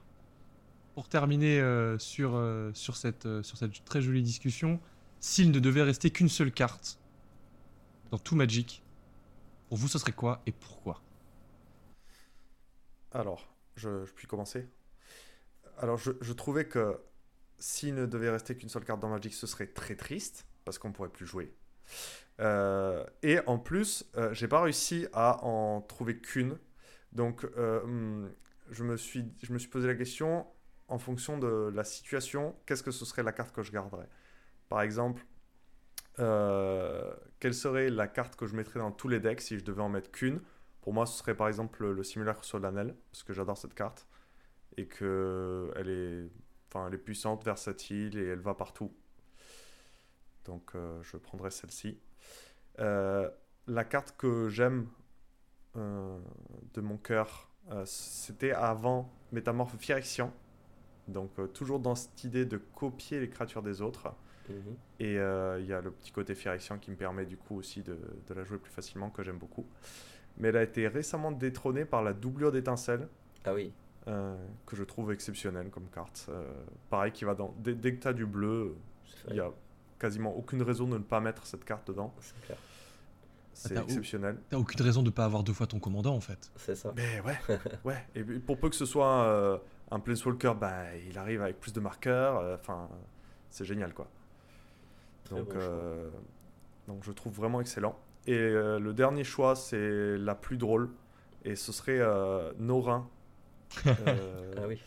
pour 0.96 1.10
terminer 1.10 1.60
euh, 1.60 1.98
sur, 2.00 2.36
euh, 2.36 2.72
sur, 2.74 2.96
cette, 2.98 3.26
euh, 3.26 3.44
sur 3.44 3.58
cette 3.58 3.84
très 3.86 4.02
jolie 4.02 4.24
discussion, 4.24 4.80
s'il 5.20 5.52
ne 5.52 5.60
devait 5.60 5.84
rester 5.84 6.12
qu'une 6.12 6.30
seule 6.30 6.52
carte 6.54 7.00
dans 8.12 8.18
tout 8.18 8.36
Magic, 8.36 8.84
pour 9.70 9.78
vous 9.78 9.88
ce 9.90 10.00
serait 10.00 10.14
quoi 10.14 10.42
et 10.48 10.52
pourquoi? 10.54 11.04
Alors, 13.12 13.55
je, 13.76 14.06
je 14.06 14.14
puis 14.14 14.28
commencer. 14.28 14.68
Alors, 15.78 15.98
je, 15.98 16.34
trouvais 16.34 16.66
que 16.66 16.98
s'il 17.60 17.96
ne 17.96 18.06
devait 18.06 18.30
rester 18.30 18.56
qu'une 18.56 18.70
seule 18.70 18.86
carte 18.86 19.00
dans 19.02 19.10
Magic, 19.10 19.34
ce 19.34 19.48
serait 19.48 19.68
très 19.68 19.96
triste, 19.96 20.46
parce 20.64 20.78
qu'on 20.78 20.90
ne 20.90 20.94
pourrait 20.94 21.10
plus 21.10 21.26
jouer. 21.26 21.54
Euh, 22.40 23.06
et 23.24 23.40
en 23.46 23.60
plus, 23.60 24.06
euh, 24.16 24.34
j'ai 24.34 24.48
pas 24.48 24.62
réussi 24.62 25.08
à 25.14 25.44
en 25.44 25.82
trouver 25.82 26.18
qu'une. 26.18 26.58
Donc, 27.12 27.46
euh, 27.58 27.82
hum, 27.84 28.32
je, 28.70 28.84
me 28.84 28.96
suis, 28.96 29.26
je 29.44 29.52
me 29.52 29.60
suis 29.60 29.70
posé 29.70 29.88
la 29.88 29.96
question, 29.96 30.48
en 30.88 30.98
fonction 30.98 31.38
de 31.38 31.72
la 31.74 31.84
situation, 31.84 32.56
qu'est-ce 32.66 32.84
que 32.84 32.92
ce 32.92 33.06
serait 33.06 33.24
la 33.24 33.34
carte 33.34 33.54
que 33.54 33.64
je 33.64 33.72
garderais? 33.72 34.10
Par 34.70 34.82
exemple, 34.82 35.26
euh, 36.20 37.14
quelle 37.40 37.54
serait 37.54 37.90
la 37.90 38.08
carte 38.08 38.36
que 38.36 38.48
je 38.48 38.56
mettrais 38.56 38.80
dans 38.80 38.92
tous 38.92 39.08
les 39.08 39.20
decks 39.20 39.42
si 39.42 39.58
je 39.58 39.64
devais 39.64 39.82
en 39.82 39.90
mettre 39.90 40.12
qu'une? 40.12 40.42
Pour 40.86 40.94
moi, 40.94 41.08
ce 41.08 41.18
serait 41.18 41.34
par 41.34 41.48
exemple 41.48 41.84
le 41.84 42.04
simulacre 42.04 42.44
sur 42.44 42.60
l'anel, 42.60 42.96
parce 43.12 43.24
que 43.24 43.34
j'adore 43.34 43.58
cette 43.58 43.74
carte 43.74 44.06
et 44.78 44.86
que 44.86 45.74
elle 45.76 45.90
est, 45.90 46.30
enfin, 46.70 46.88
elle 46.88 46.94
est 46.94 47.00
puissante, 47.00 47.44
versatile 47.44 48.20
et 48.20 48.28
elle 48.28 48.40
va 48.40 48.54
partout. 48.54 48.94
Donc, 50.46 50.76
euh, 50.76 51.02
je 51.02 51.18
prendrais 51.18 51.50
celle-ci. 51.50 52.00
Euh, 52.78 53.28
la 53.66 53.84
carte 53.84 54.16
que 54.16 54.48
j'aime 54.48 54.88
euh, 55.76 56.20
de 56.76 56.82
mon 56.82 56.98
cœur, 56.98 57.50
c'était 57.86 58.52
avant 58.52 59.12
Métamorphe 59.32 59.78
Phyrexian. 59.80 60.32
Donc, 61.08 61.32
toujours 61.54 61.80
dans 61.80 61.96
cette 61.96 62.24
idée 62.26 62.46
de 62.46 62.58
copier 62.58 63.20
les 63.20 63.30
créatures 63.32 63.64
des 63.64 63.82
autres. 63.82 64.14
Mhm. 64.50 64.76
Et 65.00 65.14
il 65.14 65.66
y 65.66 65.74
a 65.74 65.82
le 65.82 65.90
petit 65.90 66.12
côté 66.12 66.36
Phyrexian 66.36 66.78
qui 66.78 66.92
me 66.92 66.96
permet 66.96 67.26
du 67.26 67.38
coup 67.38 67.58
aussi 67.58 67.82
de, 67.82 67.98
de 68.28 68.34
la 68.36 68.44
jouer 68.44 68.60
plus 68.60 68.72
facilement, 68.72 69.10
que 69.10 69.24
j'aime 69.24 69.40
beaucoup. 69.40 69.66
Mais 70.38 70.50
elle 70.50 70.58
a 70.58 70.64
été 70.64 70.88
récemment 70.88 71.32
détrônée 71.32 71.86
par 71.86 72.04
la 72.04 72.14
doublure 72.14 72.52
d'étincelle, 72.52 73.08
Ah 73.46 73.54
oui, 73.54 73.72
euh, 74.08 74.36
que 74.66 74.76
je 74.76 74.84
trouve 74.84 75.12
exceptionnelle 75.14 75.70
comme 75.70 75.88
carte. 75.90 76.28
Euh, 76.30 76.44
pareil, 76.90 77.12
qui 77.12 77.24
va 77.26 77.36
dans. 77.36 77.54
Dès, 77.60 77.74
dès 77.74 77.96
que 77.96 78.02
tu 78.02 78.08
as 78.08 78.14
du 78.14 78.26
bleu, 78.26 78.76
il 79.30 79.34
n'y 79.34 79.40
a 79.40 79.50
quasiment 79.98 80.36
aucune 80.36 80.62
raison 80.62 80.88
de 80.88 80.98
ne 80.98 81.04
pas 81.04 81.22
mettre 81.22 81.46
cette 81.46 81.64
carte 81.64 81.88
dedans. 81.88 82.14
c'est 82.20 82.40
clair. 82.46 82.58
C'est 83.54 83.74
t'as- 83.74 83.84
exceptionnel. 83.84 84.38
T'as 84.50 84.58
aucune 84.58 84.82
raison 84.82 85.02
de 85.02 85.10
pas 85.10 85.24
avoir 85.24 85.42
deux 85.44 85.54
fois 85.54 85.66
ton 85.68 85.80
commandant 85.80 86.14
en 86.14 86.20
fait. 86.20 86.52
C'est 86.58 86.76
ça. 86.76 86.92
Mais 86.98 87.22
ouais, 87.22 87.38
ouais. 87.86 88.06
Et 88.14 88.24
pour 88.24 88.60
peu 88.60 88.70
que 88.70 88.76
ce 88.76 88.86
soit 88.86 89.24
euh, 89.24 89.58
un 89.92 90.02
Planeswalker, 90.02 90.54
bah, 90.60 90.94
il 91.10 91.18
arrive 91.18 91.42
avec 91.42 91.62
plus 91.62 91.72
de 91.72 91.80
marqueurs. 91.80 92.38
euh, 92.40 92.56
Enfin, 92.60 92.90
c'est 93.50 93.64
génial 93.64 93.94
quoi. 93.94 94.10
Très 95.24 95.38
Donc, 95.38 95.54
bon 95.54 95.60
euh, 95.62 96.10
donc 96.90 97.04
je 97.06 97.14
trouve 97.14 97.34
vraiment 97.34 97.62
excellent. 97.62 97.98
Et 98.28 98.34
euh, 98.34 98.80
le 98.80 98.94
dernier 98.94 99.24
choix, 99.24 99.56
c'est 99.56 100.18
la 100.18 100.36
plus 100.36 100.58
drôle. 100.58 100.90
Et 101.44 101.56
ce 101.56 101.72
serait 101.72 102.00
euh, 102.00 102.52
Norin, 102.60 103.08
euh, 104.00 104.54
Ah 104.58 104.68
oui. 104.68 104.80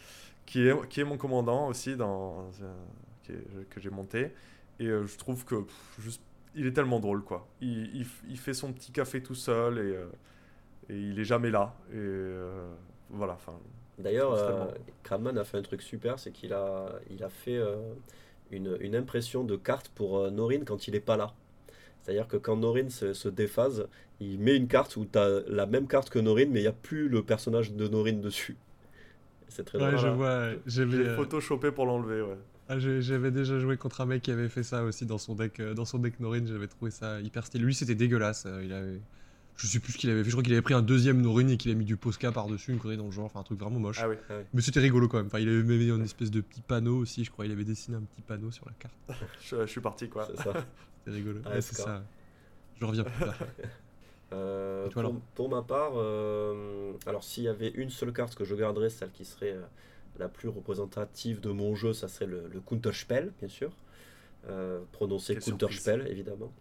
qui, 0.47 0.67
est, 0.69 0.89
qui 0.89 1.01
est 1.01 1.05
mon 1.05 1.19
commandant 1.19 1.69
aussi, 1.69 1.97
dans, 1.97 2.51
euh, 2.63 2.75
qui 3.23 3.33
est- 3.33 3.69
que 3.71 3.81
j'ai 3.81 3.91
monté. 3.91 4.33
Et 4.81 4.87
euh, 4.87 5.07
je 5.07 5.17
trouve 5.19 5.45
que 5.45 5.57
pff, 5.57 5.97
juste, 6.01 6.23
il 6.55 6.67
est 6.67 6.73
tellement 6.73 7.01
drôle, 7.01 7.23
quoi. 7.25 7.49
Il, 7.61 7.97
il 8.29 8.39
fait 8.39 8.55
son 8.55 8.73
petit 8.73 8.93
café 8.93 9.23
tout 9.23 9.35
seul 9.35 9.79
et, 9.79 9.81
euh, 9.97 10.07
et 10.91 10.97
il 11.01 11.19
est 11.21 11.25
jamais 11.25 11.51
là. 11.51 11.75
Et 11.93 11.97
euh, 11.97 12.69
voilà, 13.11 13.35
enfin. 13.35 13.55
D'ailleurs, 13.99 14.33
euh, 14.33 14.67
a 15.37 15.45
fait 15.45 15.59
un 15.59 15.63
truc 15.63 15.83
super, 15.83 16.19
c'est 16.19 16.31
qu'il 16.33 16.53
a, 16.53 16.93
il 17.11 17.25
a 17.25 17.29
fait 17.29 17.57
euh, 17.57 17.77
une, 18.51 18.77
une 18.81 18.95
impression 18.97 19.45
de 19.45 19.57
carte 19.57 19.89
pour 19.89 20.19
euh, 20.19 20.31
Norin 20.31 20.65
quand 20.65 20.87
il 20.89 20.95
est 20.95 21.01
pas 21.01 21.17
là. 21.17 21.35
C'est-à-dire 22.09 22.27
que 22.29 22.39
quand 22.39 22.57
Norin 22.57 22.89
se, 22.89 23.13
se 23.13 23.29
déphase, 23.29 23.87
il 24.21 24.41
met 24.41 24.57
une 24.57 24.67
carte 24.67 24.97
où 24.97 25.05
tu 25.05 25.19
as 25.19 25.43
la 25.47 25.67
même 25.67 25.87
carte 25.87 26.09
que 26.11 26.19
Norin, 26.19 26.47
mais 26.51 26.61
il 26.61 26.63
n'y 26.63 26.67
a 26.69 26.73
plus 26.73 27.09
le 27.09 27.23
personnage 27.23 27.73
de 27.75 27.87
Norin 27.87 28.15
dessus. 28.15 28.57
C'est 29.49 29.65
très 29.65 29.79
drôle. 29.79 29.95
Ouais, 29.95 29.99
je 29.99 30.09
vois. 30.09 30.53
J'avais 30.67 30.97
J'ai 30.97 31.09
euh, 31.09 31.17
photoshopé 31.17 31.71
pour 31.71 31.87
l'enlever, 31.87 32.23
ouais. 32.23 32.39
ah, 32.69 32.79
j'avais 32.79 33.31
déjà 33.31 33.59
joué 33.59 33.77
contre 33.77 34.01
un 34.03 34.07
mec 34.07 34.23
qui 34.23 34.31
avait 34.31 34.49
fait 34.49 34.63
ça 34.63 34.85
aussi 34.85 35.07
dans 35.07 35.19
son 35.19 35.35
deck, 35.35 35.61
euh, 35.61 35.75
dans 35.75 35.85
son 35.85 35.99
deck 35.99 36.21
Norin. 36.21 36.47
J'avais 36.47 36.69
trouvé 36.69 36.91
ça 36.91 37.21
hyper 37.21 37.47
stylé. 37.47 37.65
Lui, 37.65 37.75
c'était 37.75 37.95
dégueulasse. 37.95 38.45
euh, 38.47 38.63
il 38.65 38.73
avait, 38.73 39.01
je 39.59 39.67
sais 39.67 39.81
plus 39.81 39.93
ce 39.93 39.99
qu'il 39.99 40.09
avait 40.11 40.23
fait. 40.23 40.31
Je 40.31 40.35
crois 40.35 40.43
qu'il 40.43 40.53
avait 40.53 40.63
pris 40.63 40.75
un 40.75 40.83
deuxième 40.83 41.21
Norin 41.21 41.49
et 41.49 41.57
qu'il 41.57 41.71
a 41.71 41.75
mis 41.75 41.85
du 41.85 41.97
Posca 41.97 42.33
par 42.33 42.47
dessus, 42.47 42.73
une 42.73 42.79
connerie 42.79 42.97
dans 42.97 43.05
le 43.07 43.11
genre, 43.11 43.27
enfin 43.27 43.41
un 43.41 43.43
truc 43.43 43.59
vraiment 43.59 43.79
moche. 43.79 43.99
Ah 44.01 44.09
oui. 44.09 44.17
Mais 44.55 44.63
c'était 44.63 44.81
rigolo 44.81 45.09
quand 45.09 45.19
même. 45.19 45.27
Enfin, 45.27 45.41
il 45.41 45.49
avait 45.49 45.63
même 45.63 45.79
mis 45.79 45.89
une 45.91 46.03
espèce 46.05 46.31
de 46.31 46.41
petit 46.41 46.63
panneau 46.63 46.97
aussi. 46.99 47.25
Je 47.25 47.31
crois 47.31 47.45
il 47.45 47.53
avait 47.53 47.65
dessiné 47.65 47.97
un 47.97 48.03
petit 48.03 48.23
panneau 48.23 48.51
sur 48.51 48.65
la 48.67 48.73
carte. 48.73 48.95
Je, 49.43 49.61
je 49.63 49.67
suis 49.67 49.81
parti, 49.81 50.09
quoi. 50.09 50.27
C'est 50.31 50.43
ça. 50.43 50.53
C'était 51.05 51.17
rigolo. 51.17 51.41
Ah, 51.45 51.51
Ouais, 51.51 51.61
c'est 51.61 51.75
ça. 51.77 52.03
Je 52.81 52.85
reviens 52.85 53.05
plus 53.05 53.25
tard. 53.25 53.39
Euh, 54.31 54.89
toi, 54.89 55.11
pour, 55.35 55.49
ma 55.49 55.63
part, 55.63 55.93
euh, 55.97 56.93
alors 57.07 57.25
s'il 57.25 57.45
y 57.45 57.49
avait 57.49 57.71
une 57.71 57.89
seule 57.89 58.13
carte 58.13 58.35
que 58.35 58.45
je 58.45 58.55
garderais, 58.55 58.91
celle 58.91 59.11
qui 59.11 59.25
serait 59.25 59.53
euh, 59.53 59.63
la 60.19 60.29
plus 60.29 60.51
représentative 60.51 61.41
de 61.41 61.51
mon 61.51 61.75
jeu, 61.75 61.95
ça 61.95 62.09
serait 62.09 62.27
le, 62.27 62.47
le 62.53 62.61
Counterspell, 62.61 63.33
bien 63.39 63.49
sûr. 63.49 63.71
Euh, 64.51 64.81
prononcé 64.93 65.37
Counterspell, 65.37 66.07
évidemment. 66.09 66.53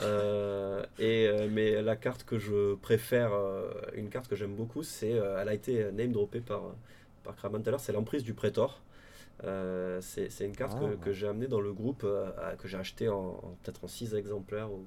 Euh, 0.00 0.84
et, 0.98 1.28
euh, 1.28 1.48
mais 1.50 1.82
la 1.82 1.96
carte 1.96 2.24
que 2.24 2.38
je 2.38 2.74
préfère, 2.76 3.32
euh, 3.32 3.70
une 3.94 4.08
carte 4.08 4.28
que 4.28 4.36
j'aime 4.36 4.54
beaucoup, 4.54 4.82
c'est, 4.82 5.10
elle 5.10 5.48
a 5.48 5.54
été 5.54 5.90
name 5.92 6.12
droppée 6.12 6.40
par, 6.40 6.62
par 7.24 7.36
Kraman 7.36 7.62
tout 7.62 7.68
à 7.68 7.72
l'heure, 7.72 7.80
c'est 7.80 7.92
l'emprise 7.92 8.24
du 8.24 8.34
Prétor. 8.34 8.80
Euh, 9.44 10.00
c'est 10.00 10.28
une 10.44 10.54
carte 10.56 10.78
que, 10.78 10.84
Ah. 10.94 11.04
que 11.04 11.12
j'ai 11.12 11.26
amenée 11.26 11.46
dans 11.48 11.60
le 11.60 11.72
groupe, 11.72 12.02
euh, 12.04 12.30
que 12.58 12.68
j'ai 12.68 12.76
acheté 12.78 13.08
en, 13.08 13.16
en- 13.42 13.56
peut-être 13.62 13.84
en 13.84 13.88
6 13.88 14.14
exemplaires 14.14 14.70
ou, 14.72 14.84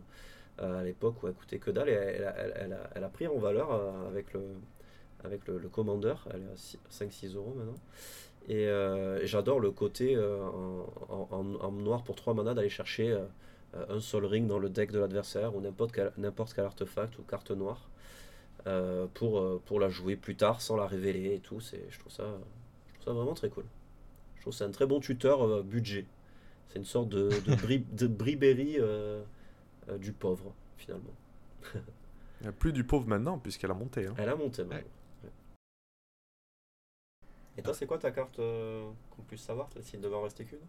euh, 0.61 0.80
à 0.80 0.84
l'époque 0.84 1.22
où 1.23 1.27
elle 1.27 1.34
coûtait 1.34 1.60
que 1.60 1.72
dalle. 1.72 1.90
Et 1.90 1.94
elle, 1.94 2.23
a- 2.23 2.36
elle- 2.38 2.53
elle 2.56 2.73
a, 2.73 2.90
elle 2.95 3.03
a 3.03 3.10
pris 3.10 3.27
en 3.27 3.38
valeur 3.38 3.72
avec 4.07 4.34
le, 4.34 4.41
avec 5.23 5.45
le, 5.48 5.57
le 5.57 5.68
Commander. 5.69 6.15
Elle 6.34 6.41
est 6.44 6.52
à 6.52 6.90
5-6 6.90 7.36
euros 7.36 7.53
maintenant. 7.57 7.76
Et, 8.48 8.64
et 8.65 9.26
j'adore 9.27 9.60
le 9.60 9.72
côté 9.72 10.18
en, 10.18 10.88
en- 11.10 11.56
en- 11.61 11.72
noir 11.72 12.03
pour 12.03 12.15
3 12.15 12.34
mana 12.34 12.53
d'aller 12.53 12.69
chercher 12.69 13.18
un 13.90 14.00
Sol 14.00 14.26
Ring 14.26 14.48
dans 14.48 14.60
le 14.60 14.70
deck 14.70 14.92
de 14.92 15.00
l'adversaire 15.00 15.56
ou 15.56 15.62
n'importe 15.62 15.92
quel, 15.94 16.12
n'importe 16.18 16.54
quel 16.54 16.66
artefact 16.66 17.18
ou 17.20 17.24
carte 17.24 17.52
noire 17.52 17.90
euh, 18.68 19.06
pour, 19.14 19.40
euh, 19.40 19.62
pour 19.66 19.80
la 19.80 19.90
jouer 19.90 20.16
plus 20.16 20.36
tard 20.36 20.62
sans 20.62 20.76
la 20.76 20.88
révéler 20.88 21.36
et 21.36 21.40
tout. 21.40 21.60
C'est, 21.60 21.84
je, 21.90 22.00
trouve 22.00 22.12
ça, 22.12 22.24
je 22.88 22.94
trouve 22.94 23.06
ça 23.06 23.14
vraiment 23.14 23.34
très 23.34 23.50
cool. 23.50 23.66
Je 24.38 24.42
trouve 24.42 24.54
que 24.54 24.58
c'est 24.58 24.64
un 24.64 24.72
très 24.72 24.86
bon 24.86 25.00
tuteur 25.00 25.44
euh, 25.46 25.62
budget. 25.64 26.06
C'est 26.70 26.80
une 26.80 26.86
sorte 26.86 27.10
de, 27.10 27.30
de, 27.30 27.56
bri, 27.62 27.80
de 27.92 28.08
Briberi 28.08 28.78
euh, 28.80 29.24
euh, 29.90 29.98
du 29.98 30.12
pauvre, 30.14 30.54
finalement. 30.78 31.14
Il 31.74 32.44
n'y 32.44 32.48
a 32.48 32.52
plus 32.52 32.74
du 32.74 32.84
pauvre 32.84 33.08
maintenant, 33.08 33.38
puisqu'elle 33.40 33.72
a 33.72 33.76
monté. 33.76 34.08
hein. 34.08 34.14
Elle 34.18 34.30
a 34.30 34.36
monté 34.36 34.64
maintenant. 34.64 34.78
Ouais. 35.24 35.30
Et 37.58 37.62
toi, 37.62 37.74
c'est 37.74 37.86
quoi 37.86 37.98
ta 37.98 38.12
carte 38.12 38.40
euh, 38.40 38.90
qu'on 39.16 39.22
puisse 39.24 39.42
savoir 39.42 39.70
S'il 39.82 40.02
devait 40.02 40.16
en 40.16 40.22
rester 40.24 40.44
qu'une? 40.44 40.60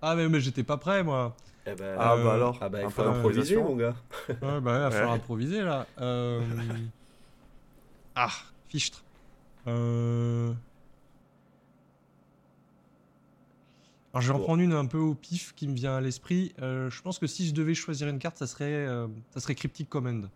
Ah, 0.00 0.14
mais, 0.16 0.28
mais 0.28 0.40
j'étais 0.40 0.64
pas 0.64 0.78
prêt, 0.78 1.02
moi. 1.04 1.36
Eh 1.68 1.74
ben, 1.74 1.96
Ah 1.98 2.14
Euh, 2.14 2.24
bah 2.24 2.34
alors, 2.34 2.58
ah 2.60 2.68
bah, 2.68 2.80
il 2.80 2.84
un 2.86 2.90
faut 2.90 3.02
improviser, 3.02 3.56
mon 3.56 3.76
gars. 3.76 3.96
Ouais, 4.28 4.36
bah, 4.40 4.50
il 4.50 4.62
va 4.62 4.90
falloir 4.90 5.10
Ouais. 5.10 5.16
improviser, 5.16 5.62
là. 5.62 5.86
Euh... 6.00 6.40
Ah, 8.14 8.30
fichtre. 8.68 9.02
Euh... 9.66 10.52
Alors, 14.12 14.22
je 14.22 14.32
vais 14.32 14.38
en 14.38 14.42
prendre 14.42 14.62
une 14.62 14.72
un 14.72 14.86
peu 14.86 14.98
au 14.98 15.14
pif 15.14 15.52
qui 15.56 15.68
me 15.68 15.74
vient 15.74 15.96
à 15.96 16.00
l'esprit. 16.00 16.54
Euh, 16.62 16.88
je 16.88 17.02
pense 17.02 17.18
que 17.18 17.26
si 17.26 17.46
je 17.46 17.52
devais 17.52 17.74
choisir 17.74 18.08
une 18.08 18.18
carte, 18.18 18.38
ça 18.38 18.46
serait, 18.46 18.64
euh, 18.86 19.08
ça 19.30 19.40
serait 19.40 19.54
Cryptic 19.54 19.88
Command. 19.90 20.30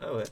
Ah 0.00 0.12
ouais. 0.14 0.24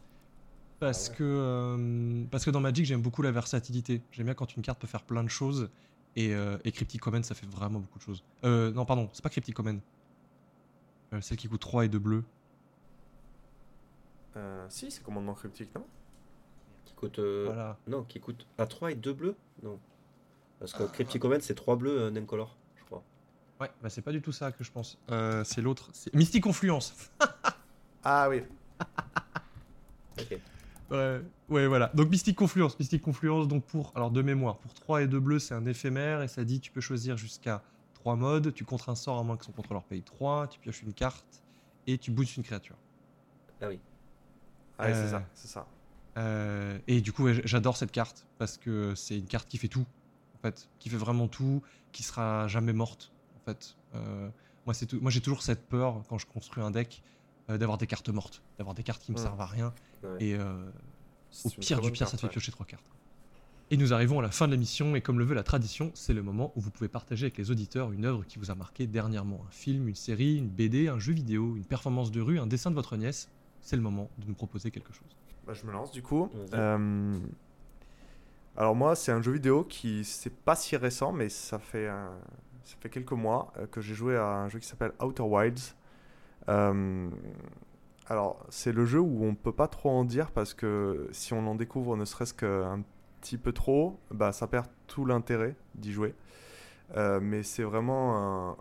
Parce, 0.81 1.09
Ah 1.09 1.11
ouais. 1.13 1.17
que, 1.19 1.25
euh, 1.25 2.25
parce 2.31 2.45
que 2.45 2.51
dans 2.51 2.61
Magic, 2.61 2.85
j'aime 2.87 3.03
beaucoup 3.03 3.23
la 3.23 3.31
versatilité. 3.31 4.01
J'aime 4.11 4.27
bien 4.27 4.35
quand 4.35 4.57
une 4.57 4.63
carte 4.63 4.81
peut 4.81 4.87
faire 4.89 5.03
plein 5.03 5.23
de 5.23 5.29
choses. 5.29 5.69
Et, 6.17 6.35
euh, 6.35 6.57
et 6.65 6.73
Cryptic 6.73 7.01
Command, 7.01 7.25
ça 7.25 7.35
fait 7.37 7.47
vraiment 7.47 7.79
beaucoup 7.79 7.99
de 7.99 8.05
choses. 8.05 8.25
Euh, 8.45 8.73
non, 8.73 8.85
pardon, 8.85 9.09
c'est 9.13 9.23
pas 9.23 9.29
Cryptic 9.29 9.55
Command. 9.55 9.79
Euh, 11.13 11.21
celle 11.21 11.37
qui 11.39 11.49
coûte 11.49 11.61
3 11.61 11.85
et 11.85 11.89
2 11.89 11.99
bleus. 11.99 12.25
Euh, 14.37 14.67
si, 14.69 14.91
c'est 14.91 15.03
commandement 15.03 15.35
cryptique, 15.35 15.75
non 15.75 15.85
Qui 16.85 16.95
coûte. 16.95 17.19
euh, 17.19 17.45
Voilà. 17.47 17.77
Non, 17.87 18.03
qui 18.05 18.21
coûte. 18.21 18.47
À 18.59 18.67
3 18.67 18.93
et 18.93 18.95
2 18.95 19.13
bleus 19.13 19.37
Non. 19.63 19.79
Parce 20.61 20.75
Ah. 20.75 20.79
que 20.79 20.85
Cryptic 20.85 21.21
Command, 21.23 21.41
c'est 21.41 21.55
3 21.55 21.77
bleus 21.77 21.99
euh, 22.03 22.11
Namecolor, 22.11 22.57
je 22.77 22.85
crois. 22.85 23.03
Ouais, 23.61 23.71
bah 23.83 23.89
c'est 23.89 24.03
pas 24.03 24.13
du 24.13 24.21
tout 24.23 24.33
ça 24.33 24.53
que 24.53 24.63
je 24.65 24.71
pense. 24.71 24.99
Euh, 25.11 25.43
c'est 25.45 25.61
l'autre. 25.63 25.91
C'est 25.93 26.15
Mystic 26.15 26.43
Confluence. 26.43 26.95
Ah 28.05 28.29
oui. 28.31 28.43
Ok. 30.21 30.39
Ouais, 30.91 31.21
ouais, 31.49 31.67
voilà. 31.67 31.91
Donc 31.95 32.09
Mystic 32.11 32.37
Confluence. 32.37 32.79
Mystic 32.79 33.03
Confluence, 33.03 33.47
donc 33.49 33.65
pour. 33.65 33.93
Alors 33.97 34.11
de 34.11 34.23
mémoire, 34.23 34.57
pour 34.59 34.73
3 34.73 35.03
et 35.03 35.07
2 35.09 35.19
bleus, 35.21 35.39
c'est 35.41 35.55
un 35.55 35.67
éphémère. 35.67 36.23
Et 36.23 36.29
ça 36.29 36.45
dit 36.45 36.61
tu 36.61 36.71
peux 36.71 36.81
choisir 36.81 37.17
jusqu'à 37.17 37.63
3 38.01 38.17
modes. 38.17 38.53
Tu 38.55 38.65
contres 38.65 38.89
un 38.89 38.95
sort 38.95 39.19
à 39.19 39.23
moins 39.23 39.37
que 39.37 39.45
son 39.45 39.53
contrôleur 39.53 39.85
paye 39.85 40.03
3. 40.03 40.49
Tu 40.49 40.59
pioches 40.61 40.83
une 40.83 40.93
carte. 40.93 41.43
Et 41.87 41.97
tu 41.99 42.11
boostes 42.11 42.37
une 42.37 42.43
créature. 42.43 42.77
Ah 43.61 43.69
oui. 43.69 43.81
Ah, 44.79 44.85
ouais, 44.87 44.93
Euh, 44.93 45.05
c'est 45.05 45.11
ça, 45.11 45.23
c'est 45.35 45.49
ça. 45.49 45.67
Euh, 46.17 46.79
et 46.87 47.01
du 47.01 47.13
coup, 47.13 47.25
ouais, 47.25 47.41
j'adore 47.45 47.77
cette 47.77 47.93
carte 47.93 48.27
parce 48.39 48.57
que 48.59 48.95
c'est 48.95 49.19
une 49.19 49.27
carte 49.27 49.49
qui 49.49 49.57
fait 49.59 49.69
tout, 49.69 49.87
en 50.37 50.39
fait, 50.43 50.69
qui 50.79 50.89
fait 50.91 50.97
vraiment 50.97 51.29
tout, 51.29 51.63
qui 51.93 52.03
sera 52.03 52.47
jamais 52.49 52.73
morte, 52.73 53.13
en 53.37 53.41
fait. 53.45 53.77
Euh, 53.95 54.29
moi, 54.67 54.75
c'est. 54.75 54.93
Moi, 54.95 55.11
j'ai 55.11 55.21
toujours 55.21 55.43
cette 55.43 55.67
peur 55.67 56.03
quand 56.09 56.19
je 56.19 56.27
construis 56.27 56.63
un 56.63 56.71
deck 56.71 57.03
d'avoir 57.49 57.79
des 57.79 57.87
cartes 57.87 58.11
mortes, 58.11 58.43
d'avoir 58.59 58.75
des 58.75 58.83
cartes 58.83 59.01
qui 59.03 59.11
me 59.13 59.17
Mm. 59.17 59.23
servent 59.23 59.41
à 59.41 59.47
rien. 59.47 59.73
Et 60.21 60.37
C'est 61.31 61.47
au 61.49 61.61
pire 61.61 61.81
du 61.81 61.91
pire, 61.93 62.07
ça 62.09 62.17
te 62.17 62.21
fait 62.21 62.29
piocher 62.29 62.53
trois 62.53 62.67
cartes. 62.67 62.85
Et 63.71 63.77
nous 63.77 63.93
arrivons 63.93 64.19
à 64.19 64.23
la 64.23 64.31
fin 64.31 64.47
de 64.47 64.53
l'émission, 64.53 64.97
et 64.97 65.03
comme 65.03 65.19
le 65.19 65.27
veut 65.27 65.35
la 65.35 65.43
tradition, 65.43 65.91
c'est 65.95 66.15
le 66.15 66.23
moment 66.23 66.53
où 66.57 66.61
vous 66.61 66.71
pouvez 66.71 66.89
partager 66.89 67.27
avec 67.27 67.37
les 67.37 67.51
auditeurs 67.51 67.93
une 67.93 68.07
œuvre 68.07 68.25
qui 68.25 68.39
vous 68.39 68.51
a 68.51 68.55
marqué 68.55 68.87
dernièrement. 68.87 69.41
Un 69.47 69.51
film, 69.51 69.89
une 69.89 69.95
série, 69.95 70.37
une 70.39 70.49
BD, 70.49 70.89
un 70.89 70.99
jeu 70.99 71.13
vidéo, 71.13 71.55
une 71.57 71.67
performance 71.67 72.11
de 72.11 72.23
rue, 72.23 72.39
un 72.39 72.47
dessin 72.47 72.71
de 72.71 72.75
votre 72.75 72.97
nièce. 72.97 73.29
C'est 73.61 73.77
le 73.77 73.83
moment 73.83 74.09
de 74.19 74.27
nous 74.27 74.35
proposer 74.35 74.71
quelque 74.71 74.93
chose. 74.95 75.09
Bah, 75.47 75.53
je 75.53 75.67
me 75.67 75.73
lance 75.73 75.93
du 75.93 76.03
coup. 76.03 76.31
Euh, 76.55 77.19
Alors 78.57 78.75
moi, 78.75 78.97
c'est 78.97 79.13
un 79.13 79.21
jeu 79.21 79.33
vidéo 79.33 79.65
qui 79.65 80.03
c'est 80.05 80.35
pas 80.35 80.57
si 80.57 80.75
récent, 80.77 81.13
mais 81.13 81.29
ça 81.29 81.59
fait 81.59 81.89
un- 81.89 82.17
ça 82.65 82.75
fait 82.81 82.89
quelques 82.89 83.13
mois 83.13 83.53
euh, 83.59 83.67
que 83.67 83.81
j'ai 83.83 83.95
joué 83.95 84.17
à 84.17 84.27
un 84.29 84.49
jeu 84.49 84.59
qui 84.61 84.67
s'appelle 84.67 84.93
Outer 85.03 85.23
Wilds. 85.25 85.75
Euh, 86.49 87.11
Alors 88.07 88.47
c'est 88.49 88.73
le 88.73 88.87
jeu 88.87 89.01
où 89.01 89.25
on 89.27 89.35
peut 89.35 89.53
pas 89.53 89.69
trop 89.69 89.91
en 89.91 90.05
dire 90.05 90.31
parce 90.31 90.55
que 90.55 91.09
si 91.13 91.35
on 91.35 91.47
en 91.47 91.55
découvre 91.55 91.97
ne 91.99 92.05
serait-ce 92.07 92.33
qu'un 92.33 92.83
petit 93.21 93.39
peu 93.39 93.53
trop, 93.53 93.99
bah 94.11 94.33
ça 94.33 94.47
perd 94.47 94.67
tout 94.87 95.05
l'intérêt 95.05 95.55
d'y 95.75 95.93
jouer. 95.93 96.15
Euh, 96.97 97.21
mais 97.21 97.43
c'est 97.43 97.63
vraiment 97.63 98.57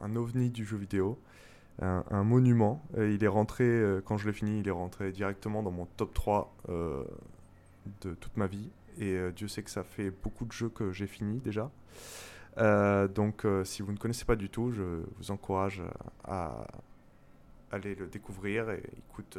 un, 0.00 0.16
ovni 0.16 0.50
du 0.50 0.64
jeu 0.64 0.76
vidéo 0.76 1.18
un, 1.80 2.22
monument. 2.22 2.84
Il 2.96 3.22
est 3.24 3.28
rentré, 3.28 3.64
euh, 3.64 4.00
quand 4.04 4.16
je 4.16 4.26
l'ai 4.28 4.32
fini, 4.32 4.60
il 4.60 4.68
est 4.68 4.72
rentré 4.72 5.10
directement 5.10 5.62
dans 5.62 5.72
mon 5.72 5.86
top 5.96 6.14
3 6.14 6.54
euh, 6.68 7.04
de 8.02 8.14
toute 8.14 8.36
ma 8.36 8.46
vie. 8.46 8.70
Et 8.98 9.18
Dieu 9.34 9.48
sait 9.48 9.64
que 9.64 9.70
ça 9.70 9.82
fait 9.82 10.10
beaucoup 10.10 10.44
de 10.44 10.52
jeux 10.52 10.68
que 10.68 10.92
j'ai 10.92 11.08
fini 11.08 11.40
déjà. 11.40 11.68
Donc 13.08 13.44
si 13.64 13.82
vous 13.82 13.90
ne 13.90 13.96
connaissez 13.96 14.24
pas 14.24 14.36
du 14.36 14.48
tout, 14.48 14.70
je 14.70 15.02
vous 15.18 15.32
encourage 15.32 15.82
à 16.22 16.68
aller 17.72 17.96
le 17.96 18.06
découvrir. 18.06 18.72
Il 18.72 19.02
coûte 19.08 19.36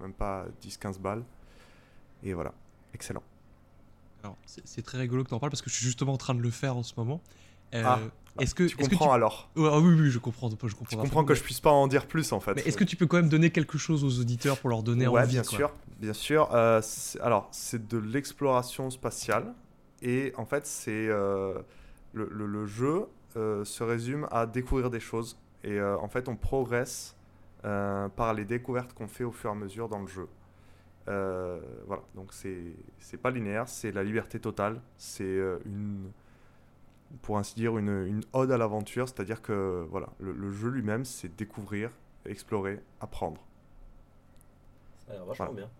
même 0.00 0.12
pas 0.12 0.46
10-15 0.60 0.98
balles. 0.98 1.22
Et 2.24 2.34
voilà, 2.34 2.52
excellent. 2.94 3.22
Alors, 4.22 4.36
c'est 4.46 4.82
très 4.82 4.98
rigolo 4.98 5.24
que 5.24 5.28
tu 5.28 5.34
en 5.34 5.38
parles 5.38 5.50
parce 5.50 5.62
que 5.62 5.70
je 5.70 5.74
suis 5.76 5.84
justement 5.86 6.12
en 6.12 6.18
train 6.18 6.34
de 6.34 6.40
le 6.42 6.50
faire 6.50 6.76
en 6.76 6.82
ce 6.82 6.92
moment. 6.96 7.20
Euh, 7.74 7.82
Ah, 7.86 7.98
est-ce 8.40 8.54
que, 8.54 8.64
tu 8.64 8.76
que 8.76 8.82
comprends 8.82 9.12
alors 9.12 9.48
Ouais, 9.56 9.68
ah 9.72 9.78
oui, 9.78 9.94
oui, 9.98 10.10
je 10.10 10.18
comprends. 10.18 10.48
Je 10.50 10.56
comprends, 10.56 10.84
Tu 10.86 10.96
comprends 10.96 11.24
que 11.24 11.34
je 11.34 11.42
puisse 11.42 11.60
pas 11.60 11.70
en 11.70 11.86
dire 11.88 12.06
plus 12.06 12.32
en 12.32 12.40
fait. 12.40 12.54
Mais 12.54 12.62
est-ce 12.62 12.76
que 12.76 12.84
tu 12.84 12.96
peux 12.96 13.06
quand 13.06 13.16
même 13.18 13.28
donner 13.28 13.50
quelque 13.50 13.78
chose 13.78 14.04
aux 14.04 14.20
auditeurs 14.20 14.58
pour 14.58 14.70
leur 14.70 14.82
donner 14.82 15.06
ouais, 15.08 15.22
envie 15.22 15.32
bien 15.34 15.42
quoi 15.42 15.58
sûr, 15.58 15.72
bien 15.98 16.12
sûr. 16.12 16.48
Euh, 16.54 16.80
alors, 17.20 17.48
c'est 17.52 17.88
de 17.88 17.98
l'exploration 17.98 18.90
spatiale 18.90 19.54
et 20.02 20.32
en 20.36 20.44
fait, 20.44 20.66
c'est 20.66 20.90
euh, 21.08 21.54
le, 22.12 22.28
le- 22.30 22.46
le 22.46 22.66
jeu 22.66 23.06
se 23.36 23.82
résume 23.84 24.26
à 24.32 24.44
découvrir 24.46 24.90
des 24.90 24.98
choses 25.00 25.36
et 25.62 25.80
en 25.80 26.08
fait, 26.08 26.28
on 26.28 26.34
progresse 26.36 27.14
par 27.62 28.34
les 28.34 28.44
découvertes 28.44 28.92
qu'on 28.94 29.06
fait 29.08 29.24
au 29.24 29.30
fur 29.32 29.50
et 29.50 29.52
à 29.52 29.56
mesure 29.56 29.88
dans 29.88 30.00
le 30.00 30.08
jeu. 30.08 30.26
Euh, 31.10 31.60
voilà, 31.86 32.02
donc 32.14 32.32
c'est 32.32 32.74
c'est 32.98 33.16
pas 33.16 33.30
linéaire, 33.30 33.68
c'est 33.68 33.92
la 33.92 34.02
liberté 34.04 34.38
totale, 34.40 34.80
c'est 34.96 35.24
euh, 35.24 35.58
une 35.66 36.10
pour 37.22 37.38
ainsi 37.38 37.54
dire 37.56 37.76
une, 37.76 37.88
une 38.06 38.20
ode 38.32 38.52
à 38.52 38.58
l'aventure, 38.58 39.08
c'est-à-dire 39.08 39.42
que 39.42 39.84
voilà, 39.90 40.08
le, 40.20 40.32
le 40.32 40.50
jeu 40.52 40.68
lui-même, 40.68 41.04
c'est 41.04 41.34
découvrir, 41.36 41.90
explorer, 42.24 42.80
apprendre. 43.00 43.44
Ça 45.06 45.12
a 45.12 45.14
l'air 45.16 45.24
vachement 45.24 45.46
Voilà. 45.46 45.60
bien. 45.62 45.70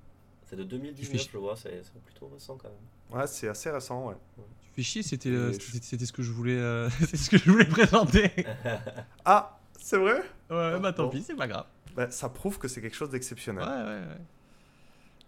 C'est 0.47 0.57
de 0.57 0.65
2019, 0.65 1.13
fais 1.13 1.19
chi- 1.19 1.31
je 1.33 1.39
vois, 1.39 1.55
c'est 1.57 1.81
plutôt 2.05 2.27
récent 2.27 2.57
quand 2.57 2.69
même. 2.69 3.21
Ouais, 3.21 3.27
c'est 3.29 3.47
assez 3.49 3.71
récent, 3.71 4.09
ouais. 4.09 4.17
Tu 4.63 4.71
fais 4.75 4.83
chier, 4.83 5.03
c'était 5.05 5.29
euh, 5.29 5.53
c'était 5.53 5.99
je- 6.01 6.05
ce 6.07 6.13
que 6.13 6.23
je 6.23 6.33
voulais, 6.33 6.59
euh, 6.59 6.89
c'est 7.09 7.17
ce 7.17 7.31
que 7.31 7.39
je 7.39 7.49
voulais 7.51 7.65
présenter. 7.67 8.31
Ah, 9.25 9.61
c'est 9.79 9.99
vrai? 9.99 10.23
Ouais, 10.51 10.81
bah 10.81 10.93
tant 10.93 11.05
Bon. 11.05 11.11
pis, 11.11 11.23
c'est 11.23 11.37
pas 11.37 11.47
grave. 11.47 11.67
Bah, 11.95 12.11
Ça 12.11 12.29
prouve 12.29 12.59
que 12.59 12.67
c'est 12.67 12.81
quelque 12.81 12.97
chose 12.97 13.09
Ouais, 13.09 13.13
d'exceptionnel. 13.13 13.63
ouais, 13.65 13.69
ouais. 14.09 14.17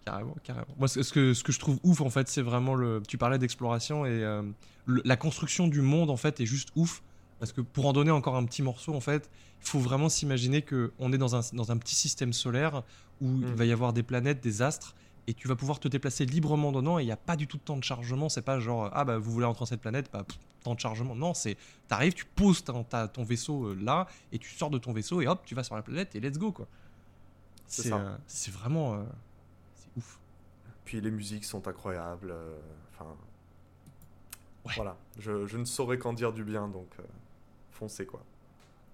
Carrément, 0.05 0.35
carrément. 0.43 0.67
Moi, 0.77 0.87
ce 0.87 0.99
que, 1.13 1.33
ce 1.33 1.43
que 1.43 1.51
je 1.53 1.59
trouve 1.59 1.79
ouf, 1.83 2.01
en 2.01 2.09
fait, 2.09 2.27
c'est 2.27 2.41
vraiment 2.41 2.75
le. 2.75 3.01
Tu 3.07 3.17
parlais 3.17 3.37
d'exploration 3.37 4.05
et 4.05 4.09
euh, 4.23 4.41
le- 4.85 5.01
la 5.05 5.15
construction 5.15 5.67
du 5.67 5.81
monde, 5.81 6.09
en 6.09 6.17
fait, 6.17 6.39
est 6.41 6.45
juste 6.45 6.69
ouf. 6.75 7.01
Parce 7.39 7.51
que 7.51 7.61
pour 7.61 7.85
en 7.87 7.93
donner 7.93 8.11
encore 8.11 8.35
un 8.35 8.45
petit 8.45 8.61
morceau, 8.61 8.93
en 8.93 8.99
fait, 9.01 9.29
il 9.61 9.67
faut 9.67 9.79
vraiment 9.79 10.09
s'imaginer 10.09 10.61
qu'on 10.61 11.11
est 11.13 11.17
dans 11.17 11.35
un, 11.35 11.41
dans 11.53 11.71
un 11.71 11.77
petit 11.77 11.95
système 11.95 12.31
solaire 12.33 12.83
où 13.21 13.27
il 13.41 13.47
Mm. 13.47 13.53
va 13.55 13.65
y 13.65 13.71
avoir 13.71 13.93
des 13.93 14.03
planètes, 14.03 14.41
des 14.41 14.61
astres, 14.61 14.93
et 15.27 15.33
tu 15.33 15.47
vas 15.47 15.55
pouvoir 15.55 15.79
te 15.79 15.87
déplacer 15.87 16.25
librement 16.25 16.71
dedans, 16.73 16.99
et 16.99 17.03
il 17.03 17.05
n'y 17.05 17.11
a 17.11 17.17
pas 17.17 17.35
du 17.37 17.47
tout 17.47 17.57
de 17.57 17.63
temps 17.63 17.77
de 17.77 17.83
chargement. 17.83 18.27
C'est 18.29 18.41
pas 18.41 18.59
genre, 18.59 18.89
ah 18.93 19.05
bah 19.05 19.17
vous 19.17 19.31
voulez 19.31 19.45
entrer 19.45 19.61
dans 19.61 19.65
cette 19.65 19.81
planète, 19.81 20.09
bah 20.11 20.23
pff, 20.27 20.37
temps 20.63 20.75
de 20.75 20.79
chargement. 20.81 21.15
Non, 21.15 21.33
c'est. 21.33 21.55
T'arrives, 21.87 22.13
tu 22.13 22.25
poses 22.25 22.63
ta- 22.63 23.07
ton 23.07 23.23
vaisseau 23.23 23.67
euh, 23.67 23.77
là, 23.81 24.07
et 24.33 24.37
tu 24.39 24.49
sors 24.53 24.69
de 24.69 24.77
ton 24.77 24.91
vaisseau, 24.93 25.21
et 25.21 25.27
hop, 25.27 25.41
tu 25.45 25.55
vas 25.55 25.63
sur 25.63 25.75
la 25.75 25.81
planète, 25.81 26.13
et 26.15 26.19
let's 26.19 26.37
go, 26.37 26.51
quoi. 26.51 26.67
C'est 27.67 27.91
euh, 27.93 28.15
vraiment. 28.51 28.95
euh, 28.95 29.03
ouf. 29.97 30.19
Puis 30.85 31.01
les 31.01 31.11
musiques 31.11 31.45
sont 31.45 31.67
incroyables. 31.67 32.31
euh, 32.31 32.55
Enfin. 32.93 33.15
Ouais. 34.65 34.73
Voilà. 34.75 34.95
Je, 35.19 35.45
je 35.45 35.57
ne 35.57 35.65
saurais 35.65 35.97
qu'en 35.97 36.13
dire 36.13 36.31
du 36.31 36.43
bien, 36.43 36.67
donc 36.67 36.87
euh, 36.99 37.03
foncez 37.71 38.05
quoi. 38.05 38.21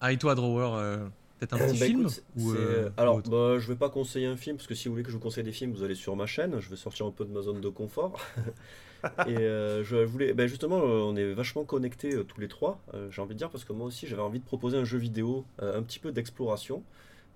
Ah, 0.01 0.11
et 0.11 0.17
toi, 0.17 0.33
Drawer, 0.35 0.71
euh, 0.75 1.07
Peut-être 1.39 1.53
un 1.53 1.57
petit 1.59 1.79
Bah, 1.79 1.85
film 1.85 2.01
écoute, 2.01 2.23
ou, 2.37 2.51
euh, 2.53 2.89
Alors, 2.97 3.17
ou 3.17 3.21
bah, 3.29 3.59
je 3.59 3.67
vais 3.67 3.75
pas 3.75 3.89
conseiller 3.89 4.25
un 4.25 4.35
film 4.35 4.57
parce 4.57 4.67
que 4.67 4.75
si 4.75 4.87
vous 4.87 4.93
voulez 4.93 5.03
que 5.03 5.09
je 5.09 5.15
vous 5.15 5.21
conseille 5.21 5.43
des 5.43 5.51
films, 5.51 5.71
vous 5.73 5.83
allez 5.83 5.95
sur 5.95 6.15
ma 6.15 6.25
chaîne. 6.25 6.59
Je 6.59 6.69
vais 6.69 6.75
sortir 6.75 7.05
un 7.05 7.11
peu 7.11 7.23
de 7.23 7.31
ma 7.31 7.41
zone 7.41 7.61
de 7.61 7.69
confort. 7.69 8.19
Et 9.27 9.37
euh, 9.37 9.81
je 9.83 9.95
voulais, 9.97 10.33
bah, 10.33 10.47
justement, 10.47 10.77
on 10.77 11.15
est 11.15 11.33
vachement 11.33 11.63
connectés 11.63 12.13
euh, 12.15 12.23
tous 12.23 12.41
les 12.41 12.47
trois. 12.49 12.79
euh, 12.93 13.09
j'ai 13.11 13.21
envie 13.21 13.33
de 13.35 13.39
dire 13.39 13.49
parce 13.49 13.63
que 13.63 13.71
moi 13.71 13.87
aussi, 13.87 14.07
j'avais 14.07 14.21
envie 14.21 14.39
de 14.39 14.45
proposer 14.45 14.77
un 14.77 14.83
jeu 14.83 14.97
vidéo, 14.97 15.45
euh, 15.61 15.77
un 15.77 15.83
petit 15.83 15.99
peu 15.99 16.11
d'exploration 16.11 16.83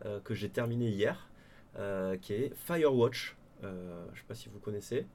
euh, 0.06 0.20
que 0.22 0.34
j'ai 0.34 0.50
terminé 0.50 0.90
hier, 0.90 1.30
euh, 1.80 2.18
qui 2.18 2.34
est 2.34 2.52
Firewatch. 2.66 3.36
Euh, 3.64 4.06
je 4.14 4.20
sais 4.20 4.26
pas 4.28 4.36
si 4.36 4.50
vous 4.50 4.60
connaissez. 4.60 5.06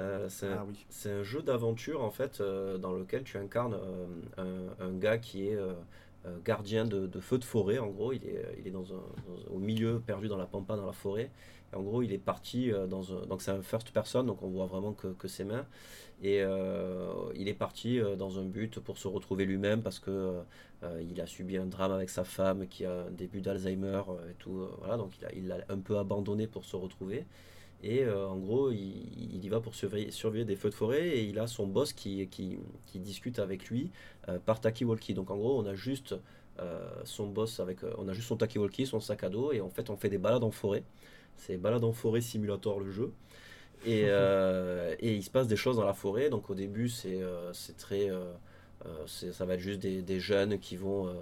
Euh, 0.00 0.28
c'est 0.28 0.46
un- 0.46 0.58
Ah 0.60 0.64
oui. 0.68 0.86
c'est 0.90 1.10
un 1.10 1.22
jeu 1.24 1.42
d'aventure 1.42 2.02
en 2.04 2.10
fait 2.10 2.40
euh, 2.40 2.78
dans 2.78 2.92
lequel 2.92 3.24
tu 3.24 3.36
incarnes 3.38 3.76
un, 4.36 4.84
un 4.84 4.92
gars 4.92 5.18
qui 5.18 5.48
est 5.48 5.58
gardien 6.44 6.84
de, 6.84 7.06
de 7.06 7.20
feux 7.20 7.38
de 7.38 7.44
forêt. 7.44 7.78
En 7.78 7.86
gros, 7.88 8.12
il 8.12 8.22
est, 8.24 8.44
il 8.58 8.66
est 8.66 8.70
dans 8.70 8.92
un, 8.92 8.96
dans- 8.96 9.54
au 9.54 9.58
milieu, 9.58 10.00
perdu 10.00 10.28
dans 10.28 10.36
la 10.36 10.46
pampa, 10.46 10.76
dans 10.76 10.84
la 10.86 10.92
forêt. 10.92 11.30
Et 11.72 11.76
en 11.76 11.82
gros, 11.82 12.02
il 12.02 12.12
est 12.12 12.18
parti 12.18 12.70
dans 12.88 13.14
un. 13.14 13.26
Donc, 13.26 13.40
c'est 13.42 13.50
un 13.50 13.62
first 13.62 13.92
person, 13.92 14.24
donc 14.24 14.42
on 14.42 14.48
voit 14.48 14.66
vraiment 14.66 14.92
que, 14.92 15.08
que 15.08 15.26
ses 15.28 15.44
mains. 15.44 15.66
Et 16.22 16.42
euh, 16.42 17.12
il 17.34 17.48
est 17.48 17.54
parti 17.54 18.00
dans 18.18 18.38
un 18.38 18.44
but 18.44 18.78
pour 18.80 18.98
se 18.98 19.08
retrouver 19.08 19.44
lui-même 19.46 19.82
parce 19.82 20.00
que 20.00 20.40
euh, 20.82 21.02
il 21.08 21.20
a 21.20 21.26
subi 21.26 21.56
un 21.56 21.66
drame 21.66 21.92
avec 21.92 22.10
sa 22.10 22.24
femme 22.24 22.66
qui 22.68 22.84
a 22.84 22.92
un 23.06 23.10
début 23.10 23.40
d'Alzheimer 23.40 24.02
et 24.30 24.34
tout. 24.38 24.66
voilà, 24.78 24.96
donc 24.96 25.12
il 25.18 25.24
a, 25.26 25.32
il 25.34 25.46
l'a 25.48 25.58
un 25.68 25.78
peu 25.78 25.96
abandonné 25.98 26.46
pour 26.46 26.64
se 26.64 26.76
retrouver. 26.76 27.24
Et 27.82 28.02
euh, 28.02 28.26
en 28.26 28.36
gros, 28.36 28.70
il, 28.72 29.34
il 29.34 29.44
y 29.44 29.48
va 29.48 29.60
pour 29.60 29.74
surveiller, 29.74 30.10
surveiller 30.10 30.44
des 30.44 30.56
feux 30.56 30.70
de 30.70 30.74
forêt 30.74 31.08
et 31.08 31.24
il 31.24 31.38
a 31.38 31.46
son 31.46 31.66
boss 31.66 31.92
qui, 31.92 32.26
qui, 32.28 32.58
qui 32.86 32.98
discute 32.98 33.38
avec 33.38 33.68
lui 33.68 33.90
euh, 34.28 34.38
par 34.44 34.60
talkie-walkie. 34.60 35.14
Donc 35.14 35.30
en 35.30 35.36
gros, 35.36 35.60
on 35.60 35.66
a 35.66 35.74
juste 35.74 36.16
euh, 36.60 36.88
son 37.04 37.28
boss 37.28 37.60
avec, 37.60 37.78
on 37.98 38.08
a 38.08 38.12
juste 38.12 38.28
son 38.28 38.36
talkie-walkie, 38.36 38.86
son 38.86 39.00
sac 39.00 39.22
à 39.22 39.28
dos 39.28 39.52
et 39.52 39.60
en 39.60 39.70
fait 39.70 39.90
on 39.90 39.96
fait 39.96 40.08
des 40.08 40.18
balades 40.18 40.42
en 40.42 40.50
forêt. 40.50 40.82
C'est 41.36 41.56
balade 41.56 41.84
en 41.84 41.92
forêt 41.92 42.20
simulator 42.20 42.80
le 42.80 42.90
jeu. 42.90 43.12
Et, 43.86 44.02
et 45.00 45.14
il 45.14 45.22
se 45.22 45.30
passe 45.30 45.46
des 45.46 45.56
choses 45.56 45.76
dans 45.76 45.84
la 45.84 45.94
forêt. 45.94 46.30
Donc 46.30 46.50
au 46.50 46.54
début, 46.54 46.88
c'est 46.88 47.20
très, 47.76 48.08
ça 49.06 49.44
va 49.44 49.54
être 49.54 49.60
juste 49.60 49.78
des, 49.78 50.02
des 50.02 50.18
jeunes 50.18 50.58
qui 50.58 50.76
vont 50.76 51.14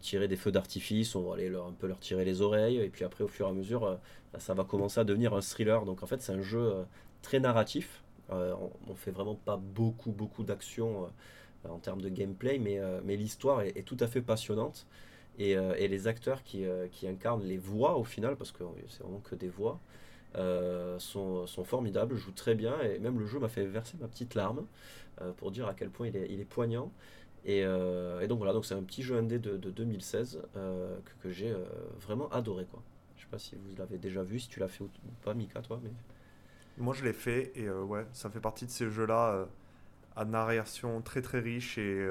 tirer 0.00 0.28
des 0.28 0.36
feux 0.36 0.52
d'artifice. 0.52 1.14
On 1.14 1.22
va 1.22 1.34
aller 1.34 1.48
un 1.54 1.72
peu 1.72 1.86
leur 1.86 1.98
tirer 1.98 2.24
les 2.24 2.40
oreilles. 2.40 2.78
Et 2.78 2.88
puis 2.88 3.04
après, 3.04 3.24
au 3.24 3.28
fur 3.28 3.46
et 3.46 3.50
à 3.50 3.52
mesure, 3.52 3.84
euh, 3.84 3.96
ça 4.38 4.54
va 4.54 4.64
commencer 4.64 5.00
à 5.00 5.04
devenir 5.04 5.34
un 5.34 5.40
thriller. 5.40 5.84
Donc 5.84 6.02
en 6.02 6.06
fait, 6.06 6.20
c'est 6.22 6.32
un 6.32 6.42
jeu 6.42 6.60
euh, 6.60 6.82
très 7.22 7.40
narratif. 7.40 8.02
Euh, 8.30 8.54
on, 8.60 8.92
on 8.92 8.94
fait 8.94 9.10
vraiment 9.10 9.34
pas 9.34 9.56
beaucoup, 9.56 10.10
beaucoup 10.10 10.44
d'action 10.44 11.04
euh, 11.04 11.68
en 11.68 11.78
termes 11.78 12.00
de 12.00 12.08
gameplay, 12.08 12.58
mais, 12.58 12.78
euh, 12.78 13.00
mais 13.04 13.16
l'histoire 13.16 13.62
est, 13.62 13.84
tout 13.84 13.96
à 14.00 14.06
fait 14.06 14.22
passionnante. 14.22 14.86
Et, 15.38 15.56
euh, 15.56 15.74
et 15.76 15.88
les 15.88 16.06
acteurs 16.06 16.42
qui, 16.44 16.64
euh, 16.64 16.86
qui 16.90 17.08
incarnent 17.08 17.42
les 17.42 17.58
voix 17.58 17.96
au 17.96 18.04
final, 18.04 18.36
parce 18.36 18.52
que 18.52 18.62
c'est 18.88 19.02
vraiment 19.02 19.20
que 19.20 19.34
des 19.34 19.48
voix, 19.48 19.80
euh, 20.36 20.98
sont, 20.98 21.46
sont 21.46 21.64
formidables, 21.64 22.16
jouent 22.16 22.32
très 22.32 22.54
bien. 22.54 22.80
Et 22.82 22.98
même 22.98 23.18
le 23.18 23.26
jeu 23.26 23.38
m'a 23.38 23.48
fait 23.48 23.66
verser 23.66 23.96
ma 24.00 24.08
petite 24.08 24.34
larme 24.34 24.64
euh, 25.20 25.32
pour 25.32 25.50
dire 25.50 25.66
à 25.66 25.74
quel 25.74 25.90
point 25.90 26.08
il 26.08 26.16
est, 26.16 26.28
il 26.30 26.40
est 26.40 26.44
poignant. 26.44 26.92
Et, 27.44 27.62
euh, 27.64 28.20
et 28.20 28.28
donc 28.28 28.38
voilà, 28.38 28.52
donc 28.52 28.64
c'est 28.64 28.74
un 28.74 28.82
petit 28.82 29.02
jeu 29.02 29.16
indé 29.16 29.38
de, 29.38 29.56
de 29.56 29.70
2016 29.70 30.42
euh, 30.56 30.98
que, 31.04 31.28
que 31.28 31.30
j'ai 31.30 31.50
euh, 31.50 31.64
vraiment 32.00 32.28
adoré. 32.30 32.66
Quoi. 32.66 32.82
Je 33.16 33.22
sais 33.22 33.28
pas 33.30 33.38
si 33.38 33.54
vous 33.56 33.76
l'avez 33.76 33.98
déjà 33.98 34.22
vu, 34.22 34.40
si 34.40 34.48
tu 34.48 34.60
l'as 34.60 34.68
fait 34.68 34.82
ou 34.84 34.86
ou 34.86 35.10
pas, 35.22 35.34
Mika, 35.34 35.60
toi. 35.62 35.78
Mais... 35.82 35.90
Moi, 36.78 36.94
je 36.94 37.04
l'ai 37.04 37.12
fait 37.12 37.52
et 37.54 37.66
euh, 37.68 37.82
ouais, 37.82 38.06
ça 38.12 38.30
fait 38.30 38.40
partie 38.40 38.66
de 38.66 38.70
ces 38.70 38.90
jeux-là 38.90 39.46
à 40.16 40.24
narration 40.24 41.02
très 41.02 41.22
très 41.22 41.40
riche 41.40 41.78
et, 41.78 42.06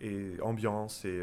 et 0.00 0.40
ambiance 0.42 1.04
et 1.04 1.20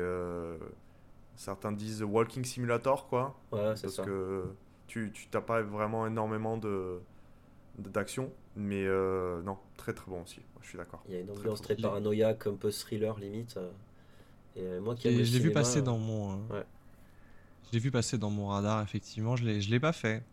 certains 1.36 1.72
disent 1.72 2.04
walking 2.04 2.44
simulator 2.44 3.08
quoi, 3.08 3.36
Ouais, 3.52 3.76
c'est 3.76 3.84
parce 3.84 3.96
ça. 3.96 4.04
que 4.04 4.46
tu 4.88 5.12
tu 5.14 5.28
t'as 5.30 5.42
pas 5.42 5.62
vraiment 5.62 6.08
énormément 6.08 6.58
de 6.58 7.00
d'action, 7.80 8.32
mais 8.56 8.86
euh, 8.86 9.42
non, 9.44 9.58
très 9.78 9.94
très 9.94 10.10
bon 10.12 10.22
aussi. 10.24 10.42
Je 10.62 10.68
suis 10.68 10.78
d'accord. 10.78 11.04
Il 11.08 11.14
y 11.14 11.18
a 11.18 11.20
une 11.20 11.30
ambiance 11.32 11.62
très 11.62 11.76
paranoïaque, 11.76 12.48
un 12.48 12.56
peu 12.56 12.72
thriller 12.72 13.18
limite. 13.20 13.58
euh, 13.58 13.70
Et 14.56 14.80
moi 14.82 14.96
qui 14.96 15.08
Et 15.08 15.24
je 15.26 15.34
l'ai 15.34 15.40
vu 15.40 15.52
passer 15.52 15.80
euh, 15.80 15.84
dans 15.84 15.98
mon. 15.98 16.34
euh, 16.34 16.54
ouais. 16.54 16.66
Je 17.68 17.72
l'ai 17.74 17.80
vu 17.80 17.92
passer 17.92 18.18
dans 18.18 18.30
mon 18.30 18.48
radar, 18.48 18.82
effectivement. 18.82 19.36
Je 19.36 19.46
l'ai, 19.46 19.62
je 19.62 19.70
l'ai 19.70 19.80
pas 19.80 19.94
fait. 19.94 20.24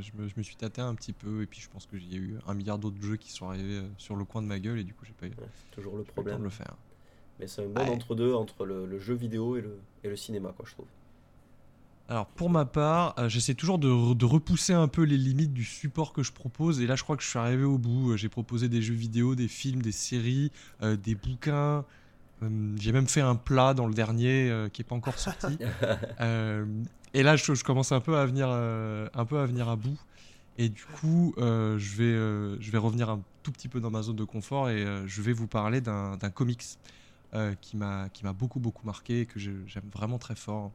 Je, 0.00 0.10
me, 0.14 0.28
je 0.28 0.34
me 0.36 0.42
suis 0.42 0.56
tâté 0.56 0.80
un 0.80 0.94
petit 0.94 1.12
peu, 1.12 1.42
et 1.42 1.46
puis 1.46 1.60
je 1.60 1.68
pense 1.68 1.86
qu'il 1.86 2.10
y 2.12 2.16
a 2.16 2.18
eu 2.18 2.38
un 2.46 2.54
milliard 2.54 2.78
d'autres 2.78 3.00
jeux 3.02 3.16
qui 3.16 3.30
sont 3.30 3.48
arrivés 3.48 3.82
sur 3.98 4.16
le 4.16 4.24
coin 4.24 4.42
de 4.42 4.46
ma 4.46 4.58
gueule, 4.58 4.78
et 4.78 4.84
du 4.84 4.94
coup, 4.94 5.04
j'ai 5.04 5.12
pas 5.12 5.26
eu, 5.26 5.36
ouais, 5.38 5.46
c'est 5.54 5.70
toujours 5.70 5.96
le 5.96 6.04
j'ai 6.06 6.12
pas 6.12 6.20
eu 6.20 6.24
le 6.24 6.28
temps 6.28 6.38
problème. 6.38 6.38
de 6.38 6.44
le 6.44 6.50
faire. 6.50 6.76
Mais 7.38 7.46
c'est 7.48 7.64
un 7.64 7.68
bon 7.68 7.82
Ouais. 7.82 7.90
entre-deux 7.90 8.34
entre 8.34 8.66
le, 8.66 8.86
le 8.86 8.98
jeu 8.98 9.14
vidéo 9.14 9.56
et 9.56 9.60
le, 9.62 9.78
et 10.04 10.08
le 10.08 10.16
cinéma, 10.16 10.52
quoi, 10.56 10.64
je 10.68 10.72
trouve. 10.74 10.88
Alors, 12.08 12.26
pour 12.26 12.50
ma 12.50 12.66
part, 12.66 13.14
euh, 13.18 13.28
j'essaie 13.30 13.54
toujours 13.54 13.78
de, 13.78 13.88
re- 13.88 14.14
de 14.16 14.24
repousser 14.26 14.74
un 14.74 14.88
peu 14.88 15.02
les 15.04 15.16
limites 15.16 15.54
du 15.54 15.64
support 15.64 16.12
que 16.12 16.22
je 16.22 16.32
propose, 16.32 16.80
et 16.80 16.86
là, 16.86 16.96
je 16.96 17.02
crois 17.02 17.16
que 17.16 17.22
je 17.22 17.28
suis 17.28 17.38
arrivé 17.38 17.64
au 17.64 17.78
bout. 17.78 18.12
Euh, 18.12 18.16
J'ai 18.16 18.28
proposé 18.28 18.68
des 18.68 18.82
jeux 18.82 18.94
vidéo, 18.94 19.34
des 19.34 19.48
films, 19.48 19.80
des 19.80 19.92
séries, 19.92 20.52
euh, 20.82 20.96
des 20.96 21.14
bouquins. 21.14 21.84
Euh, 22.42 22.76
j'ai 22.78 22.92
même 22.92 23.08
fait 23.08 23.22
un 23.22 23.36
plat 23.36 23.72
dans 23.74 23.86
le 23.86 23.94
dernier 23.94 24.68
qui 24.72 24.82
est 24.82 24.84
pas 24.84 24.94
encore 24.96 25.18
sorti. 25.18 25.58
Et 27.14 27.22
là, 27.22 27.36
je, 27.36 27.54
je 27.54 27.64
commence 27.64 27.92
un 27.92 28.00
peu 28.00 28.16
à 28.18 28.26
venir, 28.26 28.48
un 28.50 29.24
peu 29.24 29.38
à 29.38 29.46
venir 29.46 29.68
à 29.68 29.76
bout. 29.76 29.98
Et 30.58 30.68
du 30.68 30.84
coup, 30.84 31.32
je, 31.38 31.96
vais, 31.96 32.60
je 32.60 32.70
vais 32.70 32.78
revenir 32.78 33.08
un 33.08 33.20
tout 33.42 33.52
petit 33.52 33.68
peu 33.68 33.80
dans 33.80 33.90
ma 33.90 34.02
zone 34.02 34.16
de 34.16 34.24
confort 34.24 34.68
et 34.68 34.84
je 35.06 35.22
vais 35.22 35.32
vous 35.32 35.46
parler 35.46 35.80
d'un 35.80 36.18
comics 36.34 36.64
qui 37.60 37.76
m'a 37.76 38.08
beaucoup 38.36 38.58
beaucoup 38.60 38.84
marqué 38.84 39.20
et 39.20 39.26
que 39.26 39.38
j'aime 39.38 39.88
vraiment 39.92 40.18
très 40.18 40.34
fort. 40.34 40.72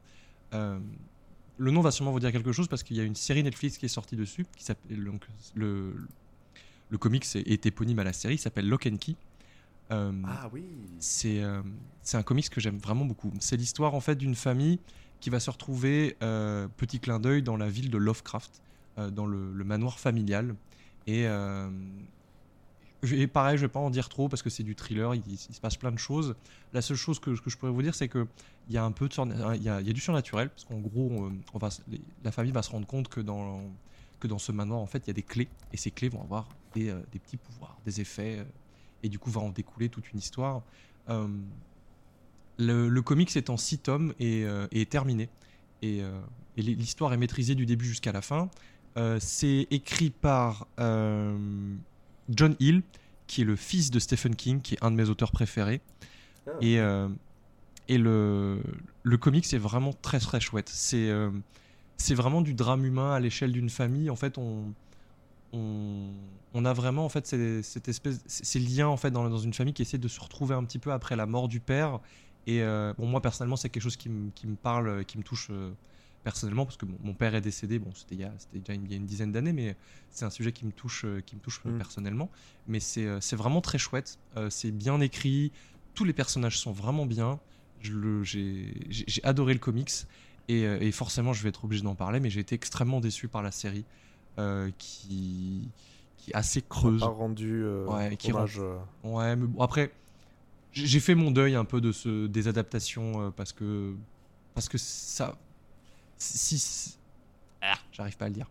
Le 1.60 1.70
nom 1.70 1.82
va 1.82 1.90
sûrement 1.90 2.10
vous 2.10 2.20
dire 2.20 2.32
quelque 2.32 2.52
chose 2.52 2.68
parce 2.68 2.82
qu'il 2.82 2.96
y 2.96 3.00
a 3.00 3.04
une 3.04 3.14
série 3.14 3.42
Netflix 3.42 3.76
qui 3.76 3.84
est 3.84 3.90
sortie 3.90 4.16
dessus 4.16 4.46
qui 4.56 4.64
s'appelle 4.64 5.04
donc 5.04 5.26
le 5.54 5.94
le 6.88 6.98
comics 6.98 7.24
est, 7.36 7.46
est 7.46 7.66
éponyme 7.66 7.98
à 8.00 8.04
la 8.04 8.12
série, 8.12 8.34
il 8.34 8.38
s'appelle 8.38 8.66
Lock 8.68 8.86
and 8.90 8.96
Key. 8.96 9.14
Euh, 9.92 10.10
Ah 10.26 10.48
oui. 10.52 10.64
c'est 11.00 11.42
euh, 11.42 11.62
c'est 12.02 12.16
un 12.16 12.22
comics 12.22 12.48
que 12.48 12.60
j'aime 12.60 12.78
vraiment 12.78 13.04
beaucoup. 13.04 13.32
C'est 13.40 13.56
l'histoire 13.56 13.94
en 13.94 14.00
fait 14.00 14.16
d'une 14.16 14.34
famille 14.34 14.78
qui 15.20 15.28
va 15.28 15.38
se 15.38 15.50
retrouver, 15.50 16.16
euh, 16.22 16.66
petit 16.78 16.98
clin 16.98 17.20
d'œil, 17.20 17.42
dans 17.42 17.56
la 17.56 17.68
ville 17.68 17.90
de 17.90 17.98
Lovecraft, 17.98 18.62
euh, 18.98 19.10
dans 19.10 19.26
le, 19.26 19.52
le 19.52 19.64
manoir 19.64 20.00
familial. 20.00 20.54
Et, 21.06 21.26
et 23.02 23.26
pareil, 23.26 23.56
je 23.56 23.62
vais 23.62 23.72
pas 23.72 23.80
en 23.80 23.90
dire 23.90 24.08
trop 24.08 24.28
parce 24.28 24.42
que 24.42 24.50
c'est 24.50 24.62
du 24.62 24.74
thriller, 24.74 25.14
il, 25.14 25.38
se 25.38 25.60
passe 25.60 25.76
plein 25.76 25.92
de 25.92 25.98
choses. 25.98 26.34
La 26.72 26.82
seule 26.82 26.96
chose 26.96 27.18
que, 27.18 27.34
je 27.34 27.56
pourrais 27.56 27.72
vous 27.72 27.82
dire, 27.82 27.94
c'est 27.94 28.08
que 28.08 28.26
il 28.68 28.74
y 28.74 28.78
a 28.78 28.84
un 28.84 28.92
peu 28.92 29.06
surna- 29.06 29.56
il 29.56 29.62
y 29.62 29.68
a, 29.68 29.82
du 29.82 30.00
surnaturel 30.00 30.50
parce 30.50 30.64
qu'en 30.64 30.78
gros, 30.78 31.30
la 32.24 32.32
famille 32.32 32.52
va 32.52 32.62
se 32.62 32.70
rendre 32.70 32.86
compte 32.86 33.08
que 33.08 33.20
dans 33.20 34.38
ce 34.38 34.52
manoir, 34.52 34.80
en 34.80 34.86
fait, 34.86 35.04
il 35.06 35.08
y 35.08 35.10
a 35.10 35.14
des 35.14 35.22
clés 35.22 35.48
et 35.72 35.76
ces 35.76 35.90
clés 35.90 36.08
vont 36.08 36.22
avoir 36.22 36.46
des, 36.74 36.90
euh, 36.90 37.00
petits 37.10 37.36
pouvoirs, 37.36 37.76
des 37.84 38.00
effets, 38.00 38.38
euh, 38.38 38.44
et 39.02 39.08
du 39.08 39.18
coup 39.18 39.30
va 39.30 39.40
en 39.40 39.50
découler 39.50 39.88
toute 39.88 40.12
une 40.12 40.18
histoire. 40.18 40.62
Euh, 41.08 41.26
le, 42.58 42.88
le 42.88 43.02
comics 43.02 43.34
est 43.36 43.50
en 43.50 43.56
six 43.56 43.78
tomes 43.78 44.12
et, 44.18 44.42
est 44.72 44.90
terminé. 44.90 45.30
Et, 45.80 46.02
l'histoire 46.58 47.14
est 47.14 47.16
maîtrisée 47.16 47.54
du 47.54 47.64
début 47.64 47.86
jusqu'à 47.86 48.12
la 48.12 48.20
fin. 48.20 48.50
C'est 49.18 49.66
écrit 49.70 50.10
par 50.10 50.66
John 52.30 52.56
Hill, 52.60 52.82
qui 53.26 53.42
est 53.42 53.44
le 53.44 53.56
fils 53.56 53.90
de 53.90 53.98
Stephen 53.98 54.34
King, 54.34 54.60
qui 54.60 54.74
est 54.74 54.84
un 54.84 54.90
de 54.90 54.96
mes 54.96 55.08
auteurs 55.08 55.32
préférés. 55.32 55.80
Ah. 56.46 56.50
Et, 56.60 56.78
euh, 56.80 57.08
et 57.88 57.98
le, 57.98 58.62
le 59.02 59.16
comics 59.18 59.52
est 59.52 59.58
vraiment 59.58 59.92
très 59.92 60.18
très 60.20 60.40
chouette. 60.40 60.68
C'est 60.72 61.10
euh, 61.10 61.30
c'est 61.96 62.14
vraiment 62.14 62.40
du 62.40 62.54
drame 62.54 62.84
humain 62.84 63.12
à 63.12 63.20
l'échelle 63.20 63.52
d'une 63.52 63.68
famille. 63.70 64.08
En 64.10 64.16
fait, 64.16 64.38
on, 64.38 64.72
on, 65.52 66.10
on 66.54 66.64
a 66.64 66.72
vraiment 66.72 67.04
en 67.04 67.08
fait 67.08 67.26
ces- 67.26 67.62
cette 67.62 67.88
espèce, 67.88 68.20
ces 68.26 68.58
liens 68.58 68.88
en 68.88 68.96
fait 68.96 69.10
dans, 69.10 69.28
dans 69.28 69.38
une 69.38 69.52
famille 69.52 69.74
qui 69.74 69.82
essaie 69.82 69.98
de 69.98 70.08
se 70.08 70.20
retrouver 70.20 70.54
un 70.54 70.64
petit 70.64 70.78
peu 70.78 70.92
après 70.92 71.14
la 71.16 71.26
mort 71.26 71.48
du 71.48 71.60
père. 71.60 72.00
Et 72.46 72.62
euh, 72.62 72.94
bon, 72.96 73.06
moi 73.06 73.20
personnellement, 73.20 73.56
c'est 73.56 73.68
quelque 73.68 73.82
chose 73.82 73.96
qui, 73.98 74.08
me- 74.08 74.30
qui 74.30 74.46
me 74.46 74.56
parle, 74.56 75.04
qui 75.04 75.18
me 75.18 75.22
touche 75.22 75.48
euh, 75.50 75.72
personnellement 76.22 76.64
parce 76.66 76.76
que 76.76 76.86
mon, 76.86 76.98
mon 77.02 77.14
père 77.14 77.34
est 77.34 77.40
décédé. 77.40 77.78
Bon, 77.78 77.92
c'était 77.94 78.14
il 78.14 78.20
y 78.20 78.24
a, 78.24 78.32
déjà 78.52 78.74
une- 78.74 78.84
il 78.84 78.90
y 78.90 78.94
a 78.94 78.96
une 78.96 79.06
dizaine 79.06 79.32
d'années, 79.32 79.52
mais 79.52 79.76
c'est 80.10 80.24
un 80.24 80.30
sujet 80.30 80.52
qui 80.52 80.64
me 80.66 80.72
touche, 80.72 81.04
euh, 81.04 81.20
qui 81.20 81.36
me 81.36 81.40
touche 81.40 81.60
euh, 81.66 81.70
Mm. 81.70 81.78
personnellement. 81.78 82.30
Mais 82.66 82.80
c'est 82.80 83.06
euh, 83.06 83.20
c'est 83.20 83.36
vraiment 83.36 83.60
très 83.60 83.78
chouette. 83.78 84.18
C'est 84.50 84.70
bien 84.72 85.00
écrit. 85.00 85.52
Tous 85.94 86.04
les 86.04 86.12
personnages 86.12 86.58
sont 86.58 86.72
vraiment 86.72 87.06
bien. 87.06 87.40
J'ai 87.80 89.20
adoré 89.22 89.54
le 89.54 89.58
comics. 89.60 89.90
Et, 90.48 90.62
et 90.62 90.90
forcément, 90.92 91.32
je 91.32 91.42
vais 91.44 91.48
être 91.50 91.64
obligé 91.64 91.82
d'en 91.84 91.94
parler, 91.94 92.18
mais 92.18 92.28
j'ai 92.28 92.40
été 92.40 92.54
extrêmement 92.56 93.00
déçu 93.00 93.28
par 93.28 93.42
la 93.42 93.52
série 93.52 93.84
euh, 94.38 94.70
qui, 94.78 95.70
qui 96.16 96.30
est 96.32 96.34
assez 96.34 96.60
creuse. 96.60 97.00
Pas 97.00 97.06
rendu 97.06 97.62
euh, 97.62 97.86
Ouais, 97.86 98.16
qui 98.16 98.32
euh, 98.32 98.78
Ouais, 99.04 99.36
mais 99.36 99.46
bon, 99.46 99.62
après, 99.62 99.92
j'ai 100.72 100.86
j'ai 100.86 100.98
fait 101.00 101.14
mon 101.14 101.30
deuil 101.30 101.54
un 101.54 101.64
peu 101.64 101.80
de 101.80 101.92
ce, 101.92 102.26
des 102.26 102.48
adaptations 102.48 103.26
euh, 103.26 103.30
parce 103.30 103.52
que 103.52 103.94
parce 104.54 104.68
que 104.68 104.78
ça, 104.78 105.38
si, 106.20 106.98
ah, 107.62 107.74
j'arrive 107.92 108.16
pas 108.16 108.26
à 108.26 108.28
le 108.28 108.34
dire. 108.34 108.50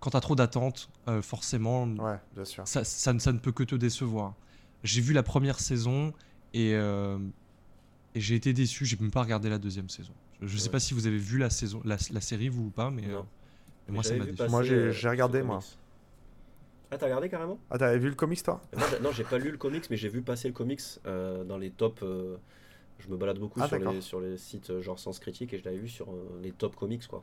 Quand 0.00 0.10
t'as 0.10 0.20
trop 0.20 0.34
d'attentes, 0.34 0.88
euh, 1.08 1.22
forcément, 1.22 1.86
Ouais, 1.86 2.18
bien 2.34 2.44
sûr. 2.44 2.66
ça, 2.66 2.82
ça, 2.84 3.12
ne- 3.12 3.20
ça 3.20 3.32
ne 3.32 3.38
peut 3.38 3.52
que 3.52 3.62
te 3.62 3.74
décevoir. 3.76 4.34
J'ai 4.82 5.00
vu 5.00 5.12
la 5.12 5.22
première 5.22 5.60
saison 5.60 6.12
et 6.54 6.74
euh, 6.74 7.18
Et 8.14 8.20
j'ai 8.20 8.34
été 8.34 8.52
déçu, 8.52 8.84
j'ai 8.84 8.96
même 8.98 9.10
pas 9.10 9.22
regardé 9.22 9.48
la 9.48 9.58
deuxième 9.58 9.88
saison. 9.88 10.12
Je, 10.42 10.46
je 10.48 10.58
sais 10.58 10.68
pas 10.68 10.80
si 10.80 10.92
vous 10.92 11.06
avez 11.06 11.16
vu 11.18 11.38
la 11.38 11.48
saison, 11.48 11.80
la, 11.84 11.96
la 12.10 12.20
série 12.20 12.48
vous 12.50 12.64
ou 12.64 12.70
pas, 12.70 12.90
mais, 12.90 13.02
Non. 13.02 13.20
euh, 13.20 13.22
mais 13.88 13.94
moi 13.94 14.02
ça 14.02 14.14
m'a 14.16 14.26
déçu. 14.26 14.42
Moi, 14.50 14.62
j'ai- 14.64 15.08
regardé, 15.08 15.42
moi. 15.42 15.56
comics. 15.60 15.78
Ah, 16.90 16.98
t'as 16.98 17.06
regardé 17.06 17.28
carrément? 17.30 17.58
Ah, 17.70 17.78
t'avais 17.78 17.98
vu 17.98 18.08
le 18.10 18.14
comics, 18.14 18.42
toi? 18.42 18.60
J'ai- 18.76 19.00
Non, 19.00 19.12
j'ai 19.12 19.24
pas 19.24 19.38
lu 19.38 19.50
le 19.50 19.56
comics, 19.56 19.88
mais 19.88 19.96
j'ai 19.96 20.10
vu 20.10 20.20
passer 20.20 20.48
le 20.48 20.52
comics 20.54 20.82
euh, 21.06 21.42
dans 21.44 21.56
les 21.56 21.70
tops. 21.70 22.02
euh, 22.02 22.36
je 23.02 23.10
me 23.10 23.16
balade 23.16 23.38
beaucoup 23.38 23.60
Ah, 23.62 23.68
sur, 23.68 23.78
les, 23.78 24.00
sur 24.00 24.20
les 24.20 24.36
sites 24.36 24.70
euh, 24.70 24.80
genre 24.80 24.98
Sens 24.98 25.18
Critique 25.18 25.52
et 25.52 25.58
je 25.58 25.64
l'avais 25.64 25.78
vu 25.78 25.88
sur 25.88 26.10
euh, 26.10 26.40
les 26.42 26.52
top 26.52 26.76
comics, 26.76 27.06
quoi. 27.06 27.22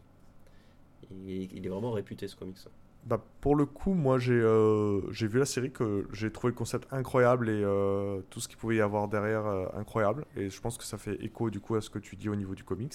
Il 1.12 1.32
est, 1.32 1.50
il 1.54 1.66
est 1.66 1.70
vraiment 1.70 1.92
réputé 1.92 2.28
ce 2.28 2.36
comics. 2.36 2.58
Bah, 3.06 3.24
pour 3.40 3.56
le 3.56 3.66
coup, 3.66 3.94
moi 3.94 4.20
j'ai 4.20 4.34
euh, 4.34 5.10
j'ai 5.12 5.28
vu 5.28 5.40
la 5.40 5.46
série 5.46 5.72
que 5.72 6.06
j'ai 6.12 6.32
trouvé 6.32 6.52
le 6.52 6.58
concept 6.58 6.92
incroyable 6.92 7.50
et 7.50 7.64
euh, 7.64 8.20
tout 8.30 8.42
ce 8.42 8.50
qu'il 8.50 8.58
pouvait 8.58 8.76
y 8.76 8.82
avoir 8.82 9.08
derrière 9.08 9.46
euh, 9.46 9.66
incroyable. 9.74 10.26
Et 10.36 10.50
je 10.50 10.62
pense 10.62 10.78
que 10.78 10.84
ça 10.84 10.98
fait 10.98 11.16
écho 11.24 11.50
du 11.50 11.62
coup 11.62 11.76
à 11.76 11.82
ce 11.82 11.90
que 11.90 11.98
tu 11.98 12.18
dis 12.18 12.28
au 12.28 12.36
niveau 12.36 12.56
du 12.56 12.64
comics. 12.64 12.94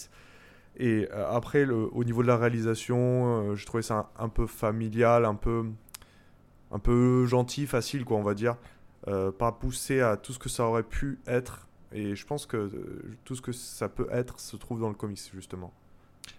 Et 0.77 1.09
après, 1.11 1.65
le, 1.65 1.89
au 1.93 2.03
niveau 2.03 2.23
de 2.23 2.27
la 2.27 2.37
réalisation, 2.37 3.55
j'ai 3.55 3.65
trouvé 3.65 3.83
ça 3.83 4.11
un, 4.19 4.25
un 4.25 4.29
peu 4.29 4.47
familial, 4.47 5.25
un 5.25 5.37
peu, 5.37 5.67
un 6.73 6.81
peu 6.81 7.27
gentil, 7.27 7.67
facile, 7.67 8.05
quoi, 8.05 8.17
on 8.17 8.25
va 8.25 8.35
dire. 8.35 8.57
Pas 9.07 9.53
poussé 9.53 10.01
à 10.01 10.17
tout 10.17 10.33
ce 10.33 10.41
que 10.41 10.49
ça 10.49 10.65
aurait 10.67 10.83
pu 10.83 11.21
être. 11.29 11.64
Et 11.95 12.17
je 12.17 12.27
pense 12.27 12.45
que 12.45 12.57
euh, 12.57 13.17
tout 13.25 13.37
ce 13.37 13.41
que 13.41 13.53
ça 13.53 13.89
peut 13.89 14.09
être 14.11 14.41
se 14.41 14.57
trouve 14.57 14.81
dans 14.81 14.89
le 14.89 14.95
comics, 14.95 15.31
justement. 15.33 15.73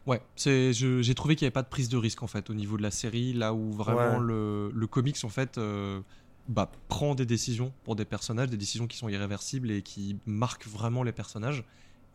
Ouais, 0.06 0.22
c'est, 0.36 0.74
j'ai 0.74 1.16
trouvé 1.16 1.36
qu'il 1.36 1.46
n'y 1.46 1.48
avait 1.48 1.54
pas 1.54 1.62
de 1.64 1.70
prise 1.70 1.90
de 1.90 1.98
risque 1.98 2.22
en 2.24 2.28
fait 2.28 2.50
au 2.50 2.54
niveau 2.54 2.76
de 2.78 2.82
la 2.84 2.92
série, 2.92 3.34
là 3.34 3.54
où 3.54 3.72
vraiment 3.72 4.18
Ouais. 4.18 4.26
le, 4.26 4.72
le 4.74 4.88
comics 4.88 5.18
en 5.24 5.30
fait 5.30 5.58
euh, 5.58 6.02
bah, 6.48 6.72
prend 6.88 7.14
des 7.16 7.26
décisions 7.26 7.72
pour 7.84 7.96
des 7.96 8.06
personnages, 8.06 8.50
des 8.50 8.58
décisions 8.58 8.88
qui 8.88 8.98
sont 8.98 9.10
irréversibles 9.10 9.70
et 9.72 9.82
qui 9.84 10.18
marquent 10.26 10.68
vraiment 10.68 11.04
les 11.04 11.12
personnages. 11.12 11.64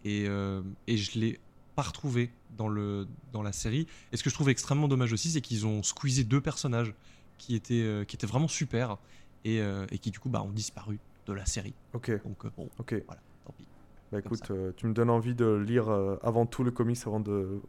Et, 0.04 0.26
euh, 0.28 0.62
et 0.88 0.96
je 0.96 1.18
l'ai 1.18 1.40
pas 1.76 1.82
retrouvé 1.82 2.32
dans, 2.56 2.68
le, 2.68 3.06
dans 3.32 3.42
la 3.42 3.52
série. 3.52 3.86
Et 4.12 4.16
ce 4.16 4.22
que 4.24 4.30
je 4.30 4.34
trouve 4.34 4.48
extrêmement 4.50 4.88
dommage 4.88 5.12
aussi, 5.12 5.30
c'est 5.30 5.40
qu'ils 5.40 5.64
ont 5.66 5.82
squeezé 5.82 6.24
deux 6.24 6.40
personnages 6.40 6.92
qui 7.38 7.54
étaient, 7.54 7.82
euh, 7.82 8.04
qui 8.04 8.16
étaient 8.16 8.26
vraiment 8.26 8.48
super 8.48 8.98
et, 9.44 9.58
et 9.90 9.98
qui 9.98 10.10
du 10.10 10.18
coup 10.18 10.28
bah, 10.28 10.42
ont 10.42 10.50
disparu 10.50 10.98
de 11.26 11.32
la 11.32 11.46
série. 11.46 11.72
Ok, 11.94 12.10
Donc 12.24 12.44
bon, 12.56 12.68
ok. 12.78 13.02
voilà. 13.06 13.22
Bah 14.12 14.18
écoute, 14.18 14.50
euh, 14.50 14.72
tu 14.76 14.86
me 14.86 14.92
donnes 14.92 15.10
envie 15.10 15.34
de 15.34 15.46
lire 15.54 15.88
euh, 15.88 16.16
avant 16.22 16.44
tout 16.46 16.64
le 16.64 16.70
comics 16.72 16.98
avant 17.06 17.20
de 17.20 17.60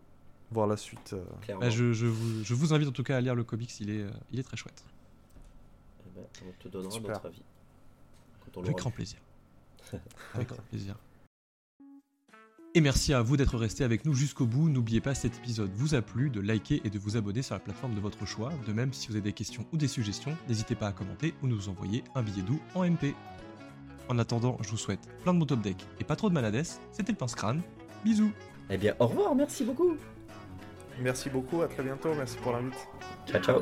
voir 0.51 0.65
la 0.68 0.76
suite. 0.77 1.13
euh. 1.13 1.23
Clairement. 1.41 1.61
Bah, 1.61 1.69
je, 1.69 1.93
je 1.93 2.07
vous, 2.07 2.43
je 2.43 2.53
vous 2.55 2.73
invite 2.73 2.88
en 2.88 2.91
tout 2.91 3.03
cas 3.03 3.18
à 3.18 3.22
lire 3.22 3.35
le 3.35 3.43
comics, 3.43 3.80
il 3.80 3.89
est, 3.91 4.01
euh, 4.01 4.09
il 4.31 4.39
est 4.39 4.43
très 4.43 4.57
chouette. 4.57 4.84
Eh 6.07 6.09
ben, 6.19 6.26
on 6.47 6.63
te 6.63 6.68
donnera 6.68 6.91
Super. 6.91 7.11
notre 7.11 7.26
avis. 7.27 7.43
Quand 8.45 8.59
on 8.59 8.63
Avec 8.63 8.76
grand 8.77 8.91
plaisir. 8.91 9.19
Avec 10.34 10.47
grand 10.47 10.61
plaisir. 10.69 10.95
Et 12.73 12.80
merci 12.80 13.13
à 13.13 13.22
vous 13.22 13.35
d'être 13.35 13.57
resté 13.57 13.84
avec 13.84 14.05
nous 14.05 14.13
jusqu'au 14.13 14.45
bout. 14.45 14.69
N'oubliez 14.69 15.01
pas 15.01 15.13
si 15.13 15.23
cet 15.23 15.38
épisode 15.39 15.72
vous 15.76 15.93
a 15.93 16.01
plu, 16.01 16.30
de 16.30 16.39
liker 16.39 16.80
et 16.85 16.89
de 16.89 16.97
vous 16.97 17.18
abonner 17.18 17.41
sur 17.41 17.53
la 17.53 17.59
plateforme 17.59 17.93
de 17.95 17.99
votre 17.99 18.26
choix. 18.26 18.49
De 18.65 18.72
même, 18.72 18.93
si 18.93 19.09
vous 19.09 19.15
avez 19.15 19.23
des 19.23 19.34
questions 19.34 19.65
ou 19.73 19.77
des 19.77 19.89
suggestions, 19.89 20.38
n'hésitez 20.47 20.76
pas 20.76 20.88
à 20.88 20.91
commenter 20.93 21.34
ou 21.43 21.47
nous 21.47 21.68
envoyer 21.68 22.05
un 22.15 22.23
billet 22.23 22.43
doux 22.43 22.61
en 22.73 22.89
MP. 22.89 23.13
En 24.10 24.19
attendant, 24.19 24.57
je 24.61 24.69
vous 24.69 24.78
souhaite 24.78 24.99
plein 25.23 25.34
de 25.34 25.40
bons 25.40 25.45
top 25.45 25.61
deck 25.61 25.78
et 25.99 26.03
pas 26.03 26.15
trop 26.15 26.30
de 26.30 26.34
malades. 26.34 26.64
C'était 26.91 27.11
le 27.11 27.18
pince 27.18 27.36
crâne. 27.36 27.61
Bisous 28.03 28.32
Eh 28.69 28.78
bien, 28.78 28.95
au 28.99 29.07
revoir, 29.07 29.36
merci 29.36 29.64
beaucoup. 29.64 29.95
Merci 30.99 31.30
beaucoup, 31.30 31.61
à 31.61 31.68
très 31.68 31.84
bientôt, 31.84 32.14
merci 32.15 32.38
pour 32.38 32.52
l'invite. 32.52 32.76
Ciao, 33.28 33.41
ciao. 33.41 33.61